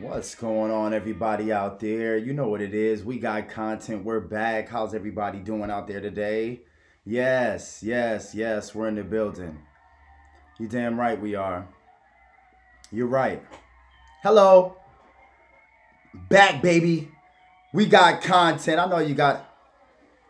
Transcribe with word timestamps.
What's 0.00 0.34
going 0.34 0.72
on, 0.72 0.92
everybody 0.92 1.52
out 1.52 1.78
there? 1.78 2.16
You 2.16 2.32
know 2.32 2.48
what 2.48 2.60
it 2.60 2.74
is. 2.74 3.04
We 3.04 3.20
got 3.20 3.48
content. 3.48 4.04
We're 4.04 4.18
back. 4.18 4.68
How's 4.68 4.92
everybody 4.92 5.38
doing 5.38 5.70
out 5.70 5.86
there 5.86 6.00
today? 6.00 6.62
Yes, 7.06 7.80
yes, 7.80 8.34
yes. 8.34 8.74
We're 8.74 8.88
in 8.88 8.96
the 8.96 9.04
building. 9.04 9.56
You 10.58 10.66
damn 10.66 10.98
right 10.98 11.20
we 11.20 11.36
are. 11.36 11.68
You're 12.90 13.06
right. 13.06 13.40
Hello. 14.24 14.76
Back, 16.28 16.60
baby. 16.60 17.08
We 17.72 17.86
got 17.86 18.20
content. 18.20 18.80
I 18.80 18.86
know 18.86 18.98
you 18.98 19.14
got. 19.14 19.48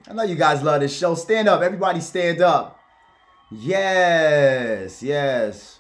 I 0.06 0.12
know 0.12 0.24
you 0.24 0.34
guys 0.34 0.62
love 0.62 0.82
this 0.82 0.94
show. 0.94 1.14
Stand 1.14 1.48
up. 1.48 1.62
Everybody 1.62 2.00
stand 2.00 2.42
up. 2.42 2.78
Yes, 3.50 5.02
yes. 5.02 5.73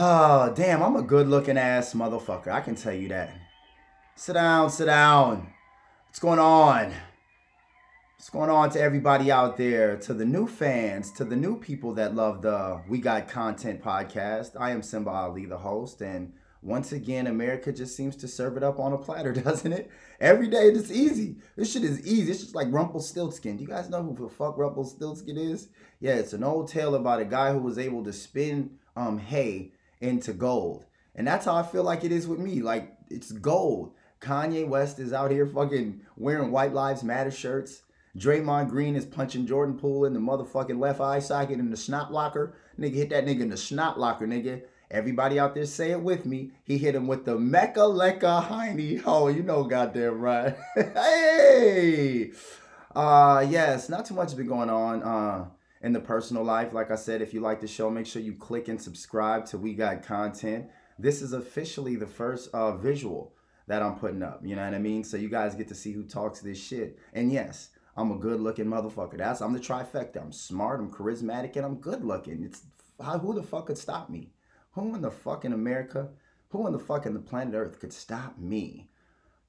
Oh, 0.00 0.52
damn, 0.54 0.80
I'm 0.80 0.94
a 0.94 1.02
good 1.02 1.26
looking 1.26 1.58
ass 1.58 1.92
motherfucker. 1.92 2.52
I 2.52 2.60
can 2.60 2.76
tell 2.76 2.92
you 2.92 3.08
that. 3.08 3.34
Sit 4.14 4.34
down, 4.34 4.70
sit 4.70 4.84
down. 4.84 5.52
What's 6.06 6.20
going 6.20 6.38
on? 6.38 6.92
What's 8.16 8.30
going 8.30 8.48
on 8.48 8.70
to 8.70 8.80
everybody 8.80 9.32
out 9.32 9.56
there, 9.56 9.96
to 9.96 10.14
the 10.14 10.24
new 10.24 10.46
fans, 10.46 11.10
to 11.14 11.24
the 11.24 11.34
new 11.34 11.58
people 11.58 11.94
that 11.94 12.14
love 12.14 12.42
the 12.42 12.80
We 12.88 12.98
Got 12.98 13.26
Content 13.26 13.82
podcast? 13.82 14.52
I 14.56 14.70
am 14.70 14.82
Simba 14.82 15.10
Ali, 15.10 15.46
the 15.46 15.58
host, 15.58 16.00
and 16.00 16.32
once 16.62 16.92
again, 16.92 17.26
America 17.26 17.72
just 17.72 17.96
seems 17.96 18.14
to 18.18 18.28
serve 18.28 18.56
it 18.56 18.62
up 18.62 18.78
on 18.78 18.92
a 18.92 18.98
platter, 18.98 19.32
doesn't 19.44 19.72
it? 19.72 19.90
Every 20.20 20.46
day 20.46 20.68
it's 20.68 20.92
easy. 20.92 21.38
This 21.56 21.72
shit 21.72 21.82
is 21.82 22.06
easy. 22.06 22.30
It's 22.30 22.40
just 22.40 22.54
like 22.54 22.68
Rumpelstiltskin. 22.70 23.56
Do 23.56 23.64
you 23.64 23.68
guys 23.68 23.90
know 23.90 24.04
who 24.04 24.14
the 24.14 24.32
fuck 24.32 24.58
Rumpelstiltskin 24.58 25.36
is? 25.36 25.70
Yeah, 25.98 26.14
it's 26.14 26.34
an 26.34 26.44
old 26.44 26.68
tale 26.68 26.94
about 26.94 27.20
a 27.20 27.24
guy 27.24 27.52
who 27.52 27.58
was 27.58 27.78
able 27.78 28.04
to 28.04 28.12
spin 28.12 28.78
um 28.96 29.18
hay 29.18 29.72
into 30.00 30.32
gold. 30.32 30.84
And 31.14 31.26
that's 31.26 31.44
how 31.44 31.56
I 31.56 31.62
feel 31.62 31.82
like 31.82 32.04
it 32.04 32.12
is 32.12 32.26
with 32.26 32.38
me. 32.38 32.60
Like 32.60 32.94
it's 33.08 33.32
gold. 33.32 33.92
Kanye 34.20 34.66
West 34.66 34.98
is 34.98 35.12
out 35.12 35.30
here 35.30 35.46
fucking 35.46 36.00
wearing 36.16 36.50
White 36.50 36.72
Lives 36.72 37.02
Matter 37.02 37.30
shirts. 37.30 37.82
Draymond 38.16 38.68
Green 38.68 38.96
is 38.96 39.04
punching 39.04 39.46
Jordan 39.46 39.78
Poole 39.78 40.04
in 40.04 40.12
the 40.12 40.20
motherfucking 40.20 40.78
left 40.78 41.00
eye 41.00 41.20
socket 41.20 41.58
in 41.58 41.70
the 41.70 41.76
snot 41.76 42.12
locker. 42.12 42.54
Nigga 42.78 42.94
hit 42.94 43.10
that 43.10 43.26
nigga 43.26 43.42
in 43.42 43.50
the 43.50 43.56
snot 43.56 43.98
locker, 43.98 44.26
nigga. 44.26 44.62
Everybody 44.90 45.38
out 45.38 45.54
there 45.54 45.66
say 45.66 45.90
it 45.90 46.00
with 46.00 46.24
me. 46.24 46.52
He 46.64 46.78
hit 46.78 46.94
him 46.94 47.06
with 47.06 47.26
the 47.26 47.38
Mecca 47.38 47.80
Lecca 47.80 48.42
Heine. 48.44 49.02
Oh, 49.04 49.28
you 49.28 49.42
know 49.42 49.64
goddamn 49.64 50.20
right. 50.20 50.56
hey! 50.74 52.32
Uh 52.94 53.46
yes, 53.48 53.88
not 53.88 54.06
too 54.06 54.14
much 54.14 54.30
has 54.30 54.34
been 54.34 54.46
going 54.46 54.70
on. 54.70 55.02
Uh 55.02 55.46
in 55.82 55.92
the 55.92 56.00
personal 56.00 56.44
life. 56.44 56.72
Like 56.72 56.90
I 56.90 56.96
said, 56.96 57.22
if 57.22 57.32
you 57.32 57.40
like 57.40 57.60
the 57.60 57.66
show, 57.66 57.90
make 57.90 58.06
sure 58.06 58.22
you 58.22 58.34
click 58.34 58.68
and 58.68 58.80
subscribe 58.80 59.46
to 59.46 59.58
We 59.58 59.74
Got 59.74 60.02
Content. 60.02 60.66
This 60.98 61.22
is 61.22 61.32
officially 61.32 61.96
the 61.96 62.06
first 62.06 62.50
uh, 62.52 62.76
visual 62.76 63.34
that 63.68 63.82
I'm 63.82 63.96
putting 63.96 64.22
up. 64.22 64.40
You 64.44 64.56
know 64.56 64.64
what 64.64 64.74
I 64.74 64.78
mean? 64.78 65.04
So 65.04 65.16
you 65.16 65.28
guys 65.28 65.54
get 65.54 65.68
to 65.68 65.74
see 65.74 65.92
who 65.92 66.02
talks 66.02 66.40
this 66.40 66.62
shit. 66.62 66.98
And 67.12 67.30
yes, 67.32 67.70
I'm 67.96 68.10
a 68.10 68.16
good 68.16 68.40
looking 68.40 68.66
motherfucker. 68.66 69.18
That's 69.18 69.40
I'm 69.40 69.52
the 69.52 69.60
trifecta. 69.60 70.20
I'm 70.20 70.32
smart, 70.32 70.80
I'm 70.80 70.90
charismatic, 70.90 71.56
and 71.56 71.64
I'm 71.64 71.76
good 71.76 72.04
looking. 72.04 72.42
It's 72.42 72.62
how, 73.00 73.18
who 73.18 73.34
the 73.34 73.42
fuck 73.42 73.66
could 73.66 73.78
stop 73.78 74.10
me? 74.10 74.30
Who 74.72 74.94
in 74.94 75.02
the 75.02 75.10
fucking 75.10 75.52
America? 75.52 76.08
Who 76.48 76.66
in 76.66 76.72
the 76.72 76.78
fucking 76.78 77.14
the 77.14 77.20
planet 77.20 77.54
Earth 77.54 77.78
could 77.78 77.92
stop 77.92 78.38
me? 78.38 78.88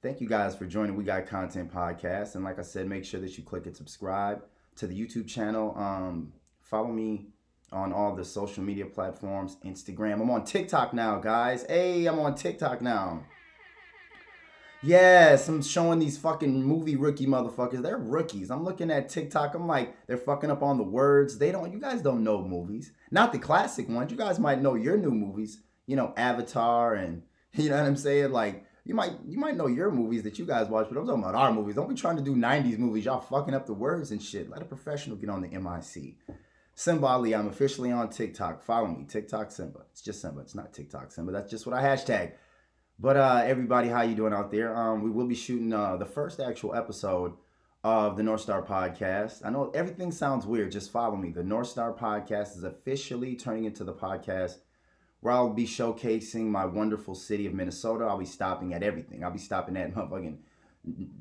Thank 0.02 0.20
you 0.20 0.28
guys 0.28 0.54
for 0.54 0.66
joining 0.66 0.96
We 0.96 1.04
Got 1.04 1.26
Content 1.26 1.72
podcast. 1.72 2.34
And 2.34 2.44
like 2.44 2.58
I 2.58 2.62
said, 2.62 2.86
make 2.86 3.04
sure 3.04 3.20
that 3.20 3.36
you 3.36 3.44
click 3.44 3.66
and 3.66 3.76
subscribe 3.76 4.42
to 4.80 4.86
the 4.86 4.98
YouTube 4.98 5.28
channel. 5.28 5.74
Um, 5.76 6.32
follow 6.62 6.88
me 6.88 7.26
on 7.70 7.92
all 7.92 8.16
the 8.16 8.24
social 8.24 8.64
media 8.64 8.86
platforms, 8.86 9.58
Instagram. 9.64 10.14
I'm 10.14 10.30
on 10.30 10.44
TikTok 10.44 10.92
now, 10.92 11.18
guys. 11.18 11.64
Hey, 11.68 12.06
I'm 12.06 12.18
on 12.18 12.34
TikTok 12.34 12.80
now. 12.80 13.22
Yes, 14.82 15.46
I'm 15.46 15.62
showing 15.62 15.98
these 15.98 16.16
fucking 16.16 16.62
movie 16.62 16.96
rookie 16.96 17.26
motherfuckers. 17.26 17.82
They're 17.82 17.98
rookies. 17.98 18.50
I'm 18.50 18.64
looking 18.64 18.90
at 18.90 19.10
TikTok. 19.10 19.54
I'm 19.54 19.68
like, 19.68 19.94
they're 20.06 20.16
fucking 20.16 20.50
up 20.50 20.62
on 20.62 20.78
the 20.78 20.84
words. 20.84 21.36
They 21.36 21.52
don't, 21.52 21.70
you 21.70 21.78
guys 21.78 22.00
don't 22.00 22.24
know 22.24 22.42
movies. 22.42 22.92
Not 23.10 23.32
the 23.32 23.38
classic 23.38 23.86
ones. 23.90 24.10
You 24.10 24.16
guys 24.16 24.38
might 24.38 24.62
know 24.62 24.74
your 24.74 24.96
new 24.96 25.10
movies. 25.10 25.60
You 25.86 25.96
know, 25.96 26.14
Avatar 26.16 26.94
and, 26.94 27.22
you 27.52 27.68
know 27.68 27.76
what 27.76 27.86
I'm 27.86 27.96
saying? 27.96 28.32
Like, 28.32 28.64
you 28.84 28.94
might 28.94 29.12
you 29.26 29.38
might 29.38 29.56
know 29.56 29.66
your 29.66 29.90
movies 29.90 30.22
that 30.22 30.38
you 30.38 30.46
guys 30.46 30.68
watch, 30.68 30.86
but 30.88 30.98
I'm 30.98 31.06
talking 31.06 31.22
about 31.22 31.34
our 31.34 31.52
movies. 31.52 31.74
Don't 31.74 31.88
be 31.88 31.94
trying 31.94 32.16
to 32.16 32.22
do 32.22 32.34
90s 32.34 32.78
movies. 32.78 33.04
Y'all 33.04 33.20
fucking 33.20 33.54
up 33.54 33.66
the 33.66 33.74
words 33.74 34.10
and 34.10 34.22
shit. 34.22 34.50
Let 34.50 34.62
a 34.62 34.64
professional 34.64 35.16
get 35.16 35.30
on 35.30 35.42
the 35.42 35.48
MIC. 35.48 36.16
Simba 36.74 37.06
Ali, 37.06 37.34
I'm 37.34 37.48
officially 37.48 37.92
on 37.92 38.08
TikTok. 38.08 38.62
Follow 38.62 38.88
me. 38.88 39.04
TikTok 39.06 39.50
Simba. 39.50 39.80
It's 39.90 40.00
just 40.00 40.22
Simba. 40.22 40.40
It's 40.40 40.54
not 40.54 40.72
TikTok 40.72 41.12
Simba. 41.12 41.32
That's 41.32 41.50
just 41.50 41.66
what 41.66 41.76
I 41.76 41.82
hashtag. 41.82 42.32
But 42.98 43.16
uh 43.16 43.42
everybody, 43.44 43.88
how 43.88 44.02
you 44.02 44.14
doing 44.14 44.32
out 44.32 44.50
there? 44.50 44.74
Um, 44.76 45.02
we 45.02 45.10
will 45.10 45.26
be 45.26 45.34
shooting 45.34 45.72
uh 45.72 45.96
the 45.96 46.06
first 46.06 46.40
actual 46.40 46.74
episode 46.74 47.34
of 47.82 48.16
the 48.16 48.22
North 48.22 48.42
Star 48.42 48.62
Podcast. 48.62 49.44
I 49.44 49.50
know 49.50 49.70
everything 49.70 50.12
sounds 50.12 50.46
weird. 50.46 50.72
Just 50.72 50.90
follow 50.90 51.16
me. 51.16 51.30
The 51.30 51.42
North 51.42 51.68
Star 51.68 51.92
Podcast 51.92 52.56
is 52.56 52.64
officially 52.64 53.36
turning 53.36 53.64
into 53.64 53.84
the 53.84 53.94
podcast 53.94 54.56
where 55.20 55.34
I'll 55.34 55.50
be 55.50 55.66
showcasing 55.66 56.46
my 56.46 56.64
wonderful 56.64 57.14
city 57.14 57.46
of 57.46 57.54
Minnesota. 57.54 58.04
I'll 58.04 58.18
be 58.18 58.24
stopping 58.24 58.72
at 58.72 58.82
everything. 58.82 59.22
I'll 59.22 59.30
be 59.30 59.38
stopping 59.38 59.76
at 59.76 59.94
motherfucking 59.94 60.36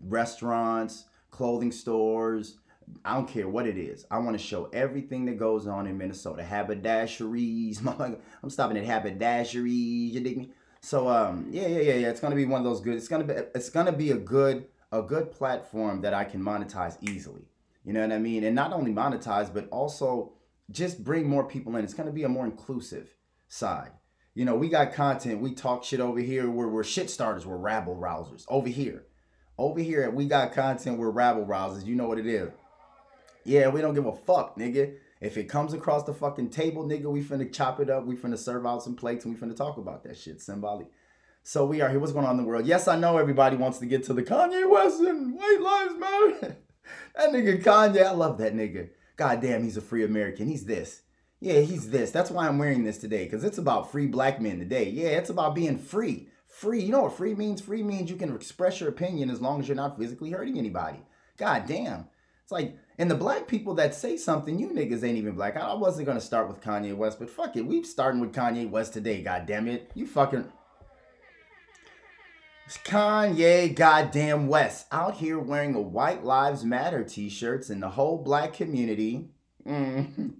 restaurants, 0.07 1.05
clothing 1.31 1.71
stores. 1.71 2.57
I 3.05 3.13
don't 3.13 3.27
care 3.27 3.47
what 3.47 3.67
it 3.67 3.77
is. 3.77 4.05
I 4.09 4.17
want 4.17 4.37
to 4.37 4.43
show 4.43 4.65
everything 4.73 5.25
that 5.25 5.37
goes 5.37 5.67
on 5.67 5.85
in 5.85 5.97
Minnesota. 5.97 6.43
Haberdasheries. 6.43 7.85
I'm 8.43 8.49
stopping 8.49 8.77
at 8.77 8.85
haberdasheries. 8.85 10.13
You 10.13 10.19
dig 10.21 10.37
me? 10.37 10.51
So 10.81 11.09
um, 11.09 11.47
yeah, 11.51 11.67
yeah, 11.67 11.81
yeah, 11.81 11.93
yeah. 11.95 12.09
It's 12.09 12.19
gonna 12.19 12.35
be 12.35 12.45
one 12.45 12.61
of 12.61 12.65
those 12.65 12.81
good. 12.81 12.95
It's 12.95 13.07
gonna 13.07 13.25
be. 13.25 13.33
It's 13.33 13.69
gonna 13.69 13.91
be 13.91 14.11
a 14.11 14.17
good, 14.17 14.65
a 14.91 15.01
good 15.01 15.29
platform 15.31 16.01
that 16.01 16.13
I 16.13 16.23
can 16.23 16.41
monetize 16.41 16.97
easily. 17.01 17.43
You 17.85 17.93
know 17.93 18.01
what 18.01 18.11
I 18.11 18.17
mean? 18.17 18.43
And 18.43 18.55
not 18.55 18.71
only 18.71 18.91
monetize, 18.91 19.53
but 19.53 19.67
also 19.69 20.31
just 20.71 21.03
bring 21.03 21.27
more 21.27 21.43
people 21.43 21.75
in. 21.75 21.83
It's 21.83 21.93
gonna 21.93 22.11
be 22.11 22.23
a 22.23 22.29
more 22.29 22.45
inclusive 22.45 23.13
side. 23.49 23.91
You 24.33 24.45
know, 24.45 24.55
we 24.55 24.69
got 24.69 24.93
content. 24.93 25.41
We 25.41 25.53
talk 25.53 25.83
shit 25.83 25.99
over 25.99 26.19
here. 26.19 26.49
We're, 26.49 26.69
we're 26.69 26.85
shit 26.85 27.09
starters. 27.09 27.45
We're 27.45 27.57
rabble 27.57 27.97
rousers. 27.97 28.45
Over 28.47 28.69
here. 28.69 29.03
Over 29.57 29.81
here, 29.81 30.09
we 30.09 30.25
got 30.25 30.53
content. 30.53 30.97
We're 30.97 31.09
rabble 31.09 31.45
rousers. 31.45 31.85
You 31.85 31.95
know 31.95 32.07
what 32.07 32.19
it 32.19 32.27
is. 32.27 32.49
Yeah, 33.43 33.67
we 33.67 33.81
don't 33.81 33.93
give 33.93 34.05
a 34.05 34.15
fuck, 34.15 34.57
nigga. 34.57 34.95
If 35.19 35.35
it 35.35 35.49
comes 35.49 35.73
across 35.73 36.05
the 36.05 36.13
fucking 36.13 36.51
table, 36.51 36.85
nigga, 36.85 37.11
we 37.11 37.21
finna 37.21 37.51
chop 37.51 37.81
it 37.81 37.89
up. 37.89 38.05
We 38.05 38.15
finna 38.15 38.37
serve 38.37 38.65
out 38.65 38.83
some 38.83 38.95
plates 38.95 39.25
and 39.25 39.33
we 39.33 39.39
finna 39.39 39.55
talk 39.55 39.77
about 39.77 40.03
that 40.03 40.17
shit. 40.17 40.41
Symbolic. 40.41 40.87
So 41.43 41.65
we 41.65 41.81
are 41.81 41.89
here. 41.89 41.99
What's 41.99 42.13
going 42.13 42.25
on 42.25 42.37
in 42.37 42.43
the 42.43 42.47
world? 42.47 42.65
Yes, 42.65 42.87
I 42.87 42.97
know 42.97 43.17
everybody 43.17 43.57
wants 43.57 43.79
to 43.79 43.85
get 43.85 44.03
to 44.05 44.13
the 44.13 44.23
Kanye 44.23 44.69
West 44.69 45.01
and 45.01 45.35
White 45.35 45.59
Lives 45.61 45.99
Matter. 45.99 46.57
that 47.15 47.29
nigga 47.31 47.61
Kanye, 47.61 48.05
I 48.05 48.11
love 48.11 48.37
that 48.37 48.55
nigga. 48.55 48.89
God 49.17 49.41
damn, 49.41 49.63
he's 49.63 49.75
a 49.75 49.81
free 49.81 50.05
American. 50.05 50.47
He's 50.47 50.63
this. 50.63 51.01
Yeah, 51.41 51.61
he's 51.61 51.89
this. 51.89 52.11
That's 52.11 52.31
why 52.31 52.47
I'm 52.47 52.57
wearing 52.57 52.83
this 52.83 52.97
today, 52.97 53.23
because 53.23 53.43
it's 53.43 53.57
about 53.57 53.91
free 53.91 54.07
black 54.07 54.41
men 54.41 54.59
today. 54.59 54.89
Yeah, 54.89 55.09
it's 55.09 55.29
about 55.29 55.55
being 55.55 55.77
free. 55.77 56.27
Free. 56.47 56.81
You 56.81 56.91
know 56.91 57.03
what 57.03 57.15
free 57.17 57.35
means? 57.35 57.61
Free 57.61 57.83
means 57.83 58.09
you 58.09 58.17
can 58.17 58.35
express 58.35 58.79
your 58.79 58.89
opinion 58.89 59.29
as 59.29 59.39
long 59.39 59.59
as 59.59 59.67
you're 59.67 59.75
not 59.75 59.97
physically 59.97 60.31
hurting 60.31 60.57
anybody. 60.57 60.99
God 61.37 61.65
damn. 61.67 62.07
It's 62.43 62.51
like, 62.51 62.75
and 62.97 63.09
the 63.09 63.15
black 63.15 63.47
people 63.47 63.75
that 63.75 63.95
say 63.95 64.17
something, 64.17 64.59
you 64.59 64.69
niggas 64.69 65.03
ain't 65.03 65.17
even 65.17 65.35
black. 65.35 65.55
I 65.55 65.73
wasn't 65.75 66.07
gonna 66.07 66.19
start 66.19 66.49
with 66.49 66.61
Kanye 66.61 66.97
West, 66.97 67.19
but 67.19 67.29
fuck 67.29 67.55
it. 67.55 67.65
We 67.65 67.83
starting 67.83 68.19
with 68.19 68.33
Kanye 68.33 68.69
West 68.69 68.93
today, 68.93 69.21
god 69.21 69.45
damn 69.45 69.67
it. 69.67 69.89
You 69.93 70.07
fucking 70.07 70.51
Kanye 72.83 73.73
goddamn 73.73 74.47
West 74.47 74.87
out 74.91 75.15
here 75.15 75.39
wearing 75.39 75.75
a 75.75 75.81
White 75.81 76.23
Lives 76.23 76.65
Matter 76.65 77.03
t-shirts 77.03 77.69
and 77.69 77.81
the 77.81 77.89
whole 77.89 78.17
black 78.17 78.53
community. 78.53 79.29
Mm, 79.65 80.33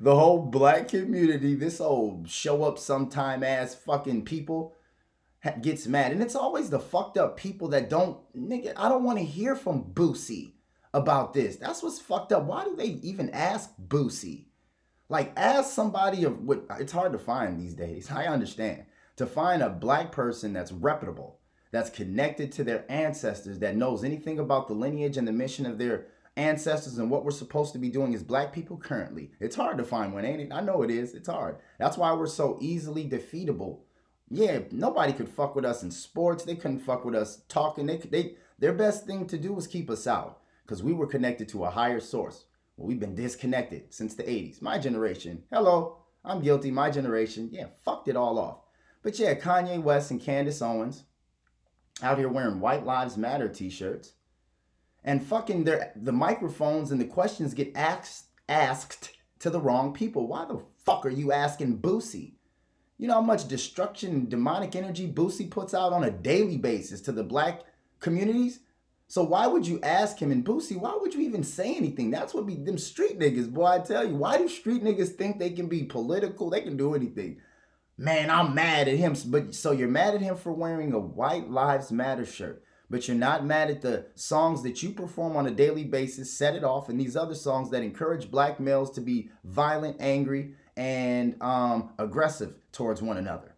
the 0.00 0.14
whole 0.14 0.46
black 0.46 0.88
community, 0.88 1.54
this 1.54 1.80
old 1.80 2.28
show 2.28 2.64
up 2.64 2.78
sometime 2.78 3.42
ass 3.42 3.74
fucking 3.74 4.24
people 4.24 4.74
gets 5.60 5.86
mad. 5.86 6.12
And 6.12 6.22
it's 6.22 6.34
always 6.34 6.70
the 6.70 6.80
fucked 6.80 7.16
up 7.16 7.36
people 7.36 7.68
that 7.68 7.88
don't, 7.88 8.18
nigga, 8.36 8.72
I 8.76 8.88
don't 8.88 9.04
want 9.04 9.18
to 9.18 9.24
hear 9.24 9.54
from 9.54 9.84
Boosie 9.84 10.52
about 10.92 11.32
this. 11.32 11.56
That's 11.56 11.82
what's 11.82 12.00
fucked 12.00 12.32
up. 12.32 12.44
Why 12.44 12.64
do 12.64 12.74
they 12.76 12.98
even 13.02 13.30
ask 13.30 13.70
Boosie? 13.80 14.46
Like, 15.08 15.32
ask 15.36 15.72
somebody 15.72 16.24
of 16.24 16.42
what, 16.44 16.64
it's 16.78 16.92
hard 16.92 17.12
to 17.12 17.18
find 17.18 17.58
these 17.58 17.74
days. 17.74 18.10
I 18.10 18.26
understand. 18.26 18.84
To 19.16 19.26
find 19.26 19.62
a 19.62 19.70
black 19.70 20.12
person 20.12 20.52
that's 20.52 20.70
reputable, 20.70 21.40
that's 21.70 21.90
connected 21.90 22.52
to 22.52 22.64
their 22.64 22.84
ancestors, 22.90 23.58
that 23.60 23.76
knows 23.76 24.04
anything 24.04 24.38
about 24.38 24.68
the 24.68 24.74
lineage 24.74 25.16
and 25.16 25.26
the 25.26 25.32
mission 25.32 25.66
of 25.66 25.78
their 25.78 26.06
ancestors 26.38 26.98
and 26.98 27.10
what 27.10 27.24
we're 27.24 27.30
supposed 27.32 27.72
to 27.72 27.78
be 27.78 27.88
doing 27.88 28.14
as 28.14 28.22
black 28.22 28.52
people 28.52 28.76
currently. 28.76 29.32
It's 29.40 29.56
hard 29.56 29.76
to 29.78 29.84
find 29.84 30.14
one, 30.14 30.24
ain't 30.24 30.40
it? 30.40 30.52
I 30.52 30.60
know 30.60 30.82
it 30.82 30.90
is. 30.90 31.14
It's 31.14 31.28
hard. 31.28 31.56
That's 31.78 31.98
why 31.98 32.12
we're 32.12 32.28
so 32.28 32.56
easily 32.60 33.08
defeatable. 33.08 33.80
Yeah, 34.30 34.60
nobody 34.70 35.12
could 35.12 35.28
fuck 35.28 35.56
with 35.56 35.64
us 35.64 35.82
in 35.82 35.90
sports. 35.90 36.44
They 36.44 36.54
couldn't 36.54 36.80
fuck 36.80 37.04
with 37.04 37.14
us 37.14 37.42
talking. 37.48 37.86
They 37.86 37.96
they 37.96 38.34
their 38.58 38.72
best 38.72 39.06
thing 39.06 39.26
to 39.26 39.38
do 39.38 39.52
was 39.52 39.66
keep 39.66 39.90
us 39.90 40.06
out 40.06 40.40
because 40.64 40.82
we 40.82 40.92
were 40.92 41.06
connected 41.06 41.48
to 41.50 41.64
a 41.64 41.70
higher 41.70 42.00
source. 42.00 42.44
Well, 42.76 42.86
we've 42.86 43.00
been 43.00 43.14
disconnected 43.14 43.92
since 43.92 44.14
the 44.14 44.22
80s. 44.22 44.62
My 44.62 44.78
generation. 44.78 45.42
Hello, 45.50 45.98
I'm 46.24 46.40
guilty. 46.40 46.70
My 46.70 46.90
generation. 46.90 47.48
Yeah, 47.50 47.66
fucked 47.84 48.08
it 48.08 48.16
all 48.16 48.38
off. 48.38 48.58
But 49.02 49.18
yeah, 49.18 49.34
Kanye 49.34 49.82
West 49.82 50.10
and 50.10 50.20
Candace 50.20 50.62
Owens 50.62 51.04
out 52.02 52.18
here 52.18 52.28
wearing 52.28 52.60
White 52.60 52.84
Lives 52.84 53.16
Matter 53.16 53.48
t-shirts. 53.48 54.12
And 55.04 55.24
fucking 55.24 55.64
their 55.64 55.92
the 55.96 56.12
microphones 56.12 56.90
and 56.90 57.00
the 57.00 57.06
questions 57.06 57.54
get 57.54 57.76
asked 57.76 58.26
asked 58.48 59.10
to 59.40 59.50
the 59.50 59.60
wrong 59.60 59.92
people. 59.92 60.26
Why 60.26 60.44
the 60.44 60.62
fuck 60.84 61.06
are 61.06 61.10
you 61.10 61.32
asking 61.32 61.78
Boosie? 61.78 62.32
You 62.98 63.06
know 63.06 63.14
how 63.14 63.20
much 63.20 63.46
destruction 63.46 64.10
and 64.10 64.28
demonic 64.28 64.74
energy 64.74 65.10
Boosie 65.10 65.50
puts 65.50 65.72
out 65.72 65.92
on 65.92 66.04
a 66.04 66.10
daily 66.10 66.56
basis 66.56 67.00
to 67.02 67.12
the 67.12 67.22
black 67.22 67.62
communities? 68.00 68.60
So 69.10 69.22
why 69.22 69.46
would 69.46 69.66
you 69.66 69.80
ask 69.82 70.18
him 70.18 70.30
and 70.30 70.44
Boosie? 70.44 70.76
Why 70.76 70.96
would 71.00 71.14
you 71.14 71.22
even 71.22 71.42
say 71.42 71.74
anything? 71.74 72.10
That's 72.10 72.34
what 72.34 72.46
be 72.46 72.56
them 72.56 72.76
street 72.76 73.18
niggas, 73.18 73.50
boy. 73.50 73.64
I 73.64 73.78
tell 73.78 74.06
you, 74.06 74.16
why 74.16 74.36
do 74.36 74.48
street 74.48 74.84
niggas 74.84 75.14
think 75.14 75.38
they 75.38 75.50
can 75.50 75.66
be 75.66 75.84
political? 75.84 76.50
They 76.50 76.60
can 76.60 76.76
do 76.76 76.94
anything. 76.94 77.40
Man, 77.96 78.30
I'm 78.30 78.54
mad 78.54 78.86
at 78.86 78.96
him. 78.96 79.16
But 79.26 79.54
so 79.54 79.72
you're 79.72 79.88
mad 79.88 80.14
at 80.14 80.20
him 80.20 80.36
for 80.36 80.52
wearing 80.52 80.92
a 80.92 80.98
White 80.98 81.50
Lives 81.50 81.90
Matter 81.90 82.26
shirt, 82.26 82.62
but 82.90 83.06
you're 83.06 83.16
not 83.16 83.44
mad 83.44 83.70
at 83.70 83.82
the 83.82 84.06
songs 84.14 84.62
that 84.62 84.82
you 84.82 84.90
perform 84.90 85.36
on 85.36 85.46
a 85.46 85.50
daily 85.50 85.84
basis, 85.84 86.32
set 86.32 86.54
it 86.54 86.64
off, 86.64 86.88
and 86.88 86.98
these 86.98 87.16
other 87.16 87.34
songs 87.34 87.70
that 87.70 87.82
encourage 87.82 88.30
black 88.30 88.58
males 88.58 88.90
to 88.92 89.00
be 89.00 89.30
violent, 89.44 89.96
angry, 90.00 90.54
and 90.76 91.36
um, 91.42 91.90
aggressive 91.98 92.54
towards 92.72 93.02
one 93.02 93.18
another. 93.18 93.54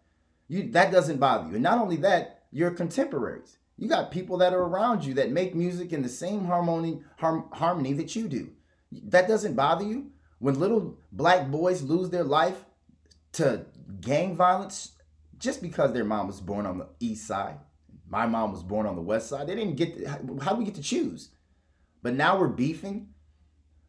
You 0.47 0.71
that 0.71 0.91
doesn't 0.91 1.19
bother 1.19 1.47
you. 1.47 1.55
And 1.55 1.63
not 1.63 1.79
only 1.79 1.95
that, 1.97 2.43
you're 2.51 2.71
contemporaries. 2.71 3.57
You 3.77 3.87
got 3.87 4.11
people 4.11 4.37
that 4.39 4.53
are 4.53 4.61
around 4.61 5.05
you 5.05 5.13
that 5.15 5.31
make 5.31 5.55
music 5.55 5.93
in 5.93 6.01
the 6.01 6.09
same 6.09 6.45
harmony 6.45 7.01
har- 7.17 7.47
harmony 7.53 7.93
that 7.93 8.15
you 8.15 8.27
do. 8.27 8.49
That 8.91 9.27
doesn't 9.27 9.55
bother 9.55 9.85
you. 9.85 10.11
When 10.39 10.59
little 10.59 10.97
black 11.11 11.47
boys 11.47 11.81
lose 11.81 12.09
their 12.09 12.23
life 12.23 12.65
to 13.33 13.65
gang 14.01 14.35
violence 14.35 14.91
just 15.37 15.61
because 15.61 15.93
their 15.93 16.03
mom 16.03 16.27
was 16.27 16.41
born 16.41 16.65
on 16.65 16.79
the 16.79 16.87
east 16.99 17.25
side, 17.25 17.57
my 18.11 18.27
mom 18.27 18.51
was 18.51 18.61
born 18.61 18.85
on 18.85 18.95
the 18.95 19.01
west 19.01 19.29
side. 19.29 19.47
They 19.47 19.55
didn't 19.55 19.77
get 19.77 19.97
to, 19.97 20.39
how 20.43 20.51
do 20.51 20.57
we 20.57 20.65
get 20.65 20.75
to 20.75 20.83
choose? 20.83 21.29
But 22.03 22.13
now 22.13 22.37
we're 22.37 22.47
beefing 22.47 23.07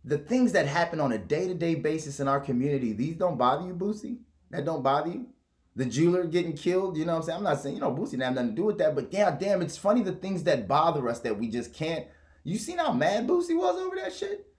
the 0.04 0.18
things 0.18 0.52
that 0.52 0.66
happen 0.66 1.00
on 1.00 1.12
a 1.12 1.18
day-to-day 1.18 1.76
basis 1.76 2.20
in 2.20 2.28
our 2.28 2.40
community, 2.40 2.92
these 2.92 3.16
don't 3.16 3.36
bother 3.38 3.66
you, 3.66 3.74
Boosie? 3.74 4.18
That 4.50 4.64
don't 4.64 4.82
bother 4.82 5.10
you? 5.10 5.26
The 5.74 5.86
jeweler 5.86 6.24
getting 6.24 6.52
killed, 6.52 6.96
you 6.96 7.04
know 7.04 7.12
what 7.12 7.18
I'm 7.18 7.24
saying? 7.24 7.38
I'm 7.38 7.44
not 7.44 7.60
saying, 7.60 7.76
you 7.76 7.80
know, 7.80 7.92
Boosie 7.92 8.12
didn't 8.12 8.24
have 8.24 8.34
nothing 8.34 8.50
to 8.50 8.56
do 8.56 8.64
with 8.64 8.78
that, 8.78 8.94
but 8.94 9.12
yeah, 9.12 9.30
damn, 9.30 9.62
it's 9.62 9.76
funny 9.76 10.02
the 10.02 10.12
things 10.12 10.42
that 10.44 10.68
bother 10.68 11.08
us 11.08 11.20
that 11.20 11.38
we 11.38 11.48
just 11.48 11.72
can't. 11.72 12.06
You 12.44 12.58
seen 12.58 12.78
how 12.78 12.92
mad 12.92 13.26
Boosie 13.26 13.56
was 13.56 13.80
over 13.80 13.96
that 13.96 14.12
shit? 14.12 14.51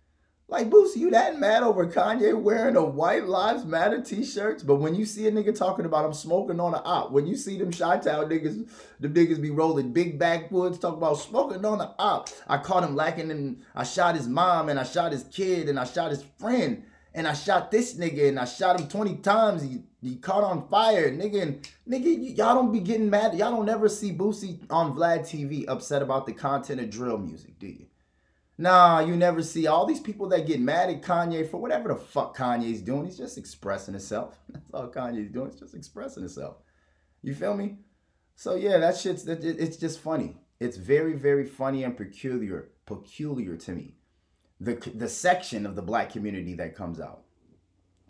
Like 0.49 0.69
Boosie, 0.69 0.97
you 0.97 1.09
that 1.11 1.39
mad 1.39 1.63
over 1.63 1.87
Kanye 1.87 2.39
wearing 2.39 2.75
a 2.75 2.83
White 2.83 3.27
Lives 3.27 3.65
Matter 3.65 4.01
t-shirts? 4.01 4.61
But 4.61 4.75
when 4.75 4.93
you 4.93 5.05
see 5.05 5.25
a 5.25 5.31
nigga 5.31 5.57
talking 5.57 5.85
about 5.85 6.05
I'm 6.05 6.13
smoking 6.13 6.59
on 6.59 6.73
a 6.73 6.81
op, 6.83 7.11
when 7.11 7.25
you 7.25 7.37
see 7.37 7.57
them 7.57 7.71
Chi-Town 7.71 8.29
niggas, 8.29 8.69
the 8.99 9.07
niggas 9.07 9.41
be 9.41 9.51
rolling 9.51 9.93
big 9.93 10.19
backwoods, 10.19 10.77
talk 10.77 10.95
about 10.95 11.17
smoking 11.17 11.63
on 11.65 11.79
a 11.79 11.95
op. 11.97 12.29
I 12.47 12.57
caught 12.57 12.83
him 12.83 12.95
lacking 12.95 13.31
and 13.31 13.63
I 13.73 13.83
shot 13.83 14.15
his 14.15 14.27
mom 14.27 14.69
and 14.69 14.79
I 14.79 14.83
shot 14.83 15.13
his 15.13 15.23
kid 15.23 15.69
and 15.69 15.79
I 15.79 15.85
shot 15.85 16.11
his 16.11 16.23
friend 16.37 16.83
and 17.15 17.27
I 17.27 17.33
shot 17.33 17.71
this 17.71 17.95
nigga 17.95 18.27
and 18.27 18.39
I 18.39 18.45
shot 18.45 18.79
him 18.79 18.87
20 18.87 19.15
times. 19.17 19.63
He 19.63 19.83
he 20.01 20.17
caught 20.17 20.43
on 20.43 20.67
fire, 20.67 21.09
nigga. 21.09 21.41
And 21.41 21.69
nigga, 21.89 22.37
y'all 22.37 22.55
don't 22.55 22.73
be 22.73 22.81
getting 22.81 23.09
mad. 23.09 23.33
Y'all 23.35 23.51
don't 23.51 23.65
never 23.65 23.87
see 23.87 24.11
Boosie 24.11 24.59
on 24.69 24.93
Vlad 24.93 25.21
TV 25.21 25.65
upset 25.67 26.01
about 26.01 26.25
the 26.25 26.33
content 26.33 26.81
of 26.81 26.89
drill 26.89 27.17
music, 27.17 27.57
do 27.57 27.67
you? 27.67 27.85
Nah, 28.57 28.99
you 28.99 29.15
never 29.15 29.41
see 29.41 29.65
all 29.65 29.85
these 29.85 29.99
people 29.99 30.29
that 30.29 30.45
get 30.45 30.59
mad 30.59 30.89
at 30.89 31.01
Kanye 31.01 31.49
for 31.49 31.57
whatever 31.57 31.89
the 31.89 31.95
fuck 31.95 32.37
Kanye's 32.37 32.81
doing. 32.81 33.05
He's 33.05 33.17
just 33.17 33.37
expressing 33.37 33.93
himself. 33.93 34.37
That's 34.49 34.73
all 34.73 34.89
Kanye's 34.89 35.31
doing. 35.31 35.51
He's 35.51 35.59
just 35.59 35.75
expressing 35.75 36.23
himself. 36.23 36.57
You 37.23 37.33
feel 37.33 37.55
me? 37.55 37.77
So 38.35 38.55
yeah, 38.55 38.77
that 38.77 38.97
shit's 38.97 39.27
it's 39.27 39.77
just 39.77 39.99
funny. 39.99 40.37
It's 40.59 40.77
very 40.77 41.13
very 41.13 41.45
funny 41.45 41.83
and 41.83 41.95
peculiar 41.95 42.69
peculiar 42.85 43.55
to 43.57 43.71
me. 43.71 43.95
The 44.59 44.75
the 44.93 45.09
section 45.09 45.65
of 45.65 45.75
the 45.75 45.81
black 45.81 46.11
community 46.11 46.53
that 46.55 46.75
comes 46.75 46.99
out. 46.99 47.23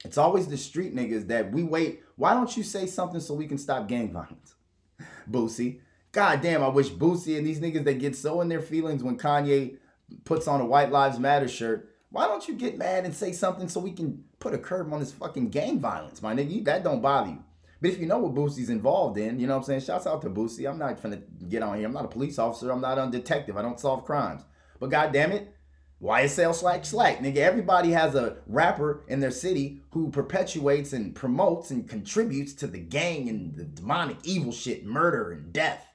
It's 0.03 0.17
always 0.17 0.47
the 0.47 0.57
street 0.57 0.93
niggas 0.93 1.27
that 1.27 1.51
we 1.51 1.63
wait. 1.63 2.03
Why 2.17 2.33
don't 2.33 2.55
you 2.57 2.63
say 2.63 2.87
something 2.87 3.21
so 3.21 3.33
we 3.33 3.47
can 3.47 3.57
stop 3.57 3.87
gang 3.87 4.11
violence? 4.11 4.55
Boosie. 5.31 5.79
God 6.11 6.41
damn, 6.41 6.63
I 6.63 6.67
wish 6.67 6.89
Boosie 6.89 7.37
and 7.37 7.47
these 7.47 7.59
niggas 7.59 7.85
that 7.85 7.99
get 7.99 8.15
so 8.15 8.41
in 8.41 8.49
their 8.49 8.61
feelings 8.61 9.03
when 9.03 9.17
Kanye 9.17 9.77
puts 10.24 10.48
on 10.48 10.62
a 10.62 10.65
White 10.65 10.92
Lives 10.92 11.19
Matter 11.19 11.48
shirt, 11.48 11.89
why 12.10 12.27
don't 12.27 12.48
you 12.48 12.54
get 12.54 12.77
mad 12.77 13.06
and 13.06 13.13
say 13.13 13.31
something 13.31 13.68
so 13.68 13.80
we 13.80 13.92
can 13.92 14.24
put 14.39 14.54
a 14.54 14.57
curb 14.57 14.94
on 14.94 15.00
this 15.00 15.12
fucking 15.12 15.50
gang 15.50 15.80
violence, 15.80 16.21
my 16.21 16.33
nigga? 16.33 16.63
That 16.65 16.83
don't 16.83 17.01
bother 17.01 17.31
you. 17.31 17.44
But 17.81 17.92
if 17.92 18.00
you 18.00 18.06
know 18.06 18.19
what 18.19 18.33
Boosie's 18.33 18.69
involved 18.69 19.18
in, 19.18 19.39
you 19.39 19.48
know 19.48 19.54
what 19.54 19.63
I'm 19.63 19.65
saying? 19.65 19.81
Shouts 19.81 20.07
out 20.07 20.21
to 20.21 20.30
Boosie. 20.30 20.69
I'm 20.69 20.77
not 20.77 21.01
finna 21.01 21.21
get 21.50 21.63
on 21.63 21.77
here. 21.77 21.86
I'm 21.86 21.94
not 21.94 22.06
a 22.06 22.07
police 22.07 22.39
officer. 22.39 22.71
I'm 22.71 22.80
not 22.80 22.98
a 22.98 23.12
detective. 23.12 23.57
I 23.57 23.62
don't 23.62 23.80
solve 23.80 24.06
crimes. 24.06 24.44
But 24.80 24.89
god 24.89 25.12
damn 25.12 25.31
it, 25.31 25.54
YSL 26.01 26.54
slack 26.54 26.86
slack. 26.86 27.19
Nigga, 27.19 27.38
everybody 27.38 27.92
has 27.92 28.15
a 28.15 28.38
rapper 28.48 29.04
in 29.07 29.19
their 29.19 29.31
city 29.31 29.81
who 29.92 30.12
perpetuates 30.12 30.94
and 30.94 31.15
promotes 31.15 31.71
and 31.71 31.89
contributes 31.89 32.54
to 32.54 32.68
the 32.68 32.80
gang 32.80 33.27
and 33.27 33.56
the 33.56 33.63
demonic 33.63 34.18
evil 34.24 34.51
shit, 34.51 34.86
murder 34.86 35.31
and 35.31 35.51
death. 35.51 35.88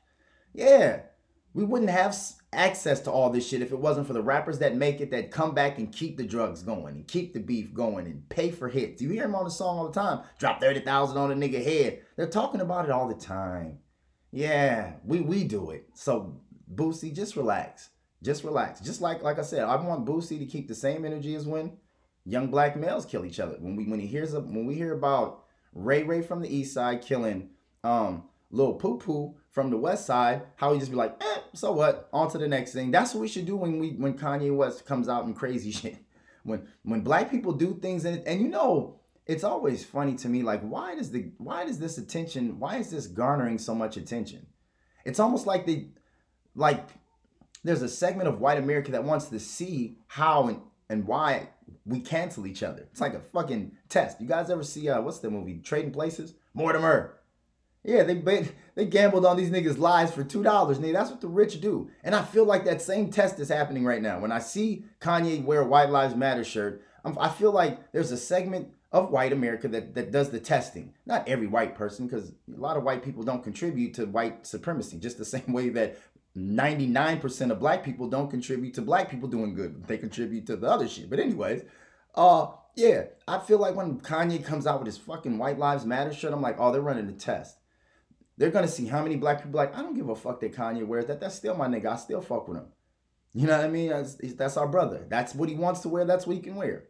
Yeah, 0.53 1.01
we 1.59 1.65
wouldn't 1.65 1.91
have 1.91 2.17
access 2.53 3.01
to 3.01 3.11
all 3.11 3.31
this 3.31 3.49
shit 3.49 3.63
if 3.63 3.73
it 3.73 3.79
wasn't 3.81 4.07
for 4.07 4.13
the 4.13 4.23
rappers 4.23 4.61
that 4.61 4.77
make 4.77 5.01
it 5.01 5.11
that 5.11 5.33
come 5.33 5.57
back 5.57 5.79
and 5.79 5.93
keep 5.93 6.17
the 6.17 6.23
drugs 6.23 6.63
going 6.63 6.95
and 6.95 7.09
keep 7.09 7.35
the 7.35 7.41
beef 7.41 7.75
going 7.75 8.07
and 8.07 8.29
pay 8.29 8.53
for 8.53 8.69
hits. 8.69 9.03
You 9.03 9.09
hear 9.09 9.25
them 9.25 9.35
on 9.35 9.43
the 9.43 9.51
song 9.51 9.77
all 9.77 9.89
the 9.89 10.01
time. 10.01 10.21
Drop 10.39 10.61
30,000 10.61 11.19
on 11.19 11.33
a 11.33 11.35
nigga 11.35 11.61
head. 11.61 12.03
They're 12.15 12.29
talking 12.29 12.61
about 12.61 12.85
it 12.85 12.93
all 12.93 13.09
the 13.09 13.15
time. 13.17 13.81
Yeah, 14.31 14.93
we 15.05 15.21
we 15.21 15.43
do 15.43 15.71
it. 15.71 15.89
So 15.95 16.41
Boosie, 16.73 17.13
just 17.13 17.35
relax. 17.35 17.91
Just 18.23 18.45
relax. 18.45 18.79
Just 18.79 19.01
like 19.01 19.25
like 19.25 19.41
I 19.41 19.43
said, 19.43 19.65
I 19.65 19.75
want 19.75 20.07
Boosie 20.07 20.39
to 20.39 20.47
keep 20.47 20.69
the 20.69 20.77
same 20.77 21.05
energy 21.05 21.35
as 21.35 21.45
when 21.45 21.73
young 22.25 22.53
black 22.53 22.77
males 22.77 23.05
kill 23.05 23.25
each 23.25 23.41
other. 23.41 23.57
When 23.59 23.75
we 23.75 23.85
when 23.89 23.99
he 23.99 24.07
hears 24.07 24.33
a, 24.33 24.41
when 24.41 24.65
we 24.65 24.77
hear 24.77 24.93
about 24.93 25.43
Ray 25.73 26.05
Ray 26.05 26.23
from 26.23 26.41
the 26.41 26.57
east 26.57 26.73
side 26.73 27.03
killing 27.03 27.51
um 27.83 28.28
Lil 28.51 28.75
Poo 28.75 28.99
Poo 28.99 29.35
from 29.51 29.71
the 29.71 29.77
west 29.77 30.07
side, 30.07 30.43
how 30.57 30.73
he 30.73 30.79
just 30.79 30.91
be 30.91 30.97
like, 30.97 31.15
eh, 31.23 31.39
so 31.53 31.73
what? 31.73 32.09
On 32.13 32.31
to 32.31 32.39
the 32.39 32.49
next 32.49 32.73
thing. 32.73 32.91
That's 32.91 33.15
what 33.15 33.21
we 33.21 33.29
should 33.29 33.47
do 33.47 33.57
when 33.57 33.79
we 33.79 33.91
when 33.91 34.15
Kanye 34.15 34.55
West 34.55 34.87
comes 34.87 35.09
out 35.09 35.25
and 35.25 35.37
crazy 35.37 35.71
shit. 35.73 35.99
When 36.45 36.67
when 36.83 37.03
black 37.03 37.31
people 37.31 37.53
do 37.53 37.79
things 37.81 38.05
and 38.05 38.27
and 38.27 38.41
you 38.41 38.49
know, 38.49 39.01
it's 39.27 39.45
always 39.45 39.85
funny 39.85 40.15
to 40.17 40.29
me, 40.29 40.43
like, 40.43 40.63
why 40.63 40.95
does 40.95 41.11
the 41.11 41.31
why 41.37 41.65
does 41.67 41.79
this 41.79 41.99
attention, 41.99 42.59
why 42.59 42.77
is 42.77 42.91
this 42.91 43.07
garnering 43.07 43.59
so 43.59 43.75
much 43.75 43.97
attention? 43.97 44.47
It's 45.05 45.21
almost 45.21 45.47
like 45.47 45.67
they 45.67 45.89
like 46.55 46.89
there's 47.65 47.83
a 47.83 47.89
segment 47.89 48.29
of 48.29 48.41
white 48.41 48.59
America 48.59 48.93
that 48.93 49.05
wants 49.05 49.27
to 49.27 49.39
see 49.39 49.99
how 50.07 50.49
and, 50.49 50.61
and 50.89 51.07
why 51.07 51.51
we 51.85 52.01
cancel 52.01 52.47
each 52.47 52.63
other. 52.63 52.89
It's 52.91 53.01
like 53.01 53.15
a 53.15 53.21
fucking 53.21 53.73
test. 53.89 54.21
You 54.21 54.27
guys 54.27 54.49
ever 54.49 54.65
see 54.65 54.89
uh 54.89 55.03
what's 55.03 55.19
the 55.19 55.31
movie? 55.31 55.59
Trading 55.59 55.93
Places? 55.93 56.35
Mortimer. 56.55 57.18
Yeah, 57.85 58.03
they 58.03 58.15
bet, 58.15 58.53
they 58.75 58.87
gambled 58.87 59.25
on 59.25 59.37
these 59.37 59.51
niggas' 59.51 59.79
lives 59.79 60.13
for 60.13 60.25
two 60.25 60.43
dollars. 60.43 60.79
Nigga, 60.79 60.95
that's 60.95 61.11
what 61.11 61.21
the 61.21 61.29
rich 61.29 61.61
do. 61.61 61.91
And 62.03 62.15
I 62.15 62.23
feel 62.23 62.45
like 62.45 62.65
that 62.65 62.83
same 62.83 63.11
test 63.11 63.39
is 63.39 63.49
happening 63.49 63.85
right 63.85 64.03
now. 64.03 64.21
When 64.21 64.33
I 64.33 64.41
see 64.41 64.85
Kanye 65.01 65.45
wear 65.45 65.61
a 65.61 65.67
White 65.67 65.91
Lives 65.91 66.15
Matter 66.15 66.45
shirt, 66.45 66.83
I'm, 67.05 67.19
I 67.19 67.29
feel 67.29 67.53
like 67.53 67.93
there's 67.93 68.13
a 68.13 68.17
segment 68.17 68.69
of 68.91 69.11
white 69.11 69.33
America 69.33 69.69
that, 69.69 69.95
that 69.95 70.11
does 70.11 70.31
the 70.31 70.41
testing. 70.41 70.95
Not 71.07 71.29
every 71.29 71.47
white 71.47 71.75
person, 71.75 72.07
because 72.07 72.31
a 72.31 72.61
lot 72.61 72.77
of 72.77 72.83
white 72.83 73.03
people 73.03 73.23
don't 73.23 73.45
contribute 73.45 73.95
to 73.95 74.07
white 74.07 74.47
supremacy, 74.47 74.99
just 74.99 75.19
the 75.19 75.25
same 75.37 75.53
way 75.53 75.69
that 75.71 75.99
99% 76.37 77.51
of 77.51 77.59
black 77.59 77.85
people 77.85 78.09
don't 78.09 78.31
contribute 78.31 78.75
to 78.75 78.83
black 78.83 79.11
people 79.11 79.29
doing 79.29 79.55
good. 79.55 79.87
They 79.87 79.99
contribute 79.99 80.47
to 80.47 80.57
the 80.57 80.69
other 80.69 80.89
shit. 80.89 81.11
But 81.11 81.21
anyways, 81.21 81.63
uh 82.15 82.49
yeah, 82.79 83.05
I 83.27 83.41
feel 83.41 83.59
like 83.59 83.75
when 83.75 83.99
Kanye 84.01 84.45
comes 84.45 84.65
out 84.65 84.79
with 84.79 84.87
his 84.87 84.99
fucking 84.99 85.37
White 85.37 85.59
Lives 85.59 85.85
Matter 85.85 86.13
shirt, 86.13 86.33
I'm 86.33 86.41
like, 86.41 86.61
oh, 86.61 86.71
they're 86.71 86.81
running 86.81 87.09
a 87.09 87.13
test. 87.13 87.58
They're 88.39 88.51
gonna 88.51 88.69
see 88.69 88.87
how 88.87 89.03
many 89.03 89.17
black 89.17 89.43
people 89.43 89.59
like, 89.59 89.77
I 89.77 89.83
don't 89.83 89.95
give 89.95 90.09
a 90.09 90.17
fuck 90.17 90.41
that 90.41 90.55
Kanye 90.55 90.87
wears 90.87 91.07
that. 91.07 91.21
That's 91.21 91.35
still 91.35 91.57
my 91.57 91.67
nigga. 91.67 91.87
I 91.87 91.97
still 91.97 92.23
fuck 92.23 92.49
with 92.49 92.59
him. 92.59 92.67
You 93.35 93.47
know 93.47 93.57
what 93.57 93.67
I 93.67 93.69
mean? 93.69 93.91
That's, 93.91 94.15
that's 94.35 94.57
our 94.57 94.69
brother. 94.69 95.05
That's 95.09 95.35
what 95.35 95.49
he 95.49 95.55
wants 95.57 95.81
to 95.81 95.89
wear. 95.89 96.05
That's 96.05 96.27
what 96.27 96.37
he 96.37 96.43
can 96.43 96.55
wear. 96.55 96.85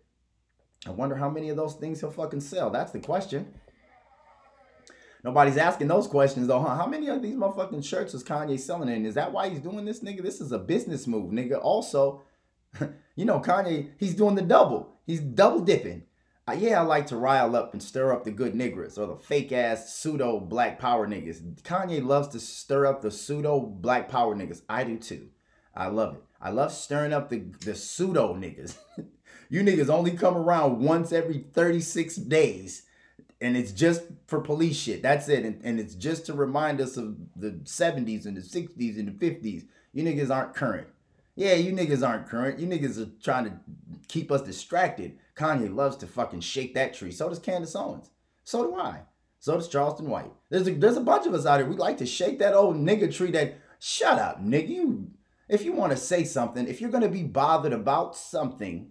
I 0.86 0.90
wonder 0.90 1.16
how 1.16 1.28
many 1.28 1.48
of 1.48 1.56
those 1.56 1.74
things 1.74 2.00
he'll 2.00 2.10
fucking 2.10 2.42
sell. 2.42 2.70
That's 2.70 2.92
the 2.92 3.00
question. 3.00 3.54
Nobody's 5.24 5.56
asking 5.56 5.88
those 5.88 6.06
questions 6.06 6.46
though, 6.46 6.60
huh? 6.60 6.76
How 6.76 6.86
many 6.86 7.08
of 7.08 7.22
these 7.22 7.34
motherfucking 7.34 7.84
shirts 7.84 8.14
is 8.14 8.22
Kanye 8.22 8.60
selling 8.60 8.88
And 8.88 9.06
Is 9.06 9.14
that 9.14 9.32
why 9.32 9.48
he's 9.48 9.58
doing 9.58 9.84
this, 9.84 10.00
nigga? 10.00 10.22
This 10.22 10.40
is 10.40 10.52
a 10.52 10.58
business 10.58 11.06
move, 11.06 11.32
nigga. 11.32 11.58
Also, 11.60 12.22
you 13.16 13.24
know, 13.24 13.40
Kanye, 13.40 13.90
he's 13.98 14.14
doing 14.14 14.36
the 14.36 14.42
double. 14.42 14.96
He's 15.06 15.20
double 15.20 15.60
dipping. 15.60 16.04
Yeah, 16.52 16.80
I 16.80 16.84
like 16.84 17.06
to 17.08 17.16
rile 17.16 17.54
up 17.56 17.72
and 17.72 17.82
stir 17.82 18.12
up 18.12 18.24
the 18.24 18.30
good 18.30 18.54
niggers 18.54 18.98
or 18.98 19.06
the 19.06 19.16
fake 19.16 19.52
ass 19.52 19.94
pseudo 19.94 20.40
black 20.40 20.78
power 20.78 21.06
niggas. 21.06 21.62
Kanye 21.62 22.04
loves 22.04 22.28
to 22.28 22.40
stir 22.40 22.86
up 22.86 23.02
the 23.02 23.10
pseudo 23.10 23.60
black 23.60 24.08
power 24.08 24.34
niggas. 24.34 24.62
I 24.68 24.84
do 24.84 24.96
too. 24.98 25.28
I 25.74 25.88
love 25.88 26.16
it. 26.16 26.22
I 26.40 26.50
love 26.50 26.72
stirring 26.72 27.12
up 27.12 27.28
the, 27.30 27.44
the 27.64 27.74
pseudo 27.74 28.34
niggas. 28.34 28.76
you 29.48 29.62
niggas 29.62 29.88
only 29.88 30.12
come 30.12 30.36
around 30.36 30.80
once 30.80 31.12
every 31.12 31.44
36 31.52 32.16
days. 32.16 32.82
and 33.40 33.56
it's 33.56 33.72
just 33.72 34.02
for 34.26 34.40
police 34.40 34.76
shit. 34.76 35.02
That's 35.02 35.28
it. 35.28 35.44
And, 35.44 35.60
and 35.62 35.78
it's 35.78 35.94
just 35.94 36.26
to 36.26 36.32
remind 36.32 36.80
us 36.80 36.96
of 36.96 37.16
the 37.36 37.52
70s 37.64 38.26
and 38.26 38.36
the 38.36 38.40
60s 38.40 38.98
and 38.98 39.08
the 39.08 39.30
50s. 39.30 39.66
You 39.92 40.04
niggas 40.04 40.34
aren't 40.34 40.54
current. 40.54 40.88
Yeah, 41.38 41.54
you 41.54 41.71
niggas 41.71 42.04
aren't 42.04 42.26
current. 42.26 42.59
You 42.59 42.66
niggas 42.66 43.00
are 43.00 43.12
trying 43.23 43.45
to 43.45 43.52
keep 44.09 44.33
us 44.33 44.42
distracted. 44.42 45.21
Kanye 45.37 45.73
loves 45.73 45.97
to 45.99 46.09
fucking 46.09 46.40
shake 46.40 46.75
that 46.75 46.95
tree. 46.95 47.12
So 47.12 47.28
does 47.28 47.38
Candace 47.38 47.76
Owens. 47.76 48.11
So 48.42 48.64
do 48.64 48.75
I. 48.75 49.02
So 49.38 49.54
does 49.54 49.68
Charleston 49.68 50.11
White. 50.11 50.33
There's 50.50 50.66
a, 50.66 50.73
there's 50.75 50.97
a 50.97 51.00
bunch 51.00 51.28
of 51.28 51.35
us 51.35 51.47
out 51.47 51.61
here. 51.61 51.68
We 51.68 51.76
like 51.76 51.99
to 51.99 52.07
shake 52.07 52.40
that 52.40 52.54
old 52.54 52.75
nigga 52.75 53.14
tree 53.14 53.30
that, 53.30 53.57
shut 53.78 54.18
up, 54.18 54.42
nigga. 54.42 54.68
You, 54.68 55.12
if 55.49 55.64
you 55.64 55.73
want 55.73 55.92
to 55.92 55.97
say 55.97 56.25
something, 56.25 56.66
if 56.66 56.80
you're 56.80 56.90
going 56.90 57.04
to 57.04 57.09
be 57.09 57.23
bothered 57.23 57.73
about 57.73 58.16
something, 58.16 58.90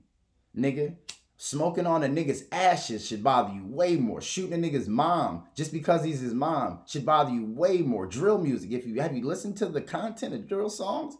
nigga, 0.57 0.95
Smoking 1.39 1.85
on 1.85 2.01
a 2.01 2.07
nigga's 2.07 2.45
ashes 2.51 3.05
should 3.05 3.23
bother 3.23 3.53
you 3.53 3.63
way 3.63 3.95
more. 3.95 4.21
Shooting 4.21 4.53
a 4.53 4.67
nigga's 4.67 4.87
mom 4.87 5.43
just 5.53 5.71
because 5.71 6.03
he's 6.03 6.19
his 6.19 6.33
mom 6.33 6.79
should 6.87 7.05
bother 7.05 7.31
you 7.31 7.45
way 7.45 7.77
more. 7.79 8.07
Drill 8.07 8.39
music, 8.39 8.71
if 8.71 8.87
you 8.87 8.99
have 9.01 9.15
you 9.15 9.23
listened 9.23 9.55
to 9.57 9.67
the 9.67 9.81
content 9.81 10.33
of 10.33 10.47
drill 10.47 10.71
songs, 10.71 11.15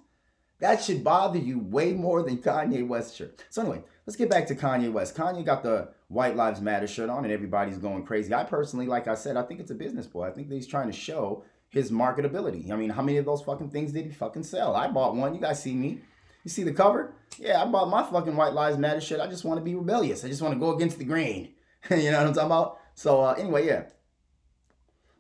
that 0.60 0.84
should 0.84 1.04
bother 1.04 1.38
you 1.38 1.60
way 1.60 1.94
more 1.94 2.24
than 2.24 2.38
Kanye 2.38 2.88
West 2.88 3.16
shirt. 3.16 3.44
So 3.50 3.62
anyway, 3.62 3.84
let's 4.06 4.18
get 4.18 4.30
back 4.30 4.48
to 4.48 4.56
Kanye 4.56 4.92
West. 4.92 5.16
Kanye 5.16 5.46
got 5.46 5.64
the 5.64 5.90
White 6.08 6.36
Lives 6.36 6.62
Matter 6.62 6.88
shirt 6.88 7.10
on 7.10 7.24
and 7.24 7.34
everybody's 7.34 7.78
going 7.78 8.06
crazy. 8.06 8.34
I 8.34 8.44
personally, 8.44 8.88
like 8.88 9.08
I 9.08 9.16
said, 9.16 9.38
I 9.38 9.44
think 9.44 9.60
it's 9.60 9.72
a 9.72 9.76
business 9.76 10.08
boy. 10.08 10.28
I 10.28 10.32
think 10.32 10.52
he's 10.52 10.68
trying 10.68 10.88
to 10.88 10.98
show 10.98 11.44
his 11.70 11.92
marketability. 11.92 12.72
I 12.72 12.76
mean, 12.76 12.90
how 12.90 13.02
many 13.02 13.18
of 13.18 13.26
those 13.26 13.42
fucking 13.42 13.70
things 13.70 13.92
did 13.92 14.06
he 14.06 14.12
fucking 14.12 14.44
sell? 14.44 14.76
I 14.76 14.88
bought 14.88 15.16
one. 15.16 15.36
You 15.36 15.42
guys 15.42 15.62
see 15.62 15.76
me. 15.76 16.02
You 16.44 16.50
see 16.50 16.64
the 16.64 16.74
cover? 16.74 17.14
Yeah, 17.38 17.62
I 17.62 17.66
bought 17.66 17.90
my 17.90 18.04
fucking 18.04 18.36
White 18.36 18.54
Lives 18.54 18.78
Matter 18.78 19.02
shit. 19.02 19.20
I 19.20 19.28
just 19.28 19.44
want 19.44 19.60
to 19.60 19.64
be 19.64 19.76
rebellious. 19.76 20.24
I 20.24 20.30
just 20.30 20.42
want 20.42 20.54
to 20.54 20.60
go 20.60 20.74
against 20.74 20.98
the 20.98 21.04
grain. 21.04 21.54
you 21.92 22.10
know 22.10 22.18
what 22.18 22.28
I'm 22.28 22.34
talking 22.34 22.46
about? 22.48 22.80
So 22.96 23.22
uh, 23.22 23.34
anyway, 23.34 23.68
yeah. 23.68 23.84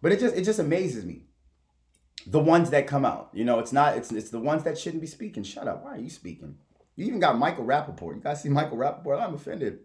But 0.01 0.13
it 0.13 0.19
just 0.19 0.35
it 0.35 0.43
just 0.43 0.59
amazes 0.59 1.05
me. 1.05 1.26
The 2.29 2.39
ones 2.39 2.69
that 2.71 2.87
come 2.87 3.05
out. 3.05 3.29
You 3.33 3.45
know, 3.45 3.59
it's 3.59 3.71
not 3.71 3.97
it's 3.97 4.11
it's 4.11 4.29
the 4.29 4.39
ones 4.39 4.63
that 4.63 4.77
shouldn't 4.77 5.01
be 5.01 5.07
speaking. 5.07 5.43
Shut 5.43 5.67
up. 5.67 5.83
Why 5.83 5.95
are 5.95 5.99
you 5.99 6.09
speaking? 6.09 6.57
You 6.95 7.05
even 7.05 7.19
got 7.19 7.37
Michael 7.37 7.65
Rapaport. 7.65 8.15
You 8.15 8.21
guys 8.21 8.41
see 8.41 8.49
Michael 8.49 8.77
Rapaport? 8.77 9.21
I'm 9.21 9.35
offended. 9.35 9.79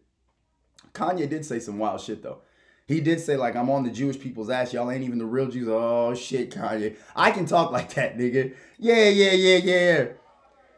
Kanye 0.92 1.28
did 1.28 1.46
say 1.46 1.58
some 1.60 1.78
wild 1.78 2.00
shit 2.00 2.22
though. 2.22 2.42
He 2.86 3.00
did 3.00 3.20
say 3.20 3.36
like 3.36 3.54
I'm 3.54 3.70
on 3.70 3.84
the 3.84 3.90
Jewish 3.90 4.18
people's 4.18 4.50
ass. 4.50 4.72
Y'all 4.72 4.90
ain't 4.90 5.04
even 5.04 5.18
the 5.18 5.24
real 5.24 5.48
Jews. 5.48 5.68
Oh 5.70 6.14
shit, 6.14 6.50
Kanye. 6.50 6.96
I 7.14 7.30
can 7.30 7.46
talk 7.46 7.70
like 7.70 7.94
that, 7.94 8.18
nigga. 8.18 8.54
Yeah, 8.78 9.08
yeah, 9.08 9.32
yeah, 9.32 9.56
yeah. 9.56 10.04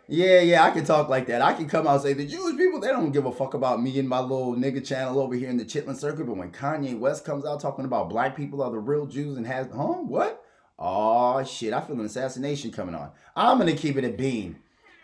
Yeah, 0.07 0.41
yeah, 0.41 0.65
I 0.65 0.71
can 0.71 0.85
talk 0.85 1.09
like 1.09 1.27
that. 1.29 1.41
I 1.41 1.55
can 1.55 1.67
come 1.67 1.87
out 1.87 1.95
and 1.95 2.03
say 2.03 2.13
the 2.13 2.27
Jewish 2.27 2.59
people, 2.59 2.79
they 2.79 2.89
don't 2.89 3.11
give 3.11 3.25
a 3.25 3.33
fuck 3.33 3.55
about 3.55 3.83
me 3.83 3.99
and 3.99 4.07
my 4.07 4.21
little 4.21 4.55
nigga 4.55 4.87
channel 4.87 5.19
over 5.19 5.35
here 5.35 5.49
in 5.49 5.57
the 5.57 5.65
Chitlin 5.65 5.97
Circuit. 5.97 6.27
But 6.27 6.37
when 6.37 6.53
Kanye 6.53 6.99
West 6.99 7.25
comes 7.25 7.47
out 7.47 7.61
talking 7.61 7.87
about 7.87 8.11
black 8.11 8.37
people 8.37 8.63
are 8.63 8.71
the 8.71 8.79
real 8.79 9.07
Jews 9.07 9.39
and 9.39 9.47
has, 9.47 9.67
huh, 9.75 9.95
what? 10.03 10.44
Oh, 10.79 11.43
shit, 11.45 11.73
I 11.73 11.81
feel 11.81 11.99
an 11.99 12.07
assassination 12.07 12.73
coming 12.73 12.95
on. 12.95 13.11
I'm 13.37 13.59
to 13.71 13.77
keep 13.77 13.97
it 13.97 14.05
a 14.05 14.11
bean. 14.11 14.57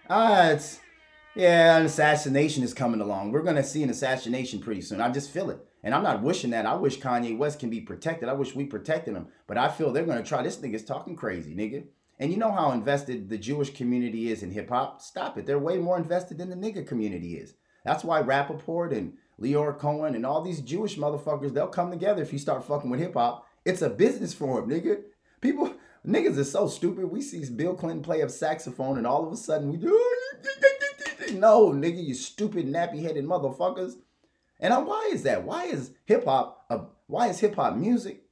Ah, 0.08 0.50
it's, 0.50 0.80
yeah, 1.36 1.76
an 1.76 1.86
assassination 1.86 2.64
is 2.64 2.74
coming 2.74 3.00
along. 3.00 3.30
We're 3.30 3.42
to 3.56 3.62
see 3.62 3.82
an 3.82 3.90
assassination 3.90 4.60
pretty 4.60 4.80
soon. 4.80 5.00
I 5.00 5.10
just 5.10 5.30
feel 5.30 5.50
it. 5.50 5.64
And 5.82 5.94
I'm 5.94 6.02
not 6.02 6.22
wishing 6.22 6.50
that. 6.50 6.66
I 6.66 6.74
wish 6.74 6.98
Kanye 6.98 7.38
West 7.38 7.60
can 7.60 7.70
be 7.70 7.80
protected. 7.80 8.28
I 8.28 8.34
wish 8.34 8.54
we 8.54 8.64
protected 8.64 9.14
him. 9.14 9.28
But 9.46 9.56
I 9.56 9.68
feel 9.68 9.92
they're 9.92 10.04
to 10.22 10.28
try. 10.28 10.42
This 10.42 10.56
nigga's 10.56 10.84
talking 10.84 11.16
crazy, 11.16 11.54
nigga. 11.54 11.84
And 12.18 12.30
you 12.30 12.36
know 12.36 12.52
how 12.52 12.72
invested 12.72 13.30
the 13.30 13.38
Jewish 13.38 13.72
community 13.72 14.30
is 14.30 14.42
in 14.42 14.50
hip 14.50 14.68
hop? 14.68 15.00
Stop 15.00 15.38
it. 15.38 15.46
They're 15.46 15.58
way 15.58 15.78
more 15.78 15.96
invested 15.96 16.36
than 16.36 16.50
the 16.50 16.56
nigga 16.56 16.86
community 16.86 17.36
is. 17.36 17.54
That's 17.84 18.04
why 18.04 18.22
Rapaport 18.22 18.94
and 18.94 19.14
Lyor 19.40 19.78
Cohen 19.78 20.14
and 20.14 20.26
all 20.26 20.42
these 20.42 20.60
Jewish 20.60 20.98
motherfuckers, 20.98 21.54
they'll 21.54 21.68
come 21.68 21.90
together 21.90 22.20
if 22.20 22.32
you 22.32 22.38
start 22.38 22.64
fucking 22.64 22.90
with 22.90 23.00
hip 23.00 23.14
hop. 23.14 23.46
It's 23.64 23.80
a 23.80 23.88
business 23.88 24.34
for 24.34 24.60
them, 24.60 24.68
nigga. 24.68 25.02
People, 25.40 25.74
niggas 26.06 26.38
are 26.38 26.44
so 26.44 26.68
stupid. 26.68 27.06
We 27.06 27.22
see 27.22 27.44
Bill 27.50 27.74
Clinton 27.74 28.02
play 28.02 28.20
a 28.20 28.28
saxophone 28.28 28.98
and 28.98 29.06
all 29.06 29.26
of 29.26 29.32
a 29.32 29.36
sudden 29.36 29.70
we 29.70 29.76
do, 29.76 29.88
no, 31.32 31.70
nigga, 31.70 32.04
you 32.04 32.14
stupid 32.14 32.66
nappy 32.66 33.02
headed 33.02 33.24
motherfuckers. 33.24 33.94
And 34.58 34.74
why 34.86 35.10
is 35.12 35.22
that? 35.22 35.44
Why 35.44 35.64
is 35.64 35.92
hip 36.04 36.24
hop, 36.24 36.66
why 37.06 37.28
is 37.28 37.40
hip 37.40 37.54
hop 37.54 37.76
music 37.76 38.22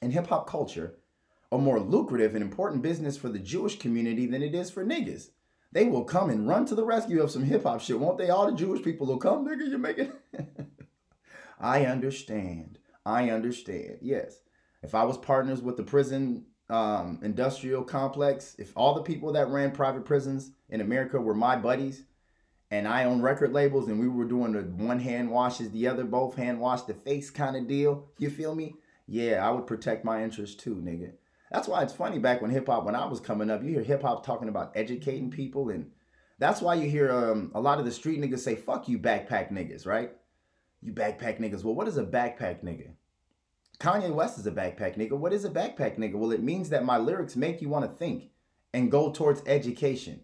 and 0.00 0.12
hip 0.12 0.26
hop 0.26 0.48
culture 0.48 0.98
a 1.52 1.58
more 1.58 1.78
lucrative 1.78 2.34
and 2.34 2.42
important 2.42 2.80
business 2.80 3.18
for 3.18 3.28
the 3.28 3.38
Jewish 3.38 3.78
community 3.78 4.26
than 4.26 4.42
it 4.42 4.54
is 4.54 4.70
for 4.70 4.84
niggas. 4.84 5.28
They 5.70 5.84
will 5.84 6.04
come 6.04 6.30
and 6.30 6.48
run 6.48 6.64
to 6.66 6.74
the 6.74 6.84
rescue 6.84 7.22
of 7.22 7.30
some 7.30 7.44
hip 7.44 7.64
hop 7.64 7.80
shit, 7.80 8.00
won't 8.00 8.18
they? 8.18 8.30
All 8.30 8.50
the 8.50 8.56
Jewish 8.56 8.82
people 8.82 9.06
will 9.06 9.18
come, 9.18 9.46
nigga, 9.46 9.68
you're 9.68 9.78
making. 9.78 10.12
I 11.60 11.84
understand. 11.84 12.78
I 13.04 13.30
understand. 13.30 13.98
Yes. 14.00 14.38
If 14.82 14.94
I 14.94 15.04
was 15.04 15.16
partners 15.16 15.62
with 15.62 15.76
the 15.76 15.82
prison 15.82 16.46
um, 16.68 17.20
industrial 17.22 17.84
complex, 17.84 18.56
if 18.58 18.72
all 18.76 18.94
the 18.94 19.02
people 19.02 19.32
that 19.32 19.48
ran 19.48 19.70
private 19.72 20.04
prisons 20.04 20.52
in 20.68 20.80
America 20.80 21.20
were 21.20 21.34
my 21.34 21.56
buddies, 21.56 22.04
and 22.70 22.88
I 22.88 23.04
own 23.04 23.20
record 23.20 23.52
labels, 23.52 23.88
and 23.88 24.00
we 24.00 24.08
were 24.08 24.24
doing 24.24 24.52
the 24.52 24.62
one 24.62 24.98
hand 24.98 25.30
washes 25.30 25.70
the 25.70 25.86
other, 25.88 26.04
both 26.04 26.36
hand 26.36 26.58
wash 26.58 26.82
the 26.82 26.94
face 26.94 27.30
kind 27.30 27.54
of 27.54 27.68
deal, 27.68 28.08
you 28.18 28.30
feel 28.30 28.54
me? 28.54 28.74
Yeah, 29.06 29.46
I 29.46 29.50
would 29.50 29.66
protect 29.66 30.04
my 30.04 30.24
interests 30.24 30.56
too, 30.56 30.76
nigga. 30.76 31.12
That's 31.50 31.68
why 31.68 31.82
it's 31.82 31.92
funny 31.92 32.18
back 32.18 32.40
when 32.40 32.50
hip 32.50 32.66
hop, 32.66 32.84
when 32.84 32.94
I 32.94 33.04
was 33.04 33.20
coming 33.20 33.50
up, 33.50 33.62
you 33.62 33.72
hear 33.72 33.82
hip 33.82 34.00
hop 34.00 34.24
talking 34.24 34.48
about 34.48 34.72
educating 34.74 35.30
people. 35.30 35.68
And 35.68 35.90
that's 36.38 36.62
why 36.62 36.74
you 36.74 36.88
hear 36.88 37.12
um, 37.12 37.52
a 37.54 37.60
lot 37.60 37.78
of 37.78 37.84
the 37.84 37.92
street 37.92 38.22
niggas 38.22 38.38
say, 38.38 38.56
fuck 38.56 38.88
you, 38.88 38.98
backpack 38.98 39.52
niggas, 39.52 39.86
right? 39.86 40.12
You 40.80 40.94
backpack 40.94 41.38
niggas. 41.40 41.62
Well, 41.62 41.74
what 41.74 41.88
is 41.88 41.98
a 41.98 42.04
backpack 42.04 42.64
nigga? 42.64 42.92
Kanye 43.82 44.14
West 44.14 44.38
is 44.38 44.46
a 44.46 44.52
backpack 44.52 44.96
nigga. 44.96 45.18
What 45.18 45.32
is 45.32 45.44
a 45.44 45.50
backpack 45.50 45.98
nigga? 45.98 46.14
Well, 46.14 46.30
it 46.30 46.40
means 46.40 46.68
that 46.68 46.84
my 46.84 46.98
lyrics 46.98 47.34
make 47.34 47.60
you 47.60 47.68
want 47.68 47.84
to 47.84 47.96
think 47.96 48.30
and 48.72 48.92
go 48.92 49.10
towards 49.10 49.42
education. 49.44 50.20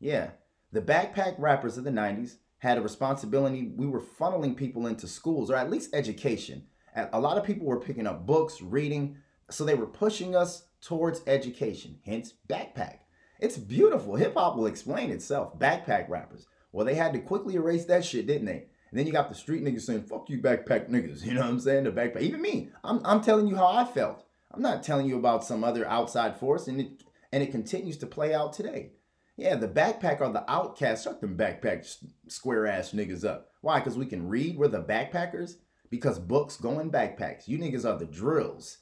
Yeah. 0.00 0.30
The 0.72 0.80
backpack 0.80 1.34
rappers 1.36 1.76
of 1.76 1.84
the 1.84 1.90
90s 1.90 2.36
had 2.56 2.78
a 2.78 2.80
responsibility. 2.80 3.70
We 3.76 3.86
were 3.86 4.00
funneling 4.00 4.56
people 4.56 4.86
into 4.86 5.06
schools 5.06 5.50
or 5.50 5.56
at 5.56 5.68
least 5.68 5.94
education. 5.94 6.64
A 7.12 7.20
lot 7.20 7.36
of 7.36 7.44
people 7.44 7.66
were 7.66 7.80
picking 7.80 8.06
up 8.06 8.24
books, 8.24 8.62
reading. 8.62 9.18
So 9.50 9.66
they 9.66 9.74
were 9.74 9.84
pushing 9.84 10.34
us 10.34 10.64
towards 10.80 11.20
education, 11.26 11.98
hence 12.06 12.32
backpack. 12.48 13.00
It's 13.40 13.58
beautiful. 13.58 14.16
Hip 14.16 14.32
hop 14.34 14.56
will 14.56 14.66
explain 14.66 15.10
itself. 15.10 15.58
Backpack 15.58 16.08
rappers. 16.08 16.46
Well, 16.72 16.86
they 16.86 16.94
had 16.94 17.12
to 17.12 17.18
quickly 17.18 17.56
erase 17.56 17.84
that 17.84 18.06
shit, 18.06 18.26
didn't 18.26 18.46
they? 18.46 18.68
And 18.92 18.98
then 18.98 19.06
you 19.06 19.12
got 19.12 19.30
the 19.30 19.34
street 19.34 19.64
niggas 19.64 19.80
saying, 19.80 20.02
fuck 20.02 20.28
you, 20.28 20.38
backpack 20.38 20.90
niggas. 20.90 21.22
You 21.24 21.32
know 21.32 21.40
what 21.40 21.48
I'm 21.48 21.60
saying? 21.60 21.84
The 21.84 21.90
backpack. 21.90 22.20
Even 22.20 22.42
me. 22.42 22.68
I'm, 22.84 23.00
I'm 23.04 23.22
telling 23.22 23.46
you 23.46 23.56
how 23.56 23.66
I 23.66 23.86
felt. 23.86 24.22
I'm 24.50 24.60
not 24.60 24.82
telling 24.82 25.08
you 25.08 25.16
about 25.16 25.44
some 25.44 25.64
other 25.64 25.88
outside 25.88 26.36
force, 26.38 26.68
and 26.68 26.78
it 26.78 27.02
and 27.32 27.42
it 27.42 27.50
continues 27.50 27.96
to 27.98 28.06
play 28.06 28.34
out 28.34 28.52
today. 28.52 28.90
Yeah, 29.38 29.54
the 29.54 29.66
backpack 29.66 30.20
are 30.20 30.30
the 30.30 30.48
outcasts. 30.50 31.04
Shut 31.04 31.22
them 31.22 31.38
backpack 31.38 31.90
square 32.28 32.66
ass 32.66 32.92
niggas 32.92 33.24
up. 33.24 33.48
Why? 33.62 33.78
Because 33.78 33.96
we 33.96 34.04
can 34.04 34.28
read. 34.28 34.58
We're 34.58 34.68
the 34.68 34.82
backpackers. 34.82 35.54
Because 35.88 36.18
books 36.18 36.58
go 36.58 36.80
in 36.80 36.90
backpacks. 36.90 37.48
You 37.48 37.58
niggas 37.58 37.86
are 37.86 37.98
the 37.98 38.04
drills. 38.04 38.78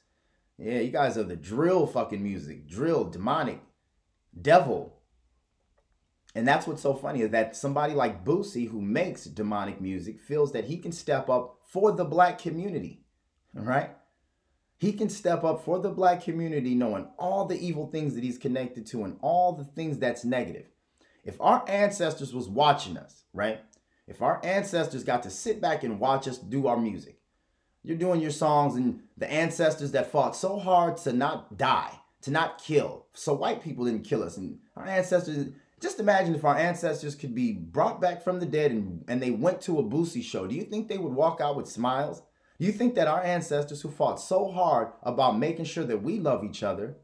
Yeah, 0.59 0.81
you 0.81 0.90
guys 0.90 1.17
are 1.17 1.23
the 1.23 1.37
drill 1.37 1.87
fucking 1.87 2.23
music. 2.23 2.69
Drill, 2.69 3.05
demonic, 3.05 3.61
devil. 4.40 5.00
And 6.34 6.46
that's 6.46 6.66
what's 6.66 6.82
so 6.82 6.94
funny 6.94 7.22
is 7.22 7.30
that 7.30 7.56
somebody 7.56 7.92
like 7.92 8.25
Boosie, 8.25 8.68
who 8.68 8.80
makes 8.80 9.25
demonic 9.25 9.80
music, 9.80 10.20
feels 10.20 10.52
that 10.52 10.64
he 10.64 10.76
can 10.76 10.92
step 10.92 11.28
up 11.28 11.58
for 11.64 11.92
the 11.92 12.04
black 12.04 12.38
community. 12.38 13.02
Right? 13.52 13.90
He 14.78 14.92
can 14.92 15.10
step 15.10 15.44
up 15.44 15.64
for 15.64 15.78
the 15.78 15.90
black 15.90 16.22
community 16.22 16.75
knowing 16.75 17.08
all 17.18 17.44
the 17.44 17.58
evil 17.58 17.87
things 17.87 18.14
that 18.14 18.25
he's 18.25 18.38
connected 18.38 18.87
to 18.87 19.04
and 19.04 19.18
all 19.20 19.52
the 19.52 19.64
things 19.64 19.99
that's 19.99 20.25
negative. 20.25 20.66
If 21.25 21.38
our 21.40 21.62
ancestors 21.68 22.32
was 22.32 22.49
watching 22.49 22.96
us, 22.96 23.25
right? 23.34 23.60
If 24.06 24.22
our 24.22 24.40
ancestors 24.42 25.04
got 25.04 25.22
to 25.25 25.30
sit 25.30 25.60
back 25.60 25.84
and 25.84 26.00
watch 26.00 26.26
us 26.26 26.38
do 26.38 26.66
our 26.66 26.78
music, 26.78 27.18
you're 27.82 27.96
doing 27.96 28.20
your 28.20 28.30
songs 28.30 28.75
and 28.75 29.02
the 29.18 29.30
ancestors 29.30 29.92
that 29.92 30.10
fought 30.10 30.34
so 30.34 30.58
hard 30.58 30.96
to 30.99 31.12
not 31.12 31.58
die, 31.58 31.92
to 32.22 32.30
not 32.30 32.62
kill. 32.62 33.06
So 33.12 33.34
white 33.34 33.62
people 33.62 33.84
didn't 33.84 34.04
kill 34.04 34.22
us. 34.22 34.37
And 34.37 34.60
our 34.76 34.87
ancestors, 34.87 35.49
just 35.80 35.99
imagine 35.99 36.34
if 36.34 36.44
our 36.44 36.56
ancestors 36.56 37.14
could 37.14 37.34
be 37.34 37.52
brought 37.52 38.00
back 38.00 38.22
from 38.22 38.38
the 38.38 38.46
dead 38.46 38.70
and, 38.70 39.04
and 39.08 39.22
they 39.22 39.30
went 39.30 39.60
to 39.62 39.78
a 39.78 39.82
Boosie 39.82 40.22
show. 40.22 40.46
Do 40.46 40.54
you 40.54 40.62
think 40.62 40.88
they 40.88 40.99
would 40.99 41.14
walk 41.14 41.40
out 41.40 41.56
with 41.56 41.68
smiles? 41.68 42.22
Do 42.58 42.66
you 42.66 42.72
think 42.72 42.94
that 42.94 43.08
our 43.08 43.22
ancestors 43.22 43.80
who 43.80 43.90
fought 43.90 44.20
so 44.20 44.50
hard 44.50 44.88
about 45.02 45.38
making 45.38 45.64
sure 45.64 45.84
that 45.84 46.02
we 46.02 46.18
love 46.18 46.44
each 46.44 46.62
other 46.62 46.99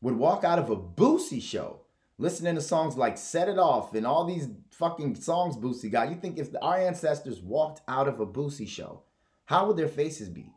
would 0.00 0.16
walk 0.16 0.44
out 0.44 0.58
of 0.58 0.70
a 0.70 0.76
Boosie 0.76 1.42
show 1.42 1.80
listening 2.16 2.54
to 2.54 2.60
songs 2.62 2.96
like 2.96 3.18
Set 3.18 3.48
It 3.48 3.58
Off 3.58 3.94
and 3.94 4.06
all 4.06 4.24
these 4.24 4.48
fucking 4.70 5.16
songs 5.16 5.56
Boosie 5.56 5.92
got? 5.92 6.08
You 6.08 6.16
think 6.16 6.38
if 6.38 6.48
our 6.62 6.78
ancestors 6.78 7.40
walked 7.40 7.82
out 7.86 8.08
of 8.08 8.20
a 8.20 8.26
Boosie 8.26 8.66
show, 8.66 9.02
how 9.44 9.66
would 9.66 9.76
their 9.76 9.88
faces 9.88 10.30
be? 10.30 10.50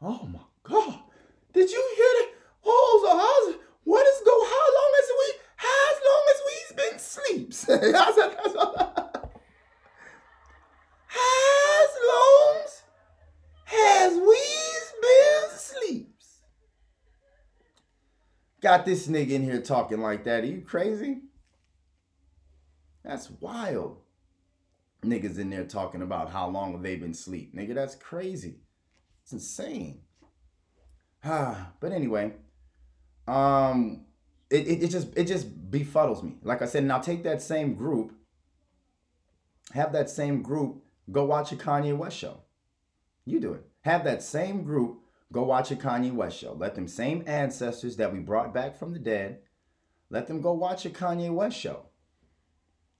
Oh 0.00 0.28
my 0.32 0.40
God. 0.62 1.00
Did 1.52 1.70
you 1.70 1.92
hear 1.96 2.06
that? 2.06 2.30
Oh, 2.64 3.00
I 7.82 8.12
long 13.86 14.12
we's 14.12 14.92
been 15.02 15.58
sleeps. 15.58 16.42
Got 18.60 18.84
this 18.84 19.06
nigga 19.08 19.30
in 19.30 19.42
here 19.42 19.60
talking 19.60 20.00
like 20.00 20.24
that. 20.24 20.44
Are 20.44 20.46
you 20.46 20.60
crazy? 20.60 21.22
That's 23.04 23.30
wild. 23.30 23.98
Niggas 25.02 25.38
in 25.38 25.50
there 25.50 25.64
talking 25.64 26.00
about 26.02 26.30
how 26.30 26.48
long 26.48 26.72
have 26.72 26.82
they 26.82 26.96
been 26.96 27.12
sleep. 27.12 27.54
Nigga, 27.54 27.74
that's 27.74 27.94
crazy. 27.94 28.60
It's 29.22 29.32
insane. 29.32 30.00
Ah, 31.24 31.72
but 31.80 31.92
anyway, 31.92 32.32
um, 33.28 34.03
it, 34.50 34.66
it, 34.66 34.82
it 34.84 34.88
just 34.88 35.08
it 35.16 35.24
just 35.24 35.70
befuddles 35.70 36.22
me. 36.22 36.36
Like 36.42 36.62
I 36.62 36.66
said, 36.66 36.84
now 36.84 36.98
take 36.98 37.22
that 37.24 37.42
same 37.42 37.74
group, 37.74 38.12
have 39.72 39.92
that 39.92 40.10
same 40.10 40.42
group 40.42 40.82
go 41.10 41.24
watch 41.24 41.52
a 41.52 41.56
Kanye 41.56 41.96
West 41.96 42.16
show. 42.16 42.40
You 43.24 43.40
do 43.40 43.54
it. 43.54 43.66
Have 43.82 44.04
that 44.04 44.22
same 44.22 44.62
group 44.62 45.00
go 45.32 45.42
watch 45.42 45.70
a 45.70 45.76
Kanye 45.76 46.12
West 46.12 46.38
show. 46.38 46.54
Let 46.54 46.74
them 46.74 46.88
same 46.88 47.24
ancestors 47.26 47.96
that 47.96 48.12
we 48.12 48.20
brought 48.20 48.54
back 48.54 48.76
from 48.76 48.92
the 48.92 48.98
dead, 48.98 49.40
let 50.10 50.26
them 50.26 50.40
go 50.40 50.52
watch 50.52 50.86
a 50.86 50.90
Kanye 50.90 51.32
West 51.32 51.58
show. 51.58 51.86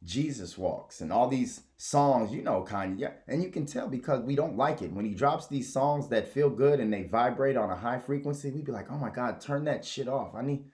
Jesus 0.03 0.59
walks 0.59 1.01
and 1.01 1.11
all 1.11 1.29
these 1.29 1.63
songs, 1.79 2.33
you 2.33 2.43
know, 2.43 2.67
Kanye. 2.69 2.99
Yeah, 2.99 3.13
and 3.27 3.43
you 3.43 3.51
can 3.51 3.65
tell 3.65 3.89
because 3.89 4.21
we 4.23 4.37
don't 4.37 4.57
like 4.57 4.83
it. 4.83 4.93
When 4.93 5.07
he 5.07 5.15
drops 5.15 5.47
these 5.47 5.73
songs 5.73 6.09
that 6.09 6.29
feel 6.29 6.51
good 6.51 6.81
and 6.81 6.93
they 6.93 7.05
vibrate 7.05 7.57
on 7.57 7.71
a 7.71 7.77
high 7.77 7.99
frequency, 7.99 8.51
We'd 8.51 8.67
be 8.67 8.73
like, 8.73 8.91
oh 8.91 8.99
my 8.99 9.11
God, 9.11 9.41
turn 9.41 9.65
that 9.65 9.85
shit 9.85 10.09
off. 10.09 10.35
I 10.35 10.43
need 10.43 10.65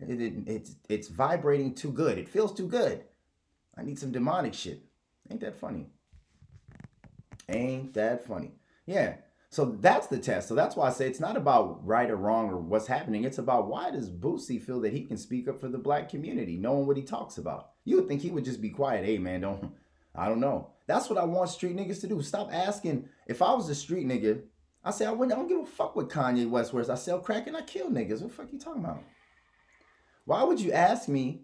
it, 0.00 0.20
it, 0.20 0.34
it's 0.46 0.76
it's 0.88 1.08
vibrating 1.08 1.74
too 1.74 1.90
good. 1.90 2.18
It 2.18 2.28
feels 2.28 2.54
too 2.54 2.68
good. 2.68 3.04
I 3.76 3.82
need 3.82 3.98
some 3.98 4.12
demonic 4.12 4.54
shit. 4.54 4.82
Ain't 5.30 5.40
that 5.40 5.58
funny? 5.58 5.86
Ain't 7.48 7.94
that 7.94 8.26
funny? 8.26 8.52
Yeah. 8.86 9.16
So 9.50 9.76
that's 9.80 10.08
the 10.08 10.18
test. 10.18 10.48
So 10.48 10.54
that's 10.54 10.76
why 10.76 10.88
I 10.88 10.92
say 10.92 11.06
it's 11.06 11.20
not 11.20 11.36
about 11.36 11.86
right 11.86 12.10
or 12.10 12.16
wrong 12.16 12.50
or 12.50 12.58
what's 12.58 12.86
happening. 12.86 13.24
It's 13.24 13.38
about 13.38 13.68
why 13.68 13.90
does 13.90 14.10
Boosie 14.10 14.60
feel 14.60 14.80
that 14.80 14.92
he 14.92 15.04
can 15.04 15.16
speak 15.16 15.48
up 15.48 15.60
for 15.60 15.68
the 15.68 15.78
black 15.78 16.10
community, 16.10 16.56
knowing 16.56 16.86
what 16.86 16.96
he 16.96 17.02
talks 17.02 17.38
about. 17.38 17.70
You 17.84 17.96
would 17.96 18.08
think 18.08 18.22
he 18.22 18.30
would 18.30 18.44
just 18.44 18.60
be 18.60 18.70
quiet. 18.70 19.04
Hey 19.04 19.18
man, 19.18 19.40
don't 19.40 19.72
I 20.14 20.28
don't 20.28 20.40
know. 20.40 20.70
That's 20.86 21.10
what 21.10 21.18
I 21.18 21.24
want 21.24 21.50
street 21.50 21.76
niggas 21.76 22.00
to 22.00 22.06
do. 22.06 22.22
Stop 22.22 22.52
asking. 22.52 23.08
If 23.26 23.42
I 23.42 23.52
was 23.54 23.68
a 23.68 23.74
street 23.74 24.06
nigga, 24.06 24.42
I 24.84 24.90
say 24.90 25.04
I 25.04 25.10
wouldn't 25.10 25.32
I 25.32 25.40
don't 25.40 25.48
give 25.48 25.60
a 25.60 25.66
fuck 25.66 25.96
what 25.96 26.08
Kanye 26.08 26.48
West 26.48 26.72
wears. 26.72 26.90
I 26.90 26.94
sell 26.94 27.20
crack 27.20 27.46
and 27.46 27.56
I 27.56 27.62
kill 27.62 27.90
niggas. 27.90 28.22
What 28.22 28.30
the 28.30 28.36
fuck 28.36 28.52
you 28.52 28.58
talking 28.58 28.84
about? 28.84 29.02
Why 30.26 30.42
would 30.42 30.60
you 30.60 30.72
ask 30.72 31.08
me 31.08 31.42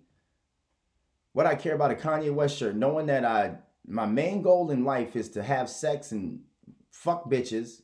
what 1.33 1.47
I 1.47 1.55
care 1.55 1.75
about 1.75 1.93
a 1.93 1.95
Kanye 1.95 2.35
West 2.35 2.59
shirt, 2.59 2.77
knowing 2.77 3.07
that 3.07 3.25
I 3.25 3.55
my 3.87 4.07
main 4.07 4.43
goal 4.43 4.71
in 4.71 4.85
life 4.85 5.17
is 5.17 5.31
to 5.31 5.43
have 5.43 5.71
sex 5.71 6.13
and 6.13 6.41
fuck 6.91 7.31
bitches 7.31 7.83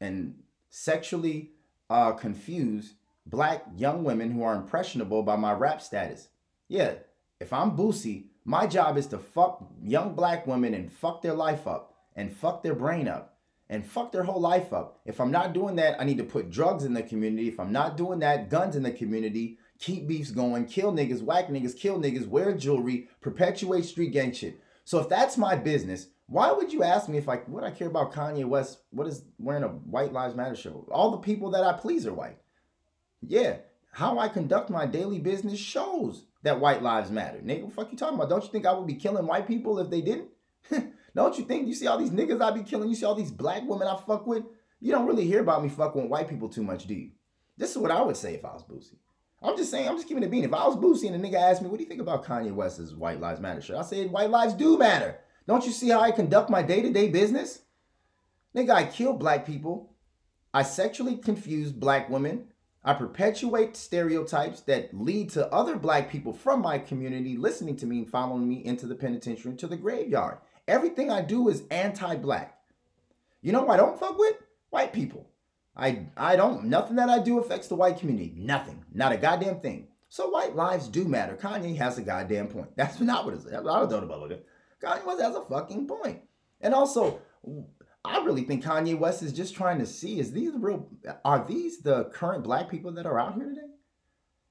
and 0.00 0.34
sexually 0.70 1.52
uh, 1.90 2.12
confuse 2.12 2.94
black 3.26 3.64
young 3.76 4.04
women 4.04 4.30
who 4.30 4.42
are 4.42 4.54
impressionable 4.54 5.22
by 5.22 5.36
my 5.36 5.52
rap 5.52 5.82
status. 5.82 6.28
Yeah, 6.68 6.94
if 7.40 7.52
I'm 7.52 7.76
Boosie, 7.76 8.26
my 8.44 8.66
job 8.66 8.96
is 8.96 9.06
to 9.08 9.18
fuck 9.18 9.66
young 9.82 10.14
black 10.14 10.46
women 10.46 10.74
and 10.74 10.92
fuck 10.92 11.22
their 11.22 11.34
life 11.34 11.66
up 11.66 11.94
and 12.14 12.32
fuck 12.34 12.62
their 12.62 12.74
brain 12.74 13.08
up 13.08 13.38
and 13.68 13.84
fuck 13.84 14.12
their 14.12 14.22
whole 14.22 14.40
life 14.40 14.72
up. 14.72 15.00
If 15.04 15.20
I'm 15.20 15.30
not 15.30 15.52
doing 15.52 15.76
that, 15.76 16.00
I 16.00 16.04
need 16.04 16.18
to 16.18 16.24
put 16.24 16.50
drugs 16.50 16.84
in 16.84 16.94
the 16.94 17.02
community. 17.02 17.48
If 17.48 17.58
I'm 17.58 17.72
not 17.72 17.96
doing 17.96 18.20
that, 18.20 18.48
guns 18.48 18.76
in 18.76 18.82
the 18.82 18.92
community, 18.92 19.58
keep 19.78 20.06
beefs 20.06 20.30
going, 20.30 20.66
kill 20.66 20.92
niggas, 20.92 21.22
whack 21.22 21.48
niggas, 21.48 21.76
kill 21.76 21.98
niggas, 21.98 22.26
wear 22.26 22.52
jewelry, 22.56 23.08
perpetuate 23.20 23.84
street 23.84 24.12
gang 24.12 24.32
shit. 24.32 24.60
So 24.84 25.00
if 25.00 25.08
that's 25.08 25.36
my 25.36 25.56
business, 25.56 26.08
why 26.26 26.50
would 26.52 26.72
you 26.72 26.82
ask 26.82 27.08
me 27.08 27.18
if 27.18 27.28
I 27.28 27.36
what 27.38 27.64
I 27.64 27.70
care 27.70 27.88
about 27.88 28.12
Kanye 28.12 28.44
West? 28.44 28.78
What 28.90 29.06
is 29.06 29.22
wearing 29.38 29.62
a 29.62 29.68
White 29.68 30.12
Lives 30.12 30.34
Matter 30.34 30.56
show? 30.56 30.86
All 30.90 31.10
the 31.10 31.18
people 31.18 31.50
that 31.52 31.64
I 31.64 31.72
please 31.72 32.06
are 32.06 32.12
white. 32.12 32.38
Yeah, 33.22 33.58
how 33.92 34.18
I 34.18 34.28
conduct 34.28 34.70
my 34.70 34.86
daily 34.86 35.18
business 35.18 35.58
shows 35.58 36.24
that 36.42 36.60
white 36.60 36.82
lives 36.82 37.10
matter. 37.10 37.38
Nigga, 37.38 37.64
what 37.64 37.72
fuck 37.72 37.92
you 37.92 37.98
talking 37.98 38.16
about? 38.16 38.28
Don't 38.28 38.44
you 38.44 38.50
think 38.50 38.66
I 38.66 38.72
would 38.72 38.86
be 38.86 38.94
killing 38.94 39.26
white 39.26 39.48
people 39.48 39.78
if 39.78 39.90
they 39.90 40.00
didn't? 40.00 40.28
don't 41.14 41.38
you 41.38 41.44
think 41.44 41.66
you 41.66 41.74
see 41.74 41.86
all 41.86 41.98
these 41.98 42.10
niggas 42.10 42.42
I 42.42 42.50
be 42.50 42.62
killing? 42.62 42.88
You 42.88 42.94
see 42.94 43.06
all 43.06 43.14
these 43.14 43.30
black 43.30 43.62
women 43.64 43.88
I 43.88 43.96
fuck 43.96 44.26
with? 44.26 44.44
You 44.80 44.92
don't 44.92 45.06
really 45.06 45.24
hear 45.26 45.40
about 45.40 45.62
me 45.62 45.68
fucking 45.68 46.02
with 46.02 46.10
white 46.10 46.28
people 46.28 46.48
too 46.48 46.62
much, 46.62 46.86
do 46.86 46.94
you? 46.94 47.10
This 47.56 47.70
is 47.70 47.78
what 47.78 47.90
I 47.90 48.02
would 48.02 48.16
say 48.16 48.34
if 48.34 48.44
I 48.44 48.52
was 48.52 48.62
Boosie. 48.62 48.98
I'm 49.42 49.56
just 49.56 49.70
saying, 49.70 49.88
I'm 49.88 49.96
just 49.96 50.08
keeping 50.08 50.22
it 50.22 50.30
being. 50.30 50.44
If 50.44 50.54
I 50.54 50.66
was 50.66 50.76
Boosie 50.76 51.12
and 51.12 51.24
a 51.24 51.28
nigga 51.28 51.34
asked 51.34 51.62
me, 51.62 51.68
what 51.68 51.76
do 51.76 51.82
you 51.82 51.88
think 51.88 52.00
about 52.00 52.24
Kanye 52.24 52.52
West's 52.52 52.94
White 52.94 53.20
Lives 53.20 53.40
Matter 53.40 53.60
shirt? 53.60 53.76
I 53.76 53.82
said, 53.82 54.10
white 54.10 54.30
lives 54.30 54.54
do 54.54 54.78
matter. 54.78 55.18
Don't 55.46 55.64
you 55.64 55.72
see 55.72 55.90
how 55.90 56.00
I 56.00 56.10
conduct 56.10 56.50
my 56.50 56.62
day-to-day 56.62 57.08
business? 57.08 57.60
Nigga, 58.56 58.70
I 58.70 58.84
kill 58.84 59.12
black 59.12 59.46
people. 59.46 59.92
I 60.54 60.62
sexually 60.62 61.16
confuse 61.16 61.70
black 61.70 62.08
women. 62.08 62.46
I 62.82 62.94
perpetuate 62.94 63.76
stereotypes 63.76 64.60
that 64.62 64.94
lead 64.94 65.30
to 65.30 65.52
other 65.52 65.76
black 65.76 66.08
people 66.08 66.32
from 66.32 66.62
my 66.62 66.78
community 66.78 67.36
listening 67.36 67.76
to 67.76 67.86
me 67.86 67.98
and 67.98 68.08
following 68.10 68.48
me 68.48 68.64
into 68.64 68.86
the 68.86 68.94
penitentiary 68.94 69.50
and 69.50 69.58
to 69.58 69.66
the 69.66 69.76
graveyard. 69.76 70.38
Everything 70.66 71.10
I 71.10 71.20
do 71.20 71.48
is 71.48 71.64
anti-black. 71.70 72.58
You 73.42 73.52
know 73.52 73.66
who 73.66 73.70
I 73.70 73.76
don't 73.76 73.98
fuck 73.98 74.18
with? 74.18 74.36
White 74.70 74.92
people. 74.92 75.28
I 75.76 76.06
I 76.16 76.36
don't 76.36 76.64
nothing 76.64 76.96
that 76.96 77.08
I 77.08 77.18
do 77.18 77.38
affects 77.38 77.68
the 77.68 77.74
white 77.74 77.98
community. 77.98 78.32
Nothing. 78.36 78.84
Not 78.92 79.12
a 79.12 79.16
goddamn 79.16 79.60
thing. 79.60 79.88
So 80.08 80.30
white 80.30 80.56
lives 80.56 80.88
do 80.88 81.04
matter. 81.04 81.36
Kanye 81.36 81.76
has 81.76 81.98
a 81.98 82.02
goddamn 82.02 82.48
point. 82.48 82.68
That's 82.76 83.00
not 83.00 83.24
what 83.24 83.34
it's. 83.34 83.46
I 83.46 83.50
don't 83.50 83.64
know 83.64 83.98
about 83.98 84.32
it. 84.32 84.46
Kanye 84.82 85.04
West 85.04 85.20
has 85.20 85.34
a 85.34 85.44
fucking 85.44 85.86
point. 85.86 86.22
And 86.60 86.74
also, 86.74 87.20
I 88.04 88.24
really 88.24 88.42
think 88.42 88.64
Kanye 88.64 88.98
West 88.98 89.22
is 89.22 89.32
just 89.32 89.54
trying 89.54 89.78
to 89.78 89.86
see 89.86 90.18
is 90.18 90.32
these 90.32 90.52
real 90.54 90.88
are 91.24 91.44
these 91.46 91.80
the 91.80 92.04
current 92.04 92.44
black 92.44 92.70
people 92.70 92.92
that 92.92 93.06
are 93.06 93.18
out 93.18 93.34
here 93.34 93.48
today? 93.48 93.60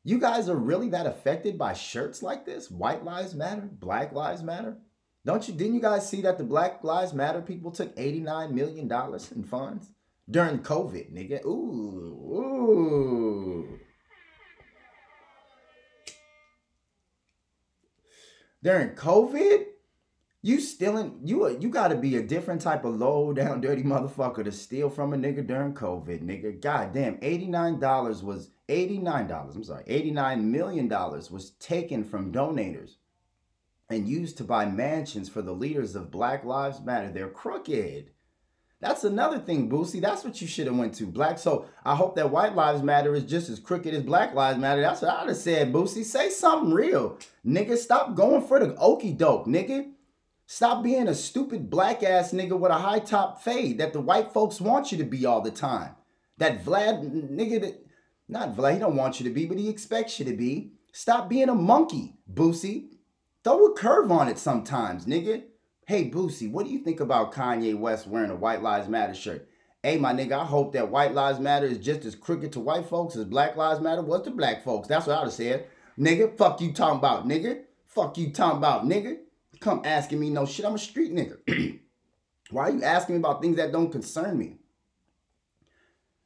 You 0.03 0.19
guys 0.19 0.49
are 0.49 0.55
really 0.55 0.89
that 0.89 1.07
affected 1.07 1.57
by 1.57 1.73
shirts 1.73 2.21
like 2.21 2.45
this? 2.45 2.69
White 2.69 3.03
lives 3.03 3.33
matter, 3.33 3.67
black 3.71 4.13
lives 4.13 4.43
matter. 4.43 4.77
Don't 5.25 5.47
you 5.47 5.55
didn't 5.55 5.73
you 5.73 5.81
guys 5.81 6.07
see 6.07 6.21
that 6.21 6.37
the 6.37 6.43
Black 6.43 6.83
Lives 6.83 7.11
Matter 7.11 7.41
people 7.41 7.71
took 7.71 7.91
89 7.97 8.53
million 8.53 8.87
dollars 8.87 9.31
in 9.31 9.43
funds? 9.43 9.89
During 10.29 10.59
COVID, 10.59 11.11
nigga. 11.13 11.45
Ooh, 11.45 12.33
ooh. 12.33 13.79
During 18.63 18.89
COVID, 18.95 19.65
you 20.41 20.59
stealing 20.59 21.19
you 21.23 21.47
you 21.59 21.69
gotta 21.69 21.95
be 21.95 22.17
a 22.17 22.23
different 22.23 22.61
type 22.61 22.83
of 22.85 22.95
low 22.95 23.33
down 23.33 23.61
dirty 23.61 23.83
motherfucker 23.83 24.43
to 24.43 24.51
steal 24.51 24.89
from 24.89 25.13
a 25.13 25.17
nigga 25.17 25.45
during 25.45 25.73
COVID, 25.73 26.23
nigga. 26.23 26.59
God 26.61 26.93
damn, 26.93 27.17
$89 27.17 28.23
was 28.23 28.49
$89, 28.67 29.55
I'm 29.55 29.63
sorry, 29.63 29.83
$89 29.83 30.41
million 30.41 30.87
was 30.87 31.51
taken 31.59 32.03
from 32.03 32.31
donators 32.31 32.95
and 33.89 34.07
used 34.07 34.37
to 34.37 34.43
buy 34.43 34.65
mansions 34.65 35.29
for 35.29 35.43
the 35.43 35.53
leaders 35.53 35.95
of 35.95 36.09
Black 36.09 36.43
Lives 36.43 36.81
Matter. 36.81 37.11
They're 37.11 37.29
crooked. 37.29 38.11
That's 38.81 39.03
another 39.03 39.39
thing, 39.39 39.69
Boosie. 39.69 40.01
That's 40.01 40.23
what 40.23 40.41
you 40.41 40.47
should 40.47 40.67
have 40.67 40.75
went 40.75 40.93
to. 40.95 41.05
Black. 41.05 41.39
So 41.39 41.65
I 41.83 41.95
hope 41.95 42.15
that 42.15 42.29
White 42.29 42.55
Lives 42.55 42.83
Matter 42.83 43.15
is 43.15 43.23
just 43.23 43.49
as 43.49 43.59
crooked 43.59 43.93
as 43.93 44.03
Black 44.03 44.33
Lives 44.33 44.59
Matter. 44.59 44.81
That's 44.81 45.01
what 45.01 45.11
I'd 45.11 45.27
have 45.29 45.37
said, 45.37 45.71
Boosie. 45.71 46.03
Say 46.03 46.29
something 46.29 46.73
real. 46.73 47.17
Nigga, 47.45 47.77
stop 47.77 48.15
going 48.15 48.45
for 48.45 48.59
the 48.59 48.75
okey 48.75 49.13
doke, 49.13 49.47
nigga. 49.47 49.91
Stop 50.47 50.83
being 50.83 51.07
a 51.07 51.15
stupid 51.15 51.69
black 51.69 52.03
ass 52.03 52.31
nigga 52.31 52.59
with 52.59 52.71
a 52.71 52.75
high 52.75 52.99
top 52.99 53.41
fade 53.41 53.79
that 53.79 53.93
the 53.93 54.01
white 54.01 54.31
folks 54.31 54.61
want 54.61 54.91
you 54.91 54.97
to 54.99 55.03
be 55.03 55.25
all 55.25 55.41
the 55.41 55.49
time. 55.49 55.95
That 56.37 56.63
Vlad 56.63 57.31
nigga 57.31 57.61
that 57.61 57.85
not 58.27 58.55
Vlad, 58.55 58.73
he 58.73 58.79
don't 58.79 58.95
want 58.95 59.19
you 59.19 59.27
to 59.27 59.33
be, 59.33 59.45
but 59.45 59.57
he 59.57 59.69
expects 59.69 60.19
you 60.19 60.25
to 60.25 60.35
be. 60.35 60.71
Stop 60.91 61.29
being 61.29 61.49
a 61.49 61.55
monkey, 61.55 62.15
Boosie. 62.31 62.89
Throw 63.43 63.65
a 63.67 63.73
curve 63.73 64.11
on 64.11 64.27
it 64.27 64.37
sometimes, 64.39 65.05
nigga. 65.05 65.43
Hey, 65.87 66.09
Boosie, 66.09 66.49
what 66.49 66.65
do 66.65 66.71
you 66.71 66.79
think 66.79 66.99
about 66.99 67.31
Kanye 67.31 67.77
West 67.77 68.07
wearing 68.07 68.31
a 68.31 68.35
White 68.35 68.63
Lives 68.63 68.87
Matter 68.87 69.13
shirt? 69.13 69.47
Hey, 69.83 69.97
my 69.97 70.13
nigga, 70.13 70.31
I 70.31 70.43
hope 70.43 70.73
that 70.73 70.89
White 70.89 71.13
Lives 71.13 71.39
Matter 71.39 71.67
is 71.67 71.77
just 71.77 72.05
as 72.05 72.15
crooked 72.15 72.53
to 72.53 72.59
white 72.59 72.87
folks 72.87 73.15
as 73.15 73.25
Black 73.25 73.55
Lives 73.55 73.81
Matter 73.81 74.01
was 74.01 74.23
to 74.23 74.31
black 74.31 74.63
folks. 74.63 74.87
That's 74.87 75.05
what 75.05 75.15
I 75.15 75.19
would 75.19 75.25
have 75.25 75.33
said. 75.33 75.67
Nigga, 75.99 76.35
fuck 76.35 76.59
you 76.59 76.73
talking 76.73 76.97
about, 76.97 77.27
nigga. 77.27 77.61
Fuck 77.85 78.17
you 78.17 78.31
talking 78.31 78.57
about, 78.57 78.85
nigga. 78.85 79.17
Come 79.59 79.83
asking 79.85 80.19
me 80.19 80.31
no 80.31 80.47
shit. 80.47 80.65
I'm 80.65 80.73
a 80.73 80.79
street 80.79 81.13
nigga. 81.13 81.79
Why 82.49 82.63
are 82.63 82.71
you 82.71 82.83
asking 82.83 83.15
me 83.15 83.19
about 83.19 83.43
things 83.43 83.57
that 83.57 83.71
don't 83.71 83.91
concern 83.91 84.39
me? 84.39 84.57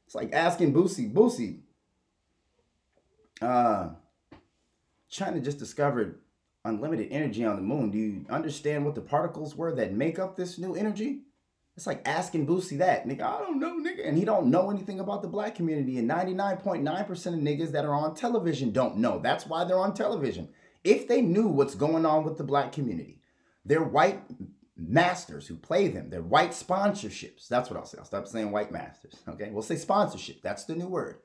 It's 0.06 0.14
like 0.14 0.32
asking 0.32 0.72
Boosie, 0.72 1.12
Boosie, 1.12 1.60
uh, 3.42 3.90
China 5.10 5.38
just 5.38 5.58
discovered 5.58 6.18
unlimited 6.64 7.08
energy 7.10 7.44
on 7.44 7.56
the 7.56 7.62
moon. 7.62 7.90
Do 7.90 7.98
you 7.98 8.26
understand 8.28 8.84
what 8.84 8.94
the 8.94 9.00
particles 9.00 9.56
were 9.56 9.74
that 9.74 9.92
make 9.92 10.18
up 10.18 10.36
this 10.36 10.58
new 10.58 10.74
energy? 10.74 11.22
It's 11.76 11.86
like 11.86 12.06
asking 12.06 12.46
Boosie 12.46 12.78
that. 12.78 13.06
Nigga, 13.06 13.22
I 13.22 13.38
don't 13.38 13.58
know, 13.58 13.78
nigga. 13.80 14.06
And 14.06 14.18
he 14.18 14.24
don't 14.24 14.48
know 14.48 14.70
anything 14.70 15.00
about 15.00 15.22
the 15.22 15.28
black 15.28 15.54
community. 15.54 15.98
And 15.98 16.10
99.9% 16.10 17.08
of 17.08 17.34
niggas 17.34 17.72
that 17.72 17.84
are 17.84 17.94
on 17.94 18.14
television 18.14 18.72
don't 18.72 18.98
know. 18.98 19.18
That's 19.18 19.46
why 19.46 19.64
they're 19.64 19.78
on 19.78 19.94
television. 19.94 20.50
If 20.84 21.08
they 21.08 21.22
knew 21.22 21.48
what's 21.48 21.74
going 21.74 22.04
on 22.04 22.24
with 22.24 22.36
the 22.36 22.44
black 22.44 22.72
community, 22.72 23.20
they're 23.64 23.82
white 23.82 24.22
masters 24.76 25.46
who 25.46 25.56
play 25.56 25.88
them. 25.88 26.10
They're 26.10 26.22
white 26.22 26.50
sponsorships. 26.50 27.48
That's 27.48 27.70
what 27.70 27.78
I'll 27.78 27.86
say. 27.86 27.98
I'll 27.98 28.04
stop 28.04 28.26
saying 28.26 28.50
white 28.50 28.72
masters. 28.72 29.14
Okay. 29.28 29.50
We'll 29.50 29.62
say 29.62 29.76
sponsorship. 29.76 30.42
That's 30.42 30.64
the 30.64 30.74
new 30.74 30.88
word. 30.88 31.20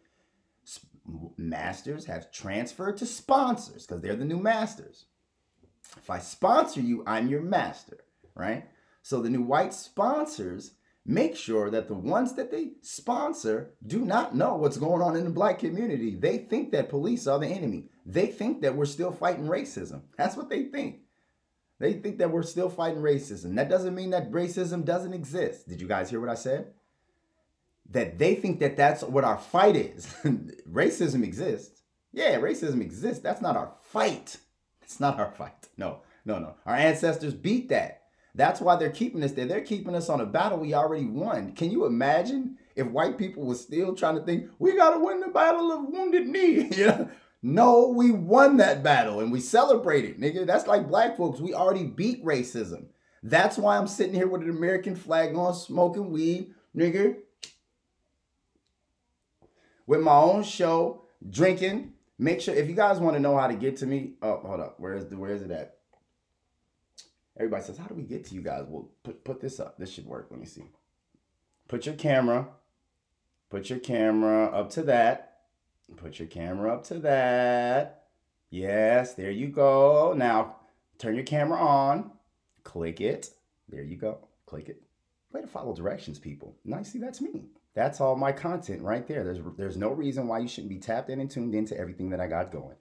masters 1.37 2.05
have 2.05 2.31
transferred 2.31 2.97
to 2.97 3.05
sponsors 3.05 3.85
because 3.85 4.01
they're 4.01 4.15
the 4.15 4.25
new 4.25 4.39
masters. 4.39 5.05
If 5.97 6.09
I 6.09 6.19
sponsor 6.19 6.81
you, 6.81 7.03
I'm 7.07 7.27
your 7.27 7.41
master, 7.41 8.03
right? 8.35 8.67
So 9.01 9.21
the 9.21 9.29
new 9.29 9.41
white 9.41 9.73
sponsors 9.73 10.71
make 11.05 11.35
sure 11.35 11.69
that 11.69 11.87
the 11.87 11.93
ones 11.93 12.33
that 12.33 12.51
they 12.51 12.71
sponsor 12.81 13.73
do 13.85 14.03
not 14.03 14.35
know 14.35 14.55
what's 14.55 14.77
going 14.77 15.01
on 15.01 15.15
in 15.15 15.23
the 15.23 15.29
black 15.29 15.59
community. 15.59 16.15
They 16.15 16.39
think 16.39 16.71
that 16.71 16.89
police 16.89 17.27
are 17.27 17.39
the 17.39 17.47
enemy. 17.47 17.89
They 18.05 18.27
think 18.27 18.61
that 18.61 18.75
we're 18.75 18.85
still 18.85 19.11
fighting 19.11 19.45
racism. 19.45 20.01
That's 20.17 20.35
what 20.35 20.49
they 20.49 20.63
think. 20.63 21.01
They 21.79 21.93
think 21.93 22.17
that 22.19 22.31
we're 22.31 22.43
still 22.43 22.69
fighting 22.69 23.01
racism. 23.01 23.55
That 23.55 23.69
doesn't 23.69 23.95
mean 23.95 24.11
that 24.11 24.31
racism 24.31 24.85
doesn't 24.85 25.13
exist. 25.13 25.67
Did 25.67 25.81
you 25.81 25.87
guys 25.87 26.09
hear 26.09 26.19
what 26.19 26.29
I 26.29 26.35
said? 26.35 26.73
That 27.91 28.17
they 28.17 28.35
think 28.35 28.59
that 28.61 28.77
that's 28.77 29.03
what 29.03 29.23
our 29.23 29.37
fight 29.37 29.75
is. 29.75 30.07
racism 30.71 31.23
exists. 31.23 31.81
Yeah, 32.13 32.37
racism 32.37 32.81
exists. 32.81 33.21
That's 33.21 33.41
not 33.41 33.57
our 33.57 33.73
fight. 33.81 34.37
It's 34.85 34.99
not 34.99 35.19
our 35.19 35.31
fight. 35.31 35.67
No, 35.77 35.99
no, 36.23 36.39
no. 36.39 36.55
Our 36.65 36.75
ancestors 36.75 37.33
beat 37.33 37.69
that. 37.69 38.03
That's 38.35 38.61
why 38.61 38.75
they're 38.75 38.91
keeping 38.91 39.23
us 39.23 39.31
there. 39.31 39.45
They're 39.45 39.61
keeping 39.61 39.95
us 39.95 40.09
on 40.09 40.21
a 40.21 40.25
battle 40.25 40.59
we 40.59 40.73
already 40.73 41.05
won. 41.05 41.53
Can 41.53 41.71
you 41.71 41.85
imagine 41.85 42.57
if 42.75 42.85
white 42.87 43.17
people 43.17 43.43
were 43.43 43.55
still 43.55 43.95
trying 43.95 44.15
to 44.15 44.23
think, 44.23 44.49
we 44.59 44.75
got 44.75 44.91
to 44.91 45.03
win 45.03 45.21
the 45.21 45.29
battle 45.29 45.71
of 45.71 45.87
Wounded 45.87 46.27
Knee? 46.27 46.69
yeah. 46.77 47.07
No, 47.41 47.87
we 47.87 48.11
won 48.11 48.57
that 48.57 48.83
battle 48.83 49.19
and 49.21 49.31
we 49.31 49.39
celebrated, 49.39 50.19
nigga. 50.19 50.45
That's 50.45 50.67
like 50.67 50.87
black 50.87 51.15
folks. 51.15 51.39
We 51.39 51.53
already 51.53 51.85
beat 51.85 52.23
racism. 52.25 52.87
That's 53.23 53.57
why 53.57 53.77
I'm 53.77 53.87
sitting 53.87 54.13
here 54.13 54.27
with 54.27 54.41
an 54.41 54.49
American 54.49 54.95
flag 54.95 55.35
on, 55.35 55.53
smoking 55.53 56.11
weed, 56.11 56.53
nigga. 56.75 57.17
With 59.87 60.01
my 60.01 60.15
own 60.15 60.43
show, 60.43 61.05
drinking. 61.27 61.93
Make 62.17 62.39
sure 62.41 62.55
if 62.55 62.69
you 62.69 62.75
guys 62.75 62.99
want 62.99 63.15
to 63.15 63.19
know 63.19 63.37
how 63.37 63.47
to 63.47 63.55
get 63.55 63.77
to 63.77 63.85
me, 63.85 64.13
oh, 64.21 64.37
hold 64.37 64.61
up. 64.61 64.79
Where 64.79 64.93
is 64.93 65.07
the 65.07 65.17
where 65.17 65.31
is 65.31 65.41
it 65.41 65.51
at? 65.51 65.77
Everybody 67.37 67.63
says, 67.63 67.77
How 67.77 67.85
do 67.85 67.95
we 67.95 68.03
get 68.03 68.25
to 68.25 68.35
you 68.35 68.41
guys? 68.41 68.65
Well, 68.67 68.89
put 69.03 69.23
put 69.23 69.41
this 69.41 69.59
up. 69.59 69.77
This 69.77 69.91
should 69.91 70.05
work. 70.05 70.27
Let 70.31 70.39
me 70.39 70.45
see. 70.45 70.63
Put 71.67 71.85
your 71.85 71.95
camera. 71.95 72.47
Put 73.49 73.69
your 73.69 73.79
camera 73.79 74.45
up 74.47 74.69
to 74.71 74.83
that. 74.83 75.39
Put 75.97 76.19
your 76.19 76.27
camera 76.27 76.73
up 76.73 76.83
to 76.85 76.99
that. 76.99 78.05
Yes, 78.49 79.13
there 79.13 79.31
you 79.31 79.47
go. 79.47 80.13
Now 80.15 80.57
turn 80.97 81.15
your 81.15 81.25
camera 81.25 81.59
on. 81.59 82.11
Click 82.63 83.01
it. 83.01 83.31
There 83.67 83.83
you 83.83 83.97
go. 83.97 84.27
Click 84.45 84.69
it. 84.69 84.81
Way 85.33 85.41
to 85.41 85.47
follow 85.47 85.75
directions, 85.75 86.17
people. 86.17 86.55
Nice. 86.63 86.93
See, 86.93 86.99
that's 86.99 87.19
me. 87.19 87.49
That's 87.75 87.99
all 87.99 88.15
my 88.15 88.31
content 88.31 88.81
right 88.81 89.05
there. 89.05 89.23
There's 89.23 89.39
there's 89.57 89.77
no 89.77 89.89
reason 89.89 90.27
why 90.27 90.39
you 90.39 90.47
shouldn't 90.47 90.69
be 90.69 90.79
tapped 90.79 91.09
in 91.09 91.19
and 91.19 91.29
tuned 91.29 91.53
into 91.53 91.77
everything 91.77 92.09
that 92.11 92.21
I 92.21 92.27
got 92.27 92.51
going. 92.51 92.75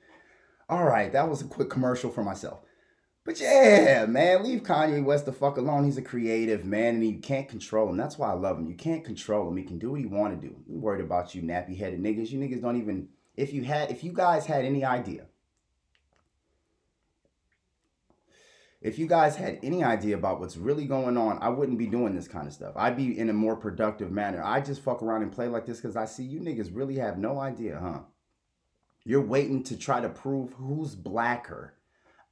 All 0.69 0.85
right, 0.85 1.13
that 1.13 1.29
was 1.29 1.43
a 1.43 1.47
quick 1.47 1.69
commercial 1.69 2.11
for 2.11 2.23
myself. 2.23 2.61
But 3.25 3.41
yeah, 3.41 4.07
man, 4.07 4.45
leave 4.45 4.63
Kanye 4.63 5.03
West 5.03 5.25
the 5.25 5.33
fuck 5.33 5.57
alone. 5.57 5.85
He's 5.85 5.97
a 5.97 6.03
creative 6.03 6.65
man, 6.65 6.97
and 6.97 7.07
you 7.07 7.19
can't 7.19 7.49
control 7.49 7.89
him. 7.89 7.97
That's 7.97 8.19
why 8.19 8.31
I 8.31 8.35
love 8.35 8.59
him. 8.59 8.69
You 8.69 8.77
can't 8.77 9.05
control 9.05 9.49
him. 9.49 9.57
He 9.57 9.65
can 9.65 9.79
do 9.79 9.91
what 9.91 10.01
he 10.01 10.07
want 10.07 10.41
to 10.41 10.49
do. 10.49 10.55
I'm 10.69 10.81
worried 10.81 11.05
about 11.05 11.35
you, 11.35 11.43
nappy 11.43 11.77
headed 11.77 12.03
niggas. 12.03 12.31
You 12.31 12.39
niggas 12.39 12.63
don't 12.63 12.81
even. 12.81 13.09
If 13.35 13.53
you 13.53 13.65
had, 13.65 13.91
if 13.91 14.05
you 14.05 14.13
guys 14.13 14.47
had 14.47 14.65
any 14.65 14.85
idea, 14.85 15.27
if 18.85 19.01
you 19.01 19.09
guys 19.09 19.35
had 19.35 19.59
any 19.65 19.83
idea 19.83 20.17
about 20.17 20.39
what's 20.39 20.57
really 20.57 20.87
going 20.87 21.17
on, 21.17 21.39
I 21.41 21.49
wouldn't 21.49 21.79
be 21.79 21.87
doing 21.87 22.15
this 22.15 22.29
kind 22.29 22.47
of 22.47 22.53
stuff. 22.53 22.75
I'd 22.77 22.97
be 22.97 23.19
in 23.19 23.31
a 23.31 23.33
more 23.33 23.57
productive 23.57 24.13
manner. 24.13 24.41
I 24.45 24.61
just 24.61 24.83
fuck 24.83 25.03
around 25.03 25.23
and 25.23 25.33
play 25.33 25.49
like 25.49 25.67
this 25.67 25.79
because 25.81 25.97
I 25.97 26.05
see 26.05 26.23
you 26.23 26.39
niggas 26.39 26.71
really 26.73 26.99
have 26.99 27.19
no 27.19 27.41
idea, 27.41 27.81
huh? 27.83 28.01
You're 29.05 29.27
waiting 29.27 29.65
to 29.65 29.77
try 29.77 30.01
to 30.01 30.09
prove 30.09 30.53
who's 30.53 30.95
blacker 30.95 31.75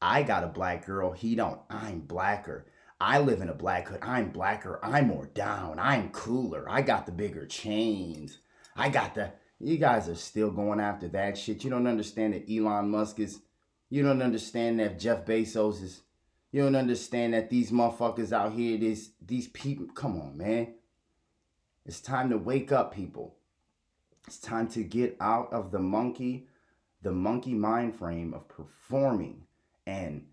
I 0.03 0.25
got 0.25 0.43
a 0.43 0.49
black 0.49 0.85
girl, 0.85 1.13
he 1.13 1.37
don't. 1.37 1.61
I'm 1.71 2.01
blacker. 2.01 2.67
I 3.01 3.21
live 3.21 3.41
in 3.41 3.49
a 3.49 3.55
black 3.55 3.87
hood. 3.87 4.01
I'm 4.03 4.31
blacker. 4.31 4.81
I'm 4.83 5.07
more 5.07 5.27
down. 5.27 5.79
I'm 5.79 6.11
cooler. 6.11 6.67
I 6.69 6.83
got 6.83 7.07
the 7.07 7.13
bigger 7.13 7.47
chains. 7.47 8.39
I 8.77 8.89
got 8.89 9.15
the. 9.15 9.33
You 9.61 9.77
guys 9.77 10.09
are 10.09 10.17
still 10.17 10.51
going 10.51 10.81
after 10.81 11.07
that 11.11 11.39
shit. 11.39 11.63
You 11.63 11.71
don't 11.71 11.87
understand 11.87 12.35
that 12.35 12.51
Elon 12.53 12.91
Musk 12.91 13.21
is. 13.21 13.41
You 13.91 14.03
don't 14.03 14.23
understand 14.23 14.81
that 14.81 14.99
Jeff 14.99 15.25
Bezos 15.25 15.81
is. 15.83 16.01
You 16.53 16.63
don't 16.63 16.77
understand 16.77 17.33
that 17.33 17.49
these 17.49 17.71
motherfuckers 17.71 18.31
out 18.31 18.53
here, 18.53 18.77
this, 18.77 19.11
these 19.25 19.49
people. 19.49 19.87
Come 19.95 20.21
on, 20.21 20.37
man. 20.37 20.75
It's 21.87 22.01
time 22.01 22.29
to 22.31 22.37
wake 22.39 22.71
up, 22.71 22.95
people. 22.95 23.37
It's 24.27 24.39
time 24.39 24.69
to 24.69 24.85
get 24.85 25.17
out 25.19 25.53
of 25.53 25.73
the 25.73 25.79
monkey, 25.79 26.47
the 27.01 27.11
monkey 27.11 27.55
mind 27.55 27.97
frame 27.97 28.35
of 28.35 28.47
performing 28.49 29.45
and 29.87 30.27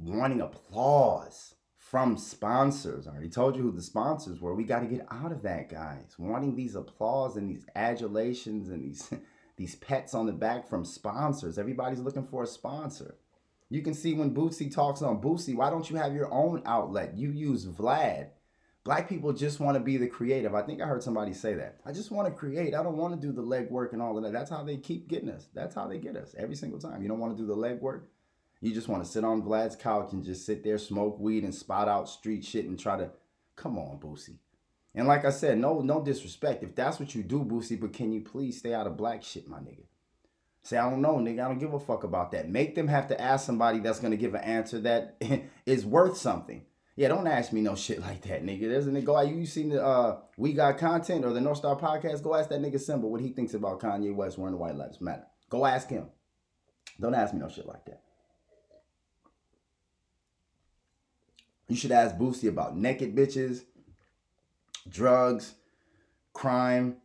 wanting 0.00 0.40
applause 0.40 1.54
from 1.76 2.16
sponsors. 2.16 3.06
I 3.06 3.12
already 3.12 3.28
told 3.28 3.56
you 3.56 3.62
who 3.62 3.72
the 3.72 3.82
sponsors 3.82 4.40
were. 4.40 4.54
We 4.54 4.64
got 4.64 4.80
to 4.80 4.86
get 4.86 5.06
out 5.10 5.32
of 5.32 5.42
that, 5.42 5.68
guys. 5.68 6.16
Wanting 6.18 6.56
these 6.56 6.74
applause 6.74 7.36
and 7.36 7.48
these 7.48 7.66
adulations 7.76 8.70
and 8.70 8.82
these 8.82 9.10
these 9.56 9.74
pets 9.76 10.14
on 10.14 10.26
the 10.26 10.32
back 10.32 10.68
from 10.68 10.84
sponsors. 10.84 11.58
Everybody's 11.58 12.00
looking 12.00 12.26
for 12.26 12.42
a 12.42 12.46
sponsor. 12.46 13.14
You 13.68 13.82
can 13.82 13.94
see 13.94 14.14
when 14.14 14.34
Boosie 14.34 14.72
talks 14.72 15.02
on 15.02 15.20
Boosie, 15.20 15.56
why 15.56 15.70
don't 15.70 15.90
you 15.90 15.96
have 15.96 16.14
your 16.14 16.32
own 16.32 16.62
outlet? 16.66 17.16
You 17.16 17.30
use 17.30 17.66
Vlad. 17.66 18.28
Black 18.84 19.08
people 19.08 19.32
just 19.32 19.58
want 19.58 19.76
to 19.76 19.82
be 19.82 19.96
the 19.96 20.06
creative. 20.06 20.54
I 20.54 20.62
think 20.62 20.80
I 20.80 20.86
heard 20.86 21.02
somebody 21.02 21.32
say 21.32 21.54
that. 21.54 21.80
I 21.84 21.90
just 21.90 22.12
want 22.12 22.28
to 22.28 22.34
create. 22.34 22.72
I 22.72 22.84
don't 22.84 22.96
want 22.96 23.20
to 23.20 23.26
do 23.26 23.32
the 23.32 23.42
legwork 23.42 23.92
and 23.92 24.00
all 24.00 24.16
of 24.16 24.22
that. 24.22 24.32
That's 24.32 24.50
how 24.50 24.62
they 24.62 24.76
keep 24.76 25.08
getting 25.08 25.28
us. 25.28 25.48
That's 25.52 25.74
how 25.74 25.88
they 25.88 25.98
get 25.98 26.16
us 26.16 26.36
every 26.38 26.54
single 26.54 26.78
time. 26.78 27.02
You 27.02 27.08
don't 27.08 27.18
want 27.18 27.36
to 27.36 27.42
do 27.42 27.48
the 27.48 27.56
legwork. 27.56 28.02
You 28.60 28.72
just 28.72 28.86
want 28.86 29.04
to 29.04 29.10
sit 29.10 29.24
on 29.24 29.42
Vlad's 29.42 29.74
couch 29.74 30.12
and 30.12 30.24
just 30.24 30.46
sit 30.46 30.62
there, 30.62 30.78
smoke 30.78 31.18
weed, 31.18 31.42
and 31.42 31.52
spot 31.52 31.88
out 31.88 32.08
street 32.08 32.44
shit 32.44 32.66
and 32.66 32.78
try 32.78 32.96
to. 32.96 33.10
Come 33.56 33.76
on, 33.76 33.98
Boosie. 33.98 34.36
And 34.94 35.08
like 35.08 35.24
I 35.24 35.30
said, 35.30 35.58
no, 35.58 35.80
no 35.80 36.02
disrespect. 36.02 36.62
If 36.62 36.76
that's 36.76 37.00
what 37.00 37.14
you 37.14 37.24
do, 37.24 37.44
Boosie, 37.44 37.80
but 37.80 37.92
can 37.92 38.12
you 38.12 38.20
please 38.20 38.58
stay 38.58 38.72
out 38.72 38.86
of 38.86 38.96
black 38.96 39.24
shit, 39.24 39.48
my 39.48 39.58
nigga? 39.58 39.84
Say, 40.66 40.78
I 40.78 40.90
don't 40.90 41.00
know, 41.00 41.14
nigga. 41.18 41.44
I 41.44 41.48
don't 41.48 41.60
give 41.60 41.74
a 41.74 41.78
fuck 41.78 42.02
about 42.02 42.32
that. 42.32 42.48
Make 42.48 42.74
them 42.74 42.88
have 42.88 43.06
to 43.08 43.20
ask 43.20 43.46
somebody 43.46 43.78
that's 43.78 44.00
gonna 44.00 44.16
give 44.16 44.34
an 44.34 44.42
answer 44.42 44.80
that 44.80 45.14
is 45.66 45.86
worth 45.86 46.16
something. 46.16 46.64
Yeah, 46.96 47.06
don't 47.06 47.28
ask 47.28 47.52
me 47.52 47.60
no 47.60 47.76
shit 47.76 48.00
like 48.00 48.22
that, 48.22 48.44
nigga. 48.44 48.62
There's 48.62 48.88
a 48.88 48.90
nigga. 48.90 49.04
Go, 49.04 49.20
you 49.20 49.46
seen 49.46 49.68
the 49.68 49.84
uh, 49.84 50.18
We 50.36 50.54
Got 50.54 50.78
Content 50.78 51.24
or 51.24 51.32
the 51.32 51.40
North 51.40 51.58
Star 51.58 51.76
Podcast? 51.76 52.24
Go 52.24 52.34
ask 52.34 52.48
that 52.48 52.60
nigga 52.60 52.80
Simba 52.80 53.06
what 53.06 53.20
he 53.20 53.28
thinks 53.28 53.54
about 53.54 53.78
Kanye 53.78 54.12
West 54.12 54.38
wearing 54.38 54.54
the 54.54 54.58
White 54.58 54.74
Lives 54.74 55.00
Matter. 55.00 55.26
Go 55.50 55.64
ask 55.64 55.88
him. 55.88 56.08
Don't 56.98 57.14
ask 57.14 57.32
me 57.32 57.38
no 57.38 57.48
shit 57.48 57.66
like 57.66 57.84
that. 57.84 58.02
You 61.68 61.76
should 61.76 61.92
ask 61.92 62.16
Boosie 62.16 62.48
about 62.48 62.76
naked 62.76 63.14
bitches, 63.14 63.62
drugs, 64.88 65.54
crime, 66.32 66.96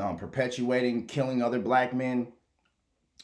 um, 0.00 0.16
perpetuating, 0.16 1.06
killing 1.06 1.42
other 1.42 1.60
black 1.60 1.94
men, 1.94 2.32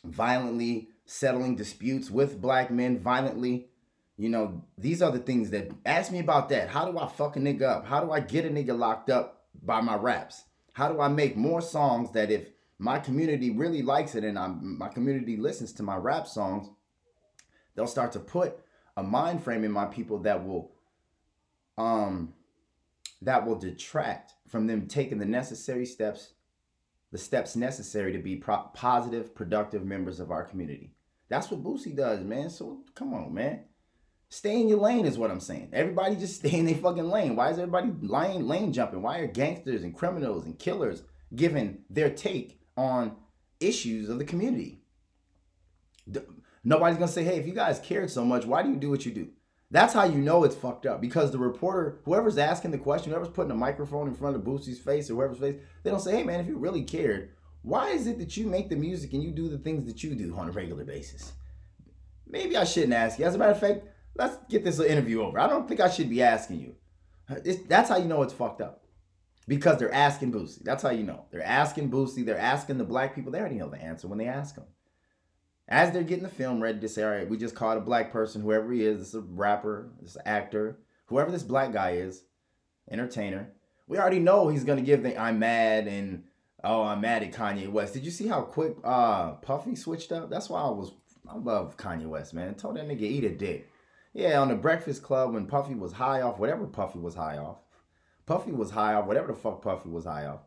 violently 0.04 0.88
settling 1.06 1.56
disputes 1.56 2.10
with 2.10 2.40
black 2.40 2.70
men 2.70 2.98
violently. 2.98 3.68
You 4.16 4.28
know, 4.28 4.64
these 4.76 5.00
are 5.00 5.10
the 5.10 5.18
things 5.18 5.50
that 5.50 5.70
ask 5.86 6.12
me 6.12 6.18
about 6.18 6.48
that. 6.50 6.68
How 6.68 6.90
do 6.90 6.98
I 6.98 7.06
fuck 7.06 7.36
a 7.36 7.40
nigga 7.40 7.62
up? 7.62 7.86
How 7.86 8.04
do 8.04 8.10
I 8.10 8.20
get 8.20 8.44
a 8.44 8.50
nigga 8.50 8.76
locked 8.76 9.10
up 9.10 9.44
by 9.62 9.80
my 9.80 9.94
raps? 9.94 10.44
How 10.72 10.92
do 10.92 11.00
I 11.00 11.08
make 11.08 11.36
more 11.36 11.60
songs 11.60 12.12
that 12.12 12.30
if 12.30 12.48
my 12.78 12.98
community 12.98 13.50
really 13.50 13.82
likes 13.82 14.14
it 14.14 14.24
and 14.24 14.38
I'm, 14.38 14.78
my 14.78 14.88
community 14.88 15.36
listens 15.36 15.72
to 15.74 15.82
my 15.82 15.96
rap 15.96 16.26
songs, 16.26 16.68
they'll 17.74 17.86
start 17.86 18.12
to 18.12 18.20
put 18.20 18.58
a 18.96 19.02
mind 19.02 19.42
frame 19.42 19.64
in 19.64 19.72
my 19.72 19.86
people 19.86 20.18
that 20.18 20.44
will 20.44 20.72
um 21.76 22.34
that 23.22 23.46
will 23.46 23.56
detract 23.56 24.34
from 24.48 24.66
them 24.66 24.86
taking 24.86 25.18
the 25.18 25.24
necessary 25.24 25.86
steps 25.86 26.32
the 27.10 27.18
steps 27.18 27.56
necessary 27.56 28.12
to 28.12 28.18
be 28.18 28.36
pro- 28.36 28.70
positive 28.74 29.34
productive 29.34 29.84
members 29.84 30.20
of 30.20 30.30
our 30.30 30.44
community. 30.44 30.92
That's 31.28 31.50
what 31.50 31.62
boosie 31.62 31.96
does 31.96 32.20
man. 32.20 32.50
So 32.50 32.82
come 32.94 33.14
on 33.14 33.32
man. 33.32 33.64
Stay 34.30 34.60
in 34.60 34.68
your 34.68 34.78
lane 34.78 35.06
is 35.06 35.16
what 35.16 35.30
i'm 35.30 35.40
saying. 35.40 35.70
Everybody 35.72 36.16
just 36.16 36.36
stay 36.40 36.58
in 36.58 36.66
their 36.66 36.74
fucking 36.76 37.08
lane. 37.08 37.36
Why 37.36 37.50
is 37.50 37.58
everybody 37.58 37.92
lane 38.02 38.46
lane 38.46 38.72
jumping? 38.72 39.02
Why 39.02 39.18
are 39.18 39.26
gangsters 39.26 39.82
and 39.82 39.94
criminals 39.94 40.44
and 40.44 40.58
killers 40.58 41.02
giving 41.34 41.78
their 41.90 42.10
take 42.10 42.60
on 42.76 43.16
issues 43.60 44.08
of 44.08 44.18
the 44.18 44.24
community? 44.24 44.82
Nobody's 46.64 46.98
gonna 46.98 47.08
say, 47.08 47.24
hey, 47.24 47.38
if 47.38 47.46
you 47.46 47.54
guys 47.54 47.80
cared 47.80 48.10
so 48.10 48.24
much, 48.24 48.44
why 48.44 48.62
do 48.62 48.70
you 48.70 48.76
do 48.76 48.90
what 48.90 49.06
you 49.06 49.12
do? 49.12 49.28
That's 49.70 49.92
how 49.92 50.04
you 50.04 50.18
know 50.18 50.44
it's 50.44 50.56
fucked 50.56 50.86
up 50.86 51.00
because 51.00 51.30
the 51.30 51.38
reporter, 51.38 52.00
whoever's 52.04 52.38
asking 52.38 52.70
the 52.70 52.78
question, 52.78 53.12
whoever's 53.12 53.28
putting 53.28 53.50
a 53.50 53.56
microphone 53.56 54.08
in 54.08 54.14
front 54.14 54.34
of 54.34 54.42
Boosie's 54.42 54.78
face 54.78 55.10
or 55.10 55.14
whoever's 55.14 55.38
face, 55.38 55.56
they 55.82 55.90
don't 55.90 56.00
say, 56.00 56.16
hey 56.16 56.24
man, 56.24 56.40
if 56.40 56.46
you 56.46 56.56
really 56.56 56.82
cared, 56.82 57.30
why 57.62 57.90
is 57.90 58.06
it 58.06 58.18
that 58.18 58.36
you 58.36 58.46
make 58.46 58.70
the 58.70 58.76
music 58.76 59.12
and 59.12 59.22
you 59.22 59.30
do 59.30 59.48
the 59.48 59.58
things 59.58 59.84
that 59.84 60.02
you 60.02 60.14
do 60.14 60.34
on 60.36 60.48
a 60.48 60.52
regular 60.52 60.84
basis? 60.84 61.32
Maybe 62.26 62.56
I 62.56 62.64
shouldn't 62.64 62.94
ask 62.94 63.18
you. 63.18 63.26
As 63.26 63.34
a 63.34 63.38
matter 63.38 63.52
of 63.52 63.60
fact, 63.60 63.84
let's 64.14 64.38
get 64.48 64.64
this 64.64 64.80
interview 64.80 65.22
over. 65.22 65.38
I 65.38 65.46
don't 65.46 65.68
think 65.68 65.80
I 65.80 65.90
should 65.90 66.08
be 66.08 66.22
asking 66.22 66.60
you. 66.60 66.74
It's, 67.44 67.66
that's 67.66 67.90
how 67.90 67.98
you 67.98 68.06
know 68.06 68.22
it's 68.22 68.32
fucked 68.32 68.62
up. 68.62 68.84
Because 69.46 69.78
they're 69.78 69.92
asking 69.92 70.32
Boosie. 70.32 70.62
That's 70.62 70.82
how 70.82 70.90
you 70.90 71.04
know. 71.04 71.24
They're 71.30 71.42
asking 71.42 71.90
Boosie. 71.90 72.24
They're 72.24 72.38
asking 72.38 72.76
the 72.76 72.84
black 72.84 73.14
people. 73.14 73.32
They 73.32 73.40
already 73.40 73.56
know 73.56 73.70
the 73.70 73.82
answer 73.82 74.06
when 74.06 74.18
they 74.18 74.26
ask 74.26 74.54
them. 74.54 74.66
As 75.68 75.92
they're 75.92 76.02
getting 76.02 76.24
the 76.24 76.30
film 76.30 76.62
ready 76.62 76.80
to 76.80 76.88
say, 76.88 77.02
all 77.02 77.10
right, 77.10 77.28
we 77.28 77.36
just 77.36 77.54
caught 77.54 77.76
a 77.76 77.80
black 77.80 78.10
person, 78.10 78.40
whoever 78.40 78.72
he 78.72 78.82
is, 78.84 78.98
this 78.98 79.08
is 79.08 79.14
a 79.16 79.20
rapper, 79.20 79.90
this 80.00 80.16
actor, 80.24 80.78
whoever 81.06 81.30
this 81.30 81.42
black 81.42 81.72
guy 81.72 81.92
is, 81.92 82.22
entertainer. 82.90 83.52
We 83.86 83.98
already 83.98 84.18
know 84.18 84.48
he's 84.48 84.64
gonna 84.64 84.82
give 84.82 85.02
the 85.02 85.16
I'm 85.18 85.38
mad 85.38 85.86
and 85.86 86.24
oh 86.64 86.82
I'm 86.82 87.02
mad 87.02 87.22
at 87.22 87.32
Kanye 87.32 87.70
West. 87.70 87.94
Did 87.94 88.04
you 88.04 88.10
see 88.10 88.26
how 88.26 88.42
quick 88.42 88.76
uh 88.82 89.32
Puffy 89.32 89.76
switched 89.76 90.12
up? 90.12 90.30
That's 90.30 90.48
why 90.48 90.60
I 90.60 90.70
was 90.70 90.92
I 91.28 91.36
love 91.36 91.76
Kanye 91.76 92.06
West, 92.06 92.32
man. 92.32 92.54
Told 92.54 92.76
that 92.76 92.88
nigga 92.88 93.02
eat 93.02 93.24
a 93.24 93.30
dick. 93.30 93.70
Yeah, 94.14 94.40
on 94.40 94.48
the 94.48 94.54
Breakfast 94.54 95.02
Club 95.02 95.34
when 95.34 95.46
Puffy 95.46 95.74
was 95.74 95.92
high 95.92 96.22
off, 96.22 96.38
whatever 96.38 96.66
Puffy 96.66 96.98
was 96.98 97.14
high 97.14 97.38
off. 97.38 97.58
Puffy 98.26 98.52
was 98.52 98.70
high 98.70 98.94
off, 98.94 99.06
whatever 99.06 99.28
the 99.28 99.38
fuck 99.38 99.62
Puffy 99.62 99.88
was 99.88 100.04
high 100.04 100.26
off. 100.26 100.40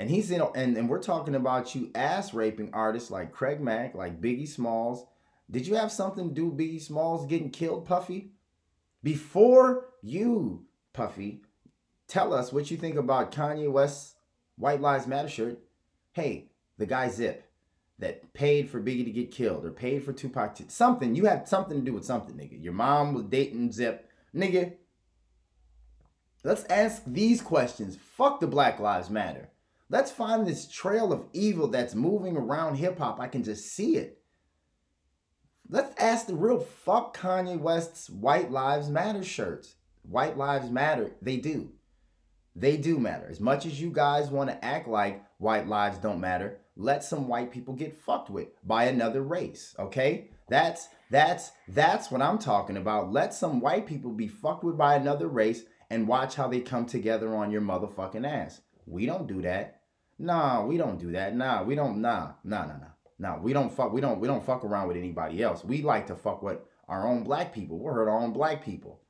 And 0.00 0.08
he's 0.08 0.30
in 0.30 0.40
and, 0.54 0.78
and 0.78 0.88
we're 0.88 1.02
talking 1.02 1.34
about 1.34 1.74
you 1.74 1.90
ass 1.94 2.32
raping 2.32 2.70
artists 2.72 3.10
like 3.10 3.32
Craig 3.32 3.60
Mack, 3.60 3.94
like 3.94 4.18
Biggie 4.18 4.48
Smalls. 4.48 5.04
Did 5.50 5.66
you 5.66 5.74
have 5.74 5.92
something 5.92 6.30
to 6.30 6.34
do 6.34 6.50
Biggie 6.50 6.80
Smalls 6.80 7.26
getting 7.26 7.50
killed, 7.50 7.84
Puffy? 7.84 8.32
Before 9.02 9.88
you, 10.00 10.64
Puffy, 10.94 11.42
tell 12.08 12.32
us 12.32 12.50
what 12.50 12.70
you 12.70 12.78
think 12.78 12.96
about 12.96 13.30
Kanye 13.30 13.70
West's 13.70 14.14
White 14.56 14.80
Lives 14.80 15.06
Matter 15.06 15.28
shirt. 15.28 15.58
Hey, 16.12 16.48
the 16.78 16.86
guy 16.86 17.10
Zip 17.10 17.44
that 17.98 18.32
paid 18.32 18.70
for 18.70 18.80
Biggie 18.80 19.04
to 19.04 19.10
get 19.10 19.30
killed 19.30 19.66
or 19.66 19.70
paid 19.70 20.02
for 20.02 20.14
Tupac 20.14 20.54
to 20.54 20.70
something. 20.70 21.14
You 21.14 21.26
had 21.26 21.46
something 21.46 21.78
to 21.78 21.84
do 21.84 21.92
with 21.92 22.06
something, 22.06 22.34
nigga. 22.36 22.64
Your 22.64 22.72
mom 22.72 23.12
was 23.12 23.24
dating 23.24 23.72
Zip. 23.72 24.08
Nigga, 24.34 24.76
let's 26.42 26.64
ask 26.70 27.02
these 27.06 27.42
questions. 27.42 27.98
Fuck 28.16 28.40
the 28.40 28.46
Black 28.46 28.80
Lives 28.80 29.10
Matter. 29.10 29.50
Let's 29.90 30.12
find 30.12 30.46
this 30.46 30.68
trail 30.68 31.12
of 31.12 31.26
evil 31.32 31.66
that's 31.66 31.94
moving 31.94 32.36
around 32.36 32.76
hip 32.76 32.98
hop. 32.98 33.20
I 33.20 33.26
can 33.26 33.42
just 33.42 33.66
see 33.66 33.96
it. 33.96 34.18
Let's 35.68 35.92
ask 36.00 36.26
the 36.26 36.34
real 36.34 36.60
fuck 36.60 37.16
Kanye 37.16 37.58
West's 37.58 38.08
White 38.08 38.50
Lives 38.50 38.88
Matter 38.88 39.22
shirts. 39.24 39.74
White 40.02 40.38
Lives 40.38 40.70
Matter, 40.70 41.12
they 41.20 41.36
do. 41.36 41.72
They 42.56 42.76
do 42.76 42.98
matter. 42.98 43.26
As 43.28 43.40
much 43.40 43.66
as 43.66 43.80
you 43.80 43.90
guys 43.90 44.30
want 44.30 44.50
to 44.50 44.64
act 44.64 44.88
like 44.88 45.24
white 45.38 45.68
lives 45.68 45.98
don't 45.98 46.20
matter, 46.20 46.58
let 46.76 47.04
some 47.04 47.28
white 47.28 47.52
people 47.52 47.74
get 47.74 47.96
fucked 47.96 48.30
with 48.30 48.48
by 48.66 48.84
another 48.84 49.22
race, 49.22 49.74
okay? 49.78 50.30
That's 50.48 50.88
that's 51.10 51.52
that's 51.68 52.10
what 52.10 52.22
I'm 52.22 52.38
talking 52.38 52.76
about. 52.76 53.12
Let 53.12 53.34
some 53.34 53.60
white 53.60 53.86
people 53.86 54.10
be 54.10 54.26
fucked 54.28 54.64
with 54.64 54.76
by 54.76 54.96
another 54.96 55.28
race 55.28 55.62
and 55.90 56.08
watch 56.08 56.34
how 56.34 56.48
they 56.48 56.60
come 56.60 56.86
together 56.86 57.34
on 57.36 57.50
your 57.50 57.62
motherfucking 57.62 58.26
ass. 58.26 58.60
We 58.86 59.06
don't 59.06 59.28
do 59.28 59.42
that. 59.42 59.79
Nah, 60.20 60.66
we 60.66 60.76
don't 60.76 60.98
do 60.98 61.12
that. 61.12 61.34
Nah, 61.34 61.62
we 61.62 61.74
don't. 61.74 62.02
Nah, 62.02 62.32
nah, 62.44 62.66
nah, 62.66 62.76
nah. 62.76 62.86
Nah, 63.18 63.38
we 63.38 63.54
don't 63.54 63.72
fuck. 63.72 63.90
We 63.90 64.02
don't. 64.02 64.20
We 64.20 64.28
don't 64.28 64.44
fuck 64.44 64.64
around 64.64 64.88
with 64.88 64.98
anybody 64.98 65.42
else. 65.42 65.64
We 65.64 65.80
like 65.80 66.06
to 66.08 66.14
fuck 66.14 66.42
with 66.42 66.58
our 66.88 67.06
own 67.06 67.24
black 67.24 67.54
people. 67.54 67.78
We're 67.78 67.94
hurt 67.94 68.08
our 68.08 68.18
own 68.18 68.34
black 68.34 68.62
people. 68.62 69.00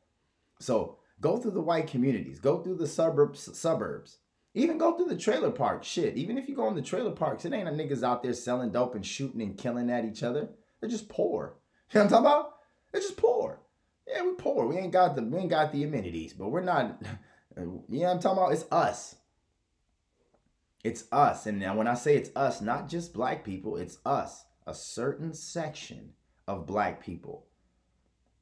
So 0.61 0.99
go 1.21 1.37
through 1.37 1.51
the 1.53 1.61
white 1.61 1.89
communities. 1.89 2.39
Go 2.39 2.63
through 2.63 2.77
the 2.77 2.87
suburbs. 2.87 3.59
Suburbs. 3.59 4.19
Even 4.55 4.79
go 4.79 4.97
through 4.97 5.09
the 5.09 5.17
trailer 5.17 5.51
park. 5.51 5.83
Shit. 5.83 6.17
Even 6.17 6.39
if 6.39 6.49
you 6.49 6.55
go 6.55 6.69
in 6.69 6.77
the 6.77 6.83
trailer 6.83 7.11
parks, 7.11 7.45
it 7.45 7.53
ain't 7.53 7.69
a 7.69 7.73
niggas 7.73 8.05
out 8.05 8.23
there 8.23 8.33
selling 8.33 8.71
dope 8.71 8.95
and 8.95 9.05
shooting 9.05 9.43
and 9.43 9.59
killing 9.59 9.91
at 9.91 10.05
each 10.05 10.23
other. 10.23 10.49
They're 10.81 10.91
just 10.91 11.09
poor. 11.09 11.57
You 11.93 11.99
know 11.99 12.05
what 12.05 12.13
I'm 12.15 12.23
talking 12.23 12.27
about? 12.27 12.53
They're 12.93 13.01
just 13.01 13.17
poor. 13.17 13.59
Yeah, 14.07 14.23
we 14.23 14.35
poor. 14.35 14.65
We 14.69 14.77
ain't 14.77 14.93
got 14.93 15.17
the 15.17 15.23
we 15.23 15.41
ain't 15.41 15.51
got 15.51 15.73
the 15.73 15.83
amenities, 15.83 16.35
but 16.35 16.51
we're 16.51 16.61
not. 16.61 17.03
You 17.57 17.65
know 17.65 17.83
what 17.89 18.11
I'm 18.11 18.21
talking 18.21 18.39
about? 18.39 18.53
It's 18.53 18.65
us. 18.71 19.17
It's 20.83 21.05
us. 21.13 21.47
And 21.47 21.59
now 21.59 21.77
when 21.77 21.87
I 21.87 21.95
say 21.95 22.17
it's 22.17 22.31
us, 22.35 22.61
not 22.61 22.89
just 22.89 23.13
black 23.13 23.45
people, 23.45 23.77
it's 23.77 23.99
us, 24.05 24.45
a 24.67 24.75
certain 24.75 25.35
section 25.35 26.13
of 26.49 26.67
black 26.67 27.05
people 27.05 27.47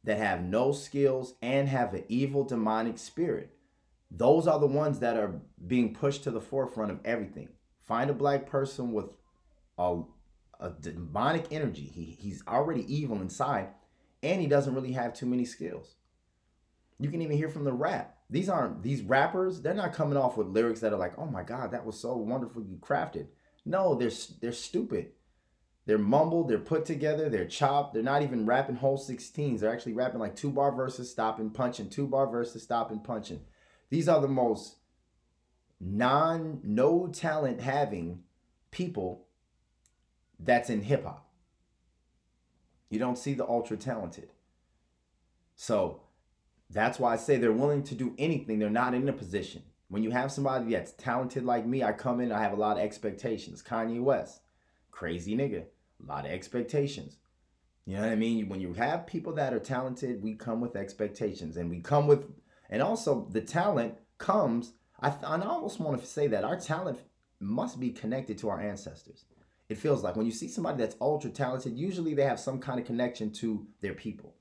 that 0.05 0.19
have 0.19 0.43
no 0.43 0.73
skills 0.73 1.35
and 1.43 1.69
have 1.69 1.95
an 1.95 2.05
evil 2.09 2.45
demonic 2.45 2.99
spirit. 2.99 3.51
Those 4.11 4.47
are 4.47 4.59
the 4.59 4.67
ones 4.67 5.01
that 5.01 5.17
are 5.17 5.41
being 5.67 5.93
pushed 5.93 6.25
to 6.25 6.31
the 6.31 6.41
forefront 6.41 6.91
of 6.91 7.01
everything. 7.05 7.49
Find 7.83 8.09
a 8.09 8.15
black 8.15 8.47
person 8.47 8.93
with 8.93 9.17
a, 9.77 10.03
a 10.61 10.71
demonic 10.71 11.47
energy. 11.51 11.91
He, 11.93 12.17
he's 12.19 12.43
already 12.47 12.93
evil 12.93 13.21
inside 13.21 13.69
and 14.23 14.41
he 14.41 14.47
doesn't 14.47 14.75
really 14.75 14.93
have 14.93 15.13
too 15.13 15.27
many 15.27 15.45
skills. 15.45 15.97
You 16.99 17.11
can 17.11 17.23
even 17.23 17.37
hear 17.37 17.49
from 17.49 17.65
the 17.65 17.73
rap. 17.73 18.17
These 18.31 18.49
aren't 18.49 18.83
these 18.83 19.03
rappers 19.03 19.61
they're 19.63 19.75
not 19.75 19.95
coming 19.95 20.19
off 20.19 20.37
with 20.37 20.49
lyrics 20.49 20.81
that 20.81 20.93
are 20.93 20.99
like 20.99 21.19
oh 21.19 21.27
my 21.27 21.43
god 21.43 21.71
that 21.71 21.87
was 21.87 21.99
so 21.99 22.17
wonderfully 22.17 22.65
crafted. 22.81 23.29
No 23.65 23.95
they're 23.95 24.11
they're 24.41 24.53
stupid. 24.53 25.13
They're 25.87 25.97
mumbled 25.99 26.49
they're 26.49 26.59
put 26.59 26.85
together 26.85 27.29
they're 27.29 27.47
chopped 27.47 27.95
they're 27.95 28.03
not 28.03 28.23
even 28.23 28.45
rapping 28.45 28.77
whole 28.77 28.99
16s 28.99 29.61
they're 29.61 29.73
actually 29.73 29.95
rapping 29.95 30.21
like 30.21 30.37
two 30.37 30.51
bar 30.51 30.71
verses 30.73 31.11
stopping 31.11 31.51
punching 31.51 31.89
two 31.89 32.07
bar 32.07 32.27
verses 32.27 32.63
stopping 32.63 33.01
punching. 33.01 33.41
These 33.91 34.09
are 34.09 34.21
the 34.21 34.29
most 34.29 34.77
non 35.81 36.61
no 36.63 37.07
talent 37.07 37.61
having 37.61 38.25
people 38.71 39.27
that's 40.39 40.71
in 40.71 40.83
hip 40.83 41.05
hop. 41.05 41.29
You 42.91 42.99
don't 42.99 43.19
see 43.19 43.35
the 43.35 43.47
ultra 43.47 43.77
talented. 43.77 44.31
So 45.57 46.03
that's 46.71 46.99
why 46.99 47.15
I 47.15 47.17
say 47.17 47.37
they're 47.37 47.53
willing 47.53 47.83
to 47.85 47.95
do 47.95 48.15
anything. 48.19 48.59
They're 48.59 48.71
not 48.71 48.95
in 48.95 49.09
a 49.09 49.13
position. 49.13 49.63
When 49.89 50.03
you 50.03 50.11
have 50.11 50.31
somebody 50.31 50.73
that's 50.73 50.93
talented 50.93 51.45
like 51.45 51.67
me, 51.67 51.83
I 51.83 51.93
come 51.93 52.21
in, 52.21 52.31
I 52.31 52.43
have 52.43 52.53
a 52.53 52.61
lot 52.61 52.77
of 52.77 52.83
expectations. 52.83 53.63
Kanye 53.63 54.03
West, 54.03 54.43
crazy 54.91 55.35
nigga, 55.35 55.65
a 55.65 56.07
lot 56.07 56.27
of 56.27 56.31
expectations. 56.31 57.17
You 57.87 57.97
know 57.97 58.03
what 58.03 58.11
I 58.11 58.17
mean? 58.17 58.51
When 58.51 58.61
you 58.61 58.75
have 58.75 59.07
people 59.07 59.33
that 59.35 59.55
are 59.55 59.59
talented, 59.59 60.23
we 60.23 60.35
come 60.35 60.61
with 60.61 60.77
expectations 60.77 61.57
and 61.57 61.71
we 61.71 61.81
come 61.81 62.07
with, 62.07 62.27
and 62.69 62.83
also 62.83 63.27
the 63.31 63.41
talent 63.41 63.95
comes. 64.19 64.73
I, 65.01 65.15
I 65.25 65.41
almost 65.41 65.81
want 65.81 65.99
to 65.99 66.07
say 66.07 66.27
that 66.27 66.45
our 66.45 66.61
talent 66.61 66.99
must 67.41 67.81
be 67.81 67.91
connected 67.91 68.37
to 68.39 68.51
our 68.51 68.61
ancestors. 68.61 69.25
It 69.71 69.79
feels 69.79 70.03
like 70.03 70.17
when 70.17 70.27
you 70.27 70.33
see 70.33 70.49
somebody 70.49 70.79
that's 70.79 70.97
ultra 71.01 71.31
talented, 71.31 71.79
usually 71.79 72.13
they 72.13 72.25
have 72.25 72.41
some 72.41 72.59
kind 72.59 72.79
of 72.79 72.85
connection 72.85 73.31
to 73.35 73.67
their 73.81 73.95
people 73.95 74.35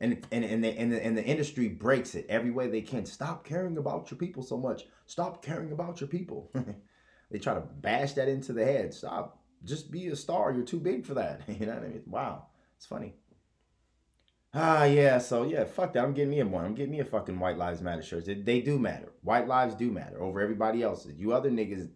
and 0.00 0.26
and 0.32 0.44
and 0.44 0.64
the, 0.64 0.78
and 0.78 0.92
the, 0.92 1.04
and 1.04 1.16
the 1.16 1.24
industry 1.24 1.68
breaks 1.68 2.14
it 2.14 2.26
every 2.28 2.50
way 2.50 2.68
they 2.68 2.80
can. 2.80 3.04
Stop 3.04 3.44
caring 3.44 3.76
about 3.76 4.10
your 4.10 4.18
people 4.18 4.42
so 4.42 4.56
much. 4.56 4.84
Stop 5.06 5.44
caring 5.44 5.72
about 5.72 6.00
your 6.00 6.08
people. 6.08 6.50
they 7.30 7.38
try 7.38 7.54
to 7.54 7.60
bash 7.60 8.14
that 8.14 8.28
into 8.28 8.52
the 8.52 8.64
head. 8.64 8.94
Stop. 8.94 9.42
Just 9.62 9.90
be 9.90 10.08
a 10.08 10.16
star. 10.16 10.52
You're 10.52 10.64
too 10.64 10.80
big 10.80 11.04
for 11.04 11.14
that. 11.14 11.42
you 11.48 11.66
know 11.66 11.74
what 11.74 11.84
I 11.84 11.88
mean? 11.88 12.02
Wow, 12.06 12.46
it's 12.76 12.86
funny. 12.86 13.14
Ah, 14.54 14.84
yeah. 14.84 15.18
So 15.18 15.44
yeah, 15.44 15.64
fuck 15.64 15.92
that. 15.92 16.02
I'm 16.02 16.14
getting 16.14 16.30
me 16.30 16.40
a 16.40 16.46
one. 16.46 16.64
I'm 16.64 16.74
getting 16.74 16.92
me 16.92 17.00
a 17.00 17.04
fucking 17.04 17.38
White 17.38 17.58
Lives 17.58 17.82
Matter 17.82 18.02
shirt. 18.02 18.24
They, 18.24 18.34
they 18.34 18.60
do 18.62 18.78
matter. 18.78 19.12
White 19.22 19.46
lives 19.46 19.74
do 19.74 19.90
matter 19.92 20.22
over 20.22 20.40
everybody 20.40 20.82
else's. 20.82 21.20
You 21.20 21.32
other 21.34 21.50
niggas, 21.50 21.90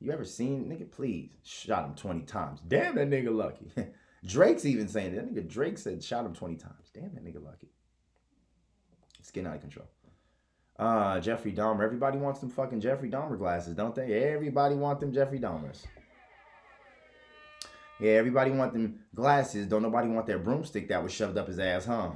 you 0.00 0.10
ever 0.10 0.24
seen 0.24 0.64
nigga? 0.64 0.90
Please 0.90 1.30
shot 1.44 1.84
him 1.84 1.94
twenty 1.94 2.22
times. 2.22 2.60
Damn 2.66 2.96
that 2.96 3.08
nigga 3.08 3.34
lucky. 3.34 3.70
Drake's 4.24 4.64
even 4.64 4.88
saying 4.88 5.14
that 5.14 5.32
nigga 5.32 5.48
Drake 5.48 5.78
said 5.78 6.02
shot 6.02 6.26
him 6.26 6.34
20 6.34 6.56
times. 6.56 6.90
Damn 6.92 7.14
that 7.14 7.24
nigga 7.24 7.44
lucky. 7.44 7.68
It's 9.20 9.30
getting 9.30 9.48
out 9.48 9.56
of 9.56 9.60
control. 9.60 9.88
Uh, 10.78 11.18
Jeffrey 11.20 11.52
Dahmer. 11.52 11.84
Everybody 11.84 12.18
wants 12.18 12.40
them 12.40 12.50
fucking 12.50 12.80
Jeffrey 12.80 13.10
Dahmer 13.10 13.36
glasses, 13.36 13.74
don't 13.74 13.94
they? 13.94 14.12
Everybody 14.32 14.76
want 14.76 15.00
them 15.00 15.12
Jeffrey 15.12 15.40
Dahmers. 15.40 15.84
Yeah, 18.00 18.12
everybody 18.12 18.52
want 18.52 18.72
them 18.72 19.00
glasses. 19.14 19.66
Don't 19.66 19.82
nobody 19.82 20.08
want 20.08 20.26
that 20.26 20.44
broomstick 20.44 20.88
that 20.88 21.02
was 21.02 21.12
shoved 21.12 21.36
up 21.36 21.48
his 21.48 21.58
ass, 21.58 21.84
huh? 21.84 22.10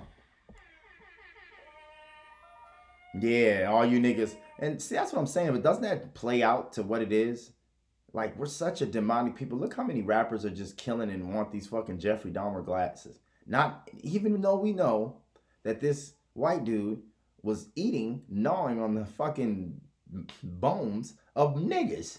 Yeah, 3.20 3.68
all 3.70 3.84
you 3.84 3.98
niggas. 3.98 4.36
And 4.60 4.80
see, 4.80 4.94
that's 4.94 5.12
what 5.12 5.18
I'm 5.18 5.26
saying. 5.26 5.52
But 5.52 5.62
doesn't 5.62 5.82
that 5.82 6.14
play 6.14 6.42
out 6.42 6.72
to 6.74 6.84
what 6.84 7.02
it 7.02 7.12
is? 7.12 7.50
Like 8.12 8.36
we're 8.36 8.46
such 8.46 8.82
a 8.82 8.86
demonic 8.86 9.36
people. 9.36 9.58
Look 9.58 9.74
how 9.74 9.84
many 9.84 10.02
rappers 10.02 10.44
are 10.44 10.50
just 10.50 10.76
killing 10.76 11.10
and 11.10 11.34
want 11.34 11.50
these 11.50 11.66
fucking 11.66 11.98
Jeffrey 11.98 12.30
Dahmer 12.30 12.64
glasses. 12.64 13.18
Not 13.46 13.88
even 14.02 14.40
though 14.40 14.58
we 14.58 14.72
know 14.72 15.18
that 15.62 15.80
this 15.80 16.14
white 16.34 16.64
dude 16.64 17.02
was 17.42 17.68
eating, 17.74 18.22
gnawing 18.28 18.80
on 18.80 18.94
the 18.94 19.04
fucking 19.04 19.80
bones 20.42 21.14
of 21.34 21.56
niggas. 21.56 22.18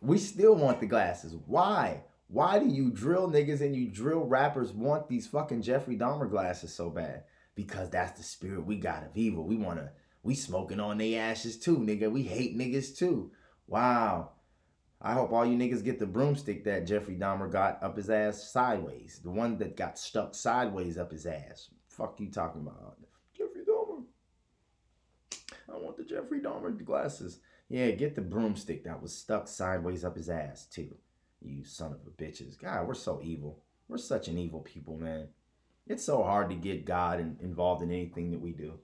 We 0.00 0.18
still 0.18 0.56
want 0.56 0.80
the 0.80 0.86
glasses. 0.86 1.34
Why? 1.46 2.02
Why 2.28 2.58
do 2.58 2.66
you 2.66 2.90
drill 2.90 3.30
niggas 3.30 3.60
and 3.60 3.76
you 3.76 3.88
drill 3.88 4.24
rappers 4.24 4.72
want 4.72 5.08
these 5.08 5.26
fucking 5.26 5.62
Jeffrey 5.62 5.96
Dahmer 5.96 6.28
glasses 6.28 6.74
so 6.74 6.90
bad? 6.90 7.24
Because 7.54 7.90
that's 7.90 8.18
the 8.18 8.24
spirit 8.24 8.66
we 8.66 8.76
got 8.76 9.04
of 9.04 9.16
evil. 9.16 9.44
We 9.44 9.56
wanna 9.56 9.92
we 10.22 10.34
smoking 10.34 10.80
on 10.80 10.98
their 10.98 11.20
ashes 11.20 11.58
too, 11.58 11.78
nigga. 11.78 12.10
We 12.10 12.22
hate 12.22 12.56
niggas 12.56 12.96
too. 12.96 13.32
Wow. 13.66 14.30
I 15.04 15.14
hope 15.14 15.32
all 15.32 15.44
you 15.44 15.58
niggas 15.58 15.82
get 15.82 15.98
the 15.98 16.06
broomstick 16.06 16.62
that 16.64 16.86
Jeffrey 16.86 17.16
Dahmer 17.16 17.50
got 17.50 17.82
up 17.82 17.96
his 17.96 18.08
ass 18.08 18.52
sideways. 18.52 19.20
The 19.24 19.32
one 19.32 19.58
that 19.58 19.76
got 19.76 19.98
stuck 19.98 20.32
sideways 20.32 20.96
up 20.96 21.10
his 21.10 21.26
ass. 21.26 21.70
Fuck 21.88 22.20
you 22.20 22.30
talking 22.30 22.60
about? 22.60 22.96
Jeffrey 23.36 23.62
Dahmer. 23.68 24.04
I 25.68 25.76
want 25.76 25.96
the 25.96 26.04
Jeffrey 26.04 26.40
Dahmer 26.40 26.84
glasses. 26.84 27.40
Yeah, 27.68 27.90
get 27.90 28.14
the 28.14 28.20
broomstick 28.20 28.84
that 28.84 29.02
was 29.02 29.12
stuck 29.12 29.48
sideways 29.48 30.04
up 30.04 30.16
his 30.16 30.30
ass, 30.30 30.66
too. 30.66 30.94
You 31.40 31.64
son 31.64 31.92
of 31.92 31.98
a 32.06 32.10
bitches. 32.22 32.56
God, 32.56 32.86
we're 32.86 32.94
so 32.94 33.20
evil. 33.24 33.64
We're 33.88 33.98
such 33.98 34.28
an 34.28 34.38
evil 34.38 34.60
people, 34.60 34.96
man. 34.96 35.26
It's 35.88 36.04
so 36.04 36.22
hard 36.22 36.48
to 36.50 36.54
get 36.54 36.84
God 36.84 37.18
in, 37.18 37.38
involved 37.42 37.82
in 37.82 37.90
anything 37.90 38.30
that 38.30 38.40
we 38.40 38.52
do. 38.52 38.78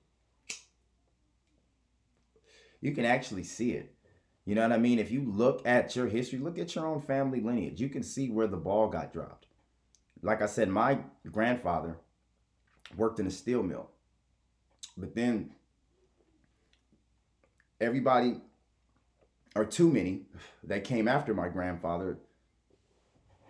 You 2.81 2.93
can 2.93 3.05
actually 3.05 3.45
see 3.45 3.73
it. 3.73 3.95
You 4.49 4.55
know 4.55 4.63
what 4.63 4.73
I 4.73 4.79
mean? 4.79 4.99
If 4.99 5.11
you 5.11 5.31
look 5.31 5.61
at 5.67 5.95
your 5.95 6.07
history, 6.07 6.39
look 6.39 6.59
at 6.59 6.75
your 6.75 6.87
own 6.87 7.03
family 7.03 7.43
lineage, 7.43 7.83
you 7.83 7.91
can 7.91 8.03
see 8.03 8.31
where 8.31 8.47
the 8.47 8.57
ball 8.57 8.89
got 8.89 9.13
dropped. 9.13 9.45
Like 10.23 10.41
I 10.41 10.47
said, 10.47 10.71
my 10.71 11.01
grandfather 11.31 11.99
worked 12.97 13.21
in 13.21 13.27
a 13.27 13.31
steel 13.31 13.63
mill. 13.63 13.91
But 14.97 15.15
then 15.15 15.51
everybody, 17.79 18.41
or 19.55 19.67
too 19.67 19.91
many, 19.91 20.23
that 20.65 20.83
came 20.83 21.09
after 21.09 21.35
my 21.35 21.51
grandfather, 21.51 22.17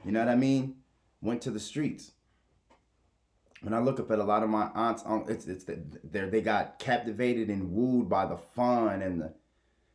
you 0.05 0.11
know 0.11 0.19
what 0.19 0.29
I 0.29 0.35
mean, 0.35 0.79
went 1.23 1.43
to 1.43 1.53
the 1.53 1.61
streets. 1.61 2.11
When 3.61 3.73
I 3.73 3.79
look 3.79 4.01
up 4.01 4.11
at 4.11 4.19
a 4.19 4.25
lot 4.25 4.43
of 4.43 4.51
my 4.51 4.69
aunts, 4.75 5.05
it's 5.29 5.47
it's 5.47 5.65
they 6.03 6.41
got 6.41 6.81
captivated 6.81 7.51
and 7.51 7.71
wooed 7.71 8.09
by 8.09 8.27
the 8.27 8.37
fun 8.37 9.01
and 9.01 9.21
the 9.21 9.33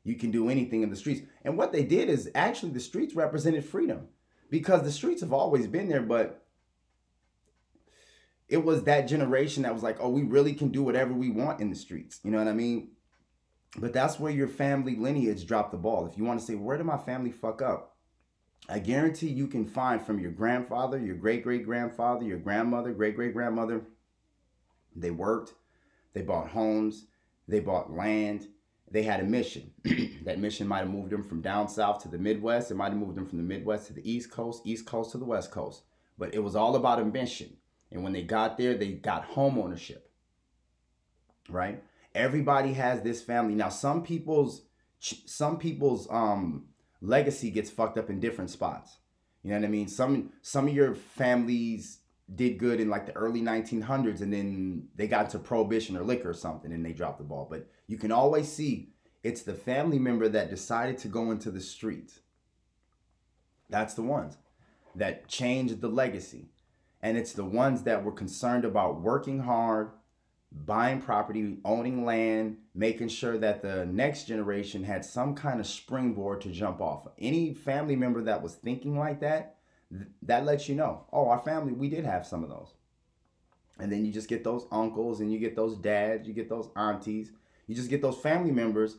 you 0.04 0.16
can 0.16 0.32
do 0.32 0.50
anything 0.50 0.84
in 0.84 0.89
the 0.89 0.96
streets. 0.96 1.22
And 1.44 1.58
what 1.58 1.72
they 1.72 1.84
did 1.84 2.10
is 2.10 2.30
actually 2.36 2.72
the 2.72 2.80
streets 2.80 3.16
represented 3.16 3.66
freedom 3.66 4.08
because 4.50 4.84
the 4.84 4.92
streets 4.92 5.22
have 5.22 5.34
always 5.34 5.68
been 5.68 5.88
there, 5.89 6.02
but 6.02 6.46
it 8.50 8.63
was 8.63 8.84
that 8.84 9.08
generation 9.08 9.63
that 9.63 9.74
was 9.74 9.84
like, 9.84 9.98
oh, 10.00 10.10
we 10.10 10.24
really 10.24 10.54
can 10.54 10.70
do 10.70 10.84
whatever 10.84 11.13
we 11.13 11.30
want 11.30 11.62
in 11.62 11.70
the 11.70 11.76
streets. 11.76 12.20
You 12.24 12.32
know 12.32 12.38
what 12.38 12.48
I 12.48 12.54
mean? 12.54 12.89
But 13.78 13.94
that's 13.94 14.20
where 14.20 14.32
your 14.32 14.48
family 14.48 14.96
lineage 14.96 15.48
dropped 15.48 15.72
the 15.72 15.78
ball. 15.78 16.06
If 16.06 16.18
you 16.18 16.24
want 16.24 16.39
to 16.39 16.46
say, 16.46 16.56
where 16.56 16.78
did 16.78 16.86
my 16.86 16.98
family 16.98 17.32
fuck 17.32 17.62
up? 17.62 17.96
I 18.70 18.80
guarantee 18.80 19.28
you 19.28 19.48
can 19.48 19.66
find 19.66 20.02
from 20.02 20.20
your 20.20 20.32
grandfather, 20.32 20.98
your 20.98 21.16
great 21.16 21.44
great 21.44 21.66
grandfather, 21.66 22.24
your 22.24 22.38
grandmother, 22.38 22.94
great 22.94 23.16
great 23.16 23.34
grandmother. 23.34 23.82
They 24.96 25.12
worked, 25.12 25.54
they 26.13 26.22
bought 26.22 26.50
homes, 26.50 27.08
they 27.48 27.60
bought 27.60 27.92
land, 27.92 28.48
they 28.93 29.01
had 29.01 29.19
a 29.19 29.23
mission. 29.23 29.71
that 30.23 30.38
mission 30.39 30.67
might 30.67 30.79
have 30.79 30.89
moved 30.89 31.10
them 31.10 31.23
from 31.23 31.41
down 31.41 31.67
south 31.67 32.03
to 32.03 32.08
the 32.08 32.19
Midwest. 32.19 32.69
It 32.69 32.75
might 32.75 32.89
have 32.89 32.97
moved 32.97 33.17
them 33.17 33.25
from 33.25 33.39
the 33.39 33.43
Midwest 33.43 33.88
to 33.88 33.93
the 33.93 34.10
East 34.10 34.29
Coast, 34.29 34.62
East 34.65 34.86
Coast 34.86 35.12
to 35.12 35.17
the 35.17 35.25
West 35.25 35.49
Coast. 35.49 35.82
But 36.15 36.36
it 36.36 36.43
was 36.43 36.56
all 36.56 36.75
about 36.75 36.99
a 36.99 37.06
mission. 37.06 37.58
And 37.91 38.03
when 38.03 38.13
they 38.13 38.21
got 38.21 38.56
there, 38.56 38.75
they 38.75 38.89
got 38.93 39.25
home 39.25 39.58
ownership. 39.58 40.12
Right? 41.49 41.84
Everybody 42.13 42.73
has 42.73 43.01
this 43.01 43.23
family. 43.23 43.56
Now, 43.56 43.69
some 43.69 44.03
people's 44.03 44.62
some 44.99 45.58
people's 45.58 46.08
um 46.12 46.67
legacy 47.01 47.49
gets 47.49 47.71
fucked 47.71 47.97
up 47.97 48.12
in 48.12 48.19
different 48.19 48.51
spots. 48.51 48.97
You 49.41 49.49
know 49.49 49.58
what 49.58 49.65
I 49.65 49.69
mean? 49.69 49.88
Some 49.88 50.34
some 50.43 50.67
of 50.67 50.73
your 50.73 50.93
families 50.93 51.97
did 52.34 52.60
good 52.60 52.79
in 52.79 52.89
like 52.89 53.08
the 53.08 53.13
early 53.13 53.41
1900s 53.41 54.21
and 54.21 54.32
then 54.32 54.88
they 54.95 55.08
got 55.08 55.25
into 55.25 55.39
prohibition 55.39 55.97
or 55.97 56.03
liquor 56.03 56.29
or 56.29 56.34
something 56.34 56.71
and 56.71 56.86
they 56.86 56.93
dropped 56.93 57.17
the 57.17 57.23
ball. 57.23 57.47
But 57.49 57.67
you 57.88 57.98
can 57.98 58.12
always 58.12 58.52
see 58.52 58.89
it's 59.24 59.43
the 59.43 59.54
family 59.54 60.00
member 60.00 60.28
that 60.28 60.50
decided 60.50 60.98
to 61.00 61.08
go 61.08 61.32
into 61.32 61.50
the 61.50 61.62
streets. 61.62 62.19
That's 63.69 63.93
the 63.93 64.04
ones 64.04 64.38
that 64.96 65.28
changed 65.28 65.82
the 65.82 65.88
legacy. 65.88 66.50
And 67.02 67.17
it's 67.17 67.34
the 67.34 67.46
ones 67.46 67.84
that 67.84 68.04
were 68.04 68.12
concerned 68.12 68.65
about 68.65 69.02
working 69.02 69.39
hard, 69.39 69.91
buying 70.52 71.02
property, 71.02 71.58
owning 71.65 72.06
land, 72.06 72.58
making 72.76 73.10
sure 73.10 73.38
that 73.38 73.62
the 73.62 73.86
next 73.86 74.26
generation 74.26 74.84
had 74.84 75.04
some 75.04 75.36
kind 75.36 75.60
of 75.60 75.67
springboard 75.67 76.41
to 76.41 76.52
jump 76.52 76.80
off. 76.80 77.08
Any 77.17 77.54
family 77.54 77.96
member 77.96 78.22
that 78.24 78.41
was 78.41 78.56
thinking 78.56 78.98
like 78.98 79.19
that, 79.22 79.58
that 80.22 80.46
lets 80.46 80.69
you 80.69 80.76
know, 80.76 81.06
oh, 81.12 81.30
our 81.30 81.39
family, 81.39 81.74
we 81.74 81.89
did 81.89 82.06
have 82.06 82.26
some 82.26 82.43
of 82.43 82.50
those. 82.50 82.74
And 83.80 83.91
then 83.91 84.06
you 84.06 84.12
just 84.12 84.30
get 84.30 84.43
those 84.43 84.67
uncles 84.72 85.19
and 85.19 85.32
you 85.32 85.39
get 85.39 85.56
those 85.56 85.78
dads, 85.78 86.28
you 86.28 86.34
get 86.34 86.48
those 86.48 86.69
aunties, 86.76 87.32
you 87.67 87.76
just 87.76 87.89
get 87.89 88.02
those 88.02 88.17
family 88.17 88.52
members 88.52 88.97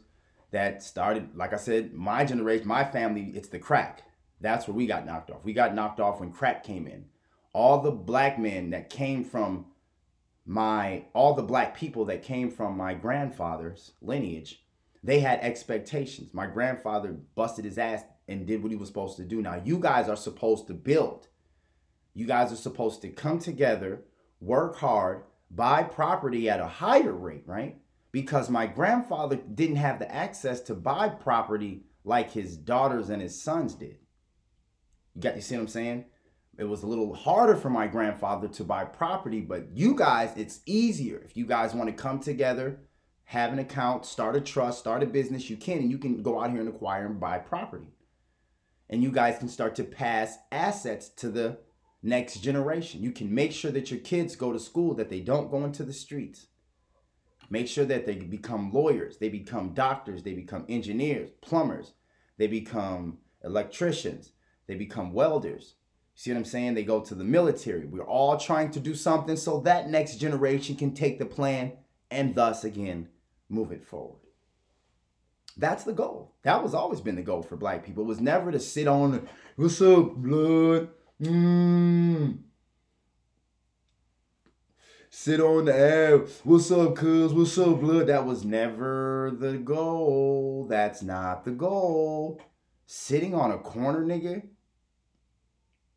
that 0.51 0.83
started, 0.83 1.37
like 1.37 1.53
I 1.53 1.57
said, 1.57 1.95
my 1.95 2.25
generation, 2.25 2.69
my 2.69 2.85
family, 2.85 3.33
it's 3.35 3.49
the 3.49 3.59
crack. 3.59 4.03
That's 4.41 4.69
where 4.69 4.75
we 4.77 4.87
got 4.87 5.07
knocked 5.07 5.31
off. 5.31 5.45
We 5.45 5.53
got 5.53 5.75
knocked 5.75 6.01
off 6.01 6.21
when 6.21 6.31
crack 6.31 6.65
came 6.65 6.87
in. 6.87 7.07
All 7.53 7.81
the 7.81 7.91
black 7.91 8.39
men 8.39 8.71
that 8.71 8.91
came 8.91 9.25
from 9.25 9.67
my, 10.47 11.05
all 11.13 11.35
the 11.35 11.43
black 11.43 11.77
people 11.77 12.05
that 12.07 12.23
came 12.23 12.51
from 12.51 12.77
my 12.77 12.95
grandfather's 12.95 13.93
lineage, 14.01 14.63
they 15.03 15.21
had 15.21 15.41
expectations. 15.41 16.33
My 16.33 16.47
grandfather 16.47 17.17
busted 17.35 17.65
his 17.65 17.79
ass 17.79 18.05
and 18.29 18.47
did 18.47 18.63
what 18.63 18.73
he 18.73 18.77
was 18.77 18.89
supposed 18.89 19.17
to 19.19 19.25
do. 19.25 19.43
Now, 19.43 19.61
you 19.65 19.79
guys 19.79 20.09
are 20.09 20.17
supposed 20.17 20.67
to 20.69 20.75
build. 20.75 21.29
You 22.15 22.27
guys 22.27 22.53
are 22.53 22.57
supposed 22.57 23.03
to 23.03 23.09
come 23.09 23.39
together, 23.39 24.03
work 24.41 24.77
hard, 24.77 25.25
buy 25.51 25.83
property 25.83 26.49
at 26.49 26.61
a 26.61 26.67
higher 26.67 27.13
rate, 27.13 27.43
right? 27.47 27.77
Because 28.15 28.49
my 28.49 28.69
grandfather 28.69 29.35
didn't 29.35 29.77
have 29.77 29.99
the 29.99 30.15
access 30.15 30.61
to 30.63 30.75
buy 30.75 31.09
property 31.09 31.83
like 32.05 32.31
his 32.31 32.57
daughters 32.57 33.11
and 33.11 33.21
his 33.21 33.43
sons 33.43 33.75
did. 33.75 33.99
You 35.15 35.23
got 35.23 35.35
you 35.35 35.43
see 35.43 35.57
what 35.57 35.63
I'm 35.63 35.69
saying? 35.69 36.05
It 36.57 36.65
was 36.65 36.85
a 36.85 36.87
little 36.87 37.13
harder 37.13 37.57
for 37.57 37.71
my 37.71 37.89
grandfather 37.89 38.47
to 38.47 38.63
buy 38.63 38.85
property, 38.85 39.41
but 39.41 39.77
you 39.77 39.97
guys, 39.97 40.31
it's 40.37 40.61
easier. 40.67 41.21
If 41.25 41.37
you 41.37 41.45
guys 41.45 41.75
want 41.75 41.89
to 41.89 42.03
come 42.03 42.21
together, 42.21 42.79
have 43.25 43.53
an 43.53 43.59
account, 43.59 44.07
start 44.07 44.37
a 44.37 44.41
trust, 44.41 44.79
start 44.79 45.03
a 45.03 45.07
business, 45.07 45.51
you 45.51 45.57
can, 45.57 45.79
and 45.79 45.91
you 45.91 45.99
can 45.99 46.23
go 46.23 46.41
out 46.41 46.53
here 46.53 46.61
and 46.61 46.69
acquire 46.69 47.07
and 47.07 47.19
buy 47.19 47.39
property 47.39 47.95
and 48.89 49.03
you 49.03 49.11
guys 49.11 49.39
can 49.39 49.49
start 49.49 49.75
to 49.77 49.85
pass 49.85 50.39
assets 50.53 51.09
to 51.09 51.29
the 51.29 51.59
next 52.03 52.37
generation. 52.37 53.03
You 53.03 53.13
can 53.13 53.35
make 53.35 53.53
sure 53.53 53.71
that 53.71 53.91
your 53.91 54.01
kids 54.01 54.37
go 54.37 54.53
to 54.53 54.59
school, 54.59 54.95
that 54.95 55.11
they 55.11 55.21
don't 55.21 55.51
go 55.51 55.65
into 55.65 55.83
the 55.83 55.93
streets. 55.93 56.47
Make 57.55 57.69
sure 57.69 57.85
that 57.85 58.05
they 58.05 58.17
become 58.17 58.73
lawyers, 58.73 59.19
they 59.19 59.29
become 59.29 59.75
doctors, 59.75 60.25
they 60.25 60.33
become 60.33 60.65
engineers, 60.69 61.31
plumbers, 61.41 61.93
they 62.37 62.49
become 62.49 63.19
electricians, 63.45 64.33
they 64.67 64.75
become 64.75 65.13
welders. 65.13 65.75
See 66.17 66.33
what 66.33 66.39
I'm 66.39 66.45
saying? 66.47 66.75
They 66.75 66.83
go 66.83 66.99
to 67.03 67.15
the 67.15 67.23
military. 67.23 67.87
We're 67.87 68.03
all 68.03 68.37
trying 68.39 68.73
to 68.73 68.81
do 68.81 68.97
something 68.97 69.37
so 69.37 69.61
that 69.61 69.89
next 69.89 70.17
generation 70.17 70.75
can 70.75 70.95
take 70.95 71.21
the 71.21 71.27
plan 71.27 71.75
and 72.11 72.35
thus 72.35 72.65
again 72.65 73.11
move 73.49 73.71
it 73.71 73.87
forward. 73.87 74.23
That's 75.57 75.85
the 75.85 75.93
goal. 75.93 76.35
That 76.43 76.61
was 76.61 76.75
always 76.75 77.01
been 77.01 77.15
the 77.15 77.23
goal 77.23 77.43
for 77.45 77.55
black 77.55 77.87
people. 77.87 78.03
It 78.03 78.09
was 78.09 78.21
never 78.21 78.51
to 78.51 78.59
sit 78.59 78.89
on, 78.89 79.29
what's 79.55 79.81
up, 79.81 80.17
blood? 80.17 80.89
Mm. 81.23 82.39
Sit 85.17 85.41
on 85.41 85.67
the 85.67 85.75
air. 85.75 86.19
What's 86.43 86.73
up, 86.73 86.97
cuz? 86.97 87.33
What's 87.33 87.57
up, 87.57 87.81
blood? 87.81 88.09
That 88.09 88.27
was 88.27 88.45
never 88.45 89.33
the 89.39 89.59
goal. 89.59 90.67
That's 90.69 91.03
not 91.03 91.45
the 91.45 91.53
goal. 91.53 92.43
Sitting 92.87 93.33
on 93.33 93.53
a 93.53 93.59
corner, 93.59 94.05
nigga, 94.05 94.43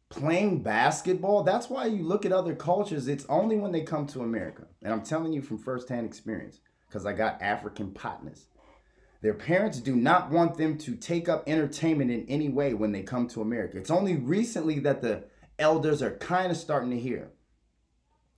playing 0.10 0.62
basketball. 0.62 1.42
That's 1.42 1.68
why 1.68 1.88
you 1.88 2.04
look 2.04 2.28
at 2.28 2.32
other 2.32 2.54
cultures. 2.54 3.08
It's 3.08 3.26
only 3.28 3.58
when 3.58 3.72
they 3.72 3.82
come 3.82 4.06
to 4.06 4.22
America. 4.22 4.68
And 4.84 4.94
I'm 4.94 5.02
telling 5.02 5.34
you 5.34 5.42
from 5.42 5.58
firsthand 5.58 6.06
experience 6.06 6.60
because 6.88 7.08
I 7.08 7.14
got 7.14 7.42
African 7.42 7.94
partners. 7.94 8.46
Their 9.24 9.34
parents 9.34 9.80
do 9.80 9.96
not 9.96 10.30
want 10.30 10.58
them 10.58 10.78
to 10.78 10.96
take 10.96 11.28
up 11.28 11.44
entertainment 11.48 12.12
in 12.12 12.24
any 12.30 12.50
way 12.50 12.76
when 12.76 12.92
they 12.92 13.02
come 13.02 13.28
to 13.30 13.42
America. 13.42 13.80
It's 13.80 13.90
only 13.90 14.16
recently 14.16 14.78
that 14.82 15.02
the 15.02 15.24
elders 15.58 16.04
are 16.04 16.18
kind 16.18 16.52
of 16.52 16.58
starting 16.58 16.92
to 16.92 17.00
hear. 17.00 17.32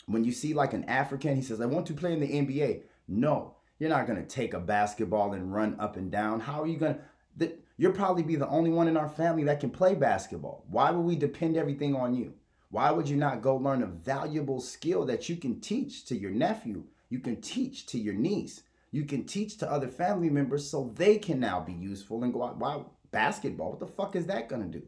When 0.10 0.24
you 0.24 0.32
see 0.32 0.54
like 0.54 0.74
an 0.74 0.84
African, 0.86 1.36
he 1.36 1.42
says, 1.42 1.62
I 1.62 1.66
want 1.66 1.86
to 1.88 1.94
play 1.94 2.14
in 2.14 2.20
the 2.20 2.28
NBA. 2.28 2.82
No, 3.08 3.56
you're 3.80 3.90
not 3.90 4.08
going 4.08 4.22
to 4.22 4.28
take 4.28 4.54
a 4.54 4.60
basketball 4.60 5.34
and 5.34 5.54
run 5.54 5.76
up 5.80 5.98
and 5.98 6.12
down. 6.12 6.40
How 6.40 6.62
are 6.62 6.68
you 6.68 6.78
going 6.78 6.98
to? 7.40 7.52
You'll 7.78 7.94
probably 7.94 8.24
be 8.24 8.36
the 8.36 8.50
only 8.50 8.72
one 8.72 8.90
in 8.90 8.98
our 8.98 9.08
family 9.08 9.46
that 9.46 9.62
can 9.62 9.70
play 9.70 9.96
basketball. 9.96 10.66
Why 10.70 10.92
would 10.92 11.06
we 11.06 11.16
depend 11.16 11.56
everything 11.56 11.96
on 11.96 12.14
you? 12.14 12.34
Why 12.72 12.92
would 12.92 13.08
you 13.08 13.16
not 13.16 13.42
go 13.42 13.56
learn 13.56 13.82
a 13.82 13.88
valuable 13.88 14.60
skill 14.60 15.06
that 15.06 15.30
you 15.30 15.38
can 15.38 15.62
teach 15.62 16.06
to 16.06 16.18
your 16.18 16.32
nephew? 16.32 16.84
You 17.10 17.20
can 17.20 17.40
teach 17.40 17.86
to 17.88 17.98
your 17.98 18.14
niece 18.14 18.62
you 18.92 19.06
can 19.06 19.26
teach 19.26 19.58
to 19.58 19.72
other 19.72 19.88
family 19.88 20.30
members 20.30 20.70
so 20.70 20.92
they 20.96 21.18
can 21.18 21.40
now 21.40 21.60
be 21.60 21.74
useful 21.74 22.24
and 22.24 22.34
go 22.34 22.44
out. 22.44 22.58
Why 22.58 22.82
basketball? 23.12 23.72
What 23.72 23.80
the 23.80 23.88
fuck 23.88 24.16
is 24.16 24.26
that 24.28 24.50
gonna 24.50 24.66
do? 24.66 24.82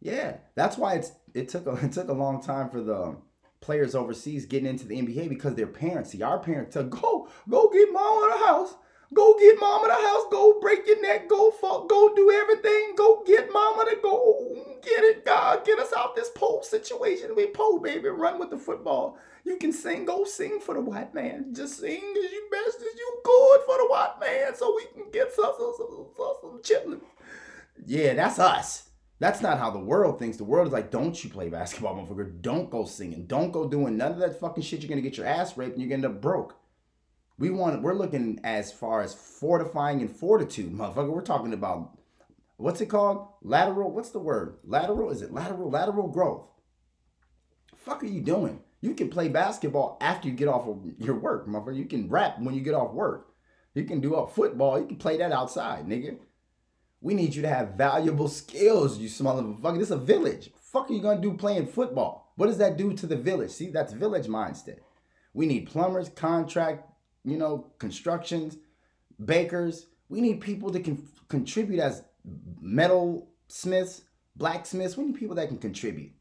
Yeah, 0.00 0.38
that's 0.54 0.78
why 0.78 0.94
it's 0.94 1.12
it 1.34 1.48
took 1.48 1.66
a 1.66 1.72
it 1.84 1.92
took 1.92 2.08
a 2.08 2.12
long 2.12 2.42
time 2.42 2.70
for 2.70 2.80
the 2.80 2.96
um, 2.96 3.18
players 3.60 3.94
overseas 3.94 4.46
getting 4.46 4.68
into 4.68 4.86
the 4.86 5.00
NBA 5.00 5.28
because 5.28 5.54
their 5.54 5.66
parents 5.66 6.10
see 6.10 6.22
our 6.22 6.38
parents 6.38 6.74
tell 6.74 6.84
go 6.84 7.28
go 7.48 7.68
get 7.70 7.92
mom 7.92 8.24
out 8.24 8.38
the 8.38 8.46
house. 8.46 8.74
Go 9.14 9.38
get 9.38 9.58
mom 9.58 9.84
in 9.84 9.88
the 9.88 9.94
house. 9.94 10.24
Go 10.30 10.60
break 10.60 10.86
your 10.86 11.00
neck. 11.00 11.28
Go 11.28 11.50
fuck. 11.50 11.88
Go 11.88 12.14
do 12.14 12.30
everything. 12.30 12.92
Go 12.94 13.22
get 13.26 13.50
mama 13.50 13.86
to 13.88 13.96
go 14.02 14.78
get 14.82 15.02
it. 15.02 15.24
God, 15.24 15.64
get 15.64 15.78
us 15.78 15.92
out 15.96 16.14
this 16.14 16.30
post. 16.34 16.70
situation 16.70 17.34
with 17.34 17.54
Po, 17.54 17.78
baby. 17.78 18.08
Run 18.08 18.38
with 18.38 18.50
the 18.50 18.58
football. 18.58 19.18
You 19.44 19.56
can 19.56 19.72
sing, 19.72 20.04
go 20.04 20.24
sing 20.24 20.60
for 20.60 20.74
the 20.74 20.80
white 20.80 21.14
man. 21.14 21.54
Just 21.54 21.78
sing 21.80 21.96
as 21.96 22.32
you 22.32 22.48
best 22.52 22.76
as 22.76 22.98
you 22.98 23.20
could 23.24 23.60
for 23.64 23.78
the 23.78 23.86
white 23.88 24.16
man 24.20 24.54
so 24.54 24.76
we 24.76 24.84
can 24.92 25.10
get 25.10 25.32
some, 25.32 25.52
some, 25.56 25.72
some, 25.76 26.06
some, 26.16 26.34
some 26.42 26.60
chitlins. 26.62 27.00
Yeah, 27.86 28.12
that's 28.12 28.38
us. 28.38 28.87
That's 29.20 29.40
not 29.40 29.58
how 29.58 29.70
the 29.70 29.78
world 29.78 30.18
thinks. 30.18 30.36
The 30.36 30.44
world 30.44 30.68
is 30.68 30.72
like, 30.72 30.90
don't 30.90 31.22
you 31.22 31.30
play 31.30 31.48
basketball, 31.48 31.96
motherfucker. 31.96 32.40
Don't 32.40 32.70
go 32.70 32.84
singing. 32.84 33.26
Don't 33.26 33.50
go 33.50 33.68
doing 33.68 33.96
none 33.96 34.12
of 34.12 34.18
that 34.18 34.38
fucking 34.38 34.62
shit. 34.62 34.80
You're 34.80 34.88
gonna 34.88 35.00
get 35.00 35.16
your 35.16 35.26
ass 35.26 35.56
raped 35.56 35.72
and 35.72 35.82
you're 35.82 35.88
gonna 35.88 36.06
end 36.06 36.16
up 36.16 36.22
broke. 36.22 36.56
We 37.38 37.50
want 37.50 37.82
we're 37.82 37.94
looking 37.94 38.40
as 38.44 38.72
far 38.72 39.00
as 39.00 39.14
fortifying 39.14 40.00
and 40.00 40.10
fortitude, 40.10 40.72
motherfucker. 40.72 41.10
We're 41.10 41.22
talking 41.22 41.52
about 41.52 41.98
what's 42.56 42.80
it 42.80 42.86
called? 42.86 43.26
Lateral, 43.42 43.90
what's 43.90 44.10
the 44.10 44.18
word? 44.20 44.58
Lateral? 44.64 45.10
Is 45.10 45.22
it 45.22 45.32
lateral? 45.32 45.70
Lateral 45.70 46.08
growth. 46.08 46.46
Fuck 47.76 48.04
are 48.04 48.06
you 48.06 48.20
doing? 48.20 48.60
You 48.80 48.94
can 48.94 49.08
play 49.08 49.28
basketball 49.28 49.98
after 50.00 50.28
you 50.28 50.34
get 50.34 50.48
off 50.48 50.68
of 50.68 50.84
your 50.98 51.16
work, 51.16 51.48
motherfucker. 51.48 51.76
You 51.76 51.86
can 51.86 52.08
rap 52.08 52.38
when 52.38 52.54
you 52.54 52.60
get 52.60 52.74
off 52.74 52.92
work. 52.92 53.32
You 53.74 53.84
can 53.84 54.00
do 54.00 54.14
up 54.14 54.32
football. 54.32 54.78
You 54.78 54.86
can 54.86 54.96
play 54.96 55.16
that 55.18 55.32
outside, 55.32 55.86
nigga. 55.86 56.18
We 57.00 57.14
need 57.14 57.34
you 57.34 57.42
to 57.42 57.48
have 57.48 57.74
valuable 57.74 58.28
skills, 58.28 58.98
you 58.98 59.08
small 59.08 59.40
motherfucker. 59.40 59.78
This 59.78 59.88
is 59.88 59.92
a 59.92 59.96
village. 59.96 60.50
Fuck 60.60 60.90
are 60.90 60.92
you 60.92 61.00
gonna 61.00 61.20
do 61.20 61.34
playing 61.34 61.66
football? 61.66 62.32
What 62.36 62.46
does 62.46 62.58
that 62.58 62.76
do 62.76 62.92
to 62.94 63.06
the 63.06 63.16
village? 63.16 63.50
See, 63.50 63.70
that's 63.70 63.92
village 63.92 64.26
mindset. 64.26 64.78
We 65.32 65.46
need 65.46 65.68
plumbers, 65.68 66.08
contract 66.08 66.88
you 67.28 67.36
know, 67.36 67.66
constructions, 67.78 68.56
bakers. 69.24 69.86
We 70.08 70.20
need 70.20 70.40
people 70.40 70.70
that 70.70 70.84
can 70.84 71.06
contribute 71.28 71.80
as 71.80 72.02
metal 72.60 73.28
smiths, 73.48 74.02
blacksmiths. 74.36 74.96
We 74.96 75.04
need 75.04 75.16
people 75.16 75.36
that 75.36 75.48
can 75.48 75.58
contribute. 75.58 76.12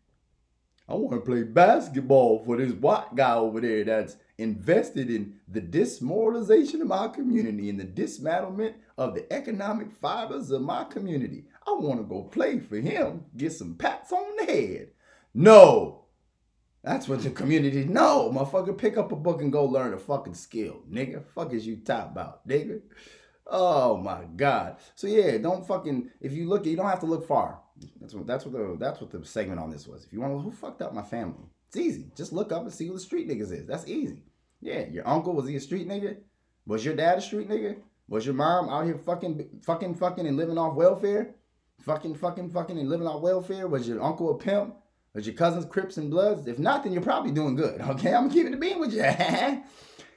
I 0.90 0.96
want 0.96 1.12
to 1.12 1.30
play 1.30 1.44
basketball 1.44 2.44
for 2.46 2.58
this 2.58 2.72
white 2.72 3.14
guy 3.16 3.36
over 3.36 3.60
there 3.60 3.84
that's 3.84 4.16
invested 4.38 5.10
in 5.10 5.36
the 5.48 5.62
dismoralization 5.62 6.82
of 6.82 6.88
my 6.88 7.10
community 7.10 7.70
and 7.70 7.80
the 7.80 7.84
dismantlement 7.84 8.76
of 8.98 9.14
the 9.14 9.32
economic 9.32 9.92
fibers 9.92 10.52
of 10.52 10.62
my 10.62 10.84
community. 10.86 11.46
I 11.68 11.72
want 11.72 12.00
to 12.00 12.04
go 12.04 12.24
play 12.24 12.60
for 12.60 12.78
him, 12.78 13.26
get 13.36 13.54
some 13.54 13.76
pats 13.76 14.12
on 14.12 14.36
the 14.38 14.46
head. 14.46 14.90
No, 15.34 16.06
that's 16.84 17.08
what 17.08 17.22
the 17.22 17.30
community 17.30 17.84
know, 17.84 18.32
motherfucker. 18.34 18.78
Pick 18.78 18.98
up 18.98 19.12
a 19.12 19.16
book 19.16 19.42
and 19.42 19.52
go 19.52 19.66
learn 19.66 19.94
a 19.94 19.98
fucking 19.98 20.36
skill, 20.36 20.82
nigga. 20.90 21.24
Fuck 21.36 21.54
is 21.54 21.68
you 21.68 21.78
top 21.78 22.12
about, 22.12 22.48
nigga? 22.48 22.82
Oh 23.46 23.98
my 23.98 24.24
god. 24.36 24.78
So 24.96 25.08
yeah, 25.08 25.38
don't 25.38 25.66
fucking 25.66 26.10
if 26.22 26.34
you 26.34 26.48
look, 26.50 26.66
you 26.66 26.76
don't 26.76 26.90
have 26.90 27.02
to 27.02 27.06
look 27.06 27.28
far. 27.28 27.60
That's 28.02 28.14
what 28.14 28.26
that's 28.26 28.46
what 28.46 28.54
the 28.54 28.78
that's 28.80 29.00
what 29.00 29.12
the 29.12 29.24
segment 29.26 29.60
on 29.60 29.70
this 29.70 29.88
was. 29.88 30.06
If 30.06 30.14
you 30.14 30.22
want 30.22 30.34
to, 30.34 30.40
who 30.40 30.52
fucked 30.52 30.82
up 30.82 30.94
my 30.94 31.04
family? 31.04 31.46
It's 31.68 31.78
easy. 31.78 32.12
Just 32.16 32.34
look 32.34 32.52
up 32.52 32.64
and 32.64 32.74
see 32.74 32.88
who 32.88 32.94
the 32.94 33.00
street 33.00 33.30
niggas 33.30 33.52
is. 33.52 33.68
That's 33.68 33.88
easy. 33.88 34.24
Yeah, 34.62 34.88
your 34.88 35.08
uncle 35.08 35.34
was 35.34 35.48
he 35.48 35.56
a 35.56 35.60
street 35.60 35.88
nigga? 35.88 36.18
Was 36.66 36.84
your 36.84 36.96
dad 36.96 37.20
a 37.20 37.22
street 37.22 37.50
nigga? 37.50 37.78
Was 38.10 38.26
your 38.26 38.36
mom 38.36 38.70
out 38.70 38.86
here 38.86 38.98
fucking 38.98 39.62
fucking 39.64 39.96
fucking 39.96 40.26
and 40.26 40.38
living 40.38 40.58
off 40.58 40.76
welfare? 40.76 41.36
Fucking 41.82 42.16
fucking 42.16 42.52
fucking 42.52 42.78
and 42.78 42.90
living 42.90 43.08
off 43.08 43.22
welfare? 43.22 43.68
Was 43.68 43.88
your 43.88 44.02
uncle 44.02 44.32
a 44.32 44.38
pimp? 44.38 44.76
Was 45.14 45.26
your 45.26 45.36
cousins 45.36 45.66
Crips 45.66 45.98
and 45.98 46.10
Bloods? 46.10 46.48
If 46.48 46.60
not, 46.60 46.84
then 46.84 46.94
you're 46.94 47.02
probably 47.02 47.32
doing 47.32 47.56
good. 47.56 47.82
Okay, 47.82 48.14
I'm 48.14 48.30
keeping 48.30 48.52
the 48.52 48.58
beam 48.58 48.80
with 48.80 48.94
you. 48.94 49.02
Eh? 49.04 49.62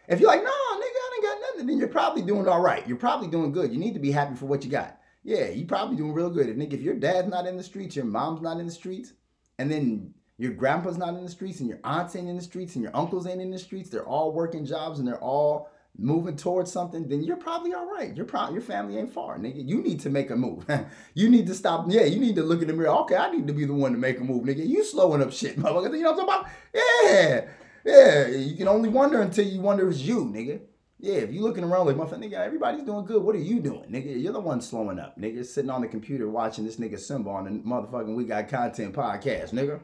if 0.08 0.20
you're 0.20 0.28
like, 0.28 0.42
no, 0.42 0.50
nigga, 0.50 0.50
I 0.50 1.10
ain't 1.14 1.24
got 1.24 1.38
nothing, 1.40 1.66
then 1.66 1.78
you're 1.78 1.88
probably 1.88 2.22
doing 2.22 2.46
all 2.48 2.60
right. 2.60 2.86
You're 2.86 2.96
probably 2.96 3.28
doing 3.28 3.52
good. 3.52 3.72
You 3.72 3.78
need 3.78 3.94
to 3.94 4.00
be 4.00 4.10
happy 4.10 4.34
for 4.34 4.46
what 4.46 4.64
you 4.64 4.70
got. 4.70 4.98
Yeah, 5.22 5.48
you 5.48 5.66
probably 5.66 5.96
doing 5.96 6.12
real 6.12 6.30
good. 6.30 6.48
If 6.48 6.56
nigga, 6.56 6.74
if 6.74 6.80
your 6.80 6.94
dad's 6.94 7.28
not 7.28 7.46
in 7.46 7.56
the 7.56 7.62
streets, 7.62 7.94
your 7.94 8.04
mom's 8.04 8.40
not 8.40 8.58
in 8.58 8.66
the 8.66 8.72
streets, 8.72 9.12
and 9.58 9.70
then 9.70 10.14
your 10.38 10.52
grandpa's 10.52 10.96
not 10.96 11.14
in 11.14 11.22
the 11.22 11.30
streets, 11.30 11.60
and 11.60 11.68
your 11.68 11.80
aunts 11.84 12.16
ain't 12.16 12.28
in 12.28 12.36
the 12.36 12.42
streets, 12.42 12.74
and 12.74 12.82
your 12.82 12.96
uncles 12.96 13.26
ain't 13.26 13.40
in 13.40 13.50
the 13.50 13.58
streets, 13.58 13.90
they're 13.90 14.06
all 14.06 14.32
working 14.32 14.64
jobs 14.64 14.98
and 14.98 15.06
they're 15.06 15.22
all 15.22 15.70
moving 16.00 16.36
towards 16.36 16.72
something, 16.72 17.06
then 17.06 17.22
you're 17.22 17.36
probably 17.36 17.74
all 17.74 17.86
right. 17.86 18.16
Your 18.16 18.24
pro- 18.24 18.50
your 18.50 18.62
family 18.62 18.96
ain't 18.98 19.12
far, 19.12 19.38
nigga. 19.38 19.66
You 19.66 19.82
need 19.82 20.00
to 20.00 20.10
make 20.10 20.30
a 20.30 20.36
move. 20.36 20.64
you 21.14 21.28
need 21.28 21.46
to 21.46 21.54
stop. 21.54 21.86
Yeah, 21.88 22.04
you 22.04 22.18
need 22.18 22.36
to 22.36 22.42
look 22.42 22.62
in 22.62 22.68
the 22.68 22.74
mirror. 22.74 22.88
Okay, 23.00 23.16
I 23.16 23.30
need 23.30 23.46
to 23.46 23.52
be 23.52 23.66
the 23.66 23.74
one 23.74 23.92
to 23.92 23.98
make 23.98 24.18
a 24.18 24.24
move, 24.24 24.44
nigga. 24.44 24.66
You 24.66 24.82
slowing 24.82 25.22
up 25.22 25.32
shit, 25.32 25.56
motherfucker. 25.58 25.96
You 25.96 26.02
know 26.02 26.12
what 26.12 26.20
I'm 26.20 26.26
talking 26.26 26.40
about? 26.40 26.46
Yeah, 26.74 27.44
yeah. 27.84 28.26
You 28.28 28.56
can 28.56 28.68
only 28.68 28.88
wonder 28.88 29.20
until 29.20 29.46
you 29.46 29.60
wonder 29.60 29.88
it's 29.88 30.00
you, 30.00 30.24
nigga. 30.24 30.60
Yeah, 30.98 31.14
if 31.14 31.32
you 31.32 31.40
looking 31.40 31.64
around 31.64 31.86
like 31.86 31.96
motherfucker, 31.96 32.18
nigga, 32.18 32.34
everybody's 32.34 32.82
doing 32.82 33.06
good. 33.06 33.22
What 33.22 33.34
are 33.34 33.38
you 33.38 33.60
doing, 33.60 33.90
nigga? 33.90 34.20
You're 34.20 34.34
the 34.34 34.40
one 34.40 34.60
slowing 34.60 34.98
up, 34.98 35.18
nigga. 35.18 35.44
Sitting 35.46 35.70
on 35.70 35.80
the 35.80 35.88
computer 35.88 36.28
watching 36.28 36.66
this 36.66 36.76
nigga 36.76 36.98
Simba 36.98 37.30
on 37.30 37.44
the 37.44 37.50
motherfucking 37.50 38.14
We 38.14 38.24
Got 38.24 38.48
Content 38.48 38.94
podcast, 38.94 39.52
nigga. 39.52 39.80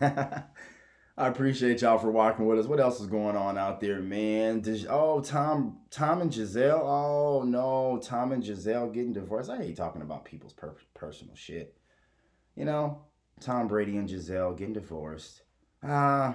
I 1.22 1.28
appreciate 1.28 1.82
y'all 1.82 1.98
for 1.98 2.10
walking 2.10 2.46
with 2.46 2.58
us. 2.58 2.66
What 2.66 2.80
else 2.80 3.00
is 3.00 3.06
going 3.06 3.36
on 3.36 3.56
out 3.56 3.80
there, 3.80 4.00
man? 4.00 4.58
Did, 4.58 4.88
oh, 4.90 5.20
Tom, 5.20 5.78
Tom 5.88 6.20
and 6.20 6.32
Gisele. 6.32 6.82
Oh 6.82 7.44
no, 7.44 8.00
Tom 8.02 8.32
and 8.32 8.42
Gisele 8.42 8.90
getting 8.90 9.12
divorced. 9.12 9.48
I 9.48 9.58
hate 9.58 9.76
talking 9.76 10.02
about 10.02 10.24
people's 10.24 10.52
per- 10.52 10.74
personal 10.94 11.36
shit. 11.36 11.76
You 12.56 12.64
know, 12.64 13.04
Tom 13.38 13.68
Brady 13.68 13.98
and 13.98 14.08
Gisele 14.08 14.54
getting 14.54 14.74
divorced. 14.74 15.42
Ah, 15.84 16.30
uh, 16.30 16.34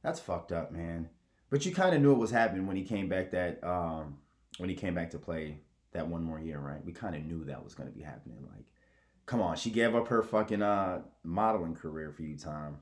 that's 0.00 0.20
fucked 0.20 0.52
up, 0.52 0.70
man. 0.70 1.08
But 1.50 1.66
you 1.66 1.72
kind 1.72 1.96
of 1.96 2.00
knew 2.00 2.12
it 2.12 2.18
was 2.18 2.30
happening 2.30 2.68
when 2.68 2.76
he 2.76 2.84
came 2.84 3.08
back. 3.08 3.32
That 3.32 3.58
um, 3.64 4.18
when 4.58 4.68
he 4.68 4.76
came 4.76 4.94
back 4.94 5.10
to 5.10 5.18
play 5.18 5.58
that 5.90 6.06
one 6.06 6.22
more 6.22 6.38
year, 6.38 6.60
right? 6.60 6.84
We 6.84 6.92
kind 6.92 7.16
of 7.16 7.24
knew 7.24 7.46
that 7.46 7.64
was 7.64 7.74
going 7.74 7.88
to 7.88 7.94
be 7.96 8.04
happening. 8.04 8.46
Like, 8.48 8.66
come 9.26 9.42
on, 9.42 9.56
she 9.56 9.70
gave 9.70 9.96
up 9.96 10.06
her 10.06 10.22
fucking 10.22 10.62
uh 10.62 11.00
modeling 11.24 11.74
career 11.74 12.12
for 12.12 12.22
you, 12.22 12.38
Tom 12.38 12.78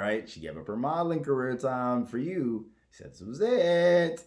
right? 0.00 0.28
She 0.28 0.40
gave 0.40 0.56
up 0.56 0.66
her 0.66 0.76
modeling 0.76 1.22
career 1.22 1.56
time 1.56 2.06
for 2.06 2.18
you. 2.18 2.66
He 2.90 2.96
said 2.96 3.12
this 3.12 3.20
was 3.20 3.40
it. 3.40 4.22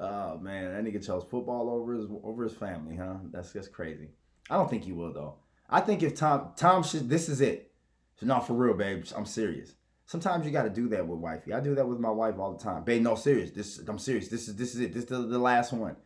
Oh 0.00 0.38
man, 0.38 0.72
that 0.72 0.84
nigga 0.84 1.04
chose 1.04 1.24
football 1.24 1.70
over 1.70 1.94
his 1.94 2.06
over 2.24 2.44
his 2.44 2.54
family, 2.54 2.96
huh? 2.96 3.16
That's 3.30 3.52
just 3.52 3.72
crazy. 3.72 4.08
I 4.50 4.56
don't 4.56 4.68
think 4.68 4.84
he 4.84 4.92
will 4.92 5.12
though. 5.12 5.36
I 5.70 5.80
think 5.80 6.02
if 6.02 6.14
Tom 6.14 6.52
Tom 6.56 6.82
should 6.82 7.08
this 7.08 7.28
is 7.28 7.40
it. 7.40 7.72
So 8.18 8.26
not 8.26 8.46
for 8.46 8.54
real, 8.54 8.74
babe. 8.74 9.04
I'm 9.16 9.26
serious. 9.26 9.74
Sometimes 10.06 10.44
you 10.44 10.52
got 10.52 10.64
to 10.64 10.70
do 10.70 10.88
that 10.88 11.06
with 11.06 11.20
wifey. 11.20 11.54
I 11.54 11.60
do 11.60 11.74
that 11.76 11.88
with 11.88 11.98
my 11.98 12.10
wife 12.10 12.38
all 12.38 12.52
the 12.52 12.62
time. 12.62 12.84
Babe, 12.84 13.02
no, 13.02 13.14
serious. 13.14 13.50
This 13.50 13.78
I'm 13.86 13.98
serious. 13.98 14.28
This 14.28 14.48
is 14.48 14.56
this 14.56 14.74
is 14.74 14.80
it. 14.80 14.92
This 14.92 15.04
is 15.04 15.08
the, 15.08 15.18
the 15.18 15.38
last 15.38 15.72
one. 15.72 15.96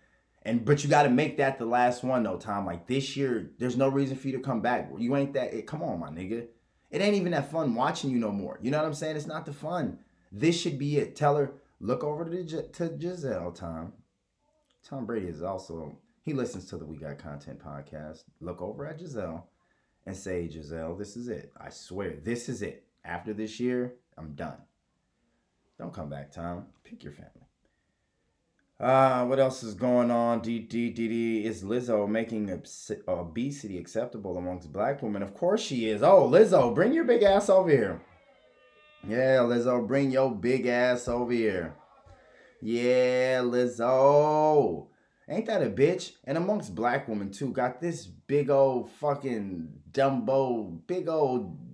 And 0.42 0.64
but 0.64 0.84
you 0.84 0.90
got 0.90 1.02
to 1.02 1.10
make 1.10 1.38
that 1.38 1.58
the 1.58 1.66
last 1.66 2.04
one 2.04 2.22
though, 2.22 2.36
Tom. 2.36 2.66
Like 2.66 2.86
this 2.86 3.16
year, 3.16 3.50
there's 3.58 3.76
no 3.76 3.88
reason 3.88 4.16
for 4.16 4.28
you 4.28 4.36
to 4.36 4.42
come 4.42 4.60
back. 4.60 4.90
You 4.96 5.16
ain't 5.16 5.32
that. 5.32 5.54
it. 5.54 5.66
Come 5.66 5.82
on, 5.82 5.98
my 5.98 6.10
nigga. 6.10 6.46
It 6.90 7.00
ain't 7.00 7.16
even 7.16 7.32
that 7.32 7.50
fun 7.50 7.74
watching 7.74 8.10
you 8.10 8.18
no 8.18 8.30
more. 8.30 8.58
You 8.62 8.70
know 8.70 8.78
what 8.78 8.86
I'm 8.86 8.94
saying? 8.94 9.16
It's 9.16 9.26
not 9.26 9.46
the 9.46 9.52
fun. 9.52 9.98
This 10.30 10.60
should 10.60 10.78
be 10.78 10.98
it. 10.98 11.16
Tell 11.16 11.36
her, 11.36 11.54
look 11.80 12.04
over 12.04 12.24
to, 12.24 12.62
to 12.62 12.88
Gisele, 12.88 13.52
Tom. 13.52 13.92
Tom 14.82 15.06
Brady 15.06 15.26
is 15.26 15.42
also, 15.42 15.98
he 16.22 16.32
listens 16.32 16.66
to 16.66 16.76
the 16.76 16.84
We 16.84 16.96
Got 16.96 17.18
Content 17.18 17.58
podcast. 17.58 18.24
Look 18.40 18.62
over 18.62 18.86
at 18.86 18.98
Gisele 18.98 19.48
and 20.06 20.16
say, 20.16 20.46
Gisele, 20.46 20.94
this 20.96 21.16
is 21.16 21.28
it. 21.28 21.52
I 21.60 21.70
swear, 21.70 22.16
this 22.22 22.48
is 22.48 22.62
it. 22.62 22.84
After 23.04 23.32
this 23.32 23.58
year, 23.58 23.94
I'm 24.16 24.34
done. 24.34 24.58
Don't 25.78 25.92
come 25.92 26.08
back, 26.08 26.32
Tom. 26.32 26.66
Pick 26.84 27.02
your 27.02 27.12
family. 27.12 27.45
Uh, 28.78 29.24
what 29.24 29.38
else 29.38 29.62
is 29.62 29.74
going 29.74 30.10
on? 30.10 30.40
D 30.40 30.58
D 30.58 30.90
D 30.90 31.08
D 31.08 31.44
is 31.46 31.62
Lizzo 31.62 32.06
making 32.06 32.62
obesity 33.08 33.78
acceptable 33.78 34.36
amongst 34.36 34.70
black 34.70 35.02
women? 35.02 35.22
Of 35.22 35.32
course 35.32 35.62
she 35.62 35.88
is. 35.88 36.02
Oh, 36.02 36.28
Lizzo, 36.28 36.74
bring 36.74 36.92
your 36.92 37.04
big 37.04 37.22
ass 37.22 37.48
over 37.48 37.70
here. 37.70 38.02
Yeah, 39.08 39.38
Lizzo, 39.38 39.86
bring 39.86 40.10
your 40.10 40.30
big 40.30 40.66
ass 40.66 41.08
over 41.08 41.32
here. 41.32 41.74
Yeah, 42.60 43.40
Lizzo. 43.40 44.88
Ain't 45.28 45.46
that 45.46 45.62
a 45.62 45.70
bitch? 45.70 46.12
And 46.24 46.36
amongst 46.36 46.74
black 46.74 47.08
women 47.08 47.30
too, 47.30 47.52
got 47.52 47.80
this 47.80 48.04
big 48.04 48.50
old 48.50 48.90
fucking 48.92 49.68
Dumbo, 49.90 50.86
big 50.86 51.08
old 51.08 51.65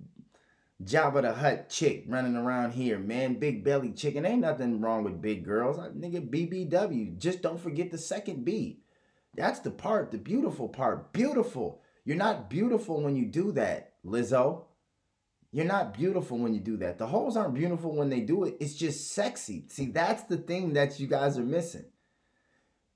Jabba 0.85 1.21
the 1.21 1.33
Hutt 1.33 1.69
chick 1.69 2.05
running 2.07 2.35
around 2.35 2.71
here, 2.71 2.97
man. 2.97 3.39
Big 3.39 3.63
belly 3.63 3.91
chicken. 3.91 4.25
Ain't 4.25 4.41
nothing 4.41 4.81
wrong 4.81 5.03
with 5.03 5.21
big 5.21 5.45
girls. 5.45 5.79
I, 5.79 5.89
nigga, 5.89 6.29
BBW. 6.29 7.17
Just 7.17 7.41
don't 7.41 7.59
forget 7.59 7.91
the 7.91 7.97
second 7.97 8.43
B. 8.43 8.79
That's 9.35 9.59
the 9.59 9.71
part, 9.71 10.11
the 10.11 10.17
beautiful 10.17 10.69
part. 10.69 11.13
Beautiful. 11.13 11.81
You're 12.05 12.17
not 12.17 12.49
beautiful 12.49 13.01
when 13.01 13.15
you 13.15 13.25
do 13.25 13.51
that, 13.53 13.93
Lizzo. 14.05 14.65
You're 15.51 15.65
not 15.65 15.93
beautiful 15.93 16.37
when 16.37 16.53
you 16.53 16.59
do 16.59 16.77
that. 16.77 16.97
The 16.97 17.07
hoes 17.07 17.37
aren't 17.37 17.53
beautiful 17.53 17.95
when 17.95 18.09
they 18.09 18.21
do 18.21 18.43
it. 18.43 18.57
It's 18.59 18.73
just 18.73 19.11
sexy. 19.11 19.65
See, 19.69 19.85
that's 19.85 20.23
the 20.23 20.37
thing 20.37 20.73
that 20.73 20.99
you 20.99 21.07
guys 21.07 21.37
are 21.37 21.43
missing. 21.43 21.85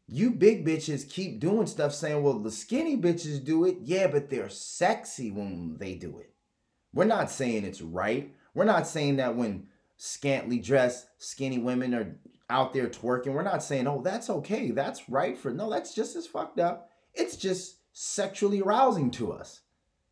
You 0.08 0.32
big 0.32 0.66
bitches 0.66 1.08
keep 1.08 1.40
doing 1.40 1.68
stuff 1.68 1.94
saying, 1.94 2.24
well, 2.24 2.40
the 2.40 2.52
skinny 2.52 2.98
bitches 2.98 3.44
do 3.44 3.66
it. 3.66 3.78
Yeah, 3.84 4.08
but 4.08 4.30
they're 4.30 4.50
sexy 4.50 5.32
when 5.32 5.78
they 5.78 5.96
do 5.96 6.20
it. 6.20 6.34
We're 6.98 7.06
not 7.06 7.30
saying 7.30 7.64
it's 7.64 7.84
right. 7.84 8.34
We're 8.56 8.66
not 8.66 8.88
saying 8.88 9.18
that 9.18 9.36
when 9.36 9.68
scantily 9.98 10.58
dressed 10.58 11.06
skinny 11.20 11.60
women 11.60 11.94
are 11.94 12.16
out 12.50 12.74
there 12.74 12.88
twerking, 12.88 13.34
we're 13.34 13.44
not 13.44 13.62
saying, 13.62 13.86
oh, 13.86 14.02
that's 14.02 14.32
okay. 14.32 14.72
That's 14.72 15.08
right 15.08 15.38
for 15.38 15.52
no, 15.52 15.70
that's 15.70 15.94
just 15.94 16.16
as 16.16 16.26
fucked 16.26 16.60
up. 16.60 16.90
It's 17.14 17.36
just 17.38 17.76
sexually 17.94 18.62
arousing 18.62 19.12
to 19.12 19.32
us. 19.32 19.62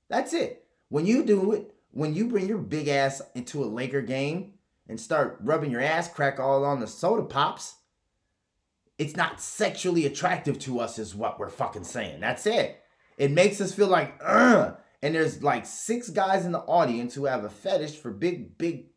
That's 0.10 0.32
it. 0.34 0.68
When 0.90 1.08
you 1.08 1.26
do 1.26 1.54
it, 1.54 1.74
when 1.90 2.14
you 2.14 2.28
bring 2.28 2.48
your 2.48 2.60
big 2.60 2.88
ass 2.88 3.20
into 3.34 3.64
a 3.64 3.66
Laker 3.66 4.04
game 4.04 4.54
and 4.88 5.02
start 5.02 5.40
rubbing 5.42 5.72
your 5.72 5.82
ass 5.82 6.08
crack 6.08 6.40
all 6.40 6.64
on 6.64 6.82
the 6.82 6.86
soda 6.86 7.24
pops, 7.24 7.78
it's 9.00 9.16
not 9.16 9.42
sexually 9.42 10.06
attractive 10.06 10.60
to 10.60 10.80
us, 10.82 11.00
is 11.00 11.16
what 11.16 11.40
we're 11.40 11.50
fucking 11.50 11.84
saying. 11.84 12.20
That's 12.20 12.46
it. 12.46 12.80
It 13.18 13.32
makes 13.32 13.60
us 13.60 13.74
feel 13.74 13.88
like, 13.88 14.22
Ugh. 14.24 14.78
And 15.06 15.14
there's 15.14 15.44
like 15.44 15.68
six 15.68 16.10
guys 16.10 16.48
in 16.48 16.52
the 16.52 16.62
audience 16.62 17.14
who 17.14 17.26
have 17.26 17.44
a 17.44 17.50
fetish 17.50 17.96
for 17.96 18.10
big, 18.10 18.58
big, 18.58 18.88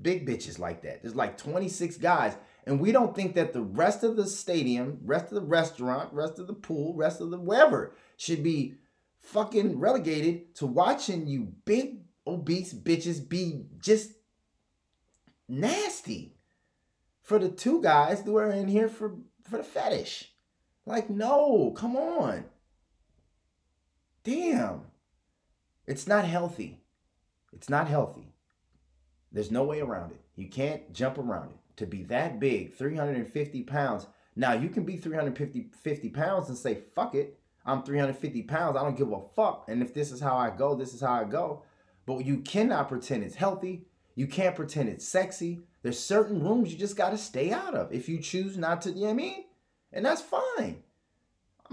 big 0.00 0.26
bitches 0.26 0.58
like 0.58 0.82
that. 0.82 1.02
There's 1.02 1.14
like 1.14 1.38
26 1.38 1.98
guys. 1.98 2.36
And 2.66 2.80
we 2.80 2.90
don't 2.90 3.14
think 3.14 3.36
that 3.36 3.52
the 3.52 3.62
rest 3.62 4.02
of 4.02 4.16
the 4.16 4.26
stadium, 4.26 4.98
rest 5.04 5.26
of 5.26 5.36
the 5.36 5.46
restaurant, 5.46 6.12
rest 6.12 6.40
of 6.40 6.48
the 6.48 6.52
pool, 6.52 6.96
rest 6.96 7.20
of 7.20 7.30
the 7.30 7.38
wherever 7.38 7.94
should 8.16 8.42
be 8.42 8.74
fucking 9.20 9.78
relegated 9.78 10.52
to 10.56 10.66
watching 10.66 11.28
you 11.28 11.52
big 11.64 12.00
obese 12.26 12.74
bitches 12.74 13.28
be 13.28 13.66
just 13.78 14.14
nasty 15.48 16.34
for 17.22 17.38
the 17.38 17.48
two 17.48 17.80
guys 17.80 18.22
who 18.22 18.36
are 18.36 18.50
in 18.50 18.66
here 18.66 18.88
for 18.88 19.14
for 19.48 19.58
the 19.58 19.62
fetish. 19.62 20.32
Like, 20.86 21.08
no, 21.08 21.70
come 21.76 21.94
on. 21.94 22.46
Damn. 24.24 24.86
It's 25.86 26.06
not 26.06 26.24
healthy. 26.24 26.78
It's 27.52 27.68
not 27.68 27.88
healthy. 27.88 28.32
There's 29.32 29.50
no 29.50 29.64
way 29.64 29.80
around 29.80 30.12
it. 30.12 30.20
You 30.36 30.48
can't 30.48 30.92
jump 30.92 31.18
around 31.18 31.50
it. 31.50 31.56
To 31.76 31.86
be 31.86 32.02
that 32.04 32.38
big, 32.38 32.74
350 32.74 33.62
pounds. 33.62 34.06
Now, 34.36 34.52
you 34.52 34.68
can 34.68 34.84
be 34.84 34.96
350 34.96 35.70
50 35.82 36.08
pounds 36.10 36.48
and 36.48 36.56
say, 36.56 36.78
fuck 36.94 37.14
it. 37.14 37.38
I'm 37.64 37.82
350 37.82 38.42
pounds. 38.42 38.76
I 38.76 38.82
don't 38.82 38.96
give 38.96 39.10
a 39.10 39.20
fuck. 39.34 39.64
And 39.68 39.82
if 39.82 39.94
this 39.94 40.12
is 40.12 40.20
how 40.20 40.36
I 40.36 40.50
go, 40.50 40.74
this 40.74 40.94
is 40.94 41.00
how 41.00 41.14
I 41.14 41.24
go. 41.24 41.62
But 42.06 42.24
you 42.24 42.38
cannot 42.38 42.88
pretend 42.88 43.24
it's 43.24 43.36
healthy. 43.36 43.86
You 44.14 44.26
can't 44.26 44.56
pretend 44.56 44.88
it's 44.88 45.06
sexy. 45.06 45.60
There's 45.82 45.98
certain 45.98 46.42
rooms 46.42 46.72
you 46.72 46.78
just 46.78 46.96
got 46.96 47.10
to 47.10 47.18
stay 47.18 47.50
out 47.52 47.74
of 47.74 47.92
if 47.92 48.08
you 48.08 48.18
choose 48.18 48.56
not 48.56 48.82
to, 48.82 48.90
you 48.90 48.96
know 48.96 49.02
what 49.06 49.10
I 49.10 49.14
mean? 49.14 49.44
And 49.92 50.04
that's 50.04 50.22
fine. 50.22 50.82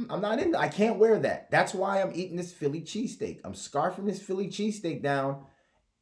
I'm, 0.10 0.22
not 0.22 0.40
in, 0.40 0.56
I 0.56 0.68
can't 0.68 1.00
wear 1.00 1.20
that. 1.20 1.52
That's 1.52 1.74
why 1.74 2.02
I'm 2.02 2.12
eating 2.14 2.38
this 2.38 2.54
Philly 2.54 2.82
cheesesteak. 2.82 3.42
I'm 3.44 3.54
scarfing 3.54 4.06
this 4.06 4.22
Philly 4.22 4.48
cheesesteak 4.48 5.02
down. 5.02 5.46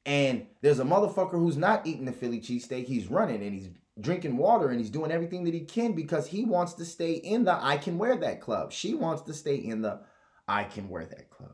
And 0.06 0.48
there's 0.62 0.80
a 0.80 0.86
motherfucker 0.86 1.32
who's 1.32 1.58
not 1.58 1.86
eating 1.86 2.06
the 2.06 2.12
Philly 2.12 2.40
cheesesteak. 2.40 2.86
He's 2.86 3.08
running 3.08 3.44
and 3.44 3.54
he's 3.54 3.70
drinking 4.00 4.38
water 4.38 4.70
and 4.70 4.80
he's 4.80 4.90
doing 4.90 5.12
everything 5.12 5.44
that 5.46 5.54
he 5.54 5.62
can 5.62 5.94
because 5.94 6.28
he 6.28 6.46
wants 6.46 6.74
to 6.74 6.86
stay 6.86 7.14
in 7.14 7.44
the 7.44 7.58
I 7.62 7.78
can 7.78 7.98
wear 7.98 8.16
that 8.18 8.42
club. 8.42 8.72
She 8.72 8.94
wants 8.94 9.24
to 9.24 9.34
stay 9.34 9.56
in 9.56 9.82
the 9.82 10.02
I 10.48 10.64
can 10.64 10.88
wear 10.90 11.06
that 11.06 11.30
club. 11.30 11.54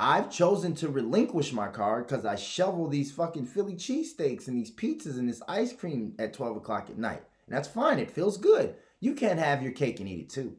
I've 0.00 0.30
chosen 0.30 0.74
to 0.76 0.88
relinquish 0.88 1.52
my 1.52 1.68
card 1.68 2.06
because 2.06 2.24
I 2.24 2.36
shovel 2.36 2.86
these 2.86 3.12
fucking 3.12 3.46
Philly 3.46 3.74
cheesesteaks 3.74 4.46
and 4.46 4.56
these 4.56 4.74
pizzas 4.74 5.18
and 5.18 5.28
this 5.28 5.42
ice 5.48 5.72
cream 5.72 6.14
at 6.18 6.32
12 6.32 6.58
o'clock 6.58 6.88
at 6.88 6.98
night. 6.98 7.22
And 7.46 7.56
that's 7.56 7.68
fine. 7.68 7.98
It 7.98 8.10
feels 8.10 8.36
good. 8.38 8.76
You 9.00 9.14
can't 9.14 9.40
have 9.40 9.62
your 9.62 9.72
cake 9.72 9.98
and 10.00 10.08
eat 10.08 10.20
it 10.20 10.30
too. 10.30 10.56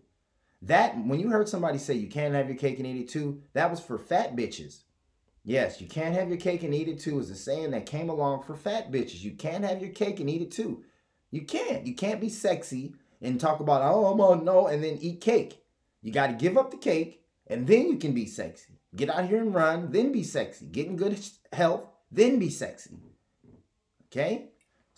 That, 0.62 0.98
when 1.06 1.20
you 1.20 1.30
heard 1.30 1.48
somebody 1.48 1.78
say 1.78 1.94
you 1.94 2.10
can't 2.10 2.34
have 2.34 2.48
your 2.48 2.58
cake 2.58 2.80
and 2.80 2.88
eat 2.88 3.02
it 3.02 3.10
too, 3.10 3.42
that 3.54 3.70
was 3.70 3.80
for 3.80 3.98
fat 3.98 4.36
bitches. 4.36 4.82
Yes, 5.46 5.80
you 5.80 5.88
can't 5.88 6.14
have 6.14 6.28
your 6.28 6.38
cake 6.38 6.64
and 6.64 6.74
eat 6.74 6.90
it 6.90 7.00
too 7.00 7.20
is 7.20 7.30
a 7.30 7.36
saying 7.36 7.72
that 7.72 7.86
came 7.86 8.10
along 8.10 8.44
for 8.44 8.56
fat 8.56 8.92
bitches. 8.92 9.22
You 9.22 9.32
can't 9.32 9.64
have 9.64 9.82
your 9.82 9.92
cake 9.92 10.20
and 10.20 10.30
eat 10.30 10.42
it 10.42 10.52
too. 10.52 10.84
You 11.32 11.42
can't. 11.44 11.86
You 11.88 11.96
can't 11.96 12.20
be 12.20 12.30
sexy 12.30 12.94
and 13.22 13.40
talk 13.40 13.60
about, 13.60 13.82
oh, 13.82 14.06
I'm 14.06 14.22
on 14.22 14.44
no, 14.44 14.68
and 14.68 14.84
then 14.84 14.98
eat 15.02 15.22
cake. 15.22 15.64
You 16.02 16.12
got 16.12 16.28
to 16.28 16.34
give 16.34 16.58
up 16.58 16.72
the 16.72 16.78
cake 16.78 17.24
and 17.48 17.66
then 17.68 17.88
you 17.88 17.98
can 17.98 18.14
be 18.14 18.26
sexy. 18.26 18.80
Get 18.96 19.10
out 19.10 19.28
here 19.28 19.42
and 19.42 19.54
run, 19.54 19.92
then 19.92 20.12
be 20.12 20.24
sexy. 20.24 20.66
Get 20.66 20.88
in 20.88 20.98
good 20.98 21.18
health, 21.54 21.86
then 22.12 22.40
be 22.40 22.50
sexy. 22.50 22.98
Okay? 24.08 24.50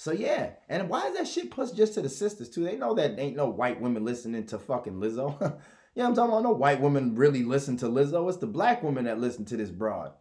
So 0.02 0.12
yeah, 0.12 0.54
and 0.68 0.90
why 0.90 1.10
is 1.10 1.16
that 1.16 1.28
shit 1.28 1.52
pushed 1.52 1.76
just 1.76 1.94
to 1.94 2.02
the 2.02 2.10
sisters 2.10 2.50
too? 2.50 2.64
They 2.64 2.76
know 2.76 2.96
that 2.96 3.20
ain't 3.20 3.36
no 3.36 3.46
white 3.46 3.80
women 3.80 4.04
listening 4.04 4.48
to 4.48 4.58
fucking 4.58 4.96
Lizzo. 4.96 5.40
yeah, 5.94 6.08
I'm 6.08 6.16
talking 6.16 6.32
about 6.32 6.42
no 6.42 6.54
white 6.54 6.82
women 6.82 7.14
really 7.14 7.44
listen 7.44 7.78
to 7.78 7.86
Lizzo. 7.86 8.28
It's 8.28 8.40
the 8.40 8.48
black 8.48 8.82
women 8.82 9.06
that 9.06 9.20
listen 9.20 9.46
to 9.46 9.58
this 9.58 9.70
broad. 9.70 10.14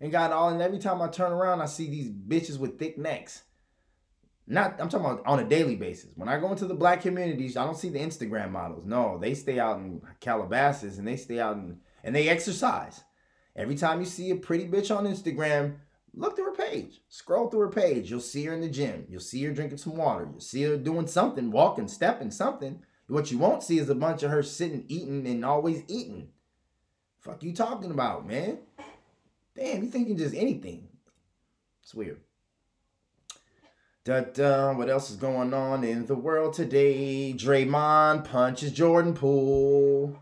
And 0.00 0.10
got 0.10 0.32
all 0.32 0.48
and 0.48 0.60
every 0.60 0.80
time 0.80 1.00
I 1.00 1.06
turn 1.06 1.30
around, 1.30 1.60
I 1.60 1.66
see 1.66 1.88
these 1.88 2.10
bitches 2.10 2.58
with 2.58 2.80
thick 2.80 2.98
necks. 2.98 3.44
Not 4.48 4.80
I'm 4.80 4.88
talking 4.88 5.06
about 5.06 5.24
on 5.24 5.38
a 5.38 5.48
daily 5.48 5.76
basis. 5.76 6.10
When 6.16 6.28
I 6.28 6.40
go 6.40 6.50
into 6.50 6.66
the 6.66 6.74
black 6.74 7.02
communities, 7.02 7.56
I 7.56 7.64
don't 7.64 7.78
see 7.78 7.90
the 7.90 8.00
Instagram 8.00 8.50
models. 8.50 8.86
No, 8.86 9.18
they 9.18 9.34
stay 9.34 9.60
out 9.60 9.78
in 9.78 10.02
Calabasas 10.18 10.98
and 10.98 11.06
they 11.06 11.16
stay 11.16 11.38
out 11.38 11.54
in, 11.54 11.78
and 12.02 12.12
they 12.12 12.28
exercise. 12.28 13.04
Every 13.54 13.76
time 13.76 14.00
you 14.00 14.06
see 14.06 14.32
a 14.32 14.36
pretty 14.36 14.66
bitch 14.66 14.92
on 14.92 15.04
Instagram, 15.04 15.76
look 16.18 16.36
through 16.36 16.46
her 16.46 16.52
page. 16.52 17.00
Scroll 17.08 17.48
through 17.48 17.60
her 17.60 17.70
page. 17.70 18.10
You'll 18.10 18.20
see 18.20 18.44
her 18.44 18.52
in 18.52 18.60
the 18.60 18.68
gym. 18.68 19.06
You'll 19.08 19.20
see 19.20 19.42
her 19.44 19.52
drinking 19.52 19.78
some 19.78 19.96
water. 19.96 20.28
You'll 20.30 20.40
see 20.40 20.62
her 20.64 20.76
doing 20.76 21.06
something, 21.06 21.50
walking, 21.50 21.88
stepping, 21.88 22.30
something. 22.30 22.82
What 23.06 23.30
you 23.30 23.38
won't 23.38 23.62
see 23.62 23.78
is 23.78 23.88
a 23.88 23.94
bunch 23.94 24.22
of 24.22 24.30
her 24.30 24.42
sitting, 24.42 24.84
eating, 24.88 25.26
and 25.26 25.44
always 25.44 25.82
eating. 25.88 26.28
Fuck 27.20 27.42
you 27.42 27.54
talking 27.54 27.90
about, 27.90 28.26
man? 28.26 28.58
Damn, 29.56 29.82
you 29.82 29.90
thinking 29.90 30.16
just 30.16 30.34
anything. 30.34 30.88
It's 31.82 31.94
weird. 31.94 32.20
Da, 34.04 34.20
da, 34.20 34.72
what 34.72 34.88
else 34.88 35.10
is 35.10 35.16
going 35.16 35.52
on 35.52 35.84
in 35.84 36.06
the 36.06 36.14
world 36.14 36.54
today? 36.54 37.34
Draymond 37.36 38.24
punches 38.24 38.72
Jordan 38.72 39.14
Poole. 39.14 40.18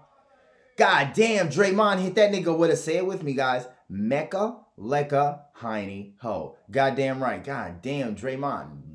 God 0.77 1.13
damn, 1.15 1.49
Draymond 1.49 2.01
hit 2.01 2.15
that 2.17 2.33
nigga 2.33 2.57
with 2.57 2.71
a 2.71 2.77
say 2.77 2.97
it 2.97 3.07
with 3.07 3.23
me, 3.23 3.35
guys. 3.35 3.67
Mecca, 3.89 4.57
Lecca, 4.79 5.41
Heine, 5.55 6.15
Ho. 6.21 6.57
Goddamn 6.71 7.23
right. 7.23 7.43
God 7.43 7.83
damn, 7.83 8.15
Draymond. 8.15 8.87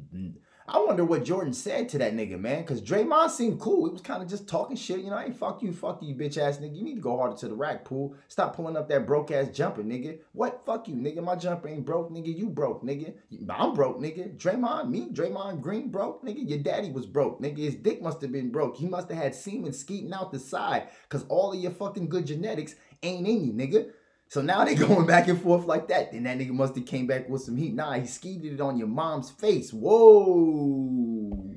I 0.74 0.80
wonder 0.80 1.04
what 1.04 1.26
Jordan 1.26 1.52
said 1.52 1.90
to 1.90 1.98
that 1.98 2.16
nigga, 2.16 2.40
man. 2.40 2.64
Cause 2.64 2.82
Draymond 2.82 3.30
seemed 3.32 3.60
cool. 3.60 3.88
He 3.88 3.92
was 3.92 4.02
kind 4.02 4.24
of 4.24 4.30
just 4.30 4.48
talking 4.48 4.78
shit. 4.78 5.00
You 5.00 5.10
know, 5.10 5.18
hey, 5.18 5.32
fuck 5.32 5.62
you, 5.62 5.74
fuck 5.74 6.02
you, 6.02 6.16
bitch 6.16 6.38
ass 6.38 6.60
nigga. 6.60 6.78
You 6.78 6.84
need 6.84 6.96
to 6.96 7.02
go 7.02 7.18
harder 7.18 7.36
to 7.36 7.50
the 7.50 7.56
rack, 7.56 7.84
pool. 7.84 8.16
Stop 8.30 8.56
pulling 8.56 8.78
up 8.78 8.88
that 8.88 9.06
broke 9.06 9.32
ass 9.32 9.50
jumper, 9.50 9.84
nigga. 9.84 10.20
What? 10.32 10.64
Fuck 10.66 10.88
you, 10.88 10.96
nigga. 10.96 11.22
My 11.22 11.36
jumper 11.36 11.68
ain't 11.68 11.86
broke, 11.86 12.10
nigga. 12.10 12.34
You 12.34 12.48
broke, 12.48 12.86
nigga. 12.86 13.14
I'm 13.50 13.74
broke, 13.74 14.00
nigga. 14.00 14.38
Draymond, 14.38 14.90
me, 14.90 15.10
Draymond 15.10 15.60
Green 15.60 15.90
broke, 15.90 16.24
nigga. 16.24 16.48
Your 16.48 16.60
daddy 16.60 16.90
was 16.90 17.06
broke, 17.06 17.42
nigga. 17.42 17.58
His 17.58 17.76
dick 17.76 18.02
must 18.02 18.22
have 18.22 18.32
been 18.32 18.50
broke. 18.50 18.78
He 18.78 18.86
must 18.86 19.10
have 19.10 19.22
had 19.22 19.36
semen 19.36 19.74
skeeting 19.74 20.14
out 20.14 20.32
the 20.32 20.40
side. 20.40 20.88
Cause 21.10 21.26
all 21.28 21.52
of 21.52 21.60
your 21.60 21.72
fucking 21.72 22.08
good 22.08 22.28
genetics 22.28 22.76
ain't 23.04 23.28
in 23.28 23.44
you, 23.44 23.52
nigga. 23.52 23.92
So 24.32 24.42
now 24.42 24.64
they 24.64 24.76
going 24.88 25.06
back 25.06 25.28
and 25.28 25.42
forth 25.42 25.66
like 25.66 25.90
that. 25.90 26.14
Then 26.14 26.24
that 26.24 26.38
nigga 26.38 26.52
must 26.52 26.76
have 26.76 26.86
came 26.86 27.06
back 27.06 27.28
with 27.28 27.42
some 27.42 27.58
heat. 27.58 27.76
Nah, 27.76 27.92
he 28.00 28.08
skeeted 28.08 28.54
it 28.54 28.62
on 28.62 28.78
your 28.78 28.88
mom's 28.88 29.30
face. 29.30 29.74
Whoa. 29.74 31.54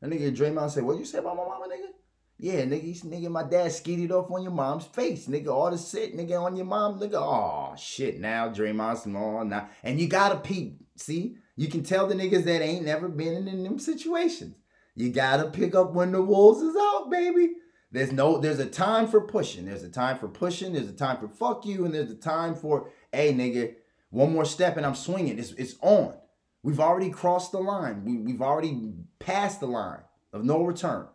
That 0.00 0.10
nigga 0.10 0.36
Draymond 0.36 0.72
said, 0.72 0.82
what 0.82 0.98
you 0.98 1.04
say 1.04 1.18
about 1.18 1.36
my 1.36 1.44
mama, 1.44 1.66
nigga? 1.68 1.90
Yeah, 2.38 2.64
nigga, 2.64 3.04
nigga, 3.04 3.30
my 3.30 3.44
dad 3.44 3.70
skeeted 3.70 4.10
off 4.10 4.32
on 4.32 4.42
your 4.42 4.50
mom's 4.50 4.86
face. 4.86 5.28
Nigga, 5.28 5.46
all 5.46 5.70
the 5.70 5.78
shit, 5.78 6.16
nigga, 6.16 6.42
on 6.42 6.56
your 6.56 6.66
mom. 6.66 6.98
Nigga, 6.98 7.14
oh, 7.14 7.76
shit, 7.76 8.18
now 8.18 8.48
Draymond 8.48 8.98
small 8.98 9.44
now. 9.44 9.68
And 9.84 10.00
you 10.00 10.08
gotta 10.08 10.40
peep. 10.40 10.80
See? 10.96 11.36
You 11.54 11.68
can 11.68 11.84
tell 11.84 12.08
the 12.08 12.16
niggas 12.16 12.42
that 12.44 12.62
ain't 12.62 12.84
never 12.84 13.08
been 13.08 13.46
in 13.46 13.62
them 13.62 13.78
situations. 13.78 14.56
You 14.96 15.10
gotta 15.10 15.50
pick 15.50 15.76
up 15.76 15.92
when 15.92 16.10
the 16.10 16.20
wolves 16.20 16.62
is 16.62 16.74
out, 16.76 17.12
baby. 17.12 17.50
There's 17.92 18.10
no, 18.10 18.38
there's 18.38 18.58
a 18.58 18.66
time 18.66 19.06
for 19.06 19.20
pushing. 19.20 19.66
There's 19.66 19.82
a 19.82 19.88
time 19.88 20.18
for 20.18 20.26
pushing. 20.26 20.72
There's 20.72 20.88
a 20.88 20.94
time 20.94 21.18
for 21.18 21.28
fuck 21.28 21.66
you, 21.66 21.84
and 21.84 21.94
there's 21.94 22.10
a 22.10 22.16
time 22.16 22.54
for, 22.54 22.90
hey 23.12 23.32
nigga, 23.32 23.74
one 24.12 24.32
more 24.32 24.44
step 24.44 24.76
and 24.76 24.84
I'm 24.84 24.94
swinging. 24.94 25.38
It's 25.38 25.52
it's 25.52 25.76
on. 25.80 26.14
We've 26.62 26.80
already 26.80 27.10
crossed 27.10 27.52
the 27.52 27.58
line. 27.58 28.04
We, 28.04 28.18
we've 28.18 28.42
already 28.42 28.92
passed 29.18 29.60
the 29.60 29.66
line 29.66 30.00
of 30.32 30.44
no 30.44 30.62
return. 30.62 31.06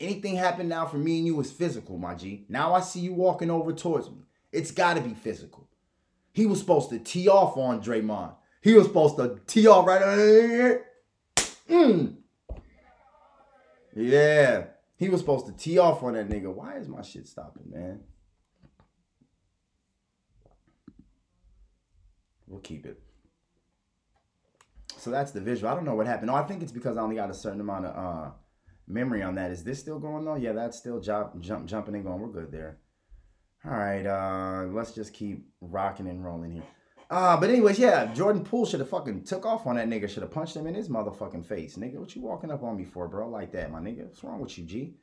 Anything 0.00 0.36
happen 0.36 0.68
now 0.68 0.86
for 0.86 0.96
me 0.96 1.18
and 1.18 1.26
you 1.26 1.40
is 1.40 1.52
physical, 1.52 1.98
my 1.98 2.14
G. 2.14 2.44
Now 2.48 2.74
I 2.74 2.80
see 2.80 3.00
you 3.00 3.12
walking 3.12 3.50
over 3.50 3.72
towards 3.72 4.10
me. 4.10 4.24
It's 4.52 4.70
got 4.70 4.94
to 4.94 5.00
be 5.00 5.14
physical. 5.14 5.68
He 6.32 6.46
was 6.46 6.58
supposed 6.58 6.90
to 6.90 6.98
tee 6.98 7.28
off 7.28 7.56
on 7.56 7.82
Draymond. 7.82 8.34
He 8.62 8.74
was 8.74 8.86
supposed 8.86 9.16
to 9.18 9.38
tee 9.46 9.66
off 9.68 9.86
right. 9.86 10.80
Mm. 11.68 12.16
Yeah. 13.94 14.64
He 14.96 15.08
was 15.08 15.20
supposed 15.20 15.46
to 15.46 15.52
tee 15.52 15.78
off 15.78 16.02
on 16.02 16.14
that 16.14 16.28
nigga. 16.28 16.52
Why 16.52 16.76
is 16.76 16.88
my 16.88 17.02
shit 17.02 17.26
stopping, 17.26 17.70
man? 17.70 18.00
We'll 22.46 22.60
keep 22.60 22.86
it. 22.86 23.00
So 24.96 25.10
that's 25.10 25.32
the 25.32 25.40
visual. 25.40 25.70
I 25.70 25.74
don't 25.74 25.84
know 25.84 25.94
what 25.94 26.06
happened. 26.06 26.28
No, 26.28 26.34
I 26.34 26.44
think 26.44 26.62
it's 26.62 26.72
because 26.72 26.96
I 26.96 27.02
only 27.02 27.16
got 27.16 27.30
a 27.30 27.34
certain 27.34 27.60
amount 27.60 27.86
of 27.86 27.96
uh, 27.96 28.30
memory 28.86 29.22
on 29.22 29.34
that. 29.34 29.50
Is 29.50 29.64
this 29.64 29.80
still 29.80 29.98
going 29.98 30.24
though? 30.24 30.36
Yeah, 30.36 30.52
that's 30.52 30.78
still 30.78 31.00
jump, 31.00 31.40
jump, 31.40 31.66
jumping 31.66 31.94
and 31.94 32.04
going. 32.04 32.20
We're 32.20 32.28
good 32.28 32.52
there. 32.52 32.78
All 33.66 33.72
right, 33.72 34.06
uh, 34.06 34.66
let's 34.66 34.92
just 34.92 35.14
keep 35.14 35.48
rocking 35.60 36.06
and 36.06 36.22
rolling 36.22 36.52
here. 36.52 36.62
Uh, 37.14 37.36
but 37.36 37.48
anyways, 37.48 37.78
yeah, 37.78 38.12
Jordan 38.12 38.42
Poole 38.42 38.66
should 38.66 38.80
have 38.80 38.88
fucking 38.88 39.22
took 39.22 39.46
off 39.46 39.68
on 39.68 39.76
that 39.76 39.88
nigga. 39.88 40.08
Should 40.08 40.24
have 40.24 40.32
punched 40.32 40.56
him 40.56 40.66
in 40.66 40.74
his 40.74 40.88
motherfucking 40.88 41.46
face. 41.46 41.76
Nigga, 41.76 41.94
what 41.94 42.16
you 42.16 42.22
walking 42.22 42.50
up 42.50 42.64
on 42.64 42.76
me 42.76 42.84
for, 42.84 43.06
bro? 43.06 43.28
Like 43.28 43.52
that, 43.52 43.70
my 43.70 43.78
nigga. 43.78 44.06
What's 44.06 44.24
wrong 44.24 44.40
with 44.40 44.58
you, 44.58 44.64
G? 44.64 44.96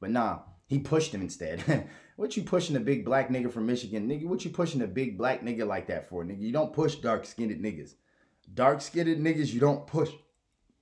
But 0.00 0.08
nah, 0.08 0.38
he 0.66 0.78
pushed 0.78 1.12
him 1.12 1.20
instead. 1.20 1.86
what 2.16 2.38
you 2.38 2.42
pushing 2.42 2.74
a 2.76 2.80
big 2.80 3.04
black 3.04 3.28
nigga 3.28 3.52
from 3.52 3.66
Michigan, 3.66 4.08
nigga? 4.08 4.24
What 4.24 4.46
you 4.46 4.50
pushing 4.50 4.80
a 4.80 4.86
big 4.86 5.18
black 5.18 5.42
nigga 5.42 5.66
like 5.66 5.88
that 5.88 6.08
for, 6.08 6.24
nigga? 6.24 6.40
You 6.40 6.52
don't 6.52 6.72
push 6.72 6.94
dark 6.94 7.26
skinned 7.26 7.62
niggas. 7.62 7.96
Dark 8.54 8.80
skinned 8.80 9.22
niggas, 9.22 9.52
you 9.52 9.60
don't 9.60 9.86
push. 9.86 10.10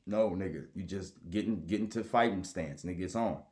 No, 0.07 0.31
nigga, 0.31 0.67
you 0.77 0.85
just 0.85 1.15
getting 1.29 1.67
getting 1.67 1.89
to 1.89 2.05
fighting 2.05 2.45
stance, 2.45 2.85
nigga. 2.85 3.01
It's 3.01 3.17
on. 3.17 3.43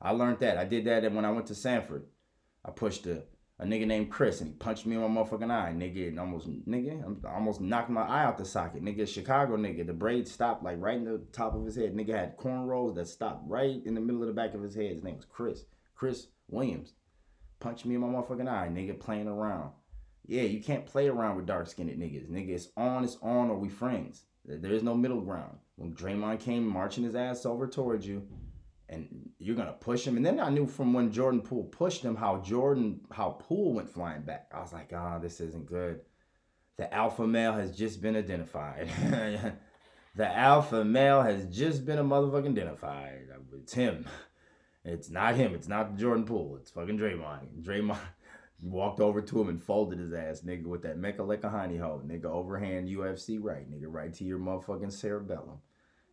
I 0.00 0.12
learned 0.12 0.38
that. 0.38 0.56
I 0.56 0.64
did 0.64 0.84
that 0.84 1.10
when 1.12 1.24
I 1.24 1.32
went 1.32 1.46
to 1.46 1.54
Sanford. 1.56 2.04
I 2.64 2.70
pushed 2.70 3.06
a, 3.06 3.24
a 3.58 3.64
nigga 3.64 3.86
named 3.86 4.10
Chris 4.10 4.40
and 4.40 4.50
he 4.50 4.54
punched 4.54 4.84
me 4.84 4.96
in 4.96 5.02
my 5.02 5.08
motherfucking 5.08 5.50
eye, 5.50 5.72
nigga, 5.74 6.08
and 6.08 6.20
almost 6.20 6.48
nigga, 6.68 7.24
almost 7.24 7.60
knocked 7.60 7.88
my 7.88 8.02
eye 8.02 8.24
out 8.24 8.36
the 8.36 8.44
socket, 8.44 8.84
nigga. 8.84 9.08
Chicago 9.08 9.56
nigga, 9.56 9.86
the 9.86 9.94
braid 9.94 10.28
stopped 10.28 10.62
like 10.62 10.76
right 10.78 10.98
in 10.98 11.04
the 11.04 11.22
top 11.32 11.54
of 11.54 11.64
his 11.64 11.76
head. 11.76 11.94
Nigga 11.94 12.14
had 12.14 12.36
cornrows 12.36 12.94
that 12.96 13.08
stopped 13.08 13.48
right 13.48 13.80
in 13.84 13.94
the 13.94 14.00
middle 14.00 14.20
of 14.22 14.28
the 14.28 14.34
back 14.34 14.52
of 14.52 14.62
his 14.62 14.74
head. 14.74 14.92
His 14.92 15.04
name 15.04 15.16
was 15.16 15.24
Chris. 15.24 15.64
Chris 15.94 16.26
Williams. 16.48 16.92
Punched 17.58 17.86
me 17.86 17.94
in 17.94 18.02
my 18.02 18.08
motherfucking 18.08 18.48
eye, 18.48 18.68
nigga, 18.68 19.00
playing 19.00 19.28
around. 19.28 19.70
Yeah, 20.26 20.42
you 20.42 20.62
can't 20.62 20.84
play 20.84 21.08
around 21.08 21.36
with 21.36 21.46
dark 21.46 21.68
skinned 21.68 21.90
niggas. 21.90 22.28
Nigga, 22.28 22.50
it's 22.50 22.68
on, 22.76 23.04
it's 23.04 23.16
on, 23.22 23.48
or 23.48 23.56
we 23.56 23.70
friends. 23.70 24.24
There 24.44 24.72
is 24.72 24.82
no 24.82 24.94
middle 24.94 25.22
ground. 25.22 25.56
When 25.76 25.94
Draymond 25.94 26.40
came 26.40 26.66
marching 26.66 27.04
his 27.04 27.14
ass 27.14 27.46
over 27.46 27.66
towards 27.66 28.06
you, 28.06 28.26
and 28.88 29.30
you're 29.38 29.56
gonna 29.56 29.72
push 29.72 30.06
him. 30.06 30.16
And 30.16 30.24
then 30.24 30.40
I 30.40 30.50
knew 30.50 30.66
from 30.66 30.92
when 30.92 31.12
Jordan 31.12 31.40
Poole 31.40 31.64
pushed 31.64 32.02
him 32.02 32.16
how 32.16 32.38
Jordan, 32.38 33.00
how 33.10 33.30
Poole 33.30 33.74
went 33.74 33.90
flying 33.90 34.22
back. 34.22 34.50
I 34.54 34.60
was 34.60 34.72
like, 34.72 34.92
ah, 34.94 35.16
oh, 35.16 35.20
this 35.20 35.40
isn't 35.40 35.66
good. 35.66 36.00
The 36.76 36.92
alpha 36.92 37.26
male 37.26 37.54
has 37.54 37.76
just 37.76 38.00
been 38.00 38.16
identified. 38.16 38.88
the 40.16 40.36
alpha 40.36 40.84
male 40.84 41.22
has 41.22 41.46
just 41.46 41.84
been 41.84 41.98
a 41.98 42.04
motherfucking 42.04 42.50
identified. 42.50 43.28
It's 43.54 43.74
him. 43.74 44.06
It's 44.84 45.10
not 45.10 45.34
him. 45.34 45.54
It's 45.54 45.68
not 45.68 45.96
Jordan 45.96 46.24
Poole. 46.24 46.58
It's 46.60 46.70
fucking 46.70 46.98
Draymond. 46.98 47.62
Draymond 47.62 47.98
walked 48.62 49.00
over 49.00 49.20
to 49.20 49.40
him 49.40 49.48
and 49.48 49.62
folded 49.62 49.98
his 49.98 50.12
ass, 50.12 50.42
nigga, 50.42 50.66
with 50.66 50.82
that 50.82 50.98
Mecca 50.98 51.24
a 51.24 51.48
honey 51.48 51.76
hole, 51.76 52.02
nigga, 52.06 52.26
overhand 52.26 52.88
UFC 52.88 53.38
right, 53.40 53.68
nigga, 53.70 53.86
right 53.86 54.14
to 54.14 54.24
your 54.24 54.38
motherfucking 54.38 54.92
cerebellum. 54.92 55.58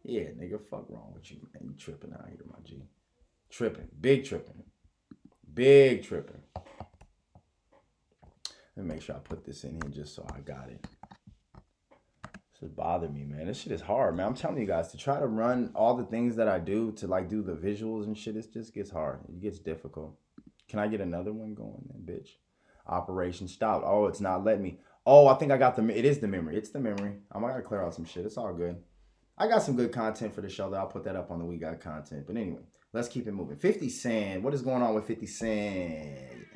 Yeah, 0.04 0.24
nigga, 0.38 0.60
fuck 0.70 0.86
wrong 0.89 1.12
with 1.14 1.32
you, 1.32 1.38
man. 1.54 1.64
You 1.64 1.74
tripping 1.78 2.14
out 2.14 2.28
here, 2.28 2.39
my 2.47 2.60
G. 2.64 2.84
Tripping. 3.49 3.88
Big 3.99 4.26
tripping. 4.26 4.64
Big 5.54 6.04
tripping. 6.04 6.41
Let 8.76 8.86
me 8.86 8.93
make 8.93 9.01
sure 9.01 9.16
I 9.16 9.20
put 9.20 9.45
this 9.45 9.64
in 9.64 9.80
here 9.82 9.91
just 9.91 10.16
so 10.16 10.26
I 10.36 10.39
got 10.39 10.70
it. 10.70 10.86
This 12.54 12.64
is 12.64 12.70
bother 12.70 13.08
me, 13.08 13.24
man. 13.24 13.47
This 13.47 13.62
shit 13.62 13.72
is 13.72 13.82
hard, 13.82 14.18
man. 14.18 14.26
I'm 14.26 14.34
telling 14.34 14.58
you 14.58 14.66
guys 14.66 14.91
to 14.91 14.97
try 14.97 15.20
to 15.20 15.28
run 15.28 15.72
all 15.76 15.95
the 15.95 16.06
things 16.06 16.36
that 16.36 16.47
I 16.47 16.60
do 16.60 16.91
to 16.93 17.08
like 17.08 17.30
do 17.30 17.41
the 17.41 17.54
visuals 17.54 18.06
and 18.06 18.18
shit. 18.18 18.36
It 18.36 18.51
just 18.51 18.74
gets 18.74 18.89
hard. 18.89 19.20
It 19.30 19.41
gets 19.41 19.60
difficult. 19.60 20.18
Can 20.68 20.80
I 20.80 20.88
get 20.88 21.01
another 21.01 21.32
one 21.32 21.54
going, 21.54 21.88
then, 21.91 22.01
bitch? 22.04 22.30
Operation 22.88 23.47
stopped. 23.47 23.86
Oh, 23.88 24.08
it's 24.08 24.22
not 24.22 24.43
letting 24.43 24.64
me. 24.64 24.80
Oh, 25.06 25.28
I 25.28 25.36
think 25.36 25.51
I 25.51 25.58
got 25.58 25.76
the. 25.76 25.88
It 25.97 26.04
is 26.04 26.20
the 26.20 26.28
memory. 26.28 26.58
It's 26.58 26.72
the 26.72 26.80
memory. 26.80 27.14
I'm 27.32 27.41
gonna 27.41 27.62
clear 27.62 27.84
out 27.84 27.93
some 27.93 28.06
shit. 28.06 28.26
It's 28.26 28.38
all 28.38 28.54
good. 28.54 28.82
I 29.38 29.47
got 29.47 29.63
some 29.63 29.75
good 29.75 29.91
content 29.91 30.36
for 30.36 30.41
the 30.41 30.49
show 30.49 30.69
that 30.69 30.77
I'll 30.77 30.88
put 30.88 31.03
that 31.05 31.15
up 31.15 31.31
on 31.31 31.39
the 31.39 31.45
We 31.45 31.57
Got 31.57 31.81
Content. 31.81 32.25
But 32.27 32.38
anyway, 32.38 32.61
let's 32.93 33.07
keep 33.07 33.27
it 33.27 33.31
moving. 33.31 33.57
50 33.57 33.89
Cent. 33.89 34.43
What 34.43 34.53
is 34.53 34.61
going 34.61 34.84
on 34.84 34.93
with 34.93 35.05
50 35.05 35.25
Cent? 35.25 36.47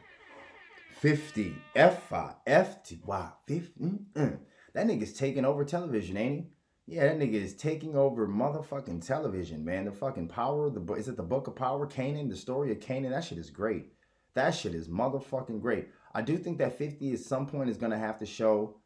50. 0.99 1.55
F5. 1.75 3.05
Wow. 3.05 3.34
50. 3.47 3.80
Mm-mm. 3.80 4.39
That 4.73 4.88
nigga's 4.88 5.13
taking 5.13 5.43
over 5.43 5.65
television, 5.65 6.17
ain't 6.17 6.36
he? 6.36 6.95
Yeah, 6.95 7.07
that 7.07 7.19
nigga 7.19 7.34
is 7.34 7.55
taking 7.55 7.95
over 7.97 8.28
motherfucking 8.28 9.05
television, 9.05 9.65
man. 9.65 9.86
The 9.86 9.91
fucking 9.91 10.30
power, 10.30 10.69
the 10.69 10.93
is 10.93 11.09
it 11.09 11.17
the 11.17 11.23
Book 11.23 11.47
of 11.47 11.55
Power, 11.55 11.86
Kanan, 11.88 12.30
the 12.30 12.36
story 12.36 12.71
of 12.71 12.80
Kanan? 12.80 13.09
That 13.09 13.25
shit 13.25 13.39
is 13.39 13.49
great. 13.49 13.91
That 14.36 14.51
shit 14.51 14.73
is 14.73 14.88
motherfucking 14.88 15.61
great. 15.61 15.89
I 16.13 16.21
do 16.21 16.38
think 16.38 16.59
that 16.59 16.78
50 16.78 17.11
at 17.13 17.19
some 17.19 17.45
point 17.47 17.69
is 17.69 17.78
gonna 17.78 17.97
have 17.97 18.19
to 18.19 18.25
show 18.25 18.78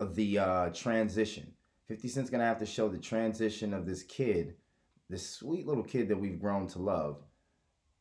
the 0.00 0.38
uh, 0.38 0.68
transition 0.70 1.52
50 1.90 2.06
Cent's 2.06 2.30
gonna 2.30 2.44
have 2.44 2.60
to 2.60 2.66
show 2.66 2.88
the 2.88 2.98
transition 2.98 3.74
of 3.74 3.84
this 3.84 4.04
kid, 4.04 4.54
this 5.08 5.28
sweet 5.28 5.66
little 5.66 5.82
kid 5.82 6.08
that 6.08 6.20
we've 6.20 6.38
grown 6.38 6.68
to 6.68 6.78
love, 6.78 7.24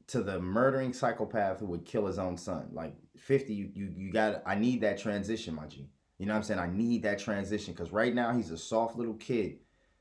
to 0.05 0.21
the 0.21 0.39
murdering 0.39 0.93
psychopath 0.93 1.59
who 1.59 1.65
would 1.65 1.85
kill 1.85 2.05
his 2.05 2.19
own 2.19 2.37
son. 2.37 2.69
Like 2.71 2.93
50, 3.17 3.51
you 3.51 3.71
you, 3.73 3.91
you 3.97 4.11
got 4.11 4.43
I 4.45 4.53
need 4.53 4.81
that 4.81 4.99
transition, 4.99 5.55
my 5.55 5.65
G. 5.65 5.89
You 6.19 6.27
know 6.27 6.33
what 6.33 6.37
I'm 6.37 6.43
saying? 6.43 6.59
I 6.59 6.69
need 6.69 7.01
that 7.01 7.17
transition 7.17 7.73
because 7.73 7.91
right 7.91 8.13
now 8.13 8.31
he's 8.31 8.51
a 8.51 8.59
soft 8.59 8.95
little 8.95 9.15
kid. 9.15 9.57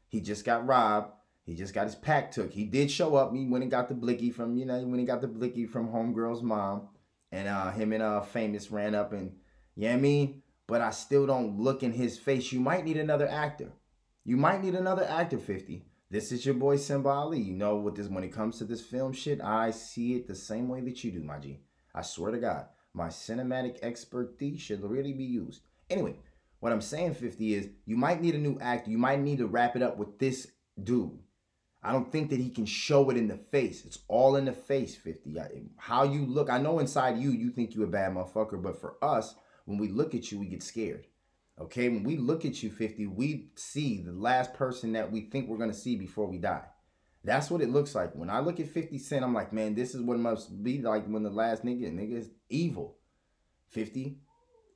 He 0.09 0.21
just 0.21 0.45
got 0.45 0.67
robbed. 0.67 1.15
He 1.45 1.55
just 1.55 1.73
got 1.73 1.87
his 1.87 1.95
pack 1.95 2.31
took. 2.31 2.53
He 2.53 2.67
did 2.67 2.91
show 2.91 3.15
up. 3.15 3.35
He 3.35 3.47
went 3.47 3.63
and 3.63 3.71
got 3.71 3.89
the 3.89 3.95
blicky 3.95 4.31
from, 4.31 4.59
you 4.59 4.67
know, 4.67 4.79
when 4.83 4.99
he 4.99 5.07
got 5.07 5.23
the 5.23 5.29
blicky 5.29 5.65
from 5.65 5.89
homegirl's 5.89 6.43
mom. 6.43 6.89
And 7.33 7.49
uh 7.49 7.71
him 7.71 7.95
and 7.95 8.03
uh 8.03 8.21
famous 8.21 8.71
ran 8.71 8.95
up 8.95 9.15
and 9.15 9.33
you 9.77 9.89
know 9.89 9.95
I 9.95 9.97
mean? 9.97 10.43
But 10.69 10.83
I 10.83 10.91
still 10.91 11.27
don't 11.27 11.59
look 11.59 11.83
in 11.83 11.93
his 11.93 12.19
face. 12.19 12.53
You 12.53 12.61
might 12.61 12.85
need 12.85 12.99
another 12.99 13.27
actor. 13.27 13.73
You 14.25 14.37
might 14.37 14.63
need 14.63 14.75
another 14.75 15.05
actor 15.05 15.39
50. 15.39 15.87
This 16.11 16.31
is 16.31 16.45
your 16.45 16.55
boy 16.55 16.77
Simba 16.77 17.09
Ali. 17.09 17.41
You 17.41 17.55
know 17.55 17.77
what 17.77 17.97
this 17.97 18.09
when 18.09 18.23
it 18.23 18.33
comes 18.33 18.59
to 18.59 18.65
this 18.65 18.83
film 18.83 19.13
shit, 19.13 19.41
I 19.41 19.71
see 19.71 20.15
it 20.15 20.29
the 20.29 20.35
same 20.35 20.69
way 20.69 20.83
that 20.83 21.03
you 21.03 21.11
do, 21.11 21.25
my 21.25 21.39
G. 21.39 21.61
I 21.95 22.03
swear 22.03 22.33
to 22.33 22.39
God, 22.39 22.67
my 22.93 23.09
cinematic 23.09 23.79
expertise 23.83 24.61
should 24.61 24.83
really 24.83 25.15
be 25.15 25.25
used. 25.25 25.63
Anyway, 25.89 26.17
what 26.61 26.73
I'm 26.73 26.83
saying 26.83 27.15
50 27.15 27.55
is 27.55 27.69
you 27.87 27.97
might 27.97 28.21
need 28.21 28.35
a 28.35 28.39
new 28.39 28.59
actor. 28.61 28.91
You 28.91 28.99
might 28.99 29.21
need 29.21 29.39
to 29.39 29.47
wrap 29.47 29.75
it 29.75 29.83
up 29.83 29.97
with 29.97 30.19
this 30.19 30.49
dude. 30.85 31.19
I 31.83 31.93
don't 31.93 32.11
think 32.11 32.29
that 32.31 32.41
he 32.41 32.51
can 32.51 32.67
show 32.67 33.09
it 33.09 33.17
in 33.17 33.29
the 33.29 33.37
face. 33.37 33.85
It's 33.85 34.01
all 34.09 34.37
in 34.37 34.45
the 34.45 34.53
face, 34.53 34.97
50. 34.97 35.37
How 35.77 36.03
you 36.03 36.27
look, 36.27 36.51
I 36.51 36.59
know 36.59 36.81
inside 36.81 37.19
you, 37.19 37.31
you 37.31 37.51
think 37.51 37.75
you 37.75 37.85
a 37.85 37.87
bad 37.87 38.13
motherfucker, 38.13 38.61
but 38.61 38.81
for 38.81 38.97
us, 39.01 39.35
when 39.69 39.77
we 39.77 39.89
look 39.89 40.15
at 40.15 40.33
you, 40.33 40.39
we 40.39 40.47
get 40.47 40.63
scared. 40.63 41.07
Okay, 41.61 41.91
when 41.91 42.03
we 42.03 42.17
look 42.17 42.47
at 42.47 42.63
you 42.63 42.71
50, 42.71 43.07
we 43.09 43.51
see 43.55 44.01
the 44.01 44.13
last 44.13 44.55
person 44.55 44.93
that 44.93 45.13
we 45.13 45.23
think 45.23 45.47
we're 45.47 45.59
going 45.59 45.71
to 45.71 45.77
see 45.77 45.95
before 45.95 46.27
we 46.27 46.39
die. 46.39 46.65
That's 47.23 47.51
what 47.51 47.61
it 47.61 47.69
looks 47.69 47.95
like. 47.95 48.15
When 48.15 48.31
I 48.31 48.41
look 48.41 48.61
at 48.61 48.71
50 48.71 48.97
Cent, 48.97 49.23
I'm 49.23 49.35
like, 49.35 49.53
man, 49.53 49.75
this 49.75 49.95
is 49.95 50.01
what 50.01 50.19
must 50.19 50.63
be 50.63 50.81
like 50.81 51.07
when 51.07 51.23
the 51.23 51.29
last 51.29 51.67
nigga, 51.67 51.93
nigga 51.93 52.17
is 52.17 52.31
evil. 52.49 52.97
50. 53.69 54.17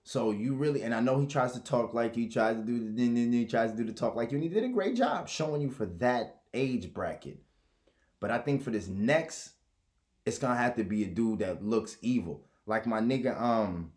So 0.03 0.31
you 0.31 0.57
really, 0.57 0.83
and 0.83 0.95
I 0.95 1.01
know 1.01 1.19
he 1.19 1.27
tries 1.27 1.53
to 1.53 1.65
talk 1.65 1.95
like 1.95 2.15
you, 2.19 2.29
tries 2.29 2.57
to 2.57 2.63
do 2.63 2.93
the, 2.93 3.31
he 3.31 3.47
tries 3.47 3.71
to 3.71 3.77
do 3.79 3.85
the 3.85 3.95
talk 3.95 4.15
like 4.15 4.31
you, 4.31 4.37
and 4.37 4.43
he 4.43 4.51
did 4.51 4.65
a 4.65 4.69
great 4.69 4.95
job 4.95 5.27
showing 5.27 5.63
you 5.63 5.71
for 5.71 5.87
that 5.87 6.43
age 6.53 6.93
bracket. 6.93 7.41
But 8.21 8.31
I 8.31 8.37
think 8.37 8.63
for 8.63 8.71
this 8.71 8.89
next, 8.89 9.53
it's 10.27 10.39
gonna 10.39 10.57
have 10.57 10.77
to 10.77 10.85
be 10.85 11.05
a 11.05 11.07
dude 11.07 11.39
that 11.39 11.65
looks 11.65 11.97
evil. 12.03 12.45
Like 12.67 12.87
my 12.87 13.01
nigga, 13.01 13.41
um, 13.41 13.93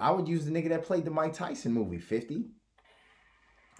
I 0.00 0.10
would 0.10 0.26
use 0.26 0.46
the 0.46 0.50
nigga 0.50 0.70
that 0.70 0.84
played 0.84 1.04
the 1.04 1.10
Mike 1.10 1.34
Tyson 1.34 1.72
movie, 1.72 1.98
50. 1.98 2.46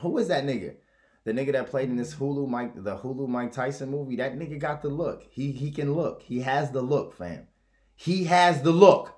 Who 0.03 0.19
is 0.19 0.29
that 0.29 0.45
nigga? 0.45 0.77
The 1.25 1.33
nigga 1.33 1.53
that 1.53 1.69
played 1.69 1.89
in 1.89 1.97
this 1.97 2.15
Hulu 2.15 2.49
Mike, 2.49 2.83
the 2.83 2.97
Hulu 2.97 3.27
Mike 3.27 3.53
Tyson 3.53 3.91
movie, 3.91 4.17
that 4.17 4.39
nigga 4.39 4.59
got 4.59 4.83
the 4.83 4.89
look. 4.89 5.25
He 5.31 5.53
he 5.53 5.71
can 5.71 5.95
look. 5.95 6.23
He 6.23 6.41
has 6.41 6.71
the 6.71 6.83
look, 6.83 7.17
fam. 7.17 7.49
He 7.95 8.25
has 8.25 8.63
the 8.63 8.71
look. 8.71 9.15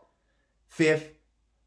Fifth, 0.67 1.13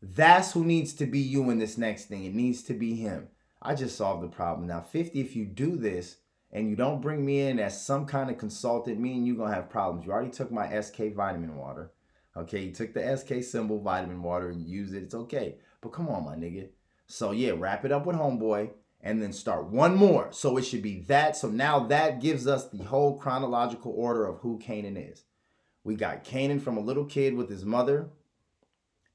that's 0.02 0.54
who 0.54 0.64
needs 0.64 0.94
to 0.94 1.06
be 1.06 1.20
you 1.20 1.50
in 1.50 1.60
this 1.60 1.78
next 1.78 2.06
thing. 2.06 2.26
It 2.26 2.34
needs 2.34 2.64
to 2.64 2.74
be 2.74 2.96
him. 2.96 3.30
I 3.62 3.76
just 3.76 3.98
solved 3.98 4.24
the 4.24 4.28
problem. 4.28 4.68
Now, 4.68 4.82
50, 4.82 5.20
if 5.20 5.36
you 5.36 5.46
do 5.46 5.78
this 5.78 6.18
and 6.52 6.70
you 6.70 6.76
don't 6.76 7.02
bring 7.02 7.26
me 7.26 7.42
in 7.42 7.60
as 7.60 7.86
some 7.86 8.06
kind 8.06 8.30
of 8.30 8.38
consultant, 8.38 9.00
me 9.00 9.14
and 9.14 9.26
you 9.26 9.36
gonna 9.36 9.54
have 9.54 9.70
problems. 9.70 10.06
You 10.06 10.12
already 10.12 10.32
took 10.32 10.52
my 10.52 10.82
SK 10.82 11.14
vitamin 11.16 11.56
water. 11.56 11.92
Okay, 12.38 12.64
you 12.64 12.72
took 12.72 12.94
the 12.94 13.18
SK 13.18 13.44
symbol 13.44 13.80
vitamin 13.80 14.22
water 14.22 14.50
and 14.50 14.68
use 14.68 14.94
it. 14.94 15.04
It's 15.04 15.16
okay. 15.16 15.56
But 15.82 15.94
come 15.94 16.10
on, 16.10 16.26
my 16.26 16.36
nigga. 16.36 16.70
So 17.08 17.32
yeah, 17.32 17.54
wrap 17.56 17.86
it 17.86 17.92
up 17.92 18.06
with 18.06 18.16
homeboy 18.16 18.72
and 19.02 19.22
then 19.22 19.32
start 19.32 19.68
one 19.68 19.96
more. 19.96 20.30
So 20.32 20.58
it 20.58 20.64
should 20.64 20.82
be 20.82 21.02
that. 21.02 21.38
So 21.38 21.48
now 21.48 21.80
that 21.88 22.20
gives 22.20 22.48
us 22.48 22.68
the 22.68 22.84
whole 22.84 23.18
chronological 23.18 23.94
order 23.96 24.26
of 24.26 24.40
who 24.40 24.60
Kanan 24.60 25.12
is. 25.12 25.24
We 25.84 25.96
got 25.96 26.26
Kanan 26.26 26.60
from 26.62 26.78
a 26.78 26.82
little 26.82 27.06
kid 27.06 27.36
with 27.36 27.50
his 27.50 27.64
mother. 27.64 28.10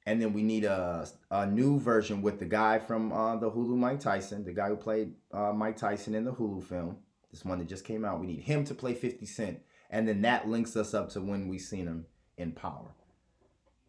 And 0.05 0.19
then 0.19 0.33
we 0.33 0.41
need 0.41 0.63
a, 0.63 1.07
a 1.29 1.45
new 1.45 1.79
version 1.79 2.23
with 2.23 2.39
the 2.39 2.45
guy 2.45 2.79
from 2.79 3.11
uh, 3.11 3.35
the 3.35 3.51
Hulu 3.51 3.77
Mike 3.77 3.99
Tyson, 3.99 4.43
the 4.43 4.53
guy 4.53 4.69
who 4.69 4.75
played 4.75 5.13
uh, 5.31 5.53
Mike 5.53 5.77
Tyson 5.77 6.15
in 6.15 6.25
the 6.25 6.31
Hulu 6.33 6.63
film. 6.63 6.97
This 7.29 7.45
one 7.45 7.59
that 7.59 7.67
just 7.67 7.85
came 7.85 8.03
out. 8.03 8.19
We 8.19 8.25
need 8.25 8.41
him 8.41 8.65
to 8.65 8.73
play 8.73 8.95
50 8.95 9.25
Cent. 9.27 9.59
And 9.91 10.07
then 10.07 10.21
that 10.21 10.47
links 10.47 10.75
us 10.75 10.93
up 10.93 11.09
to 11.11 11.21
when 11.21 11.49
we 11.49 11.59
seen 11.59 11.85
him 11.85 12.05
in 12.37 12.53
power. 12.53 12.95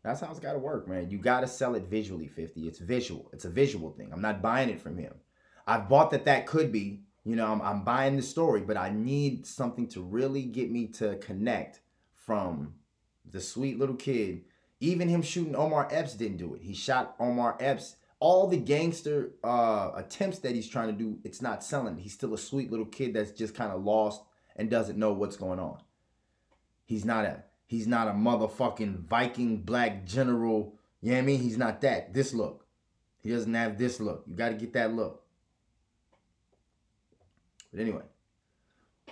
That's 0.05 0.21
how 0.21 0.31
it's 0.31 0.41
got 0.41 0.55
to 0.55 0.59
work, 0.59 0.89
man. 0.89 1.11
You 1.11 1.19
got 1.19 1.41
to 1.41 1.47
sell 1.47 1.75
it 1.75 1.85
visually, 1.85 2.27
50. 2.27 2.67
It's 2.67 2.81
visual. 2.81 3.31
It's 3.33 3.45
a 3.45 3.51
visual 3.51 3.91
thing. 3.91 4.11
I'm 4.13 4.21
not 4.21 4.43
buying 4.43 4.69
it 4.69 4.81
from 4.81 4.99
him. 4.99 5.15
I've 5.67 5.89
bought 5.89 6.11
that 6.11 6.25
that 6.25 6.47
could 6.47 6.73
be, 6.73 7.03
you 7.25 7.37
know, 7.37 7.47
I'm, 7.47 7.63
I'm 7.63 7.85
buying 7.85 8.17
the 8.17 8.23
story, 8.23 8.63
but 8.63 8.77
I 8.77 8.91
need 8.91 9.47
something 9.47 9.89
to 9.91 10.03
really 10.03 10.43
get 10.43 10.71
me 10.73 10.89
to 10.89 11.17
connect 11.17 11.81
from 12.15 12.75
the 13.25 13.41
sweet 13.41 13.79
little 13.79 13.95
kid. 13.95 14.43
Even 14.81 15.09
him 15.09 15.23
shooting 15.23 15.55
Omar 15.55 15.87
Epps 15.93 16.15
didn't 16.15 16.39
do 16.39 16.55
it. 16.55 16.63
He 16.63 16.75
shot 16.75 17.15
Omar 17.21 17.57
Epps. 17.61 17.97
All 18.19 18.49
the 18.49 18.57
gangster 18.57 19.33
uh, 19.45 19.93
attempts 19.95 20.41
that 20.41 20.55
he's 20.55 20.69
trying 20.69 20.89
to 20.89 20.93
do, 20.93 21.19
it's 21.25 21.43
not 21.43 21.63
selling. 21.63 21.97
He's 21.97 22.13
still 22.13 22.35
a 22.35 22.39
sweet 22.39 22.71
little 22.71 22.87
kid 22.87 23.15
that's 23.15 23.33
just 23.33 23.55
kind 23.55 23.71
of 23.73 23.85
lost 23.85 24.23
and 24.57 24.69
doesn't 24.69 24.99
know 24.99 25.13
what's 25.13 25.37
going 25.37 25.61
on. 25.61 25.79
He's 26.85 27.05
not 27.05 27.25
a 27.25 27.45
He's 27.73 27.87
not 27.87 28.07
a 28.07 28.11
motherfucking 28.11 29.09
Viking 29.09 29.63
black 29.63 30.05
general. 30.05 30.75
You 31.01 31.13
know 31.13 31.17
what 31.17 31.23
I 31.23 31.25
mean? 31.25 31.41
He's 31.41 31.57
not 31.57 31.81
that. 31.81 32.13
This 32.13 32.35
look. 32.35 32.67
He 33.23 33.31
doesn't 33.31 33.55
have 33.55 33.79
this 33.79 33.99
look. 33.99 34.25
You 34.27 34.37
got 34.37 34.51
to 34.51 34.57
get 34.57 34.75
that 34.75 34.93
look. 34.93 35.23
But 37.73 37.81
anyway, 37.81 38.03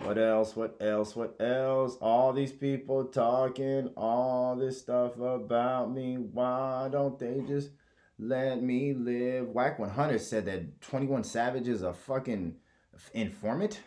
what 0.02 0.18
else? 0.18 0.54
What 0.54 0.76
else? 0.78 1.16
What 1.16 1.40
else? 1.40 1.96
All 2.02 2.34
these 2.34 2.52
people 2.52 3.06
talking 3.06 3.92
all 3.96 4.56
this 4.56 4.78
stuff 4.78 5.18
about 5.18 5.90
me. 5.90 6.18
Why 6.18 6.90
don't 6.92 7.18
they 7.18 7.42
just 7.48 7.70
let 8.18 8.62
me 8.62 8.92
live? 8.92 9.48
Wack 9.48 9.78
100 9.78 10.20
said 10.20 10.44
that 10.44 10.82
21 10.82 11.24
Savage 11.24 11.66
is 11.66 11.80
a 11.80 11.94
fucking 11.94 12.56
informant. 13.14 13.80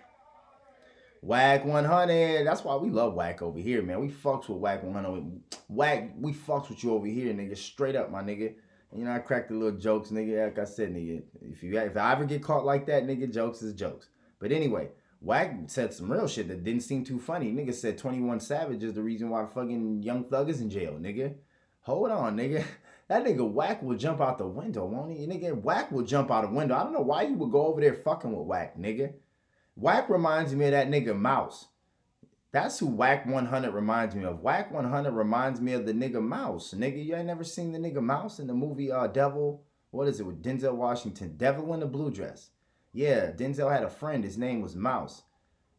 Wack 1.24 1.64
100. 1.64 2.46
That's 2.46 2.66
why 2.66 2.76
we 2.76 2.90
love 2.90 3.14
Wack 3.14 3.42
over 3.42 3.58
here, 3.58 3.82
man. 3.82 4.02
We 4.02 4.10
fucks 4.10 4.50
with 4.50 4.58
Wack 4.58 4.84
100. 4.84 5.42
Wack, 5.70 6.10
we 6.20 6.34
fucks 6.34 6.68
with 6.68 6.84
you 6.84 6.92
over 6.92 7.08
here, 7.08 7.34
nigga. 7.34 7.58
Straight 7.58 7.96
up, 7.96 8.12
my 8.12 8.22
nigga. 8.22 8.54
You 8.94 9.06
know, 9.06 9.12
I 9.14 9.20
crack 9.20 9.48
the 9.48 9.54
little 9.54 9.80
jokes, 9.80 10.10
nigga. 10.10 10.44
Like 10.44 10.60
I 10.60 10.66
said, 10.66 10.94
nigga. 10.94 11.24
If 11.50 11.64
you 11.64 11.80
if 11.80 11.96
I 11.96 12.12
ever 12.12 12.26
get 12.26 12.44
caught 12.44 12.66
like 12.66 12.86
that, 12.88 13.06
nigga, 13.08 13.34
jokes 13.34 13.62
is 13.62 13.74
jokes. 13.74 14.10
But 14.38 14.52
anyway, 14.52 14.90
Wack 15.22 15.54
said 15.68 15.94
some 15.94 16.12
real 16.12 16.28
shit 16.28 16.50
that 16.50 16.66
didn't 16.66 16.82
seem 16.82 17.06
too 17.06 17.20
funny. 17.20 17.54
Nigga 17.54 17.74
said 17.74 17.98
21 17.98 18.42
Savage 18.42 18.84
is 18.84 18.94
the 18.94 19.02
reason 19.02 19.30
why 19.30 19.46
fucking 19.46 20.04
Young 20.04 20.26
Thug 20.26 20.50
is 20.50 20.60
in 20.60 20.70
jail, 20.70 20.98
nigga. 21.00 21.36
Hold 21.84 22.12
on, 22.12 22.38
nigga. 22.38 22.66
That 23.10 23.26
nigga 23.26 23.48
Wack 23.48 23.84
will 23.84 23.98
jump 23.98 24.22
out 24.22 24.38
the 24.38 24.48
window, 24.48 24.86
won't 24.86 25.12
he? 25.12 25.28
Nigga, 25.28 25.54
Wack 25.54 25.92
will 25.92 26.04
jump 26.04 26.32
out 26.32 26.44
the 26.44 26.56
window. 26.56 26.76
I 26.76 26.84
don't 26.84 26.94
know 26.94 27.02
why 27.02 27.24
you 27.24 27.36
would 27.36 27.52
go 27.52 27.68
over 27.68 27.82
there 27.82 27.94
fucking 27.94 28.32
with 28.32 28.48
Wack, 28.48 28.78
nigga. 28.78 29.14
Wack 29.76 30.10
reminds 30.10 30.54
me 30.54 30.66
of 30.66 30.72
that 30.72 30.90
nigga 30.90 31.18
Mouse. 31.18 31.68
That's 32.52 32.78
who 32.78 32.86
Wack 32.86 33.26
100 33.26 33.72
reminds 33.72 34.16
me 34.16 34.24
of. 34.24 34.42
Wack 34.42 34.72
100 34.72 35.12
reminds 35.12 35.60
me 35.60 35.74
of 35.74 35.88
the 35.88 35.94
nigga 35.94 36.22
Mouse. 36.22 36.74
Nigga, 36.78 37.04
you 37.04 37.16
ain't 37.16 37.26
never 37.26 37.44
seen 37.44 37.72
the 37.72 37.80
nigga 37.80 38.02
Mouse 38.02 38.40
in 38.40 38.48
the 38.48 38.54
movie 38.54 38.92
uh 38.92 39.08
Devil? 39.08 39.64
What 39.90 40.08
is 40.08 40.20
it 40.20 40.26
with 40.26 40.44
Denzel 40.44 40.76
Washington? 40.76 41.36
Devil 41.38 41.74
in 41.74 41.80
the 41.80 41.88
Blue 41.88 42.12
Dress. 42.12 42.52
Yeah, 42.94 43.32
Denzel 43.32 43.72
had 43.72 43.84
a 43.84 43.90
friend. 43.90 44.24
His 44.24 44.38
name 44.38 44.62
was 44.62 44.76
Mouse. 44.76 45.24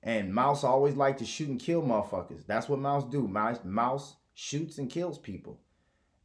And 0.02 0.34
Mouse 0.34 0.64
always 0.64 0.96
liked 0.96 1.20
to 1.20 1.24
shoot 1.24 1.48
and 1.48 1.60
kill 1.60 1.82
motherfuckers. 1.82 2.44
That's 2.46 2.68
what 2.68 2.80
Mouse 2.80 3.04
do. 3.04 3.26
Mouse, 3.26 3.60
Mouse 3.64 4.16
shoots 4.34 4.78
and 4.78 4.90
kills 4.90 5.18
people. 5.18 5.60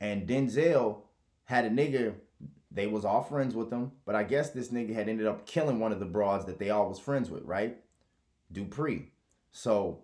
And 0.02 0.28
Denzel 0.28 1.04
had 1.46 1.66
a 1.66 1.70
nigga, 1.70 2.16
they 2.72 2.88
was 2.88 3.04
all 3.04 3.24
friends 3.24 3.56
with 3.56 3.72
him, 3.72 3.92
but 4.06 4.16
I 4.16 4.24
guess 4.24 4.52
this 4.52 4.70
nigga 4.70 4.94
had 4.94 5.10
ended 5.10 5.26
up 5.26 5.46
killing 5.46 5.80
one 5.80 5.92
of 5.92 6.00
the 6.00 6.06
broads 6.06 6.46
that 6.46 6.60
they 6.60 6.70
all 6.70 6.88
was 6.88 7.00
friends 7.00 7.30
with, 7.30 7.44
right? 7.44 7.78
Dupree. 8.52 9.12
So 9.52 10.04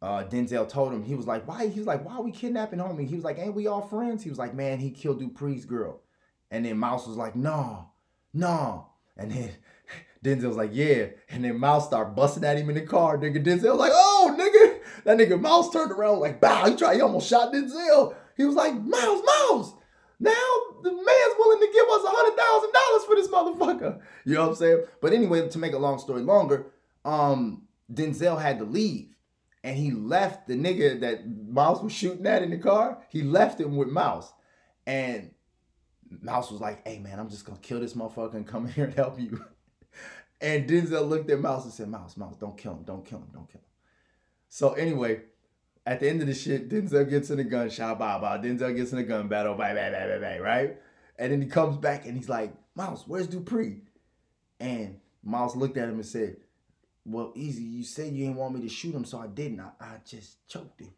uh, 0.00 0.24
Denzel 0.24 0.68
told 0.68 0.92
him, 0.92 1.02
he 1.02 1.14
was 1.14 1.26
like, 1.26 1.46
why? 1.46 1.68
He 1.68 1.78
was 1.78 1.86
like, 1.86 2.04
why 2.04 2.14
are 2.14 2.22
we 2.22 2.32
kidnapping 2.32 2.78
homie? 2.78 3.06
He 3.06 3.14
was 3.14 3.24
like, 3.24 3.38
ain't 3.38 3.54
we 3.54 3.66
all 3.66 3.82
friends? 3.82 4.22
He 4.22 4.30
was 4.30 4.38
like, 4.38 4.54
man, 4.54 4.78
he 4.78 4.90
killed 4.90 5.20
Dupree's 5.20 5.66
girl. 5.66 6.00
And 6.50 6.64
then 6.64 6.78
Mouse 6.78 7.06
was 7.06 7.16
like, 7.16 7.36
no, 7.36 7.90
no. 8.32 8.86
And 9.18 9.30
then 9.30 9.50
Denzel 10.24 10.48
was 10.48 10.56
like, 10.56 10.70
yeah. 10.72 11.08
And 11.28 11.44
then 11.44 11.60
Mouse 11.60 11.86
started 11.86 12.16
busting 12.16 12.44
at 12.44 12.56
him 12.56 12.70
in 12.70 12.74
the 12.74 12.82
car. 12.82 13.18
Nigga, 13.18 13.44
Denzel 13.44 13.76
was 13.76 13.80
like, 13.80 13.92
oh, 13.94 14.34
nigga. 14.38 15.04
That 15.04 15.18
nigga 15.18 15.38
Mouse 15.38 15.70
turned 15.70 15.92
around 15.92 16.20
like, 16.20 16.40
bow. 16.40 16.70
He 16.70 16.76
tried, 16.76 16.94
he 16.94 17.00
almost 17.02 17.28
shot 17.28 17.52
Denzel. 17.52 18.14
He 18.36 18.44
was 18.44 18.54
like, 18.54 18.74
Mouse, 18.74 19.22
Mouse. 19.24 19.74
Now 20.18 20.69
the 20.82 20.92
man's 20.92 21.34
willing 21.38 21.60
to 21.60 21.72
give 21.72 21.88
us 21.88 22.04
a 22.04 22.08
hundred 22.08 22.36
thousand 22.36 22.72
dollars 22.72 23.04
for 23.04 23.14
this 23.16 23.28
motherfucker. 23.28 24.00
You 24.24 24.34
know 24.34 24.42
what 24.42 24.48
I'm 24.50 24.54
saying? 24.56 24.84
But 25.00 25.12
anyway, 25.12 25.48
to 25.48 25.58
make 25.58 25.72
a 25.72 25.78
long 25.78 25.98
story 25.98 26.22
longer, 26.22 26.66
um, 27.04 27.62
Denzel 27.92 28.40
had 28.40 28.58
to 28.58 28.64
leave. 28.64 29.14
And 29.62 29.76
he 29.76 29.90
left 29.90 30.48
the 30.48 30.54
nigga 30.54 31.00
that 31.00 31.28
Mouse 31.28 31.82
was 31.82 31.92
shooting 31.92 32.26
at 32.26 32.42
in 32.42 32.50
the 32.50 32.58
car, 32.58 32.98
he 33.10 33.22
left 33.22 33.60
him 33.60 33.76
with 33.76 33.88
Mouse. 33.88 34.32
And 34.86 35.32
Mouse 36.22 36.50
was 36.50 36.60
like, 36.60 36.86
hey 36.86 36.98
man, 36.98 37.18
I'm 37.18 37.28
just 37.28 37.44
gonna 37.44 37.58
kill 37.58 37.80
this 37.80 37.94
motherfucker 37.94 38.34
and 38.34 38.46
come 38.46 38.66
here 38.72 38.86
and 38.86 38.94
help 38.94 39.20
you. 39.20 39.44
and 40.40 40.68
Denzel 40.68 41.08
looked 41.08 41.30
at 41.30 41.40
Mouse 41.40 41.64
and 41.64 41.72
said, 41.72 41.88
Mouse, 41.88 42.16
Mouse, 42.16 42.36
don't 42.36 42.56
kill 42.56 42.72
him, 42.72 42.84
don't 42.84 43.04
kill 43.04 43.18
him, 43.18 43.28
don't 43.32 43.48
kill 43.48 43.60
him. 43.60 43.66
So 44.48 44.72
anyway, 44.72 45.20
at 45.86 46.00
the 46.00 46.08
end 46.08 46.20
of 46.20 46.26
the 46.26 46.34
shit, 46.34 46.68
Denzel 46.68 47.08
gets 47.08 47.30
in 47.30 47.38
a 47.38 47.44
gunshot, 47.44 47.98
blah, 47.98 48.18
blah. 48.18 48.38
Denzel 48.38 48.76
gets 48.76 48.92
in 48.92 48.98
a 48.98 49.02
gun 49.02 49.28
battle, 49.28 49.54
blah, 49.54 49.72
blah, 49.72 49.90
blah, 49.90 50.06
blah, 50.06 50.18
blah, 50.18 50.36
right? 50.36 50.76
And 51.18 51.32
then 51.32 51.42
he 51.42 51.48
comes 51.48 51.76
back 51.76 52.06
and 52.06 52.16
he's 52.16 52.28
like, 52.28 52.52
Mouse, 52.74 53.04
where's 53.06 53.26
Dupree? 53.26 53.82
And 54.58 55.00
Mouse 55.22 55.56
looked 55.56 55.76
at 55.76 55.88
him 55.88 55.96
and 55.96 56.06
said, 56.06 56.36
Well, 57.04 57.32
easy, 57.34 57.62
you 57.62 57.84
said 57.84 58.12
you 58.12 58.26
didn't 58.26 58.36
want 58.36 58.54
me 58.54 58.62
to 58.62 58.68
shoot 58.68 58.94
him, 58.94 59.04
so 59.04 59.18
I 59.18 59.26
didn't. 59.26 59.60
I, 59.60 59.70
I 59.80 59.96
just 60.06 60.46
choked 60.48 60.80
him. 60.80 60.92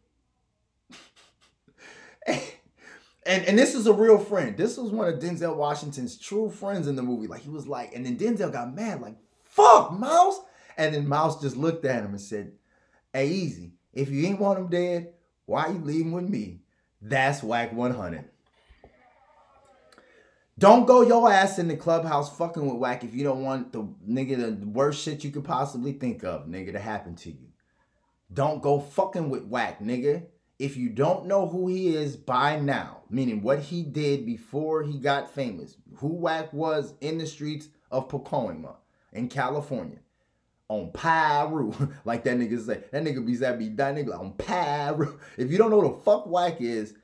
and, 2.27 2.41
and 3.27 3.45
and 3.47 3.59
this 3.59 3.75
is 3.75 3.87
a 3.87 3.93
real 3.93 4.19
friend. 4.19 4.57
This 4.57 4.77
was 4.77 4.91
one 4.91 5.09
of 5.09 5.19
Denzel 5.21 5.57
Washington's 5.57 6.17
true 6.17 6.51
friends 6.51 6.87
in 6.87 6.97
the 6.97 7.03
movie. 7.03 7.29
Like 7.29 7.43
he 7.43 7.51
was 7.51 7.67
like, 7.67 7.95
and 7.95 8.05
then 8.05 8.17
Denzel 8.17 8.53
got 8.53 8.75
mad, 8.75 9.01
like, 9.01 9.17
fuck, 9.45 9.93
Mouse. 9.93 10.41
And 10.77 10.95
then 10.95 11.09
Mouse 11.09 11.41
just 11.41 11.57
looked 11.57 11.85
at 11.85 12.03
him 12.05 12.11
and 12.11 12.21
said, 12.21 12.53
Hey, 13.13 13.29
easy. 13.29 13.73
If 13.93 14.11
you 14.11 14.27
ain't 14.27 14.41
want 14.41 14.59
him 14.59 14.69
dead, 14.69 15.13
why 15.47 15.69
you 15.69 15.79
leaving 15.79 16.13
with 16.13 16.29
me? 16.29 16.61
That's 17.01 17.43
Wack 17.43 17.73
100. 17.73 18.25
Don't 20.59 20.87
go 20.87 21.03
your 21.03 21.31
ass 21.31 21.59
in 21.59 21.69
the 21.69 21.77
clubhouse 21.77 22.37
fucking 22.37 22.65
with 22.65 22.77
Wack 22.77 23.05
if 23.05 23.15
you 23.15 23.25
don't 23.25 23.43
want 23.43 23.73
the 23.73 23.83
nigga 24.09 24.61
the 24.61 24.67
worst 24.67 25.03
shit 25.03 25.25
you 25.25 25.31
could 25.31 25.45
possibly 25.45 25.93
think 25.93 26.23
of, 26.23 26.47
nigga, 26.47 26.73
to 26.73 26.79
happen 26.79 27.17
to 27.17 27.31
you. 27.31 27.49
Don't 28.33 28.63
go 28.63 28.79
fucking 28.79 29.29
with 29.29 29.45
Wack, 29.45 29.81
nigga. 29.81 30.27
If 30.59 30.77
you 30.77 30.91
don't 30.91 31.27
know 31.27 31.49
who 31.49 31.69
he 31.69 31.97
is 31.97 32.17
by 32.17 32.61
now, 32.61 33.01
meaning 33.11 33.43
what 33.43 33.59
he 33.59 33.83
did 33.83 34.25
before 34.25 34.83
he 34.85 34.99
got 34.99 35.35
famous, 35.35 35.77
who 35.97 36.09
Wack 36.09 36.53
was 36.53 36.95
in 37.01 37.19
the 37.19 37.27
streets 37.27 37.69
of 37.91 38.09
Pacoima 38.09 38.77
in 39.13 39.29
California, 39.29 39.99
on 40.69 40.91
Piru, 40.93 41.73
like 42.05 42.25
that 42.25 42.37
nigga 42.39 42.65
say. 42.65 42.83
That 42.91 43.05
nigga 43.05 43.25
be 43.25 43.37
that 43.37 43.59
be 43.59 43.69
that 43.71 43.95
nigga 43.95 44.19
on 44.19 44.33
Piru. 44.33 45.19
If 45.37 45.51
you 45.51 45.59
don't 45.59 45.71
know 45.71 45.79
what 45.79 45.97
the 45.97 46.03
fuck 46.03 46.27
Wack 46.27 46.61
is, 46.61 46.95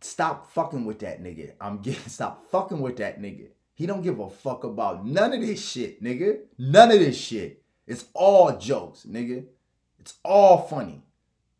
stop 0.00 0.50
fucking 0.52 0.84
with 0.84 1.00
that 1.00 1.22
nigga. 1.22 1.52
I'm 1.60 1.78
getting 1.82 2.08
stop 2.08 2.50
fucking 2.50 2.80
with 2.80 2.96
that 2.98 3.20
nigga. 3.20 3.48
He 3.74 3.86
don't 3.86 4.02
give 4.02 4.20
a 4.20 4.28
fuck 4.28 4.64
about 4.64 5.06
none 5.06 5.32
of 5.32 5.40
this 5.40 5.66
shit, 5.66 6.02
nigga. 6.02 6.40
None 6.58 6.92
of 6.92 6.98
this 6.98 7.16
shit. 7.16 7.62
It's 7.86 8.04
all 8.14 8.56
jokes, 8.58 9.06
nigga. 9.08 9.46
It's 9.98 10.14
all 10.24 10.58
funny 10.58 11.02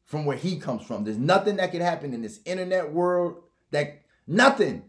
from 0.05 0.25
where 0.25 0.37
he 0.37 0.59
comes 0.59 0.85
from. 0.85 1.05
There's 1.05 1.19
nothing 1.19 1.57
that 1.57 1.73
could 1.73 1.81
happen 1.81 2.13
in 2.13 2.23
this 2.23 2.41
internet 2.45 2.93
world 2.93 3.43
that 3.71 4.03
nothing 4.27 4.85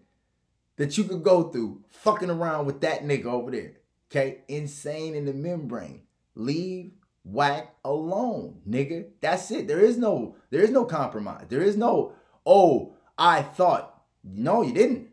that 0.76 0.98
you 0.98 1.06
could 1.06 1.24
go 1.24 1.44
through 1.44 1.82
fucking 1.90 2.30
around 2.30 2.66
with 2.66 2.82
that 2.82 3.04
nigga 3.04 3.26
over 3.26 3.52
there. 3.52 3.74
Okay, 4.14 4.42
insane 4.48 5.16
in 5.16 5.26
the 5.26 5.34
membrane. 5.34 6.04
Leave 6.36 6.92
Wack 7.24 7.74
alone, 7.84 8.62
nigga. 8.70 9.08
That's 9.22 9.50
it. 9.50 9.68
There 9.68 9.80
is 9.80 9.98
no, 9.98 10.36
there 10.52 10.62
is 10.62 10.70
no 10.70 10.86
compromise. 10.86 11.46
There 11.50 11.64
is 11.64 11.76
no, 11.76 12.14
oh, 12.46 12.96
I 13.18 13.42
thought. 13.42 14.04
No, 14.24 14.62
you 14.62 14.72
didn't. 14.72 15.08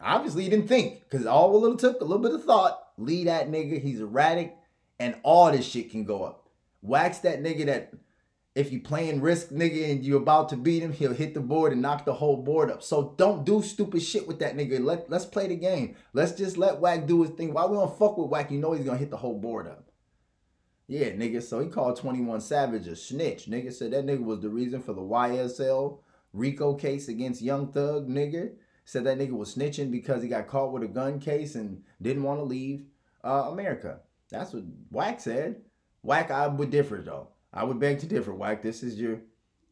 Obviously, 0.00 0.44
you 0.44 0.50
didn't 0.50 0.68
think. 0.68 1.00
Because 1.00 1.26
all 1.26 1.56
a 1.56 1.58
little 1.58 1.76
took 1.76 2.00
a 2.00 2.04
little 2.04 2.22
bit 2.22 2.34
of 2.34 2.44
thought. 2.44 2.90
Leave 2.98 3.26
that 3.26 3.50
nigga. 3.50 3.82
He's 3.82 4.00
erratic. 4.00 4.54
And 5.00 5.16
all 5.24 5.50
this 5.50 5.66
shit 5.66 5.90
can 5.90 6.04
go 6.04 6.22
up. 6.22 6.48
Wax 6.82 7.18
that 7.18 7.42
nigga 7.42 7.66
that 7.66 7.94
if 8.56 8.72
you 8.72 8.80
playing 8.80 9.20
risk 9.20 9.50
nigga 9.50 9.90
and 9.90 10.02
you 10.02 10.16
about 10.16 10.48
to 10.48 10.56
beat 10.56 10.82
him, 10.82 10.90
he'll 10.90 11.12
hit 11.12 11.34
the 11.34 11.40
board 11.40 11.74
and 11.74 11.82
knock 11.82 12.06
the 12.06 12.14
whole 12.14 12.38
board 12.38 12.70
up. 12.70 12.82
So 12.82 13.14
don't 13.18 13.44
do 13.44 13.62
stupid 13.62 14.02
shit 14.02 14.26
with 14.26 14.38
that 14.38 14.56
nigga. 14.56 14.82
Let 14.82 15.10
let's 15.10 15.26
play 15.26 15.46
the 15.46 15.56
game. 15.56 15.94
Let's 16.14 16.32
just 16.32 16.56
let 16.56 16.80
Wack 16.80 17.06
do 17.06 17.22
his 17.22 17.32
thing. 17.32 17.52
Why 17.52 17.66
we 17.66 17.76
gonna 17.76 17.90
fuck 17.90 18.16
with 18.16 18.30
Wack? 18.30 18.50
You 18.50 18.58
know 18.58 18.72
he's 18.72 18.86
gonna 18.86 18.96
hit 18.96 19.10
the 19.10 19.18
whole 19.18 19.38
board 19.38 19.68
up. 19.68 19.90
Yeah, 20.88 21.10
nigga. 21.10 21.42
So 21.42 21.60
he 21.60 21.68
called 21.68 21.96
21 21.96 22.40
Savage 22.40 22.86
a 22.86 22.96
snitch. 22.96 23.44
Nigga 23.44 23.70
said 23.74 23.90
that 23.90 24.06
nigga 24.06 24.24
was 24.24 24.40
the 24.40 24.48
reason 24.48 24.80
for 24.80 24.94
the 24.94 25.02
YSL 25.02 25.98
RICO 26.32 26.74
case 26.74 27.08
against 27.08 27.42
Young 27.42 27.70
Thug, 27.70 28.08
nigga. 28.08 28.52
Said 28.86 29.04
that 29.04 29.18
nigga 29.18 29.32
was 29.32 29.54
snitching 29.54 29.90
because 29.90 30.22
he 30.22 30.30
got 30.30 30.46
caught 30.46 30.72
with 30.72 30.82
a 30.82 30.88
gun 30.88 31.20
case 31.20 31.56
and 31.56 31.82
didn't 32.00 32.22
want 32.22 32.40
to 32.40 32.44
leave 32.44 32.86
uh, 33.22 33.48
America. 33.50 34.00
That's 34.30 34.54
what 34.54 34.62
Wack 34.90 35.20
said. 35.20 35.60
Wack, 36.02 36.30
I 36.30 36.46
would 36.46 36.70
differ 36.70 37.02
though. 37.04 37.28
I 37.56 37.64
would 37.64 37.80
beg 37.80 38.00
to 38.00 38.06
differ, 38.06 38.34
Wack. 38.34 38.60
This 38.60 38.82
is 38.82 39.00
your 39.00 39.20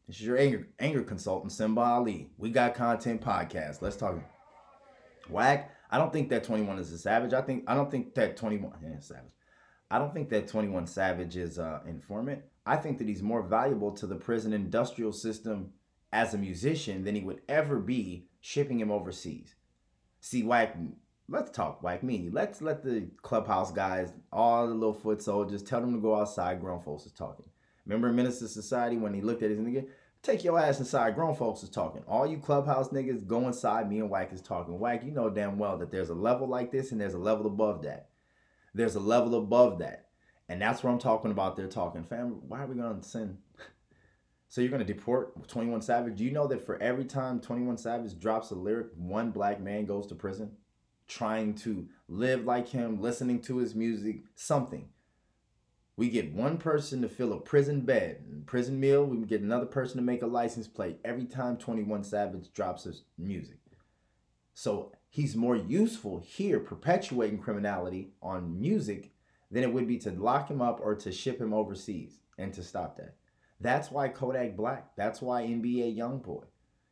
this 0.07 0.17
is 0.17 0.23
your 0.23 0.37
anger 0.37 0.67
anger 0.79 1.03
consultant, 1.03 1.51
Simba 1.51 1.81
Ali. 1.81 2.31
We 2.37 2.49
got 2.49 2.73
content 2.73 3.21
podcast. 3.21 3.81
Let's 3.81 3.95
talk. 3.95 4.19
Wack, 5.29 5.71
I 5.91 5.99
don't 5.99 6.11
think 6.11 6.29
that 6.29 6.43
21 6.43 6.79
is 6.79 6.91
a 6.91 6.97
savage. 6.97 7.33
I 7.33 7.41
think 7.41 7.63
I 7.67 7.75
don't 7.75 7.91
think 7.91 8.15
that 8.15 8.37
21 8.37 8.71
yeah, 8.81 8.99
savage. 8.99 9.31
I 9.91 9.99
don't 9.99 10.13
think 10.13 10.29
that 10.29 10.47
21 10.47 10.87
Savage 10.87 11.37
is 11.37 11.59
uh 11.59 11.81
informant. 11.87 12.41
I 12.65 12.77
think 12.77 12.97
that 12.97 13.07
he's 13.07 13.21
more 13.21 13.43
valuable 13.43 13.91
to 13.91 14.07
the 14.07 14.15
prison 14.15 14.51
industrial 14.51 15.13
system 15.13 15.71
as 16.11 16.33
a 16.33 16.39
musician 16.39 17.03
than 17.03 17.13
he 17.13 17.21
would 17.21 17.41
ever 17.47 17.79
be 17.79 18.25
shipping 18.41 18.79
him 18.79 18.89
overseas. 18.89 19.53
See, 20.21 20.41
Wack, 20.41 20.75
let's 21.29 21.51
talk, 21.51 21.83
Wack 21.83 22.01
me. 22.01 22.29
Let's 22.31 22.63
let 22.63 22.83
the 22.83 23.09
clubhouse 23.21 23.71
guys, 23.71 24.11
all 24.31 24.67
the 24.67 24.73
little 24.73 24.93
foot 24.93 25.21
soldiers, 25.21 25.61
tell 25.61 25.81
them 25.81 25.93
to 25.93 25.99
go 25.99 26.15
outside. 26.15 26.59
Grown 26.59 26.81
folks 26.81 27.05
is 27.05 27.11
talking. 27.11 27.45
Remember 27.85 28.21
II 28.21 28.31
Society 28.31 28.97
when 28.97 29.13
he 29.13 29.21
looked 29.21 29.43
at 29.43 29.49
his 29.49 29.59
nigga? 29.59 29.87
Take 30.23 30.43
your 30.43 30.59
ass 30.59 30.79
inside. 30.79 31.13
Grown 31.13 31.35
folks 31.35 31.61
is 31.61 31.69
talking. 31.69 32.01
All 32.07 32.25
you 32.25 32.39
clubhouse 32.39 32.89
niggas 32.89 33.27
go 33.27 33.45
inside. 33.45 33.89
Me 33.89 33.99
and 33.99 34.09
Wack 34.09 34.33
is 34.33 34.41
talking. 34.41 34.79
Wack, 34.79 35.03
you 35.03 35.11
know 35.11 35.29
damn 35.29 35.59
well 35.59 35.77
that 35.77 35.91
there's 35.91 36.09
a 36.09 36.15
level 36.15 36.47
like 36.47 36.71
this 36.71 36.91
and 36.91 36.99
there's 36.99 37.13
a 37.13 37.19
level 37.19 37.45
above 37.45 37.83
that. 37.83 38.09
There's 38.73 38.95
a 38.95 38.99
level 38.99 39.35
above 39.35 39.79
that. 39.79 40.07
And 40.49 40.61
that's 40.61 40.83
what 40.83 40.91
I'm 40.91 40.99
talking 40.99 41.31
about. 41.31 41.55
They're 41.55 41.67
talking. 41.67 42.03
Fam, 42.03 42.41
why 42.47 42.63
are 42.63 42.67
we 42.67 42.75
going 42.75 43.01
to 43.01 43.07
send? 43.07 43.37
So 44.47 44.61
you're 44.61 44.71
going 44.71 44.85
to 44.85 44.93
deport 44.93 45.47
21 45.47 45.81
Savage? 45.81 46.17
Do 46.17 46.23
you 46.23 46.31
know 46.31 46.47
that 46.47 46.65
for 46.65 46.81
every 46.81 47.05
time 47.05 47.39
21 47.39 47.77
Savage 47.77 48.17
drops 48.17 48.51
a 48.51 48.55
lyric, 48.55 48.87
one 48.95 49.31
black 49.31 49.59
man 49.59 49.85
goes 49.85 50.07
to 50.07 50.15
prison? 50.15 50.51
Trying 51.07 51.55
to 51.55 51.87
live 52.07 52.45
like 52.45 52.69
him, 52.69 53.01
listening 53.01 53.41
to 53.41 53.57
his 53.57 53.75
music, 53.75 54.21
something. 54.35 54.89
We 55.97 56.09
get 56.09 56.33
one 56.33 56.57
person 56.57 57.01
to 57.01 57.09
fill 57.09 57.31
a 57.31 57.39
prison 57.39 57.81
bed, 57.81 58.45
prison 58.45 58.79
meal. 58.79 59.05
We 59.05 59.17
get 59.25 59.41
another 59.41 59.65
person 59.65 59.97
to 59.97 60.03
make 60.03 60.21
a 60.21 60.27
license 60.27 60.67
plate 60.67 60.99
every 61.05 61.25
time 61.25 61.55
21 61.55 62.03
Savage 62.03 62.51
drops 62.53 62.83
his 62.83 63.03
music. 63.17 63.57
So 64.53 64.91
he's 65.09 65.35
more 65.35 65.55
useful 65.55 66.19
here, 66.19 66.59
perpetuating 66.59 67.39
criminality 67.39 68.09
on 68.21 68.59
music, 68.59 69.11
than 69.49 69.63
it 69.63 69.71
would 69.71 69.87
be 69.87 69.97
to 69.99 70.11
lock 70.11 70.49
him 70.49 70.61
up 70.61 70.81
or 70.81 70.95
to 70.95 71.11
ship 71.11 71.39
him 71.39 71.53
overseas 71.53 72.19
and 72.37 72.53
to 72.53 72.63
stop 72.63 72.97
that. 72.97 73.15
That's 73.61 73.89
why 73.89 74.09
Kodak 74.09 74.57
Black. 74.57 74.95
That's 74.97 75.21
why 75.21 75.43
NBA 75.43 75.97
YoungBoy. 75.97 76.43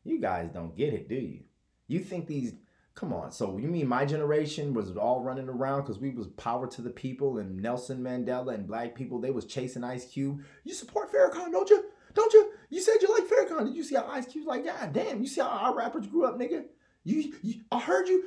You 0.05 0.21
guys 0.21 0.49
don't 0.49 0.77
get 0.77 0.93
it, 0.93 1.09
do 1.09 1.15
you? 1.15 1.41
You 1.87 1.99
think 1.99 2.27
these 2.27 2.53
Come 2.95 3.11
on. 3.11 3.31
So 3.31 3.57
you 3.57 3.67
mean 3.67 3.87
my 3.87 4.05
generation 4.05 4.73
was 4.73 4.95
all 4.95 5.21
running 5.21 5.49
around 5.49 5.81
because 5.81 5.99
we 5.99 6.11
was 6.11 6.27
power 6.27 6.67
to 6.67 6.81
the 6.81 6.91
people 6.91 7.39
and 7.39 7.61
Nelson 7.61 7.99
Mandela 7.99 8.53
and 8.53 8.67
black 8.67 8.93
people, 8.93 9.19
they 9.19 9.31
was 9.31 9.45
chasing 9.45 9.83
Ice 9.83 10.05
Cube. 10.05 10.43
You 10.63 10.73
support 10.73 11.11
Farrakhan, 11.11 11.51
don't 11.51 11.69
you? 11.69 11.85
Don't 12.13 12.31
you? 12.33 12.51
You 12.69 12.81
said 12.81 12.97
you 13.01 13.11
like 13.11 13.27
Farrakhan. 13.27 13.65
Did 13.65 13.75
you 13.75 13.83
see 13.83 13.95
how 13.95 14.07
Ice 14.07 14.27
Cube's 14.27 14.45
like, 14.45 14.65
God 14.65 14.93
damn, 14.93 15.21
you 15.21 15.27
see 15.27 15.41
how 15.41 15.47
our 15.47 15.75
rappers 15.75 16.05
grew 16.05 16.25
up, 16.25 16.37
nigga? 16.37 16.65
You, 17.03 17.33
you 17.41 17.61
I 17.71 17.79
heard 17.79 18.07
you. 18.07 18.25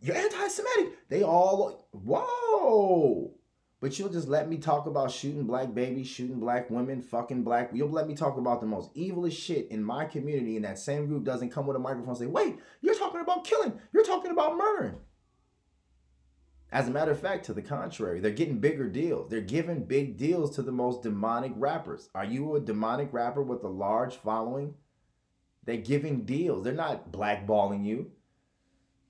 You're 0.00 0.16
anti-Semitic. 0.16 1.08
They 1.08 1.24
all 1.24 1.88
whoa. 1.90 3.34
But 3.80 3.96
you'll 3.96 4.08
just 4.08 4.26
let 4.26 4.48
me 4.48 4.58
talk 4.58 4.86
about 4.86 5.12
shooting 5.12 5.44
black 5.44 5.72
babies, 5.72 6.08
shooting 6.08 6.40
black 6.40 6.68
women, 6.68 7.00
fucking 7.00 7.44
black. 7.44 7.70
You'll 7.72 7.90
let 7.90 8.08
me 8.08 8.14
talk 8.14 8.36
about 8.36 8.60
the 8.60 8.66
most 8.66 8.92
evilest 8.94 9.38
shit 9.38 9.68
in 9.70 9.84
my 9.84 10.04
community, 10.04 10.56
and 10.56 10.64
that 10.64 10.80
same 10.80 11.06
group 11.06 11.22
doesn't 11.24 11.50
come 11.50 11.66
with 11.66 11.76
a 11.76 11.80
microphone 11.80 12.08
and 12.08 12.18
say, 12.18 12.26
wait, 12.26 12.58
you're 12.80 12.98
talking 12.98 13.20
about 13.20 13.44
killing. 13.44 13.78
You're 13.92 14.04
talking 14.04 14.32
about 14.32 14.56
murdering. 14.56 14.96
As 16.70 16.88
a 16.88 16.90
matter 16.90 17.12
of 17.12 17.20
fact, 17.20 17.46
to 17.46 17.54
the 17.54 17.62
contrary, 17.62 18.20
they're 18.20 18.32
getting 18.32 18.58
bigger 18.58 18.88
deals. 18.88 19.30
They're 19.30 19.40
giving 19.40 19.84
big 19.84 20.16
deals 20.16 20.54
to 20.56 20.62
the 20.62 20.72
most 20.72 21.02
demonic 21.02 21.52
rappers. 21.54 22.10
Are 22.14 22.24
you 22.24 22.56
a 22.56 22.60
demonic 22.60 23.12
rapper 23.12 23.42
with 23.42 23.62
a 23.62 23.68
large 23.68 24.16
following? 24.16 24.74
They're 25.64 25.76
giving 25.76 26.24
deals. 26.24 26.64
They're 26.64 26.74
not 26.74 27.12
blackballing 27.12 27.86
you. 27.86 28.10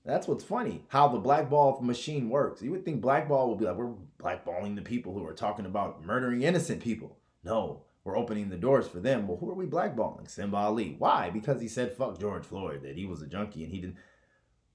That's 0.09 0.27
what's 0.27 0.43
funny. 0.43 0.83
How 0.87 1.07
the 1.07 1.19
blackball 1.19 1.79
machine 1.81 2.29
works. 2.29 2.63
You 2.63 2.71
would 2.71 2.83
think 2.83 2.99
blackball 2.99 3.47
will 3.47 3.55
be 3.55 3.65
like, 3.65 3.75
we're 3.75 3.93
blackballing 4.19 4.75
the 4.75 4.81
people 4.81 5.13
who 5.13 5.25
are 5.27 5.33
talking 5.33 5.67
about 5.67 6.03
murdering 6.03 6.41
innocent 6.41 6.81
people. 6.81 7.17
No, 7.43 7.83
we're 8.03 8.17
opening 8.17 8.49
the 8.49 8.57
doors 8.57 8.87
for 8.87 8.99
them. 8.99 9.27
Well, 9.27 9.37
who 9.37 9.51
are 9.51 9.55
we 9.55 9.67
blackballing? 9.67 10.27
Simba 10.27 10.57
Ali. 10.57 10.95
Why? 10.97 11.29
Because 11.29 11.61
he 11.61 11.67
said 11.67 11.93
fuck 11.93 12.19
George 12.19 12.43
Floyd, 12.43 12.81
that 12.81 12.95
he 12.95 13.05
was 13.05 13.21
a 13.21 13.27
junkie 13.27 13.63
and 13.63 13.71
he 13.71 13.81
didn't. 13.81 13.97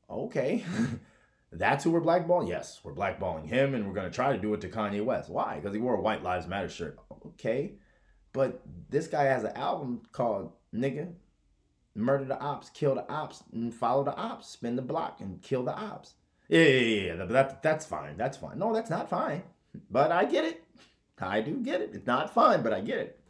Okay. 0.08 0.64
That's 1.52 1.82
who 1.82 1.90
we're 1.90 2.00
blackballing? 2.00 2.48
Yes, 2.48 2.80
we're 2.84 2.94
blackballing 2.94 3.46
him 3.46 3.74
and 3.74 3.88
we're 3.88 3.94
going 3.94 4.08
to 4.08 4.14
try 4.14 4.32
to 4.32 4.38
do 4.40 4.54
it 4.54 4.60
to 4.60 4.68
Kanye 4.68 5.04
West. 5.04 5.30
Why? 5.30 5.56
Because 5.56 5.74
he 5.74 5.80
wore 5.80 5.96
a 5.96 6.00
White 6.00 6.22
Lives 6.22 6.46
Matter 6.46 6.68
shirt. 6.68 6.96
Okay. 7.26 7.72
But 8.32 8.62
this 8.88 9.08
guy 9.08 9.24
has 9.24 9.42
an 9.42 9.56
album 9.56 10.02
called 10.12 10.52
Nigga 10.72 11.12
murder 11.94 12.24
the 12.24 12.40
ops, 12.40 12.70
kill 12.70 12.94
the 12.94 13.10
ops, 13.10 13.42
and 13.52 13.72
follow 13.72 14.04
the 14.04 14.16
ops, 14.16 14.48
spin 14.48 14.76
the 14.76 14.82
block 14.82 15.20
and 15.20 15.40
kill 15.42 15.64
the 15.64 15.74
ops. 15.74 16.14
Yeah, 16.48 16.60
yeah, 16.60 17.14
yeah. 17.14 17.24
That, 17.24 17.62
that's 17.62 17.86
fine. 17.86 18.16
That's 18.16 18.36
fine. 18.36 18.58
No, 18.58 18.72
that's 18.74 18.90
not 18.90 19.08
fine. 19.08 19.42
But 19.90 20.12
I 20.12 20.24
get 20.24 20.44
it. 20.44 20.64
I 21.18 21.40
do 21.40 21.56
get 21.56 21.80
it. 21.80 21.90
It's 21.94 22.06
not 22.06 22.34
fun, 22.34 22.62
but 22.62 22.72
I 22.72 22.80
get 22.80 22.98
it. 22.98 23.20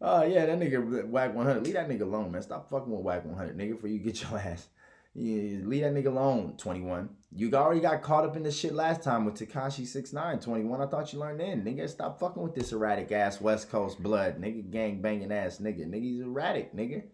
Oh, 0.00 0.18
uh, 0.18 0.24
yeah, 0.24 0.46
that 0.46 0.58
nigga 0.58 1.06
Wack 1.06 1.34
100. 1.34 1.64
Leave 1.64 1.74
that 1.74 1.88
nigga 1.88 2.02
alone, 2.02 2.30
man. 2.30 2.42
Stop 2.42 2.68
fucking 2.68 2.90
with 2.90 3.00
Wack 3.00 3.24
100, 3.24 3.56
nigga, 3.56 3.72
before 3.72 3.88
you 3.88 3.98
get 3.98 4.20
your 4.30 4.38
ass. 4.38 4.68
Yeah, 5.14 5.60
leave 5.64 5.82
that 5.82 5.94
nigga 5.94 6.06
alone, 6.06 6.54
21. 6.58 7.08
You 7.36 7.52
already 7.54 7.80
got 7.80 8.02
caught 8.02 8.24
up 8.24 8.36
in 8.36 8.42
this 8.42 8.58
shit 8.58 8.74
last 8.74 9.02
time 9.02 9.24
with 9.24 9.34
Tekashi 9.34 9.86
69, 9.86 10.40
21. 10.40 10.80
I 10.80 10.86
thought 10.86 11.12
you 11.12 11.20
learned 11.20 11.40
then. 11.40 11.64
Nigga, 11.64 11.88
stop 11.88 12.18
fucking 12.18 12.42
with 12.42 12.54
this 12.54 12.72
erratic 12.72 13.12
ass 13.12 13.40
West 13.40 13.70
Coast 13.70 14.02
blood. 14.02 14.40
Nigga, 14.40 14.68
gang 14.70 15.00
banging 15.00 15.30
ass 15.30 15.58
nigga. 15.58 15.86
Nigga, 15.86 16.02
he's 16.02 16.20
erratic, 16.20 16.74
nigga. 16.74 17.04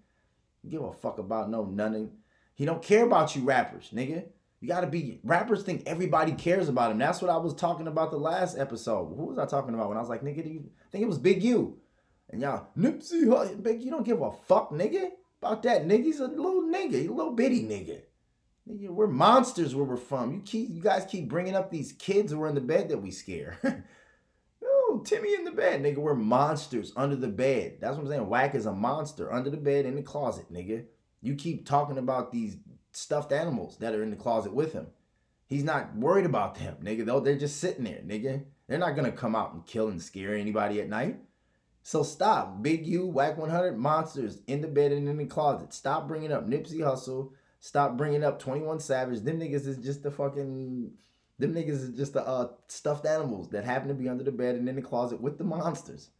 Give 0.69 0.83
a 0.83 0.93
fuck 0.93 1.19
about 1.19 1.51
no 1.51 1.65
nothing. 1.65 2.11
He 2.55 2.65
don't 2.65 2.83
care 2.83 3.05
about 3.05 3.35
you 3.35 3.43
rappers, 3.43 3.91
nigga. 3.95 4.25
You 4.61 4.69
gotta 4.69 4.87
be 4.87 5.21
rappers 5.25 5.63
think 5.63 5.85
everybody 5.87 6.33
cares 6.33 6.69
about 6.69 6.91
him. 6.91 6.99
That's 6.99 7.23
what 7.23 7.31
I 7.31 7.39
was 7.39 7.55
talking 7.55 7.87
about 7.87 8.11
the 8.11 8.19
last 8.19 8.59
episode. 8.59 9.15
Who 9.17 9.27
was 9.27 9.39
I 9.39 9.47
talking 9.47 9.75
about 9.75 9.89
when 9.89 9.97
I 9.97 10.01
was 10.01 10.11
like, 10.11 10.23
nigga, 10.23 10.45
do 10.45 10.51
you 10.51 10.71
I 10.81 10.91
think 10.91 11.03
it 11.03 11.09
was 11.09 11.19
Big 11.19 11.43
U. 11.43 11.79
And 12.29 12.43
y'all, 12.43 12.69
Nipsey, 12.77 13.63
Big, 13.63 13.83
you 13.83 13.91
don't 13.91 14.05
give 14.05 14.21
a 14.21 14.31
fuck, 14.31 14.71
nigga, 14.71 15.11
about 15.41 15.63
that 15.63 15.87
nigga. 15.87 16.05
He's 16.05 16.21
a 16.21 16.27
little 16.27 16.63
nigga, 16.63 16.93
he's 16.93 17.09
a 17.09 17.13
little 17.13 17.33
bitty 17.33 17.63
nigga. 17.63 18.03
Nigga, 18.69 18.91
we're 18.91 19.07
monsters 19.07 19.75
where 19.75 19.87
we're 19.87 19.97
from. 19.97 20.33
You 20.33 20.43
keep, 20.45 20.69
you 20.71 20.83
guys 20.83 21.07
keep 21.07 21.29
bringing 21.29 21.57
up 21.57 21.71
these 21.71 21.93
kids 21.93 22.31
who 22.31 22.43
are 22.43 22.49
in 22.49 22.55
the 22.55 22.61
bed 22.61 22.91
that 22.91 22.99
we 22.99 23.11
scare. 23.11 23.59
Timmy 25.05 25.35
in 25.35 25.45
the 25.45 25.51
bed, 25.51 25.83
nigga. 25.83 25.99
We're 25.99 26.15
monsters 26.15 26.93
under 26.97 27.17
the 27.17 27.29
bed. 27.29 27.79
That's 27.81 27.97
what 27.97 28.05
I'm 28.05 28.09
saying. 28.09 28.29
Wack 28.29 28.55
is 28.55 28.67
a 28.67 28.73
monster 28.73 29.33
under 29.33 29.51
the 29.51 29.57
bed 29.57 29.87
in 29.87 29.97
the 29.97 30.03
closet, 30.03 30.53
nigga. 30.53 30.85
You 31.23 31.35
keep 31.35 31.67
talking 31.67 31.99
about 31.99 32.33
these 32.33 32.57
stuffed 32.93 33.33
animals 33.33 33.77
that 33.79 33.95
are 33.95 34.03
in 34.03 34.11
the 34.11 34.17
closet 34.17 34.55
with 34.55 34.73
him. 34.73 34.87
He's 35.47 35.65
not 35.65 35.97
worried 35.97 36.27
about 36.27 36.55
them, 36.55 36.77
nigga. 36.83 37.25
They're 37.25 37.37
just 37.37 37.59
sitting 37.59 37.85
there, 37.85 38.01
nigga. 38.07 38.45
They're 38.69 38.79
not 38.79 38.97
gonna 38.97 39.13
come 39.13 39.35
out 39.35 39.53
and 39.53 39.67
kill 39.67 39.89
and 39.89 40.01
scare 40.01 40.35
anybody 40.35 40.81
at 40.81 40.89
night. 40.89 41.21
So 41.83 42.03
stop, 42.03 42.63
Big 42.63 42.87
U, 42.87 43.07
Wack 43.07 43.37
100 43.37 43.77
monsters 43.77 44.41
in 44.47 44.61
the 44.61 44.69
bed 44.69 44.93
and 44.93 45.09
in 45.09 45.17
the 45.17 45.25
closet. 45.25 45.73
Stop 45.73 46.07
bringing 46.07 46.31
up 46.31 46.47
Nipsey 46.47 46.79
Hussle. 46.79 47.33
Stop 47.59 47.97
bringing 47.97 48.23
up 48.23 48.39
21 48.39 48.81
Savage. 48.81 49.21
Them 49.21 49.41
niggas 49.41 49.67
is 49.67 49.79
just 49.79 50.03
the 50.03 50.11
fucking 50.11 50.93
them 51.41 51.55
niggas 51.55 51.69
is 51.69 51.91
just 51.91 52.13
the 52.13 52.27
uh, 52.27 52.49
stuffed 52.69 53.07
animals 53.07 53.49
that 53.51 53.65
happen 53.65 53.89
to 53.89 53.95
be 53.95 54.09
under 54.09 54.25
the 54.25 54.33
bed 54.33 54.55
and 54.55 54.69
in 54.69 54.77
the 54.77 54.83
closet 54.83 55.21
with 55.21 55.39
the 55.39 55.45
monsters. 55.45 56.11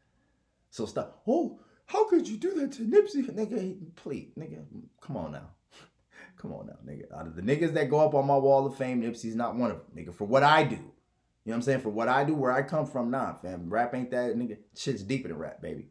So 0.71 0.87
stop. 0.87 1.23
Oh, 1.27 1.61
how 1.87 2.09
could 2.09 2.29
you 2.29 2.37
do 2.37 2.55
that 2.55 2.73
to 2.73 2.83
Nipsey? 2.83 3.29
Nigga, 3.31 3.77
please, 3.97 4.31
nigga, 4.39 4.65
come 5.01 5.17
on 5.17 5.33
now. 5.33 5.51
come 6.39 6.53
on 6.53 6.67
now, 6.67 6.77
nigga. 6.87 7.13
Out 7.17 7.27
of 7.27 7.37
the 7.37 7.43
niggas 7.43 7.75
that 7.75 7.91
go 7.91 8.01
up 8.01 8.15
on 8.15 8.27
my 8.27 8.37
wall 8.37 8.67
of 8.67 8.77
fame, 8.77 9.03
Nipsey's 9.03 9.37
not 9.37 9.57
one 9.57 9.71
of 9.71 9.79
them, 9.79 9.87
nigga. 10.05 10.15
For 10.15 10.27
what 10.27 10.43
I 10.43 10.65
do. 10.65 10.77
You 10.77 11.53
know 11.53 11.53
what 11.53 11.55
I'm 11.57 11.63
saying? 11.63 11.81
For 11.81 11.89
what 11.89 12.09
I 12.09 12.25
do, 12.25 12.35
where 12.35 12.53
I 12.53 12.63
come 12.63 12.87
from, 12.87 13.11
nah, 13.11 13.35
fam. 13.35 13.69
Rap 13.69 13.95
ain't 13.95 14.11
that, 14.11 14.37
nigga. 14.37 14.59
Shit's 14.77 15.03
deeper 15.03 15.29
than 15.29 15.39
rap, 15.39 15.61
baby. 15.61 15.89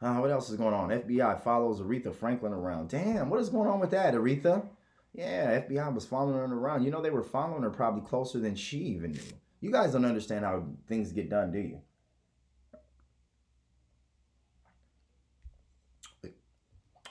Uh, 0.00 0.14
what 0.16 0.30
else 0.30 0.50
is 0.50 0.56
going 0.56 0.74
on? 0.74 0.90
FBI 0.90 1.42
follows 1.42 1.80
Aretha 1.80 2.14
Franklin 2.14 2.52
around. 2.52 2.90
Damn, 2.90 3.30
what 3.30 3.40
is 3.40 3.48
going 3.48 3.68
on 3.68 3.80
with 3.80 3.90
that, 3.90 4.14
Aretha? 4.14 4.66
Yeah, 5.14 5.60
FBI 5.60 5.94
was 5.94 6.04
following 6.04 6.36
her 6.36 6.44
around. 6.56 6.84
You 6.84 6.90
know, 6.90 7.00
they 7.00 7.10
were 7.10 7.22
following 7.22 7.62
her 7.62 7.70
probably 7.70 8.02
closer 8.02 8.40
than 8.40 8.56
she 8.56 8.78
even 8.78 9.12
knew. 9.12 9.20
You 9.60 9.70
guys 9.70 9.92
don't 9.92 10.04
understand 10.04 10.44
how 10.44 10.64
things 10.88 11.12
get 11.12 11.30
done, 11.30 11.52
do 11.52 11.60
you? 11.60 11.80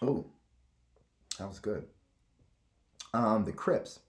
Oh, 0.01 0.25
that 1.39 1.47
was 1.47 1.59
good. 1.59 1.85
Um, 3.13 3.45
the 3.45 3.53
Crips. 3.53 3.99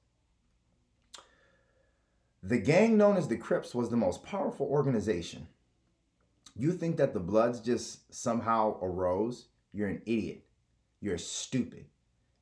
The 2.42 2.58
gang 2.58 2.96
known 2.96 3.16
as 3.16 3.28
the 3.28 3.36
Crips 3.36 3.74
was 3.74 3.88
the 3.90 3.96
most 3.96 4.24
powerful 4.24 4.66
organization. 4.66 5.46
You 6.56 6.72
think 6.72 6.96
that 6.96 7.14
the 7.14 7.20
Bloods 7.20 7.60
just 7.60 8.12
somehow 8.14 8.78
arose? 8.82 9.46
You're 9.72 9.88
an 9.88 10.02
idiot. 10.04 10.44
You're 11.00 11.18
stupid. 11.18 11.86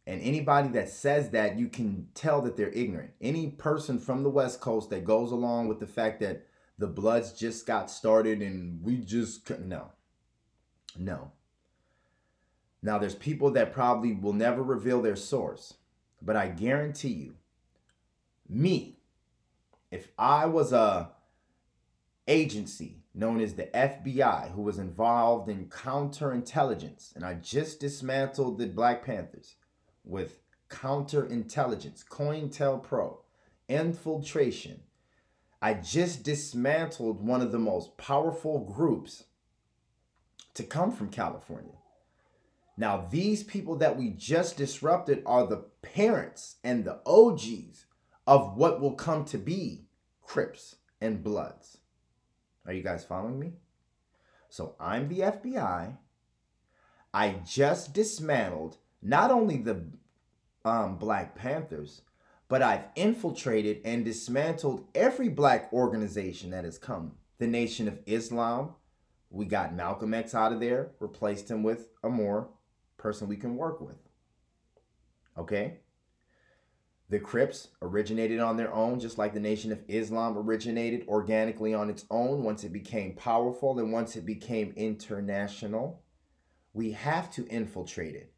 And 0.06 0.20
anybody 0.20 0.68
that 0.70 0.88
says 0.88 1.30
that, 1.30 1.58
you 1.58 1.68
can 1.68 2.08
tell 2.14 2.40
that 2.42 2.56
they're 2.56 2.70
ignorant. 2.70 3.12
Any 3.20 3.50
person 3.50 3.98
from 3.98 4.22
the 4.22 4.30
West 4.30 4.60
Coast 4.60 4.90
that 4.90 5.04
goes 5.04 5.30
along 5.30 5.68
with 5.68 5.78
the 5.78 5.86
fact 5.86 6.20
that 6.20 6.46
the 6.78 6.88
Bloods 6.88 7.32
just 7.32 7.66
got 7.66 7.90
started 7.90 8.42
and 8.42 8.82
we 8.82 8.96
just 8.96 9.44
couldn't, 9.44 9.68
no, 9.68 9.92
no. 10.98 11.30
Now, 12.82 12.98
there's 12.98 13.14
people 13.14 13.52
that 13.52 13.72
probably 13.72 14.12
will 14.12 14.32
never 14.32 14.62
reveal 14.62 15.00
their 15.00 15.14
source, 15.14 15.74
but 16.20 16.34
I 16.34 16.48
guarantee 16.48 17.12
you, 17.12 17.34
me, 18.48 18.98
if 19.92 20.08
I 20.18 20.46
was 20.46 20.72
a 20.72 21.10
agency 22.26 23.02
known 23.14 23.40
as 23.40 23.54
the 23.54 23.66
FBI 23.66 24.52
who 24.52 24.62
was 24.62 24.78
involved 24.78 25.48
in 25.48 25.66
counterintelligence 25.66 27.14
and 27.14 27.24
I 27.24 27.34
just 27.34 27.78
dismantled 27.78 28.58
the 28.58 28.66
Black 28.66 29.04
Panthers 29.04 29.56
with 30.04 30.38
counterintelligence, 30.68 32.04
COINTELPRO, 32.06 33.18
infiltration. 33.68 34.80
I 35.60 35.74
just 35.74 36.24
dismantled 36.24 37.24
one 37.24 37.40
of 37.40 37.52
the 37.52 37.58
most 37.58 37.96
powerful 37.96 38.58
groups 38.60 39.24
to 40.54 40.64
come 40.64 40.92
from 40.92 41.08
California. 41.08 41.76
Now, 42.76 43.06
these 43.10 43.44
people 43.44 43.76
that 43.76 43.96
we 43.96 44.10
just 44.10 44.56
disrupted 44.56 45.22
are 45.26 45.46
the 45.46 45.64
parents 45.82 46.56
and 46.64 46.84
the 46.84 47.00
OGs 47.06 47.86
of 48.26 48.56
what 48.56 48.80
will 48.80 48.94
come 48.94 49.24
to 49.26 49.38
be 49.38 49.84
Crips 50.22 50.76
and 51.00 51.22
Bloods. 51.22 51.78
Are 52.66 52.72
you 52.72 52.82
guys 52.82 53.04
following 53.04 53.38
me? 53.38 53.52
So 54.48 54.74
I'm 54.80 55.08
the 55.08 55.20
FBI. 55.20 55.96
I 57.14 57.36
just 57.44 57.92
dismantled 57.92 58.78
not 59.02 59.30
only 59.30 59.56
the 59.56 59.82
um, 60.64 60.96
Black 60.96 61.34
Panthers, 61.34 62.02
but 62.48 62.62
I've 62.62 62.84
infiltrated 62.94 63.80
and 63.84 64.04
dismantled 64.04 64.86
every 64.94 65.28
black 65.28 65.72
organization 65.72 66.50
that 66.50 66.64
has 66.64 66.78
come. 66.78 67.12
The 67.38 67.46
Nation 67.46 67.88
of 67.88 67.98
Islam, 68.06 68.74
we 69.30 69.46
got 69.46 69.74
Malcolm 69.74 70.14
X 70.14 70.34
out 70.34 70.52
of 70.52 70.60
there, 70.60 70.92
replaced 71.00 71.50
him 71.50 71.62
with 71.62 71.88
a 72.04 72.08
more 72.08 72.48
person 72.98 73.26
we 73.26 73.36
can 73.36 73.56
work 73.56 73.80
with. 73.80 73.96
Okay? 75.36 75.78
The 77.08 77.18
Crips 77.18 77.68
originated 77.82 78.40
on 78.40 78.56
their 78.56 78.72
own, 78.72 79.00
just 79.00 79.18
like 79.18 79.34
the 79.34 79.40
Nation 79.40 79.72
of 79.72 79.82
Islam 79.88 80.38
originated 80.38 81.06
organically 81.08 81.74
on 81.74 81.90
its 81.90 82.04
own 82.10 82.42
once 82.42 82.64
it 82.64 82.72
became 82.72 83.14
powerful 83.14 83.78
and 83.78 83.92
once 83.92 84.16
it 84.16 84.24
became 84.24 84.72
international. 84.76 86.02
We 86.72 86.92
have 86.92 87.30
to 87.32 87.46
infiltrate 87.48 88.14
it. 88.14 88.31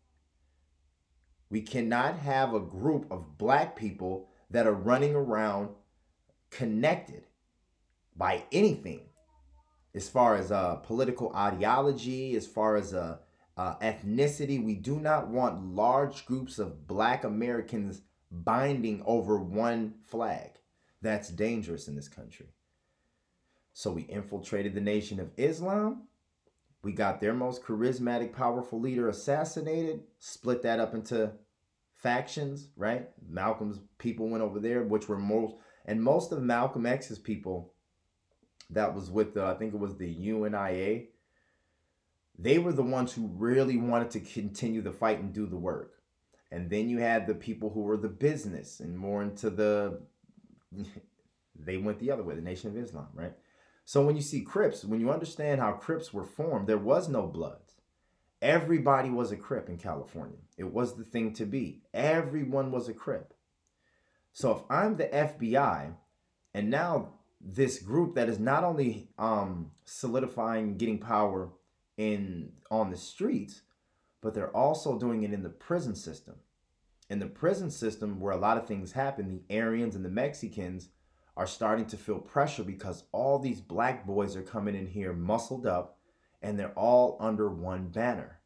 We 1.54 1.62
cannot 1.62 2.18
have 2.18 2.52
a 2.52 2.58
group 2.58 3.06
of 3.12 3.38
black 3.38 3.76
people 3.76 4.28
that 4.50 4.66
are 4.66 4.74
running 4.74 5.14
around 5.14 5.68
connected 6.50 7.28
by 8.16 8.42
anything 8.50 9.02
as 9.94 10.08
far 10.08 10.34
as 10.34 10.50
uh, 10.50 10.74
political 10.82 11.32
ideology, 11.32 12.34
as 12.34 12.44
far 12.44 12.74
as 12.74 12.92
uh, 12.92 13.18
uh, 13.56 13.76
ethnicity. 13.76 14.64
We 14.64 14.74
do 14.74 14.98
not 14.98 15.28
want 15.28 15.76
large 15.76 16.26
groups 16.26 16.58
of 16.58 16.88
black 16.88 17.22
Americans 17.22 18.02
binding 18.32 19.04
over 19.06 19.38
one 19.38 19.94
flag. 20.06 20.58
That's 21.02 21.28
dangerous 21.28 21.86
in 21.86 21.94
this 21.94 22.08
country. 22.08 22.48
So 23.74 23.92
we 23.92 24.02
infiltrated 24.02 24.74
the 24.74 24.80
Nation 24.80 25.20
of 25.20 25.30
Islam. 25.36 26.08
We 26.82 26.90
got 26.90 27.20
their 27.20 27.32
most 27.32 27.62
charismatic, 27.62 28.32
powerful 28.32 28.80
leader 28.80 29.08
assassinated, 29.08 30.00
split 30.18 30.60
that 30.62 30.80
up 30.80 30.94
into 30.94 31.30
factions, 32.04 32.68
right? 32.76 33.08
Malcolm's 33.26 33.80
people 33.98 34.28
went 34.28 34.44
over 34.44 34.60
there, 34.60 34.82
which 34.82 35.08
were 35.08 35.18
most, 35.18 35.56
and 35.86 36.00
most 36.00 36.30
of 36.30 36.42
Malcolm 36.42 36.86
X's 36.86 37.18
people 37.18 37.72
that 38.70 38.94
was 38.94 39.10
with 39.10 39.34
the, 39.34 39.44
I 39.44 39.54
think 39.54 39.72
it 39.72 39.80
was 39.80 39.96
the 39.96 40.14
UNIA, 40.14 41.06
they 42.38 42.58
were 42.58 42.72
the 42.72 42.82
ones 42.82 43.12
who 43.12 43.30
really 43.34 43.78
wanted 43.78 44.10
to 44.10 44.20
continue 44.20 44.82
the 44.82 44.92
fight 44.92 45.18
and 45.18 45.32
do 45.32 45.46
the 45.46 45.56
work. 45.56 45.94
And 46.52 46.68
then 46.68 46.88
you 46.88 46.98
had 46.98 47.26
the 47.26 47.34
people 47.34 47.70
who 47.70 47.80
were 47.80 47.96
the 47.96 48.08
business 48.08 48.80
and 48.80 48.98
more 48.98 49.22
into 49.22 49.48
the, 49.48 50.02
they 51.58 51.78
went 51.78 52.00
the 52.00 52.10
other 52.10 52.22
way, 52.22 52.34
the 52.34 52.42
Nation 52.42 52.68
of 52.68 52.76
Islam, 52.76 53.08
right? 53.14 53.32
So 53.86 54.04
when 54.04 54.14
you 54.14 54.22
see 54.22 54.42
Crips, 54.42 54.84
when 54.84 55.00
you 55.00 55.10
understand 55.10 55.60
how 55.60 55.72
Crips 55.72 56.12
were 56.12 56.24
formed, 56.24 56.66
there 56.66 56.78
was 56.78 57.08
no 57.08 57.26
Bloods. 57.26 57.63
Everybody 58.44 59.08
was 59.08 59.32
a 59.32 59.38
Crip 59.38 59.70
in 59.70 59.78
California. 59.78 60.36
It 60.58 60.70
was 60.70 60.96
the 60.96 61.02
thing 61.02 61.32
to 61.32 61.46
be. 61.46 61.80
Everyone 61.94 62.70
was 62.70 62.90
a 62.90 62.92
Crip. 62.92 63.32
So 64.34 64.52
if 64.52 64.58
I'm 64.68 64.98
the 64.98 65.06
FBI, 65.06 65.94
and 66.52 66.68
now 66.68 67.14
this 67.40 67.78
group 67.78 68.16
that 68.16 68.28
is 68.28 68.38
not 68.38 68.62
only 68.62 69.08
um, 69.18 69.70
solidifying 69.86 70.76
getting 70.76 70.98
power 70.98 71.52
in 71.96 72.52
on 72.70 72.90
the 72.90 72.98
streets, 72.98 73.62
but 74.20 74.34
they're 74.34 74.54
also 74.54 74.98
doing 74.98 75.22
it 75.22 75.32
in 75.32 75.42
the 75.42 75.48
prison 75.48 75.96
system. 75.96 76.34
In 77.08 77.20
the 77.20 77.26
prison 77.26 77.70
system, 77.70 78.20
where 78.20 78.34
a 78.34 78.36
lot 78.36 78.58
of 78.58 78.66
things 78.66 78.92
happen, 78.92 79.42
the 79.48 79.58
Aryans 79.58 79.96
and 79.96 80.04
the 80.04 80.10
Mexicans 80.10 80.90
are 81.34 81.46
starting 81.46 81.86
to 81.86 81.96
feel 81.96 82.18
pressure 82.18 82.62
because 82.62 83.04
all 83.10 83.38
these 83.38 83.62
black 83.62 84.06
boys 84.06 84.36
are 84.36 84.42
coming 84.42 84.74
in 84.74 84.86
here 84.86 85.14
muscled 85.14 85.66
up 85.66 85.96
and 86.44 86.58
they're 86.58 86.78
all 86.78 87.16
under 87.18 87.48
one 87.48 87.88
banner 87.88 88.38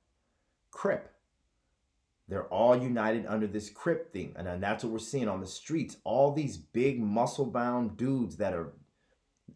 Crip. 0.70 1.12
They're 2.28 2.46
all 2.46 2.76
united 2.76 3.26
under 3.26 3.46
this 3.46 3.68
Crip 3.68 4.12
thing. 4.12 4.34
And 4.36 4.62
that's 4.62 4.84
what 4.84 4.92
we're 4.92 4.98
seeing 5.00 5.28
on 5.28 5.40
the 5.40 5.46
streets. 5.46 5.96
All 6.04 6.30
these 6.30 6.56
big 6.56 7.00
muscle 7.00 7.46
bound 7.46 7.96
dudes 7.96 8.36
that 8.36 8.54
are 8.54 8.74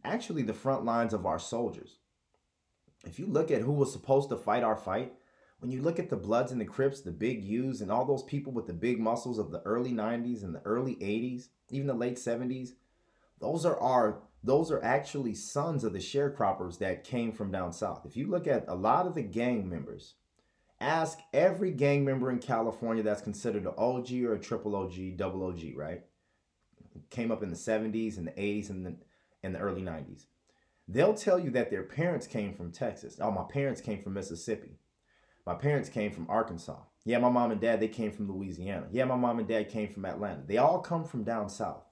actually 0.05 0.43
the 0.43 0.55
front 0.55 0.85
lines 0.85 1.15
of 1.15 1.27
our 1.27 1.39
soldiers. 1.39 1.99
If 3.05 3.19
you 3.19 3.27
look 3.27 3.51
at 3.51 3.61
who 3.61 3.73
was 3.73 3.93
supposed 3.93 4.31
to 4.31 4.37
fight 4.37 4.65
our 4.65 4.77
fight, 4.77 5.13
when 5.61 5.71
you 5.71 5.81
look 5.81 5.99
at 5.99 6.11
the 6.11 6.17
Bloods 6.17 6.51
and 6.51 6.61
the 6.61 6.65
Crips, 6.65 7.03
the 7.03 7.13
big 7.13 7.45
U's, 7.45 7.83
and 7.83 7.93
all 7.93 8.05
those 8.05 8.25
people 8.25 8.53
with 8.53 8.67
the 8.67 8.73
big 8.73 8.99
muscles 8.99 9.39
of 9.39 9.53
the 9.53 9.61
early 9.63 9.93
90s 9.93 10.43
and 10.43 10.55
the 10.55 10.63
early 10.65 10.97
80s, 10.97 11.49
even 11.71 11.87
the 11.87 11.95
late 11.95 12.17
70s, 12.17 12.71
those 13.39 13.65
are 13.65 13.79
our 13.79 14.23
those 14.45 14.71
are 14.73 14.83
actually 14.83 15.35
sons 15.35 15.85
of 15.85 15.93
the 15.93 15.99
sharecroppers 15.99 16.79
that 16.79 17.05
came 17.05 17.33
from 17.33 17.53
down 17.53 17.73
south. 17.73 18.05
If 18.05 18.17
you 18.17 18.27
look 18.27 18.47
at 18.47 18.65
a 18.69 18.75
lot 18.75 19.07
of 19.07 19.15
the 19.15 19.23
gang 19.23 19.69
members, 19.69 20.15
ask 20.81 21.21
every 21.33 21.71
gang 21.71 22.05
member 22.05 22.31
in 22.31 22.41
California 22.41 23.03
that's 23.03 23.23
considered 23.23 23.67
an 23.67 23.75
OG 23.79 24.13
or 24.25 24.35
a 24.35 24.41
triple 24.41 24.75
OG, 24.75 25.17
double 25.17 25.45
OG, 25.47 25.77
right? 25.77 26.03
Came 27.11 27.31
up 27.31 27.43
in 27.43 27.51
the 27.51 27.57
70s 27.57 28.19
and 28.19 28.27
the 28.27 28.33
80s 28.33 28.71
and 28.71 28.85
the, 28.85 28.97
and 29.45 29.55
the 29.55 29.61
early 29.61 29.83
90s. 29.83 30.27
They'll 30.89 31.15
tell 31.15 31.39
you 31.39 31.51
that 31.51 31.71
their 31.71 31.85
parents 31.85 32.27
came 32.27 32.53
from 32.53 32.73
Texas. 32.73 33.19
Oh, 33.21 33.31
my 33.31 33.45
parents 33.45 33.81
came 33.81 34.03
from 34.03 34.15
Mississippi. 34.15 34.79
My 35.47 35.55
parents 35.55 35.89
came 35.89 36.11
from 36.11 36.27
Arkansas. 36.29 36.79
Yeah, 37.05 37.19
my 37.19 37.29
mom 37.29 37.53
and 37.53 37.61
dad, 37.61 37.81
they 37.81 37.89
came 37.89 38.11
from 38.13 38.31
Louisiana. 38.31 38.87
Yeah, 38.91 39.05
my 39.05 39.17
mom 39.17 39.39
and 39.39 39.49
dad 39.49 39.69
came 39.69 39.89
from 39.89 40.05
Atlanta. 40.05 40.43
They 40.47 40.59
all 40.59 40.81
come 40.81 41.05
from 41.05 41.25
down 41.25 41.49
south. 41.49 41.85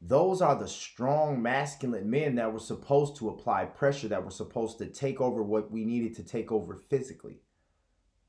Those 0.00 0.42
are 0.42 0.54
the 0.54 0.68
strong 0.68 1.42
masculine 1.42 2.10
men 2.10 2.34
that 2.36 2.52
were 2.52 2.58
supposed 2.58 3.16
to 3.16 3.30
apply 3.30 3.64
pressure, 3.64 4.08
that 4.08 4.24
were 4.24 4.30
supposed 4.30 4.78
to 4.78 4.86
take 4.86 5.20
over 5.20 5.42
what 5.42 5.70
we 5.70 5.84
needed 5.84 6.14
to 6.16 6.22
take 6.22 6.52
over 6.52 6.76
physically 6.76 7.40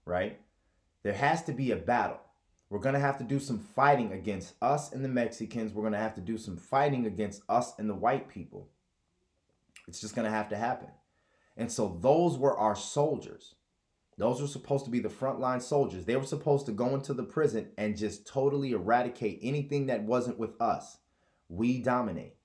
right? 0.07 0.39
There 1.03 1.13
has 1.13 1.43
to 1.43 1.53
be 1.53 1.71
a 1.71 1.75
battle. 1.75 2.19
We're 2.69 2.79
going 2.79 2.95
to 2.95 2.99
have 2.99 3.17
to 3.19 3.23
do 3.23 3.39
some 3.39 3.59
fighting 3.59 4.11
against 4.11 4.55
us 4.61 4.91
and 4.91 5.03
the 5.03 5.09
Mexicans. 5.09 5.73
We're 5.73 5.83
going 5.83 5.93
to 5.93 5.99
have 5.99 6.15
to 6.15 6.21
do 6.21 6.37
some 6.37 6.57
fighting 6.57 7.05
against 7.05 7.41
us 7.47 7.73
and 7.77 7.89
the 7.89 7.95
white 7.95 8.27
people. 8.27 8.69
It's 9.87 10.01
just 10.01 10.15
going 10.15 10.25
to 10.25 10.35
have 10.35 10.49
to 10.49 10.57
happen. 10.57 10.89
And 11.55 11.71
so 11.71 11.97
those 12.01 12.37
were 12.37 12.57
our 12.57 12.75
soldiers. 12.75 13.55
Those 14.17 14.41
were 14.41 14.47
supposed 14.47 14.85
to 14.85 14.91
be 14.91 14.99
the 14.99 15.09
frontline 15.09 15.61
soldiers. 15.61 16.05
They 16.05 16.15
were 16.15 16.23
supposed 16.23 16.65
to 16.65 16.71
go 16.71 16.95
into 16.95 17.13
the 17.13 17.23
prison 17.23 17.69
and 17.77 17.95
just 17.95 18.27
totally 18.27 18.71
eradicate 18.71 19.39
anything 19.41 19.85
that 19.87 20.03
wasn't 20.03 20.39
with 20.39 20.59
us. 20.59 20.97
We 21.49 21.81
dominate. 21.81 22.35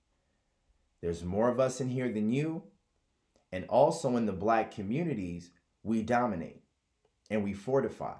There's 1.01 1.25
more 1.25 1.49
of 1.49 1.59
us 1.61 1.81
in 1.81 1.89
here 1.89 2.13
than 2.13 2.31
you. 2.31 2.63
And 3.51 3.67
also 3.67 4.17
in 4.17 4.27
the 4.27 4.33
black 4.33 4.75
communities, 4.75 5.51
we 5.83 6.03
dominate 6.03 6.63
and 7.31 7.45
we 7.45 7.53
fortify. 7.53 8.15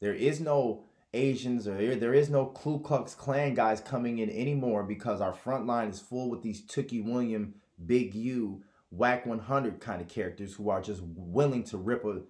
There 0.00 0.14
is 0.14 0.40
no 0.40 0.84
Asians 1.14 1.68
or 1.68 1.96
there, 1.96 2.14
is 2.14 2.30
no 2.30 2.46
Ku 2.46 2.80
Klux 2.80 3.14
Klan 3.14 3.54
guys 3.54 3.80
coming 3.80 4.18
in 4.18 4.30
anymore 4.30 4.82
because 4.82 5.20
our 5.20 5.32
front 5.32 5.66
line 5.66 5.88
is 5.88 6.00
full 6.00 6.30
with 6.30 6.42
these 6.42 6.62
Tookie 6.66 7.04
William, 7.04 7.54
Big 7.84 8.14
U, 8.14 8.62
Wack 8.90 9.24
100 9.24 9.80
kind 9.80 10.02
of 10.02 10.08
characters 10.08 10.54
who 10.54 10.68
are 10.68 10.82
just 10.82 11.02
willing 11.02 11.64
to 11.64 11.78
rip 11.78 12.04
a 12.04 12.22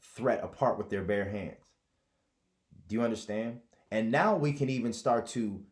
threat 0.00 0.42
apart 0.42 0.78
with 0.78 0.90
their 0.90 1.02
bare 1.02 1.28
hands. 1.28 1.72
Do 2.88 2.94
you 2.94 3.02
understand? 3.02 3.60
And 3.90 4.10
now 4.10 4.36
we 4.36 4.52
can 4.52 4.68
even 4.68 4.92
start 4.92 5.26
to 5.28 5.62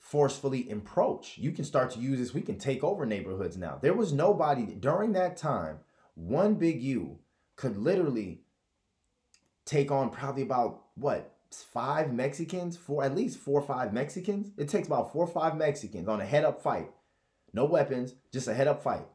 forcefully 0.00 0.68
approach. 0.70 1.38
You 1.38 1.52
can 1.52 1.64
start 1.64 1.90
to 1.92 2.00
use 2.00 2.18
this. 2.18 2.34
We 2.34 2.40
can 2.40 2.58
take 2.58 2.82
over 2.82 3.06
neighborhoods 3.06 3.56
now. 3.56 3.78
There 3.80 3.94
was 3.94 4.12
nobody 4.12 4.64
during 4.64 5.12
that 5.12 5.36
time. 5.36 5.78
One 6.14 6.54
big 6.54 6.82
U 6.82 7.18
could 7.54 7.76
literally 7.76 8.40
take 9.64 9.92
on 9.92 10.10
probably 10.10 10.42
about 10.42 10.82
what 10.96 11.36
five 11.52 12.12
Mexicans, 12.12 12.76
four 12.76 13.04
at 13.04 13.14
least 13.14 13.38
four 13.38 13.60
or 13.60 13.66
five 13.66 13.92
Mexicans. 13.92 14.50
It 14.56 14.68
takes 14.68 14.88
about 14.88 15.12
four 15.12 15.24
or 15.24 15.32
five 15.32 15.56
Mexicans 15.56 16.08
on 16.08 16.20
a 16.20 16.26
head 16.26 16.44
up 16.44 16.62
fight, 16.62 16.90
no 17.52 17.64
weapons, 17.66 18.14
just 18.32 18.48
a 18.48 18.54
head 18.54 18.68
up 18.68 18.82
fight 18.82 19.06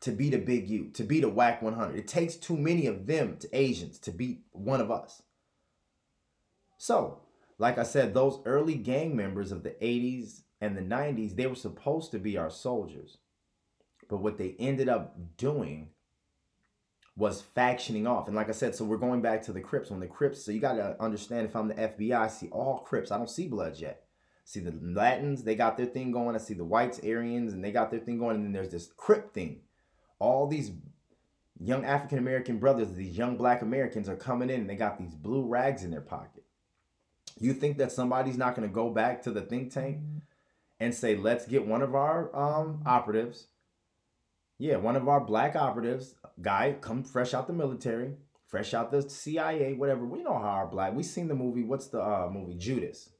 to 0.00 0.10
beat 0.10 0.34
a 0.34 0.38
big 0.38 0.68
U, 0.68 0.90
to 0.94 1.04
beat 1.04 1.24
a 1.24 1.28
Wack 1.28 1.62
100. 1.62 1.96
It 1.96 2.08
takes 2.08 2.34
too 2.34 2.56
many 2.56 2.86
of 2.86 3.06
them 3.06 3.36
to 3.38 3.48
Asians 3.56 3.98
to 4.00 4.10
beat 4.10 4.42
one 4.50 4.80
of 4.80 4.90
us. 4.90 5.22
So, 6.76 7.20
like 7.58 7.78
I 7.78 7.82
said, 7.82 8.14
those 8.14 8.40
early 8.44 8.74
gang 8.74 9.16
members 9.16 9.52
of 9.52 9.62
the 9.62 9.70
80s 9.70 10.42
and 10.60 10.76
the 10.76 10.82
90s, 10.82 11.36
they 11.36 11.46
were 11.46 11.54
supposed 11.54 12.10
to 12.12 12.18
be 12.18 12.36
our 12.36 12.50
soldiers. 12.50 13.18
But 14.08 14.18
what 14.18 14.38
they 14.38 14.56
ended 14.58 14.88
up 14.88 15.16
doing 15.36 15.90
was 17.16 17.42
factioning 17.56 18.08
off. 18.08 18.26
And 18.26 18.36
like 18.36 18.48
I 18.48 18.52
said, 18.52 18.74
so 18.74 18.84
we're 18.84 18.96
going 18.96 19.20
back 19.20 19.42
to 19.42 19.52
the 19.52 19.60
Crips. 19.60 19.90
When 19.90 20.00
the 20.00 20.06
Crips, 20.06 20.44
so 20.44 20.52
you 20.52 20.60
got 20.60 20.74
to 20.74 21.00
understand 21.00 21.46
if 21.46 21.54
I'm 21.54 21.68
the 21.68 21.74
FBI, 21.74 22.16
I 22.16 22.28
see 22.28 22.48
all 22.48 22.78
Crips. 22.78 23.10
I 23.10 23.18
don't 23.18 23.30
see 23.30 23.48
Bloods 23.48 23.80
yet. 23.80 24.04
see 24.44 24.60
the 24.60 24.72
Latins, 24.80 25.44
they 25.44 25.54
got 25.54 25.76
their 25.76 25.86
thing 25.86 26.10
going. 26.10 26.34
I 26.34 26.38
see 26.38 26.54
the 26.54 26.64
Whites, 26.64 27.00
Aryans, 27.04 27.52
and 27.52 27.62
they 27.62 27.70
got 27.70 27.90
their 27.90 28.00
thing 28.00 28.18
going. 28.18 28.36
And 28.36 28.44
then 28.46 28.52
there's 28.52 28.72
this 28.72 28.90
Crip 28.96 29.34
thing. 29.34 29.60
All 30.18 30.46
these 30.46 30.72
young 31.60 31.84
African 31.84 32.18
American 32.18 32.58
brothers, 32.58 32.92
these 32.94 33.16
young 33.16 33.36
black 33.36 33.62
Americans 33.62 34.08
are 34.08 34.16
coming 34.16 34.50
in 34.50 34.62
and 34.62 34.70
they 34.70 34.76
got 34.76 34.98
these 34.98 35.14
blue 35.14 35.46
rags 35.46 35.84
in 35.84 35.90
their 35.90 36.00
pocket. 36.00 36.41
You 37.38 37.54
think 37.54 37.78
that 37.78 37.92
somebody's 37.92 38.38
not 38.38 38.54
going 38.54 38.68
to 38.68 38.74
go 38.74 38.90
back 38.90 39.22
to 39.22 39.30
the 39.30 39.40
think 39.40 39.72
tank 39.72 39.98
and 40.80 40.94
say, 40.94 41.16
let's 41.16 41.46
get 41.46 41.66
one 41.66 41.82
of 41.82 41.94
our 41.94 42.34
um, 42.36 42.82
operatives, 42.86 43.46
yeah, 44.58 44.76
one 44.76 44.96
of 44.96 45.08
our 45.08 45.20
black 45.20 45.56
operatives, 45.56 46.14
guy, 46.40 46.76
come 46.80 47.02
fresh 47.02 47.34
out 47.34 47.46
the 47.46 47.52
military, 47.52 48.14
fresh 48.46 48.74
out 48.74 48.90
the 48.90 49.02
CIA, 49.02 49.74
whatever. 49.74 50.04
We 50.04 50.22
know 50.22 50.38
how 50.38 50.50
our 50.50 50.66
black. 50.66 50.94
We 50.94 51.02
seen 51.02 51.28
the 51.28 51.34
movie. 51.34 51.64
What's 51.64 51.88
the 51.88 52.00
uh, 52.00 52.28
movie? 52.32 52.54
Judas. 52.54 53.10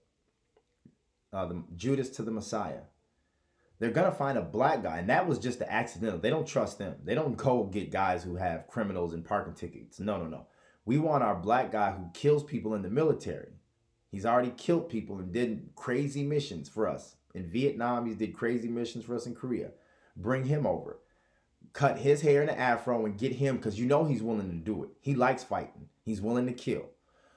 Uh, 1.32 1.46
the 1.46 1.64
Judas 1.74 2.10
to 2.10 2.22
the 2.22 2.30
Messiah 2.30 2.82
they're 3.82 3.90
gonna 3.90 4.12
find 4.12 4.38
a 4.38 4.42
black 4.42 4.84
guy, 4.84 4.98
and 4.98 5.10
that 5.10 5.26
was 5.26 5.40
just 5.40 5.58
the 5.58 5.70
accidental. 5.70 6.16
They 6.16 6.30
don't 6.30 6.46
trust 6.46 6.78
them. 6.78 6.94
They 7.02 7.16
don't 7.16 7.36
go 7.36 7.64
get 7.64 7.90
guys 7.90 8.22
who 8.22 8.36
have 8.36 8.68
criminals 8.68 9.12
and 9.12 9.24
parking 9.24 9.54
tickets. 9.54 9.98
No, 9.98 10.18
no, 10.18 10.26
no. 10.26 10.46
We 10.84 10.98
want 10.98 11.24
our 11.24 11.34
black 11.34 11.72
guy 11.72 11.90
who 11.90 12.08
kills 12.14 12.44
people 12.44 12.76
in 12.76 12.82
the 12.82 12.90
military. 12.90 13.54
He's 14.12 14.24
already 14.24 14.52
killed 14.56 14.88
people 14.88 15.18
and 15.18 15.32
did 15.32 15.70
crazy 15.74 16.22
missions 16.22 16.68
for 16.68 16.88
us 16.88 17.16
in 17.34 17.48
Vietnam. 17.48 18.06
He 18.06 18.14
did 18.14 18.34
crazy 18.34 18.68
missions 18.68 19.04
for 19.04 19.16
us 19.16 19.26
in 19.26 19.34
Korea. 19.34 19.70
Bring 20.16 20.44
him 20.44 20.66
over, 20.66 20.98
cut 21.72 21.98
his 21.98 22.20
hair 22.20 22.42
in 22.42 22.48
an 22.48 22.58
afro, 22.58 23.04
and 23.04 23.18
get 23.18 23.32
him 23.32 23.56
because 23.56 23.80
you 23.80 23.86
know 23.86 24.04
he's 24.04 24.22
willing 24.22 24.50
to 24.50 24.56
do 24.56 24.84
it. 24.84 24.90
He 25.00 25.14
likes 25.16 25.42
fighting. 25.42 25.88
He's 26.04 26.20
willing 26.20 26.46
to 26.46 26.52
kill. 26.52 26.90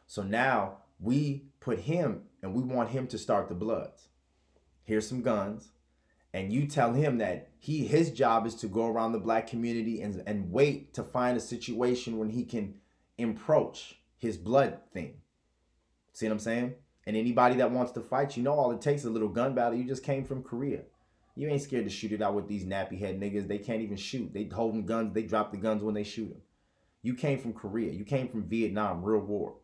So 0.05 0.21
now 0.21 0.79
we 0.99 1.45
put 1.59 1.79
him 1.79 2.23
and 2.43 2.53
we 2.53 2.61
want 2.61 2.89
him 2.89 3.07
to 3.07 3.17
start 3.17 3.47
the 3.47 3.55
Bloods. 3.55 4.09
Here's 4.83 5.07
some 5.07 5.23
guns 5.23 5.69
and 6.35 6.51
you 6.51 6.67
tell 6.67 6.91
him 6.91 7.19
that 7.19 7.47
he 7.59 7.87
his 7.87 8.11
job 8.11 8.45
is 8.45 8.55
to 8.55 8.67
go 8.67 8.87
around 8.87 9.13
the 9.13 9.19
black 9.19 9.47
community 9.47 10.01
and, 10.01 10.21
and 10.27 10.51
wait 10.51 10.93
to 10.93 11.01
find 11.01 11.37
a 11.37 11.39
situation 11.39 12.19
when 12.19 12.29
he 12.29 12.43
can 12.43 12.75
approach 13.17 13.99
his 14.17 14.35
blood 14.35 14.79
thing. 14.91 15.13
See 16.15 16.25
what 16.25 16.31
I'm 16.31 16.39
saying? 16.39 16.75
And 17.05 17.17
anybody 17.17 17.55
that 17.57 17.71
wants 17.71 17.91
to 17.91 17.99
fight, 17.99 18.37
you 18.37 18.43
know 18.43 18.53
all 18.53 18.71
it 18.71 18.79
takes 18.79 19.01
is 19.01 19.07
a 19.07 19.11
little 19.11 19.27
gun 19.27 19.53
battle. 19.53 19.77
You 19.77 19.83
just 19.83 20.01
came 20.01 20.23
from 20.23 20.43
Korea. 20.43 20.83
You 21.35 21.49
ain't 21.49 21.61
scared 21.61 21.83
to 21.83 21.89
shoot 21.89 22.13
it 22.13 22.21
out 22.21 22.35
with 22.35 22.47
these 22.47 22.63
nappy 22.63 22.97
head 22.97 23.19
niggas. 23.19 23.49
They 23.49 23.57
can't 23.57 23.81
even 23.81 23.97
shoot. 23.97 24.33
They 24.33 24.43
hold 24.43 24.53
holding 24.53 24.85
guns. 24.85 25.13
They 25.13 25.23
drop 25.23 25.51
the 25.51 25.57
guns 25.57 25.83
when 25.83 25.93
they 25.93 26.05
shoot 26.05 26.29
them. 26.29 26.41
You 27.01 27.15
came 27.15 27.37
from 27.37 27.51
Korea. 27.51 27.91
You 27.91 28.05
came 28.05 28.29
from 28.29 28.47
Vietnam, 28.47 29.03
real 29.03 29.19
war. 29.19 29.57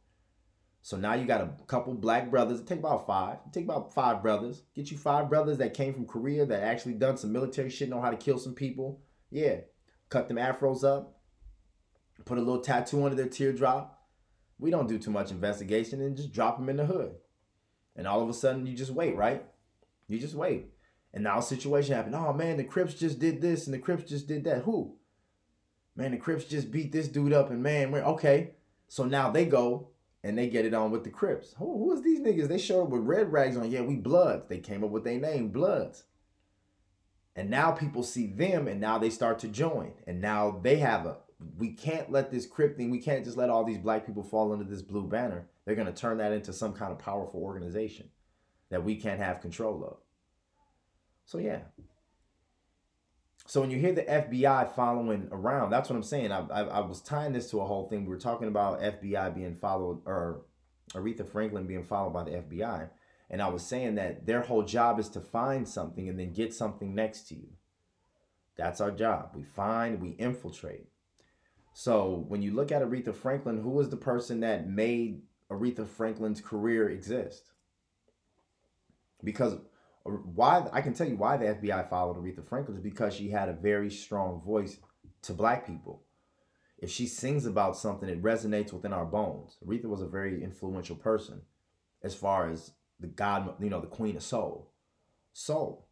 So 0.81 0.97
now 0.97 1.13
you 1.13 1.25
got 1.25 1.39
a 1.39 1.53
couple 1.67 1.93
black 1.93 2.29
brothers. 2.29 2.59
It 2.59 2.67
take 2.67 2.79
about 2.79 3.07
five. 3.07 3.37
It 3.45 3.53
take 3.53 3.63
about 3.63 3.93
five 3.93 4.21
brothers. 4.21 4.63
Get 4.75 4.91
you 4.91 4.97
five 4.97 5.29
brothers 5.29 5.57
that 5.59 5.73
came 5.73 5.93
from 5.93 6.05
Korea 6.05 6.45
that 6.45 6.63
actually 6.63 6.95
done 6.95 7.15
some 7.15 7.31
military 7.31 7.69
shit, 7.69 7.87
know 7.87 8.01
how 8.01 8.11
to 8.11 8.17
kill 8.17 8.37
some 8.37 8.55
people. 8.55 8.99
Yeah. 9.29 9.61
Cut 10.09 10.27
them 10.27 10.35
afros 10.35 10.83
up. 10.83 11.17
Put 12.25 12.37
a 12.37 12.41
little 12.41 12.61
tattoo 12.61 13.05
under 13.05 13.15
their 13.15 13.29
teardrop. 13.29 14.00
We 14.61 14.69
don't 14.69 14.87
do 14.87 14.99
too 14.99 15.09
much 15.09 15.31
investigation 15.31 16.01
and 16.01 16.15
just 16.15 16.31
drop 16.31 16.57
them 16.57 16.69
in 16.69 16.77
the 16.77 16.85
hood. 16.85 17.15
And 17.95 18.07
all 18.07 18.21
of 18.21 18.29
a 18.29 18.33
sudden 18.33 18.67
you 18.67 18.77
just 18.77 18.91
wait, 18.91 19.15
right? 19.15 19.43
You 20.07 20.19
just 20.19 20.35
wait. 20.35 20.67
And 21.13 21.23
now 21.23 21.39
a 21.39 21.41
situation 21.43 21.95
happened. 21.95 22.15
Oh 22.15 22.31
man, 22.31 22.57
the 22.57 22.63
Crips 22.63 22.93
just 22.93 23.17
did 23.17 23.41
this 23.41 23.65
and 23.65 23.73
the 23.73 23.79
Crips 23.79 24.07
just 24.07 24.27
did 24.27 24.43
that. 24.43 24.61
Who? 24.61 24.97
Man, 25.95 26.11
the 26.11 26.17
Crips 26.17 26.45
just 26.45 26.71
beat 26.71 26.91
this 26.91 27.07
dude 27.07 27.33
up 27.33 27.49
and 27.49 27.63
man, 27.63 27.91
we're 27.91 28.03
okay. 28.03 28.51
So 28.87 29.03
now 29.03 29.31
they 29.31 29.45
go 29.45 29.89
and 30.23 30.37
they 30.37 30.47
get 30.47 30.65
it 30.65 30.75
on 30.75 30.91
with 30.91 31.03
the 31.03 31.09
Crips. 31.09 31.55
Who, 31.57 31.65
who 31.65 31.93
is 31.93 32.03
these 32.03 32.19
niggas? 32.19 32.47
They 32.47 32.59
showed 32.59 32.83
up 32.83 32.89
with 32.89 33.01
red 33.01 33.31
rags 33.31 33.57
on. 33.57 33.71
Yeah, 33.71 33.81
we 33.81 33.95
Bloods. 33.95 34.45
They 34.47 34.59
came 34.59 34.83
up 34.83 34.91
with 34.91 35.03
their 35.03 35.19
name, 35.19 35.49
Bloods. 35.49 36.03
And 37.35 37.49
now 37.49 37.71
people 37.71 38.03
see 38.03 38.27
them 38.27 38.67
and 38.67 38.79
now 38.79 38.99
they 38.99 39.09
start 39.09 39.39
to 39.39 39.47
join. 39.47 39.93
And 40.05 40.21
now 40.21 40.59
they 40.61 40.77
have 40.77 41.07
a, 41.07 41.17
we 41.57 41.73
can't 41.73 42.11
let 42.11 42.31
this 42.31 42.45
Crip 42.45 42.77
thing, 42.77 42.89
we 42.89 42.99
can't 42.99 43.25
just 43.25 43.37
let 43.37 43.49
all 43.49 43.63
these 43.63 43.77
black 43.77 44.05
people 44.05 44.23
fall 44.23 44.51
under 44.51 44.65
this 44.65 44.81
blue 44.81 45.07
banner. 45.07 45.47
They're 45.65 45.75
going 45.75 45.87
to 45.87 45.93
turn 45.93 46.17
that 46.17 46.31
into 46.31 46.53
some 46.53 46.73
kind 46.73 46.91
of 46.91 46.99
powerful 46.99 47.41
organization 47.41 48.09
that 48.69 48.83
we 48.83 48.95
can't 48.95 49.19
have 49.19 49.41
control 49.41 49.83
of. 49.83 49.97
So, 51.25 51.37
yeah, 51.37 51.59
so 53.51 53.59
when 53.59 53.71
you 53.71 53.79
hear 53.79 53.93
the 53.93 54.03
FBI 54.03 54.73
following 54.75 55.27
around, 55.31 55.71
that's 55.71 55.89
what 55.89 55.95
I'm 55.95 56.03
saying. 56.03 56.31
I, 56.31 56.47
I, 56.47 56.61
I, 56.61 56.79
was 56.79 57.01
tying 57.01 57.33
this 57.33 57.49
to 57.51 57.59
a 57.59 57.65
whole 57.65 57.89
thing. 57.89 58.05
We 58.05 58.09
were 58.09 58.17
talking 58.17 58.47
about 58.47 58.81
FBI 58.81 59.35
being 59.35 59.55
followed, 59.55 60.01
or 60.05 60.43
Aretha 60.93 61.27
Franklin 61.27 61.67
being 61.67 61.83
followed 61.83 62.13
by 62.13 62.23
the 62.23 62.31
FBI. 62.31 62.89
And 63.29 63.41
I 63.41 63.49
was 63.49 63.65
saying 63.65 63.95
that 63.95 64.25
their 64.25 64.41
whole 64.41 64.63
job 64.63 64.99
is 64.99 65.09
to 65.09 65.19
find 65.19 65.67
something 65.67 66.07
and 66.07 66.19
then 66.19 66.33
get 66.33 66.53
something 66.53 66.93
next 66.93 67.27
to 67.29 67.35
you. 67.35 67.49
That's 68.57 68.79
our 68.79 68.91
job. 68.91 69.31
We 69.35 69.43
find, 69.43 70.01
we 70.01 70.11
infiltrate. 70.11 70.87
So 71.73 72.25
when 72.27 72.41
you 72.41 72.53
look 72.53 72.71
at 72.71 72.81
Aretha 72.81 73.15
Franklin, 73.15 73.61
who 73.61 73.69
was 73.69 73.89
the 73.89 73.97
person 73.97 74.41
that 74.41 74.69
made 74.69 75.21
Aretha 75.49 75.87
Franklin's 75.87 76.41
career 76.41 76.89
exist? 76.89 77.51
Because 79.23 79.53
uh, 80.05 80.09
why 80.09 80.67
I 80.73 80.81
can 80.81 80.93
tell 80.93 81.07
you 81.07 81.15
why 81.15 81.37
the 81.37 81.45
FBI 81.45 81.89
followed 81.89 82.17
Aretha 82.17 82.45
Franklin 82.45 82.77
is 82.77 82.83
because 82.83 83.13
she 83.13 83.29
had 83.29 83.49
a 83.49 83.53
very 83.53 83.89
strong 83.89 84.41
voice 84.41 84.77
to 85.23 85.33
black 85.33 85.65
people. 85.65 86.03
If 86.77 86.89
she 86.89 87.05
sings 87.05 87.45
about 87.45 87.77
something, 87.77 88.09
it 88.09 88.23
resonates 88.23 88.73
within 88.73 88.91
our 88.91 89.05
bones. 89.05 89.57
Aretha 89.65 89.85
was 89.85 90.01
a 90.01 90.07
very 90.07 90.43
influential 90.43 90.95
person 90.95 91.41
as 92.03 92.15
far 92.15 92.49
as 92.49 92.71
the 92.99 93.07
God, 93.07 93.53
you 93.61 93.69
know, 93.69 93.79
the 93.79 93.87
queen 93.87 94.15
of 94.15 94.23
soul. 94.23 94.71
Soul. 95.33 95.87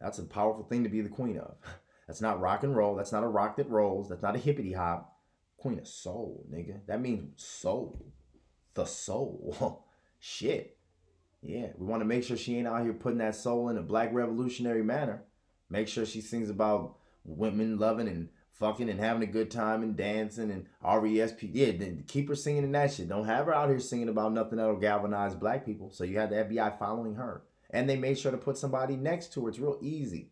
That's 0.00 0.18
a 0.18 0.24
powerful 0.24 0.64
thing 0.64 0.84
to 0.84 0.88
be 0.88 1.02
the 1.02 1.08
queen 1.08 1.38
of. 1.38 1.56
That's 2.08 2.22
not 2.22 2.40
rock 2.40 2.64
and 2.64 2.74
roll. 2.74 2.96
That's 2.96 3.12
not 3.12 3.22
a 3.22 3.28
rock 3.28 3.56
that 3.58 3.68
rolls. 3.68 4.08
That's 4.08 4.22
not 4.22 4.34
a 4.34 4.38
hippity 4.38 4.72
hop. 4.72 5.14
Queen 5.58 5.78
of 5.78 5.86
soul, 5.86 6.46
nigga. 6.50 6.80
That 6.86 7.02
means 7.02 7.44
soul. 7.44 8.06
The 8.74 8.86
soul. 8.86 9.84
Shit. 10.18 10.78
Yeah, 11.42 11.68
we 11.76 11.86
want 11.86 12.00
to 12.00 12.06
make 12.06 12.24
sure 12.24 12.36
she 12.36 12.56
ain't 12.56 12.66
out 12.66 12.82
here 12.82 12.94
putting 12.94 13.18
that 13.18 13.36
soul 13.36 13.68
in 13.68 13.76
a 13.76 13.82
black 13.82 14.12
revolutionary 14.12 14.82
manner. 14.82 15.22
Make 15.70 15.86
sure 15.86 16.06
she 16.06 16.20
sings 16.20 16.50
about 16.50 16.96
women 17.24 17.78
loving 17.78 18.08
and 18.08 18.30
fucking 18.52 18.88
and 18.88 18.98
having 18.98 19.22
a 19.22 19.30
good 19.30 19.50
time 19.50 19.82
and 19.82 19.94
dancing 19.94 20.50
and 20.50 20.66
R-E-S-P. 20.82 21.50
Yeah, 21.52 21.72
then 21.72 22.04
keep 22.08 22.28
her 22.28 22.34
singing 22.34 22.64
in 22.64 22.72
that 22.72 22.92
shit. 22.92 23.08
Don't 23.08 23.26
have 23.26 23.46
her 23.46 23.54
out 23.54 23.68
here 23.68 23.78
singing 23.78 24.08
about 24.08 24.32
nothing 24.32 24.56
that'll 24.56 24.76
galvanize 24.76 25.34
black 25.34 25.64
people. 25.64 25.90
So 25.90 26.04
you 26.04 26.18
had 26.18 26.30
the 26.30 26.36
FBI 26.36 26.78
following 26.78 27.14
her. 27.14 27.42
And 27.70 27.88
they 27.88 27.96
made 27.96 28.18
sure 28.18 28.32
to 28.32 28.38
put 28.38 28.56
somebody 28.56 28.96
next 28.96 29.34
to 29.34 29.42
her. 29.42 29.50
It's 29.50 29.58
real 29.58 29.78
easy. 29.82 30.30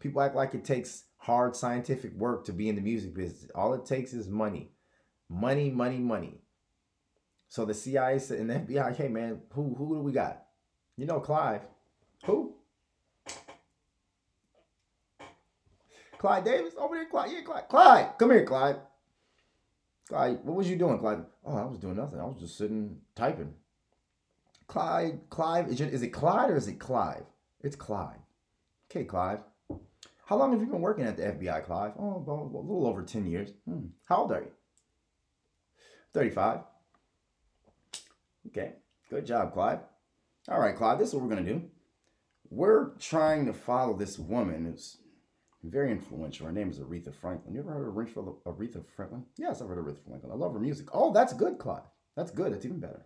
People 0.00 0.22
act 0.22 0.34
like 0.34 0.54
it 0.54 0.64
takes 0.64 1.04
hard 1.20 1.54
scientific 1.54 2.14
work 2.14 2.44
to 2.46 2.52
be 2.52 2.68
in 2.68 2.74
the 2.74 2.80
music 2.80 3.14
business. 3.14 3.50
All 3.54 3.74
it 3.74 3.86
takes 3.86 4.12
is 4.12 4.28
money. 4.28 4.72
Money, 5.28 5.70
money, 5.70 5.98
money. 5.98 6.40
So 7.48 7.64
the 7.64 7.74
CIA 7.74 8.18
said, 8.18 8.38
and 8.38 8.50
the 8.50 8.54
FBI, 8.54 8.96
hey 8.96 9.08
man, 9.08 9.42
who 9.52 9.74
who 9.76 9.96
do 9.96 10.00
we 10.00 10.12
got? 10.12 10.44
You 10.96 11.06
know 11.06 11.20
Clive. 11.20 11.62
Who? 12.24 12.54
Clyde 16.18 16.44
Davis 16.44 16.74
over 16.78 16.96
there, 16.96 17.06
Clyde. 17.06 17.30
Yeah, 17.32 17.42
Clyde. 17.42 17.68
Clyde, 17.68 18.18
come 18.18 18.30
here, 18.30 18.44
Clyde. 18.44 18.76
Clyde, 20.08 20.44
what 20.44 20.56
was 20.56 20.68
you 20.68 20.76
doing, 20.76 20.98
Clyde? 20.98 21.24
Oh, 21.44 21.56
I 21.56 21.64
was 21.64 21.78
doing 21.78 21.96
nothing. 21.96 22.20
I 22.20 22.24
was 22.24 22.40
just 22.40 22.58
sitting 22.58 22.98
typing. 23.14 23.54
Clyde, 24.66 25.20
Clive, 25.30 25.68
is 25.68 25.80
it, 25.80 25.92
is 25.92 26.02
it 26.02 26.08
Clyde 26.08 26.50
or 26.50 26.56
is 26.56 26.68
it 26.68 26.78
Clive? 26.78 27.24
It's 27.62 27.76
Clyde. 27.76 28.20
Okay, 28.90 29.04
Clive. 29.04 29.40
How 30.30 30.36
long 30.36 30.52
have 30.52 30.60
you 30.60 30.68
been 30.68 30.80
working 30.80 31.06
at 31.06 31.16
the 31.16 31.24
FBI, 31.24 31.64
Clive? 31.64 31.90
Oh, 31.98 32.14
about 32.18 32.54
a 32.54 32.56
little 32.56 32.86
over 32.86 33.02
10 33.02 33.26
years. 33.26 33.50
Hmm. 33.68 33.86
How 34.04 34.18
old 34.18 34.30
are 34.30 34.42
you? 34.42 34.52
35. 36.14 36.60
Okay, 38.46 38.74
good 39.10 39.26
job, 39.26 39.52
Clive. 39.52 39.80
All 40.48 40.60
right, 40.60 40.76
Clive, 40.76 41.00
this 41.00 41.08
is 41.08 41.14
what 41.14 41.24
we're 41.24 41.34
going 41.34 41.44
to 41.44 41.52
do. 41.52 41.62
We're 42.48 42.90
trying 43.00 43.44
to 43.46 43.52
follow 43.52 43.96
this 43.96 44.20
woman 44.20 44.66
who's 44.66 44.98
very 45.64 45.90
influential. 45.90 46.46
Her 46.46 46.52
name 46.52 46.70
is 46.70 46.78
Aretha 46.78 47.12
Franklin. 47.12 47.52
You 47.52 47.62
ever 47.62 47.72
heard 47.72 47.88
of 47.88 47.94
Aretha 48.44 48.84
Franklin? 48.94 49.24
Yes, 49.36 49.60
I've 49.60 49.66
heard 49.66 49.78
of 49.78 49.84
Aretha 49.84 50.04
Franklin. 50.06 50.30
I 50.30 50.36
love 50.36 50.52
her 50.52 50.60
music. 50.60 50.86
Oh, 50.92 51.12
that's 51.12 51.32
good, 51.32 51.58
Clive. 51.58 51.82
That's 52.16 52.30
good. 52.30 52.52
That's 52.52 52.64
even 52.64 52.78
better. 52.78 53.04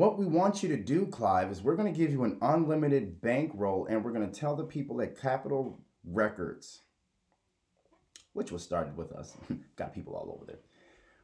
What 0.00 0.18
we 0.18 0.24
want 0.24 0.62
you 0.62 0.70
to 0.70 0.78
do, 0.78 1.04
Clive, 1.04 1.50
is 1.50 1.60
we're 1.60 1.76
going 1.76 1.92
to 1.92 1.98
give 1.98 2.10
you 2.10 2.24
an 2.24 2.38
unlimited 2.40 3.20
bankroll 3.20 3.84
and 3.84 4.02
we're 4.02 4.12
going 4.12 4.26
to 4.26 4.40
tell 4.40 4.56
the 4.56 4.64
people 4.64 5.02
at 5.02 5.20
Capitol 5.20 5.78
Records, 6.06 6.80
which 8.32 8.50
was 8.50 8.62
started 8.62 8.96
with 8.96 9.12
us, 9.12 9.36
got 9.76 9.94
people 9.94 10.14
all 10.14 10.34
over 10.34 10.46
there 10.46 10.60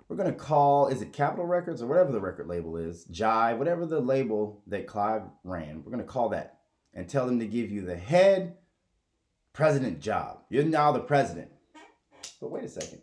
we're 0.09 0.17
going 0.17 0.31
to 0.31 0.39
call, 0.39 0.89
is 0.89 1.01
it 1.01 1.15
Capitol 1.15 1.47
Records 1.47 1.81
or 1.83 1.87
whatever 1.87 2.13
the 2.13 2.21
record 2.21 2.49
label 2.49 2.77
is, 2.77 3.07
Jive, 3.07 3.57
whatever 3.57 3.87
the 3.87 3.99
label 3.99 4.63
that 4.67 4.87
Clive 4.87 5.23
ran, 5.43 5.83
we're 5.83 5.91
going 5.91 6.05
to 6.05 6.05
call 6.05 6.29
that 6.29 6.59
and 6.93 7.09
tell 7.09 7.25
them 7.25 7.41
to 7.41 7.47
give 7.47 7.71
you 7.71 7.81
the 7.81 7.97
head 7.97 8.59
president 9.55 10.01
job. 10.01 10.43
You're 10.51 10.65
now 10.65 10.93
the 10.93 11.01
president. 11.01 11.51
But 12.41 12.51
wait 12.51 12.65
a 12.65 12.69
second. 12.69 13.01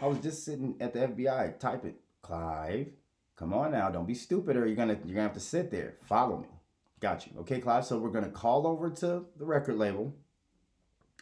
I 0.00 0.06
was 0.06 0.20
just 0.20 0.44
sitting 0.44 0.76
at 0.80 0.94
the 0.94 1.00
FBI. 1.00 1.58
typing, 1.58 1.96
Clive. 2.22 2.86
Come 3.38 3.54
on 3.54 3.70
now, 3.70 3.88
don't 3.88 4.06
be 4.06 4.14
stupid, 4.14 4.56
or 4.56 4.66
you're 4.66 4.74
gonna 4.74 4.98
you're 5.04 5.14
gonna 5.14 5.22
have 5.22 5.34
to 5.34 5.40
sit 5.40 5.70
there. 5.70 5.96
Follow 6.02 6.38
me. 6.38 6.48
Got 6.98 7.24
you. 7.26 7.32
Okay, 7.40 7.60
Clive. 7.60 7.84
So 7.84 7.96
we're 7.96 8.10
gonna 8.10 8.30
call 8.30 8.66
over 8.66 8.90
to 8.90 9.26
the 9.36 9.46
record 9.46 9.76
label, 9.76 10.16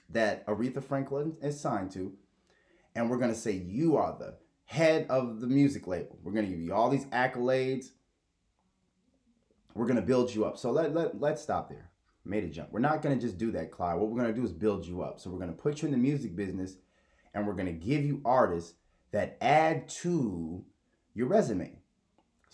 that 0.08 0.46
Aretha 0.46 0.82
Franklin 0.82 1.36
is 1.42 1.60
signed 1.60 1.90
to, 1.92 2.14
and 2.94 3.10
we're 3.10 3.18
gonna 3.18 3.34
say 3.34 3.52
you 3.52 3.96
are 3.96 4.16
the 4.18 4.38
head 4.64 5.06
of 5.10 5.40
the 5.40 5.46
music 5.46 5.86
label. 5.86 6.18
We're 6.22 6.32
gonna 6.32 6.46
give 6.46 6.58
you 6.58 6.72
all 6.72 6.88
these 6.88 7.04
accolades. 7.06 7.88
We're 9.74 9.86
gonna 9.86 10.00
build 10.00 10.34
you 10.34 10.46
up. 10.46 10.56
So 10.56 10.70
let, 10.70 10.94
let 10.94 11.20
let's 11.20 11.42
stop 11.42 11.68
there. 11.68 11.90
Made 12.24 12.44
a 12.44 12.48
jump. 12.48 12.72
We're 12.72 12.80
not 12.80 13.02
gonna 13.02 13.16
just 13.16 13.36
do 13.36 13.50
that, 13.52 13.70
Clyde. 13.70 13.98
What 13.98 14.08
we're 14.08 14.22
gonna 14.22 14.32
do 14.32 14.44
is 14.44 14.52
build 14.52 14.86
you 14.86 15.02
up. 15.02 15.20
So 15.20 15.28
we're 15.28 15.38
gonna 15.38 15.52
put 15.52 15.82
you 15.82 15.86
in 15.86 15.92
the 15.92 15.98
music 15.98 16.34
business 16.34 16.76
and 17.34 17.46
we're 17.46 17.52
gonna 17.52 17.72
give 17.72 18.06
you 18.06 18.22
artists 18.24 18.72
that 19.12 19.36
add 19.42 19.86
to 20.00 20.64
your 21.12 21.26
resume. 21.26 21.82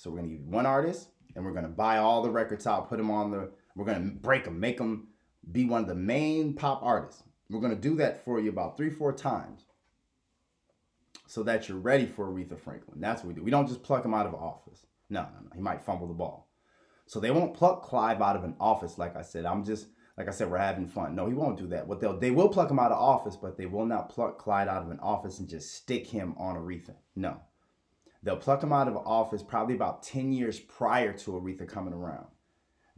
So 0.02 0.10
we're 0.10 0.16
gonna 0.16 0.30
give 0.30 0.40
you 0.40 0.50
one 0.50 0.66
artist 0.66 1.10
and 1.36 1.44
we're 1.44 1.52
gonna 1.52 1.68
buy 1.68 1.98
all 1.98 2.22
the 2.22 2.30
records 2.30 2.66
out, 2.66 2.88
put 2.88 2.98
them 2.98 3.08
on 3.08 3.30
the, 3.30 3.52
we're 3.76 3.84
gonna 3.84 4.10
break 4.10 4.44
them, 4.44 4.58
make 4.58 4.76
them 4.76 5.06
be 5.52 5.64
one 5.64 5.82
of 5.82 5.86
the 5.86 5.94
main 5.94 6.54
pop 6.54 6.82
artists. 6.82 7.22
We're 7.48 7.60
gonna 7.60 7.76
do 7.76 7.94
that 7.96 8.24
for 8.24 8.40
you 8.40 8.50
about 8.50 8.76
three, 8.76 8.90
four 8.90 9.12
times 9.12 9.66
so 11.28 11.44
that 11.44 11.68
you're 11.68 11.78
ready 11.78 12.06
for 12.06 12.26
Aretha 12.26 12.58
Franklin. 12.58 13.00
That's 13.00 13.22
what 13.22 13.28
we 13.28 13.34
do. 13.34 13.44
We 13.44 13.52
don't 13.52 13.68
just 13.68 13.84
pluck 13.84 14.04
him 14.04 14.12
out 14.12 14.26
of 14.26 14.34
office. 14.34 14.84
No, 15.08 15.22
no, 15.22 15.40
no. 15.44 15.50
He 15.54 15.60
might 15.60 15.84
fumble 15.84 16.08
the 16.08 16.14
ball. 16.14 16.50
So 17.06 17.20
they 17.20 17.30
won't 17.30 17.54
pluck 17.54 17.84
Clive 17.84 18.20
out 18.20 18.34
of 18.34 18.42
an 18.42 18.56
office, 18.58 18.98
like 18.98 19.14
I 19.14 19.22
said. 19.22 19.44
I'm 19.44 19.64
just 19.64 19.86
like 20.18 20.26
I 20.26 20.32
said, 20.32 20.50
we're 20.50 20.58
having 20.58 20.88
fun. 20.88 21.14
No, 21.14 21.28
he 21.28 21.34
won't 21.34 21.58
do 21.58 21.68
that. 21.68 21.86
What 21.86 22.00
they'll 22.00 22.18
they 22.18 22.32
will 22.32 22.48
pluck 22.48 22.72
him 22.72 22.80
out 22.80 22.90
of 22.90 22.98
office, 22.98 23.36
but 23.36 23.56
they 23.56 23.66
will 23.66 23.86
not 23.86 24.08
pluck 24.08 24.40
Clyde 24.40 24.66
out 24.66 24.82
of 24.82 24.90
an 24.90 24.98
office 24.98 25.38
and 25.38 25.48
just 25.48 25.76
stick 25.76 26.08
him 26.08 26.34
on 26.38 26.56
Aretha. 26.56 26.96
No. 27.14 27.40
They'll 28.22 28.36
pluck 28.36 28.62
him 28.62 28.72
out 28.72 28.88
of 28.88 28.96
office 28.96 29.42
probably 29.42 29.74
about 29.74 30.02
10 30.02 30.32
years 30.32 30.60
prior 30.60 31.12
to 31.12 31.32
Aretha 31.32 31.68
coming 31.68 31.92
around 31.92 32.26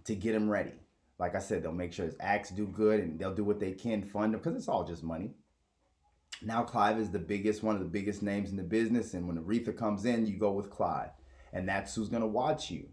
to 0.05 0.15
get 0.15 0.35
him 0.35 0.51
ready. 0.51 0.73
Like 1.19 1.35
I 1.35 1.39
said, 1.39 1.63
they'll 1.63 1.73
make 1.73 1.93
sure 1.93 2.05
his 2.05 2.17
acts 2.21 2.51
do 2.51 2.67
good 2.67 3.01
and 3.01 3.19
they'll 3.19 3.35
do 3.35 3.45
what 3.45 3.61
they 3.61 3.73
can 3.73 4.03
fund 4.03 4.35
him 4.35 4.41
because 4.41 4.57
it's 4.57 4.69
all 4.69 4.85
just 4.85 5.03
money. 5.03 5.35
Now 6.43 6.63
Clive 6.63 6.99
is 6.99 7.11
the 7.11 7.19
biggest, 7.19 7.63
one 7.63 7.75
of 7.75 7.81
the 7.81 7.89
biggest 7.89 8.23
names 8.23 8.51
in 8.51 8.57
the 8.57 8.63
business, 8.63 9.15
and 9.15 9.27
when 9.27 9.39
Aretha 9.39 9.77
comes 9.77 10.05
in, 10.05 10.27
you 10.27 10.37
go 10.37 10.53
with 10.53 10.69
Clive, 10.69 11.11
and 11.53 11.69
that's 11.69 11.95
who's 11.95 12.09
gonna 12.09 12.27
watch 12.27 12.71
you. 12.71 12.89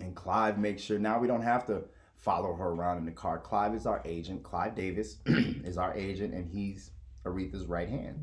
And 0.00 0.14
Clive 0.14 0.58
makes 0.58 0.82
sure 0.82 0.98
now 0.98 1.18
we 1.18 1.28
don't 1.28 1.42
have 1.42 1.66
to 1.66 1.84
follow 2.16 2.54
her 2.54 2.70
around 2.70 2.98
in 2.98 3.04
the 3.04 3.12
car. 3.12 3.38
Clive 3.38 3.74
is 3.74 3.86
our 3.86 4.02
agent. 4.04 4.42
Clive 4.42 4.74
Davis 4.74 5.18
is 5.26 5.78
our 5.78 5.94
agent, 5.94 6.34
and 6.34 6.46
he's 6.46 6.90
Aretha's 7.24 7.66
right 7.66 7.88
hand. 7.88 8.18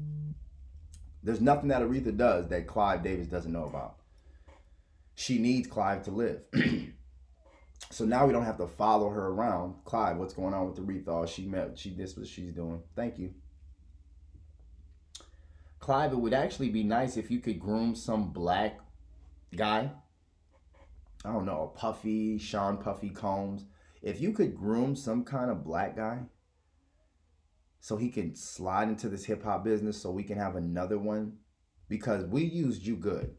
There's 1.26 1.41
nothing 1.41 1.69
that 1.69 1.81
Aretha 1.81 2.15
does 2.15 2.49
that 2.49 2.68
Clive 2.68 3.02
Davis 3.02 3.26
doesn't 3.26 3.52
know 3.52 3.65
about. 3.65 3.95
She 5.15 5.39
needs 5.39 5.68
Clive 5.68 6.03
to 6.03 6.11
live. 6.11 6.41
so 7.89 8.06
now 8.06 8.27
we 8.27 8.31
don't 8.31 8.45
have 8.45 8.60
to 8.60 8.68
follow 8.68 9.10
her 9.10 9.30
around. 9.30 9.73
Clive, 9.85 10.18
what's 10.18 10.35
going 10.35 10.53
on 10.53 10.69
with 10.69 10.77
Aretha? 10.77 11.07
Oh, 11.07 11.26
she 11.26 11.47
met, 11.47 11.80
she 11.80 11.89
this 11.95 12.15
what 12.15 12.27
she's 12.27 12.52
doing. 12.52 12.84
Thank 12.95 13.18
you. 13.18 13.34
Clive, 15.80 16.14
it 16.14 16.18
would 16.18 16.35
actually 16.35 16.69
be 16.69 16.84
nice 16.84 17.18
if 17.18 17.31
you 17.31 17.39
could 17.39 17.60
groom 17.60 17.95
some 17.95 18.31
black 18.31 18.80
guy. 19.56 19.89
I 21.26 21.34
don't 21.34 21.45
know, 21.45 21.73
Puffy, 21.76 22.38
Sean 22.38 22.77
Puffy 22.77 23.10
Combs. 23.10 23.65
If 24.03 24.22
you 24.22 24.31
could 24.31 24.56
groom 24.56 24.95
some 24.95 25.23
kind 25.23 25.49
of 25.49 25.64
black 25.64 25.95
guy 25.95 26.19
so 27.80 27.97
he 27.97 28.10
can 28.10 28.35
slide 28.35 28.88
into 28.88 29.10
this 29.10 29.26
hip 29.26 29.43
hop 29.43 29.64
business 29.64 30.02
so 30.02 30.11
we 30.11 30.23
can 30.23 30.38
have 30.38 30.56
another 30.56 30.97
one 30.97 31.38
because 31.88 32.26
we 32.26 32.43
used 32.43 32.85
you 32.85 32.95
good. 32.95 33.35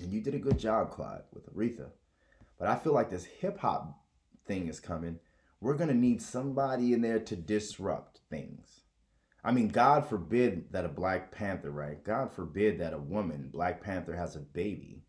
And 0.00 0.12
you 0.12 0.20
did 0.20 0.34
a 0.34 0.38
good 0.38 0.58
job, 0.58 0.90
Clive, 0.90 1.22
with 1.32 1.54
Aretha. 1.54 1.90
But 2.58 2.68
I 2.68 2.76
feel 2.76 2.92
like 2.92 3.10
this 3.10 3.24
hip 3.24 3.58
hop 3.58 4.00
thing 4.46 4.68
is 4.68 4.80
coming. 4.80 5.18
We're 5.60 5.76
going 5.76 5.88
to 5.88 5.94
need 5.94 6.20
somebody 6.20 6.92
in 6.92 7.00
there 7.00 7.20
to 7.20 7.36
disrupt 7.36 8.20
things. 8.28 8.80
I 9.44 9.52
mean, 9.52 9.68
God 9.68 10.08
forbid 10.08 10.72
that 10.72 10.84
a 10.84 10.88
Black 10.88 11.30
Panther, 11.30 11.70
right? 11.70 12.02
God 12.02 12.32
forbid 12.32 12.78
that 12.80 12.94
a 12.94 12.98
woman, 12.98 13.50
Black 13.52 13.82
Panther, 13.82 14.16
has 14.16 14.36
a 14.36 14.40
baby 14.40 15.02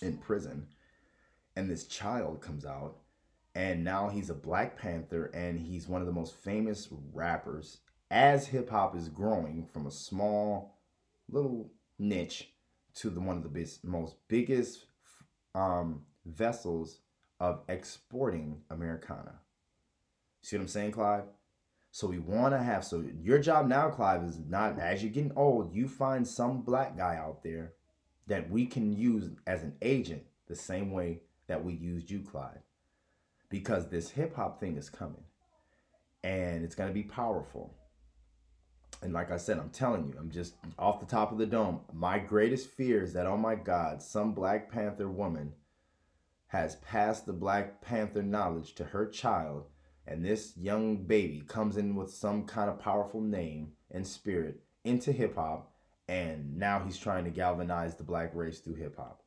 in 0.00 0.16
prison 0.16 0.66
and 1.58 1.68
this 1.68 1.88
child 1.88 2.40
comes 2.40 2.64
out 2.64 2.98
and 3.58 3.82
now 3.82 4.08
he's 4.08 4.30
a 4.30 4.34
Black 4.34 4.78
Panther 4.78 5.32
and 5.34 5.58
he's 5.58 5.88
one 5.88 6.00
of 6.00 6.06
the 6.06 6.12
most 6.12 6.36
famous 6.36 6.86
rappers 7.12 7.78
as 8.08 8.46
hip 8.46 8.70
hop 8.70 8.94
is 8.94 9.08
growing 9.08 9.66
from 9.72 9.84
a 9.84 9.90
small 9.90 10.78
little 11.28 11.68
niche 11.98 12.52
to 12.94 13.10
the 13.10 13.18
one 13.18 13.36
of 13.36 13.42
the 13.42 13.68
most 13.82 14.14
biggest 14.28 14.86
um, 15.56 16.02
vessels 16.24 17.00
of 17.40 17.62
exporting 17.68 18.60
Americana. 18.70 19.40
See 20.42 20.56
what 20.56 20.62
I'm 20.62 20.68
saying, 20.68 20.92
Clive? 20.92 21.24
So 21.90 22.06
we 22.06 22.20
want 22.20 22.54
to 22.54 22.62
have 22.62 22.84
so 22.84 23.04
your 23.20 23.40
job 23.40 23.66
now, 23.66 23.90
Clive, 23.90 24.22
is 24.22 24.38
not 24.38 24.78
as 24.78 25.02
you're 25.02 25.10
getting 25.10 25.32
old, 25.34 25.74
you 25.74 25.88
find 25.88 26.24
some 26.24 26.62
black 26.62 26.96
guy 26.96 27.16
out 27.16 27.42
there 27.42 27.72
that 28.28 28.48
we 28.48 28.66
can 28.66 28.92
use 28.92 29.30
as 29.48 29.64
an 29.64 29.74
agent 29.82 30.22
the 30.46 30.54
same 30.54 30.92
way 30.92 31.22
that 31.48 31.64
we 31.64 31.72
used 31.72 32.08
you, 32.08 32.20
Clive. 32.20 32.60
Because 33.50 33.88
this 33.88 34.10
hip 34.10 34.36
hop 34.36 34.60
thing 34.60 34.76
is 34.76 34.90
coming. 34.90 35.24
And 36.22 36.64
it's 36.64 36.74
gonna 36.74 36.92
be 36.92 37.02
powerful. 37.02 37.74
And 39.00 39.12
like 39.12 39.30
I 39.30 39.36
said, 39.36 39.58
I'm 39.58 39.70
telling 39.70 40.06
you, 40.06 40.14
I'm 40.18 40.30
just 40.30 40.54
off 40.78 41.00
the 41.00 41.06
top 41.06 41.30
of 41.30 41.38
the 41.38 41.46
dome. 41.46 41.80
My 41.92 42.18
greatest 42.18 42.70
fear 42.70 43.02
is 43.02 43.12
that, 43.12 43.26
oh 43.26 43.36
my 43.36 43.54
God, 43.54 44.02
some 44.02 44.32
Black 44.32 44.70
Panther 44.70 45.08
woman 45.08 45.52
has 46.48 46.76
passed 46.76 47.26
the 47.26 47.32
Black 47.32 47.80
Panther 47.80 48.22
knowledge 48.22 48.74
to 48.74 48.84
her 48.84 49.06
child 49.06 49.66
and 50.08 50.24
this 50.24 50.56
young 50.56 51.04
baby 51.04 51.42
comes 51.46 51.76
in 51.76 51.94
with 51.94 52.10
some 52.10 52.46
kind 52.46 52.70
of 52.70 52.80
powerful 52.80 53.20
name 53.20 53.72
and 53.90 54.06
spirit 54.06 54.62
into 54.82 55.12
hip 55.12 55.34
hop, 55.34 55.70
and 56.08 56.56
now 56.56 56.82
he's 56.82 56.96
trying 56.96 57.24
to 57.24 57.30
galvanize 57.30 57.94
the 57.94 58.02
black 58.02 58.34
race 58.34 58.60
through 58.60 58.76
hip 58.76 58.96
hop. 58.96 59.22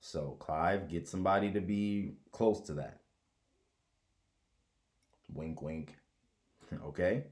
So, 0.00 0.36
Clive, 0.40 0.88
get 0.88 1.06
somebody 1.06 1.52
to 1.52 1.60
be 1.60 2.14
close 2.32 2.60
to 2.62 2.74
that. 2.74 2.99
Wink, 5.32 5.62
wink. 5.62 5.96
okay? 6.86 7.24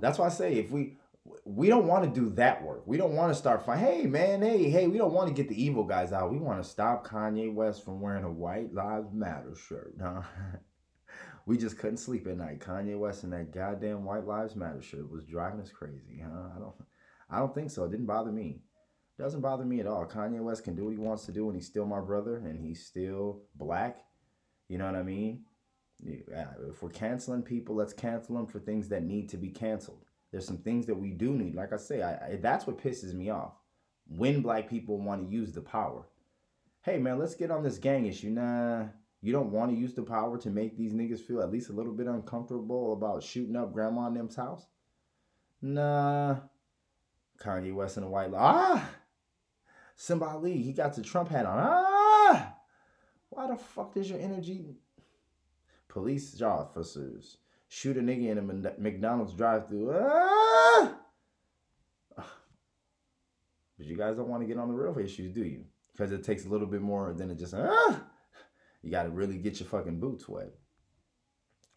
That's 0.00 0.18
why 0.18 0.26
I 0.26 0.30
say 0.30 0.54
if 0.54 0.70
we 0.70 0.96
we 1.44 1.68
don't 1.68 1.86
want 1.86 2.02
to 2.04 2.20
do 2.20 2.30
that 2.36 2.62
work. 2.62 2.82
We 2.86 2.96
don't 2.96 3.14
want 3.14 3.30
to 3.30 3.38
start 3.38 3.64
fighting. 3.64 3.84
Hey 3.84 4.06
man, 4.06 4.42
hey, 4.42 4.70
hey, 4.70 4.86
we 4.86 4.98
don't 4.98 5.12
want 5.12 5.28
to 5.28 5.34
get 5.34 5.48
the 5.48 5.62
evil 5.62 5.84
guys 5.84 6.12
out. 6.12 6.32
We 6.32 6.38
want 6.38 6.62
to 6.62 6.68
stop 6.68 7.06
Kanye 7.06 7.52
West 7.52 7.84
from 7.84 8.00
wearing 8.00 8.24
a 8.24 8.30
white 8.30 8.72
lives 8.72 9.12
matter 9.12 9.54
shirt, 9.54 9.94
huh? 10.00 10.22
we 11.46 11.56
just 11.56 11.78
couldn't 11.78 11.98
sleep 11.98 12.26
at 12.26 12.36
night. 12.36 12.60
Kanye 12.60 12.98
West 12.98 13.24
and 13.24 13.32
that 13.32 13.52
goddamn 13.52 14.04
White 14.04 14.26
Lives 14.26 14.56
Matter 14.56 14.82
shirt 14.82 15.10
was 15.10 15.24
driving 15.24 15.60
us 15.60 15.70
crazy, 15.70 16.22
huh? 16.22 16.48
I 16.56 16.58
don't, 16.58 16.74
I 17.28 17.38
don't 17.38 17.54
think 17.54 17.70
so. 17.70 17.84
It 17.84 17.90
didn't 17.90 18.06
bother 18.06 18.32
me. 18.32 18.60
Doesn't 19.18 19.40
bother 19.40 19.64
me 19.64 19.80
at 19.80 19.86
all. 19.86 20.06
Kanye 20.06 20.40
West 20.40 20.64
can 20.64 20.76
do 20.76 20.84
what 20.84 20.92
he 20.92 20.98
wants 20.98 21.26
to 21.26 21.32
do, 21.32 21.48
and 21.48 21.56
he's 21.56 21.66
still 21.66 21.86
my 21.86 22.00
brother, 22.00 22.36
and 22.36 22.58
he's 22.58 22.86
still 22.86 23.42
black. 23.56 23.98
You 24.68 24.78
know 24.78 24.86
what 24.86 24.94
I 24.94 25.02
mean? 25.02 25.44
If 26.06 26.82
we're 26.82 26.90
canceling 26.90 27.42
people, 27.42 27.74
let's 27.74 27.92
cancel 27.92 28.36
them 28.36 28.46
for 28.46 28.58
things 28.58 28.88
that 28.88 29.02
need 29.02 29.28
to 29.30 29.36
be 29.36 29.48
canceled. 29.48 30.04
There's 30.30 30.46
some 30.46 30.58
things 30.58 30.86
that 30.86 30.94
we 30.94 31.10
do 31.10 31.32
need. 31.32 31.54
Like 31.54 31.72
I 31.72 31.76
say, 31.76 32.02
I, 32.02 32.12
I 32.14 32.36
that's 32.36 32.66
what 32.66 32.82
pisses 32.82 33.14
me 33.14 33.30
off. 33.30 33.52
When 34.08 34.42
black 34.42 34.68
people 34.68 34.98
want 34.98 35.22
to 35.22 35.34
use 35.34 35.52
the 35.52 35.60
power. 35.60 36.06
Hey 36.82 36.98
man, 36.98 37.18
let's 37.18 37.34
get 37.34 37.50
on 37.50 37.62
this 37.62 37.78
gang 37.78 38.06
issue. 38.06 38.30
Nah, 38.30 38.86
you 39.20 39.32
don't 39.32 39.52
want 39.52 39.70
to 39.70 39.76
use 39.76 39.94
the 39.94 40.02
power 40.02 40.38
to 40.38 40.50
make 40.50 40.76
these 40.76 40.94
niggas 40.94 41.20
feel 41.20 41.42
at 41.42 41.50
least 41.50 41.68
a 41.68 41.74
little 41.74 41.92
bit 41.92 42.06
uncomfortable 42.06 42.94
about 42.94 43.22
shooting 43.22 43.56
up 43.56 43.72
grandma 43.72 44.06
and 44.06 44.16
them's 44.16 44.36
house? 44.36 44.66
Nah. 45.60 46.36
Kanye 47.38 47.74
West 47.74 47.96
in 47.96 48.02
a 48.02 48.08
white 48.08 48.32
Ah! 48.34 48.88
Simba 49.96 50.38
Lee, 50.38 50.62
he 50.62 50.72
got 50.72 50.94
the 50.94 51.02
Trump 51.02 51.28
hat 51.28 51.46
on. 51.46 51.58
Ah! 51.58 52.54
Why 53.28 53.46
the 53.46 53.56
fuck 53.56 53.94
does 53.94 54.08
your 54.08 54.18
energy? 54.18 54.76
Police 55.90 56.40
officers 56.40 57.38
shoot 57.66 57.96
a 57.96 58.00
nigga 58.00 58.30
in 58.30 58.38
a 58.38 58.80
McDonald's 58.80 59.34
drive-through. 59.34 59.92
Ah! 59.92 60.96
But 63.76 63.86
you 63.86 63.96
guys 63.96 64.16
don't 64.16 64.28
want 64.28 64.42
to 64.42 64.46
get 64.46 64.58
on 64.58 64.68
the 64.68 64.74
real 64.74 64.98
issues, 64.98 65.32
do 65.32 65.42
you? 65.42 65.64
Because 65.92 66.12
it 66.12 66.22
takes 66.22 66.44
a 66.44 66.48
little 66.50 66.66
bit 66.66 66.82
more 66.82 67.14
than 67.14 67.30
it 67.30 67.38
just 67.38 67.54
ah. 67.54 68.04
You 68.82 68.90
got 68.90 69.04
to 69.04 69.08
really 69.08 69.38
get 69.38 69.58
your 69.58 69.70
fucking 69.70 69.98
boots 69.98 70.28
wet. 70.28 70.52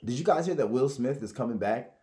Did 0.04 0.20
you 0.20 0.26
guys 0.26 0.46
hear 0.46 0.56
that 0.56 0.70
Will 0.70 0.90
Smith 0.90 1.24
is 1.24 1.32
coming 1.32 1.58
back? 1.58 1.94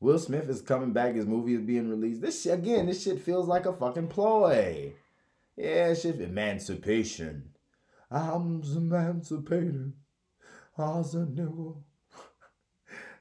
Will 0.00 0.18
Smith 0.18 0.48
is 0.48 0.60
coming 0.60 0.92
back. 0.92 1.14
His 1.14 1.26
movie 1.26 1.54
is 1.54 1.60
being 1.60 1.88
released. 1.88 2.20
This 2.20 2.42
shit, 2.42 2.58
again, 2.58 2.86
this 2.86 3.04
shit 3.04 3.20
feels 3.20 3.46
like 3.46 3.64
a 3.64 3.72
fucking 3.72 4.08
ploy. 4.08 4.92
Yeah, 5.56 5.94
shit, 5.94 6.20
emancipation. 6.20 7.50
I'm 8.10 8.62
emancipated. 8.62 9.92
Was 10.78 11.14
a 11.16 11.18
nigga. 11.18 11.76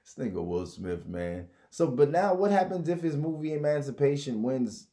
this 0.03 0.15
nigga 0.15 0.45
Will 0.45 0.67
Smith, 0.67 1.07
man. 1.07 1.47
So, 1.71 1.87
but 1.87 2.11
now 2.11 2.35
what 2.35 2.51
happens 2.51 2.87
if 2.87 3.01
his 3.01 3.17
movie 3.17 3.53
Emancipation 3.53 4.43
wins? 4.43 4.87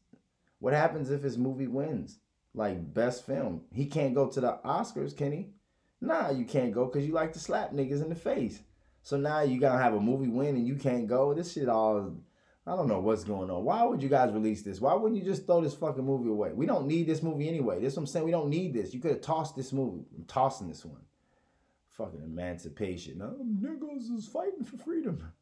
What 0.61 0.73
happens 0.73 1.11
if 1.11 1.23
his 1.23 1.37
movie 1.37 1.67
wins? 1.67 2.19
Like 2.55 2.95
best 2.95 3.27
film. 3.27 3.63
He 3.71 3.85
can't 3.85 4.15
go 4.15 4.29
to 4.29 4.41
the 4.41 4.59
Oscars, 4.65 5.15
can 5.15 5.33
he? 5.33 5.49
Nah, 6.01 6.31
you 6.31 6.47
can't 6.47 6.73
go 6.73 6.87
because 6.87 7.07
you 7.07 7.13
like 7.13 7.35
to 7.35 7.39
slap 7.39 7.73
niggas 7.73 8.03
in 8.03 8.09
the 8.09 8.15
face. 8.15 8.61
So 9.03 9.19
now 9.19 9.41
you 9.43 9.61
gotta 9.61 9.83
have 9.83 9.93
a 9.93 10.01
movie 10.01 10.29
win 10.29 10.57
and 10.57 10.67
you 10.67 10.77
can't 10.77 11.07
go. 11.07 11.35
This 11.35 11.53
shit 11.53 11.69
all 11.69 12.17
I 12.67 12.75
don't 12.77 12.89
know 12.89 13.01
what's 13.01 13.25
going 13.25 13.51
on. 13.51 13.63
Why 13.63 13.83
would 13.85 14.03
you 14.03 14.09
guys 14.09 14.33
release 14.33 14.63
this? 14.63 14.81
Why 14.81 14.95
wouldn't 14.95 15.23
you 15.23 15.31
just 15.31 15.45
throw 15.45 15.61
this 15.61 15.75
fucking 15.75 16.05
movie 16.05 16.31
away? 16.31 16.53
We 16.55 16.65
don't 16.65 16.87
need 16.87 17.07
this 17.07 17.23
movie 17.23 17.47
anyway. 17.47 17.79
This 17.79 17.95
what 17.95 18.03
I'm 18.03 18.07
saying. 18.07 18.25
We 18.25 18.31
don't 18.31 18.49
need 18.49 18.73
this. 18.73 18.95
You 18.95 19.01
could 19.01 19.11
have 19.11 19.21
tossed 19.21 19.55
this 19.55 19.71
movie. 19.71 20.07
I'm 20.17 20.25
tossing 20.25 20.69
this 20.69 20.83
one. 20.83 21.03
Fucking 21.97 22.23
emancipation. 22.23 23.19
No, 23.19 23.37
niggas 23.41 24.11
is 24.17 24.27
fighting 24.27 24.65
for 24.65 24.77
freedom. 24.79 25.33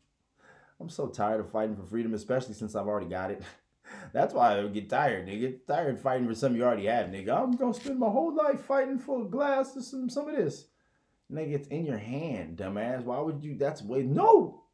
I'm 0.79 0.91
so 0.91 1.07
tired 1.07 1.41
of 1.41 1.51
fighting 1.51 1.77
for 1.77 1.85
freedom, 1.85 2.13
especially 2.13 2.55
since 2.55 2.75
I've 2.75 2.89
already 2.89 3.09
got 3.09 3.31
it. 3.31 3.43
That's 4.13 4.35
why 4.35 4.59
I 4.59 4.67
get 4.67 4.91
tired, 4.91 5.27
nigga. 5.27 5.59
Tired 5.67 5.99
fighting 5.99 6.27
for 6.27 6.35
something 6.35 6.59
you 6.59 6.65
already 6.65 6.87
have, 6.87 7.07
nigga. 7.07 7.43
I'm 7.43 7.57
gonna 7.57 7.73
spend 7.73 7.99
my 7.99 8.09
whole 8.09 8.35
life 8.35 8.61
fighting 8.61 8.99
for 8.99 9.23
a 9.23 9.25
glass 9.25 9.75
of 9.77 9.85
some, 9.85 10.11
some 10.11 10.29
of 10.29 10.37
this. 10.37 10.67
Nigga, 11.33 11.55
it's 11.55 11.69
in 11.69 11.87
your 11.87 11.99
hand, 11.99 12.59
dumbass. 12.59 13.05
Why 13.05 13.21
would 13.21 13.43
you? 13.43 13.57
That's 13.57 13.83
way. 13.83 14.03
No! 14.03 14.65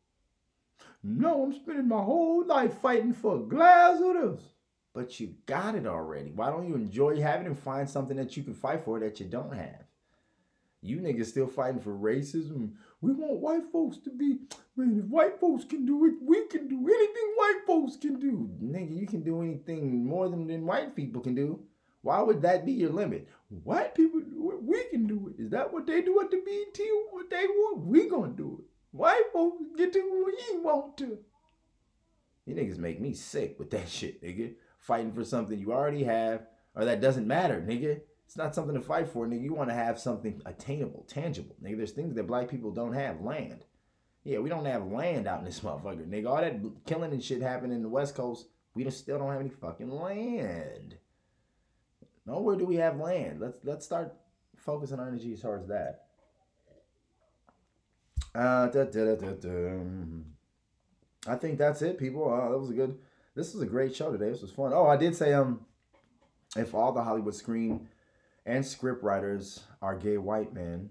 No, 1.03 1.45
I'm 1.45 1.53
spending 1.53 1.87
my 1.87 2.03
whole 2.03 2.45
life 2.45 2.79
fighting 2.79 3.13
for 3.13 3.37
a 3.37 3.41
glass 3.41 4.01
of 4.01 4.15
this. 4.15 4.43
But 4.95 5.21
you 5.21 5.35
got 5.47 5.77
it 5.77 5.87
already. 5.87 6.33
Why 6.33 6.51
don't 6.51 6.69
you 6.69 6.75
enjoy 6.75 7.21
having 7.21 7.47
and 7.47 7.59
find 7.59 7.89
something 7.89 8.17
that 8.17 8.37
you 8.37 8.43
can 8.43 8.55
fight 8.55 8.85
for 8.85 8.99
that 8.99 9.21
you 9.21 9.27
don't 9.27 9.55
have? 9.55 9.85
You 10.81 10.99
niggas 10.99 11.27
still 11.27 11.49
fighting 11.49 11.81
for 11.81 11.93
racism. 11.93 12.73
We 13.01 13.13
want 13.13 13.41
white 13.41 13.73
folks 13.73 13.99
to 13.99 14.11
be, 14.11 14.39
man, 14.77 15.03
if 15.05 15.11
white 15.11 15.41
folks 15.41 15.65
can 15.65 15.85
do 15.85 16.05
it, 16.07 16.15
we 16.23 16.47
can 16.47 16.69
do 16.69 16.77
anything 16.77 17.35
white 17.37 17.61
folks 17.67 17.97
can 17.97 18.21
do. 18.21 18.51
Nigga, 18.63 18.97
you 18.97 19.07
can 19.07 19.23
do 19.23 19.43
anything 19.43 20.07
more 20.07 20.29
than, 20.29 20.47
than 20.47 20.67
white 20.67 20.95
people 20.95 21.21
can 21.21 21.35
do. 21.35 21.61
Why 22.03 22.23
would 22.23 22.43
that 22.43 22.65
be 22.65 22.73
your 22.73 22.91
limit? 22.91 23.29
White 23.49 23.95
people 23.95 24.21
do 24.21 24.53
it, 24.53 24.63
we 24.63 24.85
can 24.85 25.07
do 25.07 25.29
it. 25.29 25.43
Is 25.43 25.51
that 25.51 25.73
what 25.73 25.87
they 25.87 26.01
do 26.01 26.21
at 26.21 26.31
the 26.31 26.37
BET? 26.37 26.81
What 27.11 27.29
they 27.29 27.45
want? 27.47 27.87
We 27.87 28.09
gonna 28.09 28.33
do 28.33 28.61
it. 28.61 28.65
White 28.93 29.33
folks 29.33 29.63
get 29.77 29.93
to 29.93 30.01
what 30.01 30.33
we 30.33 30.61
want 30.61 30.97
to. 30.99 31.19
You 32.47 32.55
niggas 32.55 32.79
make 32.79 33.01
me 33.01 33.15
sick 33.15 33.59
with 33.59 33.71
that 33.73 33.89
shit, 33.89 34.23
nigga. 34.23 34.55
Fighting 34.79 35.13
for 35.13 35.25
something 35.25 35.59
you 35.59 35.73
already 35.73 36.05
have 36.05 36.47
or 36.75 36.85
that 36.85 37.01
doesn't 37.01 37.27
matter, 37.27 37.61
nigga. 37.61 38.01
It's 38.29 38.37
not 38.37 38.55
something 38.55 38.75
to 38.75 38.83
fight 38.83 39.09
for, 39.09 39.27
nigga. 39.27 39.43
You 39.43 39.55
want 39.55 39.71
to 39.71 39.75
have 39.75 39.99
something 39.99 40.43
attainable, 40.45 41.07
tangible, 41.09 41.57
nigga. 41.65 41.79
There's 41.79 41.93
things 41.93 42.15
that 42.15 42.27
black 42.27 42.51
people 42.51 42.71
don't 42.71 42.93
have. 42.93 43.23
Land. 43.23 43.65
Yeah, 44.23 44.41
we 44.41 44.51
don't 44.51 44.67
have 44.67 44.93
land 44.93 45.27
out 45.27 45.39
in 45.39 45.47
this 45.47 45.61
motherfucker, 45.65 46.07
nigga. 46.07 46.29
All 46.29 46.37
that 46.37 46.61
killing 46.85 47.13
and 47.13 47.25
shit 47.25 47.41
happening 47.41 47.73
in 47.73 47.83
the 47.83 47.89
West 47.89 48.15
Coast, 48.15 48.49
we 48.75 48.85
just 48.85 48.99
still 48.99 49.19
don't 49.19 49.33
have 49.33 49.41
any 49.41 49.49
fucking 49.49 49.89
land. 49.89 50.99
Nowhere 52.27 52.57
do 52.57 52.67
we 52.67 52.77
have 52.77 52.99
land. 52.99 53.41
Let's 53.41 53.61
let's 53.65 53.87
start 53.87 54.15
focusing 54.59 55.01
our 55.01 55.09
energy 55.09 55.35
towards 55.35 55.67
that. 55.69 56.05
Uh, 58.35 58.67
da, 58.67 58.85
da, 58.85 59.15
da, 59.15 59.79
I 61.27 61.37
think 61.37 61.57
that's 61.57 61.81
it, 61.81 61.97
people. 61.97 62.29
That 62.29 62.59
was 62.59 62.69
a 62.69 62.75
good. 62.75 62.99
This 63.35 63.55
was 63.55 63.63
a 63.63 63.67
great 63.67 63.97
show 63.97 64.13
today. 64.13 64.29
This 64.29 64.43
was 64.43 64.51
fun. 64.51 64.75
Oh, 64.75 64.87
I 64.87 64.99
did 64.99 65.17
say 65.17 65.33
um, 65.33 65.65
if 66.59 66.75
all 66.75 66.93
the 66.93 67.03
Hollywood 67.03 67.35
screen 67.35 67.89
and 68.49 68.67
script 68.67 69.05
writers 69.05 69.65
are 69.83 69.95
gay 69.95 70.17
white 70.17 70.55
men, 70.55 70.89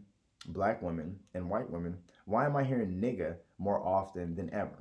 black 0.50 0.82
women, 0.82 1.18
and 1.34 1.50
white 1.50 1.70
women, 1.70 1.98
why 2.26 2.46
am 2.46 2.56
I 2.56 2.64
hearing 2.64 3.02
nigga 3.02 3.36
more 3.58 3.80
often 3.80 4.36
than 4.36 4.54
ever? 4.54 4.78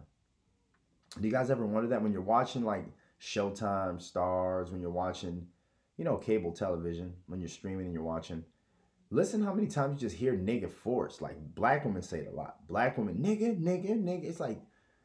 Do 1.19 1.27
you 1.27 1.33
guys 1.33 1.51
ever 1.51 1.65
wonder 1.65 1.89
that 1.89 2.03
when 2.03 2.13
you're 2.13 2.21
watching 2.21 2.65
like 2.65 2.85
Showtime, 3.19 3.97
Starz, 3.97 4.71
when 4.71 4.83
you're 4.83 4.91
watching, 4.91 5.47
you 5.97 6.05
know, 6.05 6.19
cable 6.19 6.53
television, 6.53 7.15
when 7.27 7.41
you're 7.41 7.49
streaming 7.49 7.87
and 7.87 7.95
you're 7.95 8.03
watching? 8.03 8.45
Listen 9.11 9.43
how 9.43 9.55
many 9.55 9.69
times 9.69 10.03
you 10.03 10.09
just 10.09 10.21
hear 10.21 10.35
nigga 10.35 10.71
forced. 10.71 11.23
Like 11.23 11.39
black 11.55 11.87
women 11.87 12.03
say 12.03 12.19
it 12.19 12.31
a 12.31 12.37
lot. 12.37 12.67
Black 12.69 12.99
women, 12.99 13.17
nigga, 13.17 13.59
nigga, 13.59 13.99
nigga. 13.99 14.25
It's 14.25 14.41
like 14.41 14.61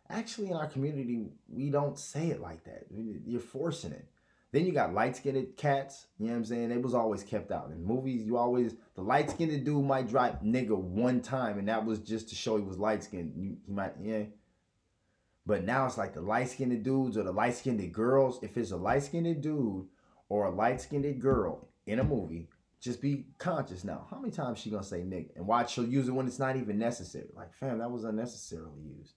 actually 0.10 0.50
in 0.50 0.58
our 0.58 0.68
community, 0.68 1.30
we 1.48 1.70
don't 1.70 1.98
say 1.98 2.32
it 2.32 2.42
like 2.42 2.66
that. 2.66 2.88
You're 2.90 3.40
forcing 3.40 3.94
it. 3.94 4.10
Then 4.52 4.66
you 4.66 4.74
got 4.74 4.94
light 4.94 5.16
skinned 5.16 5.56
cats, 5.56 6.08
you 6.18 6.26
know 6.26 6.34
what 6.34 6.40
I'm 6.40 6.46
saying? 6.46 6.70
They 6.70 6.78
was 6.78 6.94
always 6.94 7.24
kept 7.24 7.52
out. 7.52 7.72
In 7.72 7.84
movies, 7.84 8.24
you 8.24 8.36
always 8.38 8.76
the 8.96 9.02
light 9.02 9.30
skinned 9.30 9.64
dude 9.64 9.86
might 9.86 10.10
drop 10.10 10.44
nigga 10.44 10.78
one 10.78 11.22
time, 11.22 11.58
and 11.58 11.70
that 11.70 11.86
was 11.86 12.00
just 12.00 12.30
to 12.30 12.36
show 12.36 12.58
he 12.58 12.64
was 12.64 12.78
light 12.78 13.04
skinned. 13.04 13.34
He 13.36 13.72
might, 13.72 13.94
yeah. 14.02 14.24
But 15.46 15.64
now 15.64 15.86
it's 15.86 15.98
like 15.98 16.14
the 16.14 16.22
light 16.22 16.50
skinned 16.50 16.84
dudes 16.84 17.18
or 17.18 17.24
the 17.24 17.32
light 17.32 17.56
skinned 17.56 17.94
girls. 17.94 18.40
If 18.44 18.58
it's 18.58 18.72
a 18.72 18.78
light 18.78 19.04
skinned 19.04 19.42
dude 19.42 19.88
or 20.28 20.46
a 20.46 20.52
light 20.52 20.82
skinned 20.82 21.22
girl 21.22 21.70
in 21.88 22.00
a 22.00 22.04
movie, 22.04 22.50
just 22.82 23.02
be 23.02 23.28
conscious 23.38 23.84
now. 23.86 24.06
How 24.12 24.20
many 24.20 24.34
times 24.34 24.60
she 24.60 24.70
gonna 24.70 24.84
say 24.84 25.02
nigga? 25.02 25.36
And 25.38 25.48
watch 25.48 25.74
she'll 25.74 25.88
use 25.88 26.10
it 26.10 26.12
when 26.12 26.28
it's 26.28 26.40
not 26.40 26.58
even 26.58 26.78
necessary. 26.78 27.30
Like, 27.36 27.54
fam, 27.54 27.78
that 27.80 27.92
was 27.92 28.04
unnecessarily 28.04 28.82
used. 28.98 29.14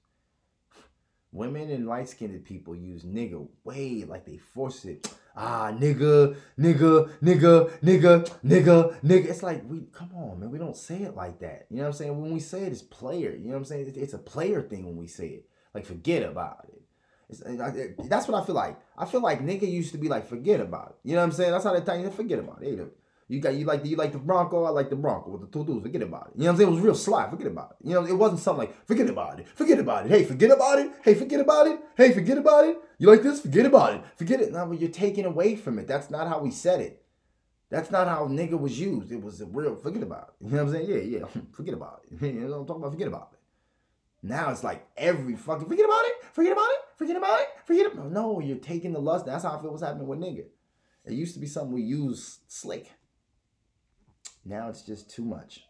Women 1.34 1.68
and 1.70 1.88
light 1.88 2.08
skinned 2.08 2.44
people 2.44 2.76
use 2.76 3.02
nigga 3.02 3.44
way 3.64 4.04
like 4.04 4.24
they 4.24 4.36
force 4.36 4.84
it. 4.84 5.12
Ah, 5.36 5.72
nigga, 5.76 6.36
nigga, 6.56 7.10
nigga, 7.20 7.70
nigga, 7.82 8.30
nigga, 8.46 9.00
nigga. 9.02 9.24
It's 9.26 9.42
like 9.42 9.68
we 9.68 9.80
come 9.92 10.10
on, 10.14 10.38
man. 10.38 10.52
We 10.52 10.58
don't 10.58 10.76
say 10.76 10.98
it 11.02 11.16
like 11.16 11.40
that. 11.40 11.66
You 11.70 11.78
know 11.78 11.82
what 11.82 11.88
I'm 11.88 11.92
saying? 11.94 12.22
When 12.22 12.32
we 12.32 12.38
say 12.38 12.62
it, 12.62 12.72
it's 12.72 12.82
player. 12.82 13.32
You 13.32 13.46
know 13.46 13.54
what 13.54 13.56
I'm 13.56 13.64
saying? 13.64 13.94
It's 13.96 14.14
a 14.14 14.18
player 14.18 14.62
thing 14.62 14.84
when 14.84 14.96
we 14.96 15.08
say 15.08 15.26
it. 15.26 15.48
Like 15.74 15.84
forget 15.84 16.22
about 16.22 16.68
it. 16.68 16.82
It's, 17.28 17.42
that's 18.08 18.28
what 18.28 18.40
I 18.40 18.46
feel 18.46 18.54
like. 18.54 18.78
I 18.96 19.04
feel 19.04 19.20
like 19.20 19.44
nigga 19.44 19.68
used 19.68 19.90
to 19.90 19.98
be 19.98 20.08
like 20.08 20.28
forget 20.28 20.60
about 20.60 20.90
it. 20.90 21.08
You 21.08 21.16
know 21.16 21.22
what 21.22 21.26
I'm 21.26 21.32
saying? 21.32 21.50
That's 21.50 21.64
how 21.64 21.76
they 21.76 22.00
you 22.00 22.10
forget 22.12 22.38
about 22.38 22.62
it. 22.62 22.96
You 23.26 23.40
got 23.40 23.54
you 23.54 23.64
like 23.64 23.84
you 23.86 23.96
like 23.96 24.12
the 24.12 24.18
Bronco, 24.18 24.64
I 24.64 24.70
like 24.70 24.90
the 24.90 24.96
Bronco 24.96 25.30
with 25.30 25.40
the 25.40 25.46
two 25.46 25.64
dudes. 25.64 25.82
Forget 25.82 26.02
about 26.02 26.28
it. 26.28 26.32
You 26.36 26.44
know 26.44 26.46
what 26.46 26.50
I'm 26.52 26.56
saying? 26.58 26.68
It 26.68 26.74
was 26.74 26.80
real 26.82 26.94
sly. 26.94 27.30
Forget 27.30 27.46
about 27.46 27.76
it. 27.80 27.88
You 27.88 27.94
know, 27.94 28.04
it 28.04 28.12
wasn't 28.12 28.40
something 28.40 28.66
like 28.66 28.86
forget 28.86 29.08
about 29.08 29.40
it. 29.40 29.48
Forget 29.48 29.78
about 29.78 30.06
it. 30.06 30.10
Hey, 30.10 30.24
forget 30.24 30.50
about 30.50 30.78
it. 30.78 30.92
Hey, 31.02 31.14
forget 31.14 31.40
about 31.40 31.66
it. 31.66 31.80
Hey, 31.96 32.12
forget 32.12 32.38
about 32.38 32.64
it. 32.66 32.78
You 32.98 33.08
like 33.08 33.22
this? 33.22 33.40
Forget 33.40 33.66
about 33.66 33.94
it. 33.94 34.02
Forget 34.16 34.40
it. 34.40 34.52
Now, 34.52 34.70
you're 34.72 34.90
taking 34.90 35.24
away 35.24 35.56
from 35.56 35.78
it. 35.78 35.86
That's 35.86 36.10
not 36.10 36.28
how 36.28 36.40
we 36.40 36.50
said 36.50 36.80
it. 36.80 37.02
That's 37.70 37.90
not 37.90 38.06
how 38.08 38.28
nigga 38.28 38.58
was 38.58 38.78
used. 38.78 39.10
It 39.10 39.22
was 39.22 39.40
a 39.40 39.46
real 39.46 39.74
forget 39.74 40.02
about 40.02 40.34
it. 40.40 40.44
You 40.44 40.50
know 40.50 40.64
what 40.64 40.74
I'm 40.74 40.86
saying? 40.86 40.90
Yeah, 40.90 41.18
yeah. 41.18 41.26
forget 41.52 41.74
about 41.74 42.02
it. 42.04 42.22
You 42.22 42.32
know 42.32 42.50
what 42.50 42.56
I'm 42.58 42.66
talking 42.66 42.82
about? 42.82 42.92
Forget 42.92 43.08
about 43.08 43.30
it. 43.32 43.38
Now 44.22 44.50
it's 44.50 44.64
like 44.64 44.86
every 44.96 45.36
fucking 45.36 45.68
forget 45.68 45.84
about 45.84 46.04
it, 46.06 46.14
forget 46.32 46.52
about 46.52 46.70
it, 46.70 46.78
forget 46.96 47.16
about 47.16 47.40
it, 47.40 47.48
forget 47.66 47.92
about 47.92 48.06
it. 48.06 48.12
No, 48.12 48.40
you're 48.40 48.56
taking 48.56 48.94
the 48.94 48.98
lust. 48.98 49.26
That's 49.26 49.44
how 49.44 49.58
I 49.58 49.60
feel 49.60 49.70
what's 49.70 49.82
happening 49.82 50.06
with 50.06 50.18
nigga. 50.18 50.46
It 51.04 51.12
used 51.12 51.34
to 51.34 51.40
be 51.40 51.46
something 51.46 51.72
we 51.72 51.82
use 51.82 52.40
slick. 52.48 52.90
Now 54.44 54.68
it's 54.68 54.82
just 54.82 55.10
too 55.10 55.24
much. 55.24 55.64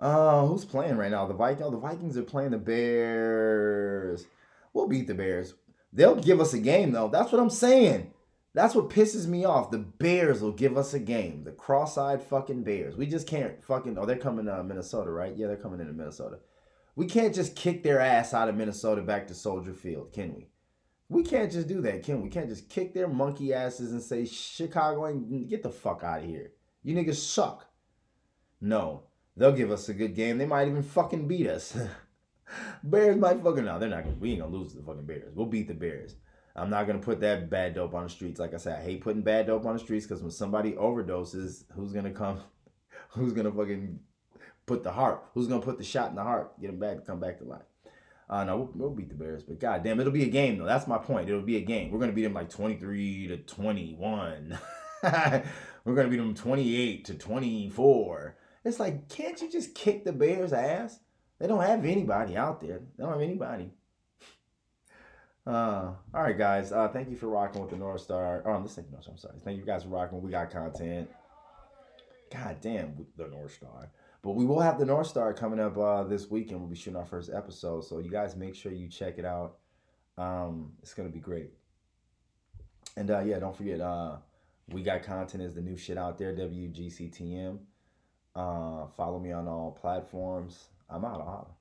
Uh, 0.00 0.46
who's 0.46 0.64
playing 0.64 0.96
right 0.96 1.10
now? 1.10 1.26
The 1.26 1.34
Vikings. 1.34 1.66
Oh, 1.66 1.70
the 1.70 1.76
Vikings 1.76 2.16
are 2.16 2.22
playing 2.22 2.50
the 2.50 2.58
Bears. 2.58 4.26
We'll 4.72 4.88
beat 4.88 5.06
the 5.06 5.14
Bears. 5.14 5.54
They'll 5.92 6.16
give 6.16 6.40
us 6.40 6.52
a 6.52 6.58
game 6.58 6.92
though. 6.92 7.08
That's 7.08 7.32
what 7.32 7.40
I'm 7.40 7.50
saying. 7.50 8.12
That's 8.54 8.74
what 8.74 8.90
pisses 8.90 9.26
me 9.26 9.44
off. 9.44 9.70
The 9.70 9.78
Bears 9.78 10.40
will 10.40 10.52
give 10.52 10.76
us 10.76 10.94
a 10.94 10.98
game. 10.98 11.44
The 11.44 11.52
cross-eyed 11.52 12.22
fucking 12.22 12.64
Bears. 12.64 12.96
We 12.96 13.06
just 13.06 13.26
can't 13.26 13.62
fucking. 13.64 13.96
Oh, 13.98 14.06
they're 14.06 14.16
coming 14.16 14.46
to 14.46 14.62
Minnesota, 14.64 15.10
right? 15.10 15.36
Yeah, 15.36 15.46
they're 15.48 15.56
coming 15.56 15.80
into 15.80 15.92
Minnesota. 15.92 16.38
We 16.96 17.06
can't 17.06 17.34
just 17.34 17.54
kick 17.54 17.82
their 17.82 18.00
ass 18.00 18.34
out 18.34 18.48
of 18.48 18.56
Minnesota 18.56 19.02
back 19.02 19.28
to 19.28 19.34
Soldier 19.34 19.74
Field, 19.74 20.12
can 20.12 20.34
we? 20.34 20.48
We 21.08 21.22
can't 21.22 21.50
just 21.50 21.68
do 21.68 21.80
that, 21.82 22.02
can 22.02 22.22
we? 22.22 22.28
Can't 22.28 22.48
just 22.48 22.68
kick 22.68 22.92
their 22.92 23.08
monkey 23.08 23.54
asses 23.54 23.92
and 23.92 24.02
say 24.02 24.26
Chicago 24.26 25.06
and 25.06 25.48
get 25.48 25.62
the 25.62 25.70
fuck 25.70 26.02
out 26.04 26.20
of 26.20 26.26
here. 26.26 26.52
You 26.82 26.94
niggas 26.94 27.16
suck. 27.16 27.66
No, 28.60 29.04
they'll 29.36 29.52
give 29.52 29.70
us 29.70 29.88
a 29.88 29.94
good 29.94 30.14
game. 30.14 30.36
They 30.36 30.46
might 30.46 30.68
even 30.68 30.82
fucking 30.82 31.26
beat 31.26 31.46
us. 31.46 31.76
Bears 32.82 33.16
might 33.16 33.42
fucking 33.42 33.64
no, 33.64 33.78
they're 33.78 33.88
not 33.88 34.04
gonna. 34.04 34.16
We 34.16 34.32
ain't 34.32 34.40
gonna 34.40 34.54
lose 34.54 34.72
to 34.72 34.78
the 34.78 34.84
fucking 34.84 35.06
Bears. 35.06 35.34
We'll 35.34 35.46
beat 35.46 35.68
the 35.68 35.74
Bears. 35.74 36.16
I'm 36.54 36.70
not 36.70 36.86
gonna 36.86 36.98
put 36.98 37.20
that 37.20 37.48
bad 37.48 37.74
dope 37.74 37.94
on 37.94 38.04
the 38.04 38.10
streets. 38.10 38.40
Like 38.40 38.52
I 38.52 38.58
said, 38.58 38.78
I 38.78 38.82
hate 38.82 39.00
putting 39.00 39.22
bad 39.22 39.46
dope 39.46 39.64
on 39.64 39.74
the 39.74 39.80
streets 39.80 40.06
because 40.06 40.22
when 40.22 40.30
somebody 40.30 40.72
overdoses, 40.72 41.64
who's 41.74 41.92
gonna 41.92 42.10
come? 42.10 42.40
Who's 43.10 43.32
gonna 43.32 43.52
fucking 43.52 44.00
put 44.66 44.82
the 44.82 44.92
heart? 44.92 45.24
Who's 45.32 45.46
gonna 45.46 45.62
put 45.62 45.78
the 45.78 45.84
shot 45.84 46.10
in 46.10 46.16
the 46.16 46.22
heart? 46.22 46.60
Get 46.60 46.68
him 46.68 46.78
back 46.78 46.96
to 46.96 47.02
come 47.02 47.20
back 47.20 47.38
to 47.38 47.44
life. 47.44 47.62
Uh, 48.30 48.44
no, 48.44 48.56
we'll, 48.56 48.70
we'll, 48.74 48.90
beat 48.90 49.08
the 49.08 49.14
Bears, 49.14 49.42
but 49.42 49.58
goddamn, 49.58 50.00
it'll 50.00 50.12
be 50.12 50.24
a 50.24 50.28
game 50.28 50.58
though. 50.58 50.66
That's 50.66 50.86
my 50.86 50.98
point. 50.98 51.28
It'll 51.28 51.40
be 51.40 51.56
a 51.56 51.62
game. 51.62 51.90
We're 51.90 51.98
gonna 51.98 52.12
beat 52.12 52.24
them 52.24 52.34
like 52.34 52.50
23 52.50 53.28
to 53.28 53.36
21. 53.38 54.58
We're 55.02 55.94
gonna 55.94 56.08
beat 56.08 56.18
them 56.18 56.34
28 56.34 57.04
to 57.06 57.14
24. 57.14 58.36
It's 58.64 58.78
like, 58.78 59.08
can't 59.08 59.40
you 59.40 59.50
just 59.50 59.74
kick 59.74 60.04
the 60.04 60.12
Bears' 60.12 60.52
ass? 60.52 60.98
They 61.38 61.46
don't 61.46 61.62
have 61.62 61.86
anybody 61.86 62.36
out 62.36 62.60
there. 62.60 62.80
They 62.96 63.04
don't 63.04 63.12
have 63.12 63.22
anybody. 63.22 63.70
Uh, 65.46 65.94
all 66.12 66.22
right, 66.22 66.36
guys. 66.36 66.72
Uh, 66.72 66.88
thank 66.88 67.08
you 67.08 67.16
for 67.16 67.28
rocking 67.28 67.62
with 67.62 67.70
the 67.70 67.76
North 67.76 68.02
Star. 68.02 68.42
Oh, 68.44 68.52
I'm 68.52 68.64
listening. 68.64 68.88
No, 68.92 68.98
I'm 69.08 69.16
sorry. 69.16 69.38
Thank 69.42 69.56
you 69.56 69.64
guys 69.64 69.84
for 69.84 69.88
rocking. 69.88 70.20
We 70.20 70.30
got 70.30 70.50
content. 70.50 71.08
God 72.30 72.58
damn, 72.60 73.06
the 73.16 73.28
North 73.28 73.54
Star. 73.54 73.90
But 74.28 74.36
we 74.36 74.44
will 74.44 74.60
have 74.60 74.78
the 74.78 74.84
North 74.84 75.06
Star 75.06 75.32
coming 75.32 75.58
up 75.58 75.78
uh, 75.78 76.04
this 76.04 76.28
weekend. 76.28 76.60
We'll 76.60 76.68
be 76.68 76.76
shooting 76.76 76.98
our 76.98 77.06
first 77.06 77.30
episode. 77.34 77.86
So 77.86 77.98
you 77.98 78.10
guys 78.10 78.36
make 78.36 78.54
sure 78.54 78.70
you 78.70 78.86
check 78.86 79.16
it 79.16 79.24
out. 79.24 79.56
Um, 80.18 80.72
it's 80.82 80.92
gonna 80.92 81.08
be 81.08 81.18
great. 81.18 81.54
And 82.94 83.10
uh, 83.10 83.20
yeah, 83.20 83.38
don't 83.38 83.56
forget, 83.56 83.80
uh, 83.80 84.16
we 84.68 84.82
got 84.82 85.02
content 85.02 85.42
is 85.42 85.54
the 85.54 85.62
new 85.62 85.78
shit 85.78 85.96
out 85.96 86.18
there. 86.18 86.36
WGCTM. 86.36 87.58
Uh, 88.36 88.88
follow 88.98 89.18
me 89.18 89.32
on 89.32 89.48
all 89.48 89.70
platforms. 89.70 90.66
I'm 90.90 91.06
out. 91.06 91.22
Out. 91.22 91.52